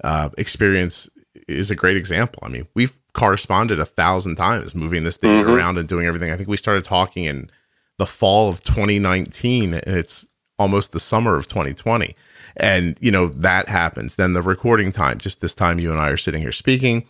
uh, 0.04 0.28
experience 0.38 1.10
is 1.48 1.72
a 1.72 1.76
great 1.76 1.96
example. 1.96 2.42
I 2.46 2.48
mean, 2.50 2.68
we've 2.74 2.96
corresponded 3.12 3.78
a 3.80 3.84
thousand 3.86 4.36
times 4.36 4.74
moving 4.74 5.04
this 5.04 5.16
thing 5.16 5.44
Mhm. 5.44 5.48
around 5.56 5.78
and 5.78 5.88
doing 5.88 6.06
everything. 6.06 6.30
I 6.30 6.36
think 6.36 6.48
we 6.48 6.56
started 6.56 6.84
talking 6.84 7.24
in 7.24 7.50
the 7.98 8.06
fall 8.06 8.48
of 8.48 8.62
2019 8.64 9.74
and 9.74 9.96
it's 9.96 10.26
almost 10.58 10.92
the 10.92 11.00
summer 11.00 11.36
of 11.36 11.48
2020. 11.48 12.14
And, 12.56 12.96
you 13.00 13.10
know, 13.10 13.28
that 13.28 13.68
happens. 13.68 14.16
Then 14.16 14.32
the 14.32 14.42
recording 14.42 14.92
time, 14.92 15.18
just 15.18 15.40
this 15.40 15.54
time 15.54 15.78
you 15.78 15.90
and 15.92 16.00
I 16.00 16.08
are 16.08 16.16
sitting 16.16 16.40
here 16.42 16.52
speaking 16.52 17.06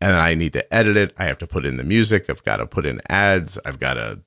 and 0.00 0.14
I 0.14 0.34
need 0.34 0.52
to 0.54 0.74
edit 0.74 0.96
it. 0.96 1.14
I 1.18 1.24
have 1.24 1.38
to 1.38 1.46
put 1.46 1.66
in 1.66 1.76
the 1.76 1.84
music. 1.84 2.26
I've 2.28 2.44
got 2.44 2.58
to 2.58 2.66
put 2.66 2.86
in 2.86 3.00
ads. 3.08 3.58
I've 3.64 3.80
got 3.80 3.94
to 3.94 4.20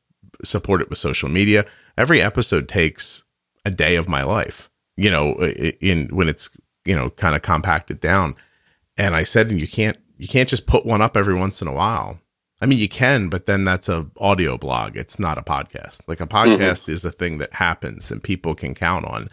support 0.43 0.81
it 0.81 0.89
with 0.89 0.99
social 0.99 1.29
media. 1.29 1.65
Every 1.97 2.21
episode 2.21 2.67
takes 2.67 3.23
a 3.65 3.71
day 3.71 3.95
of 3.95 4.09
my 4.09 4.23
life, 4.23 4.69
you 4.97 5.09
know, 5.11 5.33
in 5.81 6.07
when 6.09 6.27
it's, 6.27 6.49
you 6.85 6.95
know, 6.95 7.09
kind 7.11 7.35
of 7.35 7.41
compacted 7.41 7.99
down. 7.99 8.35
And 8.97 9.15
I 9.15 9.23
said, 9.23 9.49
and 9.51 9.59
you 9.59 9.67
can't, 9.67 9.97
you 10.21 10.27
can't 10.27 10.47
just 10.47 10.67
put 10.67 10.85
one 10.85 11.01
up 11.01 11.17
every 11.17 11.33
once 11.33 11.63
in 11.63 11.67
a 11.67 11.73
while. 11.73 12.19
I 12.61 12.67
mean, 12.67 12.77
you 12.77 12.87
can, 12.87 13.27
but 13.27 13.47
then 13.47 13.63
that's 13.63 13.89
a 13.89 14.05
audio 14.19 14.55
blog. 14.55 14.95
It's 14.95 15.17
not 15.17 15.39
a 15.39 15.41
podcast. 15.41 16.01
Like 16.05 16.21
a 16.21 16.27
podcast 16.27 16.89
is 16.89 17.03
a 17.03 17.11
thing 17.11 17.39
that 17.39 17.53
happens 17.53 18.11
and 18.11 18.21
people 18.21 18.53
can 18.53 18.75
count 18.75 19.05
on. 19.05 19.29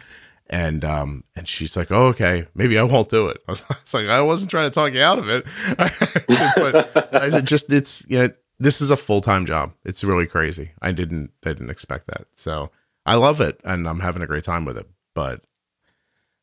And 0.49 0.83
um, 0.83 1.25
and 1.35 1.47
she's 1.47 1.77
like, 1.77 1.91
oh, 1.91 2.07
okay, 2.07 2.47
maybe 2.55 2.79
I 2.79 2.81
won't 2.81 3.09
do 3.09 3.27
it. 3.27 3.37
I 3.47 3.51
was, 3.51 3.63
I 3.69 3.75
was 3.79 3.93
like, 3.93 4.07
I 4.07 4.19
wasn't 4.23 4.49
trying 4.49 4.67
to 4.67 4.73
talk 4.73 4.93
you 4.93 5.03
out 5.03 5.19
of 5.19 5.29
it. 5.29 5.45
but 5.77 7.13
I 7.13 7.29
said, 7.29 7.45
just 7.45 7.71
it's 7.71 8.03
you 8.09 8.17
know, 8.17 8.29
this 8.57 8.81
is 8.81 8.89
a 8.89 8.97
full 8.97 9.21
time 9.21 9.45
job. 9.45 9.73
It's 9.85 10.03
really 10.03 10.25
crazy. 10.25 10.71
I 10.81 10.91
didn't 10.91 11.29
I 11.45 11.49
didn't 11.49 11.69
expect 11.69 12.07
that. 12.07 12.25
So 12.33 12.71
I 13.05 13.13
love 13.13 13.41
it 13.41 13.61
and 13.63 13.87
I'm 13.87 13.99
having 13.99 14.23
a 14.23 14.27
great 14.27 14.43
time 14.43 14.65
with 14.65 14.75
it. 14.75 14.89
But 15.13 15.41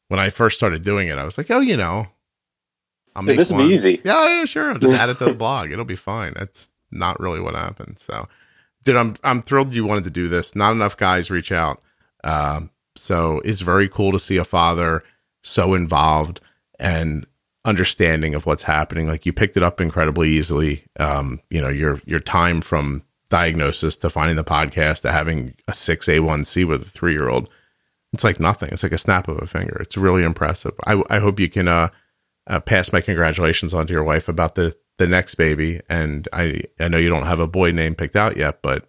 when 0.06 0.20
I 0.20 0.30
first 0.30 0.56
started 0.56 0.84
doing 0.84 1.08
it, 1.08 1.18
I 1.18 1.24
was 1.24 1.36
like, 1.36 1.50
oh, 1.50 1.58
you 1.58 1.76
know, 1.76 2.06
I'll 3.16 3.22
So 3.24 3.34
this 3.34 3.50
will 3.50 3.58
one. 3.58 3.68
be 3.68 3.74
easy. 3.74 4.00
Yeah, 4.04 4.28
yeah, 4.28 4.44
sure. 4.44 4.72
I'll 4.72 4.78
just 4.78 4.94
add 4.94 5.08
it 5.08 5.18
to 5.18 5.24
the 5.24 5.34
blog. 5.44 5.70
It'll 5.72 5.84
be 5.84 5.96
fine. 5.96 6.34
That's 6.36 6.68
not 6.90 7.18
really 7.18 7.40
what 7.40 7.54
happened. 7.54 7.98
So, 7.98 8.28
dude, 8.84 8.96
I'm 8.96 9.14
I'm 9.24 9.42
thrilled 9.42 9.72
you 9.74 9.84
wanted 9.86 10.04
to 10.04 10.10
do 10.10 10.28
this. 10.28 10.54
Not 10.54 10.72
enough 10.72 10.96
guys 10.96 11.30
reach 11.30 11.50
out. 11.50 11.80
Um, 12.22 12.70
so 12.94 13.40
it's 13.44 13.60
very 13.60 13.88
cool 13.88 14.12
to 14.12 14.18
see 14.18 14.36
a 14.36 14.44
father 14.44 15.02
so 15.42 15.74
involved 15.74 16.40
and 16.78 17.26
understanding 17.64 18.34
of 18.34 18.46
what's 18.46 18.62
happening. 18.62 19.08
Like 19.08 19.26
you 19.26 19.32
picked 19.32 19.56
it 19.56 19.62
up 19.62 19.80
incredibly 19.80 20.28
easily. 20.30 20.84
Um, 21.00 21.40
you 21.50 21.60
know, 21.60 21.68
your 21.68 22.00
your 22.06 22.20
time 22.20 22.60
from 22.60 23.02
diagnosis 23.28 23.96
to 23.96 24.08
finding 24.10 24.36
the 24.36 24.44
podcast 24.44 25.02
to 25.02 25.10
having 25.10 25.54
a 25.66 25.72
6A1C 25.72 26.64
with 26.66 26.82
a 26.82 26.84
three 26.84 27.12
year 27.12 27.28
old. 27.28 27.48
It's 28.12 28.22
like 28.24 28.38
nothing. 28.40 28.68
It's 28.72 28.82
like 28.84 28.92
a 28.92 28.98
snap 28.98 29.26
of 29.28 29.42
a 29.42 29.46
finger. 29.46 29.76
It's 29.80 29.96
really 29.96 30.22
impressive. 30.22 30.72
I, 30.86 31.02
I 31.10 31.18
hope 31.18 31.40
you 31.40 31.50
can 31.50 31.66
uh, 31.68 31.88
uh, 32.46 32.60
pass 32.60 32.92
my 32.92 33.00
congratulations 33.00 33.74
on 33.74 33.86
to 33.86 33.92
your 33.92 34.04
wife 34.04 34.28
about 34.28 34.54
the, 34.54 34.76
the 34.98 35.06
next 35.06 35.34
baby. 35.36 35.80
And 35.88 36.28
I, 36.32 36.62
I 36.78 36.88
know 36.88 36.98
you 36.98 37.08
don't 37.08 37.26
have 37.26 37.40
a 37.40 37.46
boy 37.46 37.70
name 37.70 37.94
picked 37.94 38.16
out 38.16 38.36
yet, 38.36 38.62
but 38.62 38.88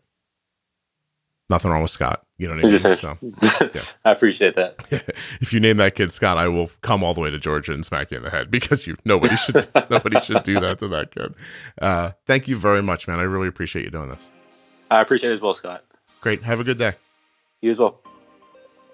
nothing 1.50 1.72
wrong 1.72 1.82
with 1.82 1.92
Scott. 1.92 2.24
You 2.38 2.48
know 2.48 2.56
what 2.56 2.66
I 2.66 2.68
mean? 2.90 2.96
So, 2.96 3.18
yeah. 3.74 3.84
I 4.06 4.12
appreciate 4.12 4.56
that. 4.56 4.86
if 5.42 5.54
you 5.54 5.60
name 5.60 5.78
that 5.78 5.96
kid 5.96 6.12
Scott, 6.12 6.38
I 6.38 6.48
will 6.48 6.70
come 6.82 7.04
all 7.04 7.14
the 7.14 7.22
way 7.22 7.30
to 7.30 7.40
Georgia 7.40 7.74
and 7.74 7.86
smack 7.86 8.12
you 8.12 8.18
in 8.18 8.24
the 8.24 8.30
head 8.30 8.52
because 8.52 8.86
you 8.86 8.96
nobody 9.06 9.36
should 9.36 9.68
nobody 9.90 10.20
should 10.20 10.44
do 10.44 10.60
that 10.60 10.80
to 10.80 10.88
that 10.90 11.12
kid. 11.12 11.34
Uh, 11.82 12.12
thank 12.26 12.48
you 12.48 12.56
very 12.56 12.84
much, 12.84 13.08
man. 13.08 13.20
I 13.20 13.24
really 13.24 13.48
appreciate 13.48 13.86
you 13.86 13.92
doing 13.92 14.10
this. 14.10 14.30
I 14.92 15.02
appreciate 15.02 15.32
it 15.32 15.34
as 15.34 15.42
well, 15.42 15.54
Scott. 15.54 15.84
Great. 16.22 16.44
Have 16.44 16.60
a 16.60 16.64
good 16.64 16.78
day. 16.78 16.94
You 17.62 17.72
as 17.72 17.80
well. 17.80 18.02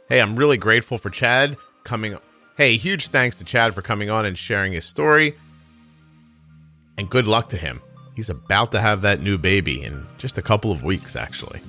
Hey, 0.09 0.21
I'm 0.21 0.35
really 0.35 0.57
grateful 0.57 0.97
for 0.97 1.09
Chad 1.09 1.57
coming. 1.83 2.17
Hey, 2.55 2.77
huge 2.77 3.07
thanks 3.07 3.39
to 3.39 3.43
Chad 3.43 3.73
for 3.73 3.81
coming 3.81 4.11
on 4.11 4.25
and 4.25 4.37
sharing 4.37 4.73
his 4.73 4.85
story. 4.85 5.33
And 6.97 7.09
good 7.09 7.25
luck 7.25 7.47
to 7.49 7.57
him. 7.57 7.81
He's 8.15 8.29
about 8.29 8.71
to 8.73 8.79
have 8.79 9.01
that 9.01 9.21
new 9.21 9.39
baby 9.39 9.81
in 9.81 10.07
just 10.19 10.37
a 10.37 10.43
couple 10.43 10.71
of 10.71 10.83
weeks, 10.83 11.15
actually. 11.15 11.61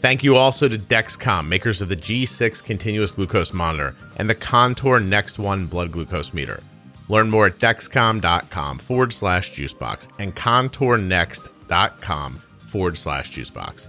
Thank 0.00 0.24
you 0.24 0.36
also 0.36 0.68
to 0.68 0.76
Dexcom, 0.76 1.46
makers 1.46 1.80
of 1.80 1.88
the 1.88 1.96
G6 1.96 2.64
continuous 2.64 3.12
glucose 3.12 3.52
monitor 3.52 3.94
and 4.16 4.28
the 4.28 4.34
Contour 4.34 4.98
Next 4.98 5.38
One 5.38 5.66
blood 5.66 5.92
glucose 5.92 6.34
meter. 6.34 6.60
Learn 7.08 7.30
more 7.30 7.46
at 7.46 7.58
dexcom.com 7.58 8.78
forward 8.78 9.12
slash 9.12 9.52
juicebox 9.52 10.08
and 10.18 10.34
contournext.com 10.34 12.34
forward 12.34 12.98
slash 12.98 13.30
juicebox. 13.30 13.86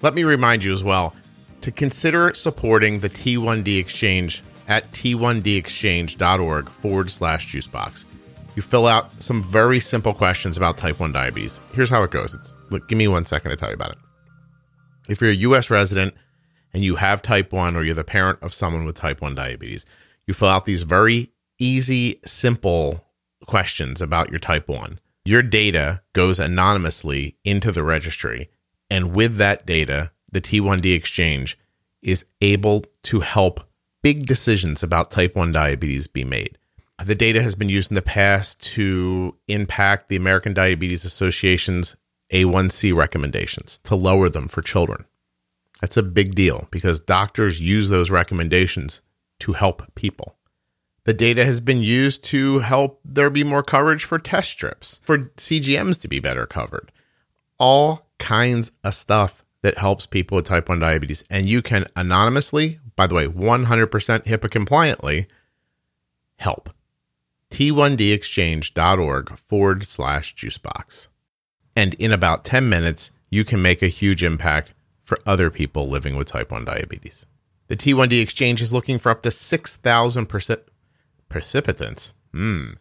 Let 0.00 0.14
me 0.14 0.24
remind 0.24 0.64
you 0.64 0.72
as 0.72 0.82
well 0.82 1.14
to 1.64 1.72
consider 1.72 2.34
supporting 2.34 3.00
the 3.00 3.08
T1D 3.08 3.78
Exchange 3.78 4.42
at 4.68 4.90
t1dexchange.org 4.92 6.68
forward 6.68 7.10
slash 7.10 7.50
juicebox. 7.50 8.04
You 8.54 8.60
fill 8.60 8.86
out 8.86 9.10
some 9.22 9.42
very 9.42 9.80
simple 9.80 10.12
questions 10.12 10.58
about 10.58 10.76
type 10.76 11.00
1 11.00 11.12
diabetes. 11.12 11.62
Here's 11.72 11.88
how 11.88 12.02
it 12.02 12.10
goes. 12.10 12.34
It's, 12.34 12.54
look, 12.68 12.86
give 12.86 12.98
me 12.98 13.08
one 13.08 13.24
second 13.24 13.50
to 13.50 13.56
tell 13.56 13.70
you 13.70 13.76
about 13.76 13.92
it. 13.92 13.98
If 15.08 15.22
you're 15.22 15.30
a 15.30 15.34
US 15.34 15.70
resident 15.70 16.12
and 16.74 16.84
you 16.84 16.96
have 16.96 17.22
type 17.22 17.50
1 17.50 17.76
or 17.76 17.82
you're 17.82 17.94
the 17.94 18.04
parent 18.04 18.40
of 18.42 18.52
someone 18.52 18.84
with 18.84 18.96
type 18.96 19.22
1 19.22 19.34
diabetes, 19.34 19.86
you 20.26 20.34
fill 20.34 20.48
out 20.48 20.66
these 20.66 20.82
very 20.82 21.32
easy, 21.58 22.20
simple 22.26 23.06
questions 23.46 24.02
about 24.02 24.28
your 24.28 24.38
type 24.38 24.68
1. 24.68 25.00
Your 25.24 25.40
data 25.40 26.02
goes 26.12 26.38
anonymously 26.38 27.38
into 27.42 27.72
the 27.72 27.82
registry. 27.82 28.50
And 28.90 29.14
with 29.14 29.38
that 29.38 29.64
data, 29.64 30.10
the 30.34 30.40
T1D 30.40 30.94
exchange 30.94 31.56
is 32.02 32.26
able 32.42 32.84
to 33.04 33.20
help 33.20 33.60
big 34.02 34.26
decisions 34.26 34.82
about 34.82 35.10
type 35.10 35.34
1 35.34 35.52
diabetes 35.52 36.06
be 36.06 36.24
made. 36.24 36.58
The 37.02 37.14
data 37.14 37.42
has 37.42 37.54
been 37.54 37.68
used 37.70 37.90
in 37.90 37.94
the 37.94 38.02
past 38.02 38.62
to 38.74 39.36
impact 39.48 40.08
the 40.08 40.16
American 40.16 40.52
Diabetes 40.52 41.04
Association's 41.04 41.96
a1C 42.32 42.94
recommendations 42.94 43.78
to 43.84 43.94
lower 43.94 44.28
them 44.28 44.48
for 44.48 44.60
children. 44.60 45.04
That's 45.80 45.96
a 45.96 46.02
big 46.02 46.34
deal 46.34 46.66
because 46.70 47.00
doctors 47.00 47.60
use 47.60 47.88
those 47.88 48.10
recommendations 48.10 49.02
to 49.40 49.52
help 49.52 49.94
people. 49.94 50.36
The 51.04 51.14
data 51.14 51.44
has 51.44 51.60
been 51.60 51.82
used 51.82 52.24
to 52.24 52.60
help 52.60 53.00
there 53.04 53.30
be 53.30 53.44
more 53.44 53.62
coverage 53.62 54.04
for 54.04 54.18
test 54.18 54.50
strips, 54.50 55.00
for 55.04 55.18
CGMs 55.36 56.00
to 56.00 56.08
be 56.08 56.18
better 56.18 56.46
covered. 56.46 56.90
All 57.58 58.06
kinds 58.18 58.72
of 58.82 58.94
stuff 58.94 59.43
that 59.64 59.78
helps 59.78 60.04
people 60.04 60.36
with 60.36 60.44
type 60.44 60.68
1 60.68 60.78
diabetes. 60.78 61.24
And 61.30 61.46
you 61.46 61.62
can 61.62 61.86
anonymously, 61.96 62.80
by 62.96 63.06
the 63.06 63.14
way, 63.14 63.26
100% 63.26 63.88
HIPAA 64.24 64.50
compliantly 64.50 65.26
help. 66.36 66.68
T1dexchange.org 67.50 69.38
forward 69.38 69.86
slash 69.86 70.34
juicebox. 70.34 71.08
And 71.74 71.94
in 71.94 72.12
about 72.12 72.44
10 72.44 72.68
minutes, 72.68 73.10
you 73.30 73.42
can 73.42 73.62
make 73.62 73.80
a 73.80 73.88
huge 73.88 74.22
impact 74.22 74.74
for 75.02 75.18
other 75.24 75.48
people 75.48 75.88
living 75.88 76.14
with 76.14 76.28
type 76.28 76.52
1 76.52 76.66
diabetes. 76.66 77.24
The 77.68 77.76
T1D 77.76 78.20
Exchange 78.20 78.60
is 78.60 78.70
looking 78.70 78.98
for 78.98 79.08
up 79.08 79.22
to 79.22 79.30
6,000 79.30 80.28
perci- 80.28 80.60
participants. 81.30 82.12
Hmm. 82.32 82.72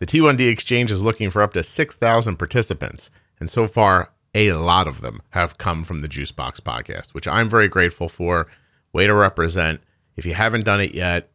The 0.00 0.06
T1D 0.06 0.50
Exchange 0.50 0.90
is 0.90 1.04
looking 1.04 1.30
for 1.30 1.42
up 1.42 1.52
to 1.52 1.62
6,000 1.62 2.36
participants. 2.36 3.08
And 3.38 3.48
so 3.48 3.68
far, 3.68 4.10
a 4.34 4.52
lot 4.52 4.88
of 4.88 5.00
them 5.00 5.22
have 5.30 5.58
come 5.58 5.84
from 5.84 6.00
the 6.00 6.08
Juicebox 6.08 6.60
podcast, 6.60 7.14
which 7.14 7.28
I'm 7.28 7.48
very 7.48 7.68
grateful 7.68 8.08
for. 8.08 8.48
Way 8.92 9.06
to 9.06 9.14
represent. 9.14 9.80
If 10.16 10.26
you 10.26 10.34
haven't 10.34 10.64
done 10.64 10.80
it 10.80 10.94
yet, 10.94 11.30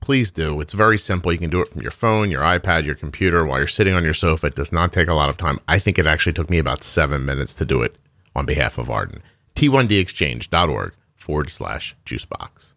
please 0.00 0.32
do. 0.32 0.60
It's 0.60 0.72
very 0.72 0.98
simple. 0.98 1.32
You 1.32 1.38
can 1.38 1.50
do 1.50 1.60
it 1.60 1.68
from 1.68 1.82
your 1.82 1.90
phone, 1.90 2.30
your 2.30 2.42
iPad, 2.42 2.84
your 2.84 2.94
computer 2.94 3.44
while 3.44 3.58
you're 3.58 3.66
sitting 3.66 3.94
on 3.94 4.04
your 4.04 4.14
sofa. 4.14 4.48
It 4.48 4.54
does 4.54 4.72
not 4.72 4.92
take 4.92 5.08
a 5.08 5.14
lot 5.14 5.28
of 5.28 5.36
time. 5.36 5.58
I 5.68 5.78
think 5.78 5.98
it 5.98 6.06
actually 6.06 6.32
took 6.32 6.50
me 6.50 6.58
about 6.58 6.84
seven 6.84 7.24
minutes 7.24 7.54
to 7.54 7.64
do 7.64 7.82
it 7.82 7.96
on 8.34 8.46
behalf 8.46 8.78
of 8.78 8.90
Arden. 8.90 9.22
T1dexchange.org 9.54 10.92
forward 11.16 11.50
slash 11.50 11.96
juicebox. 12.06 12.67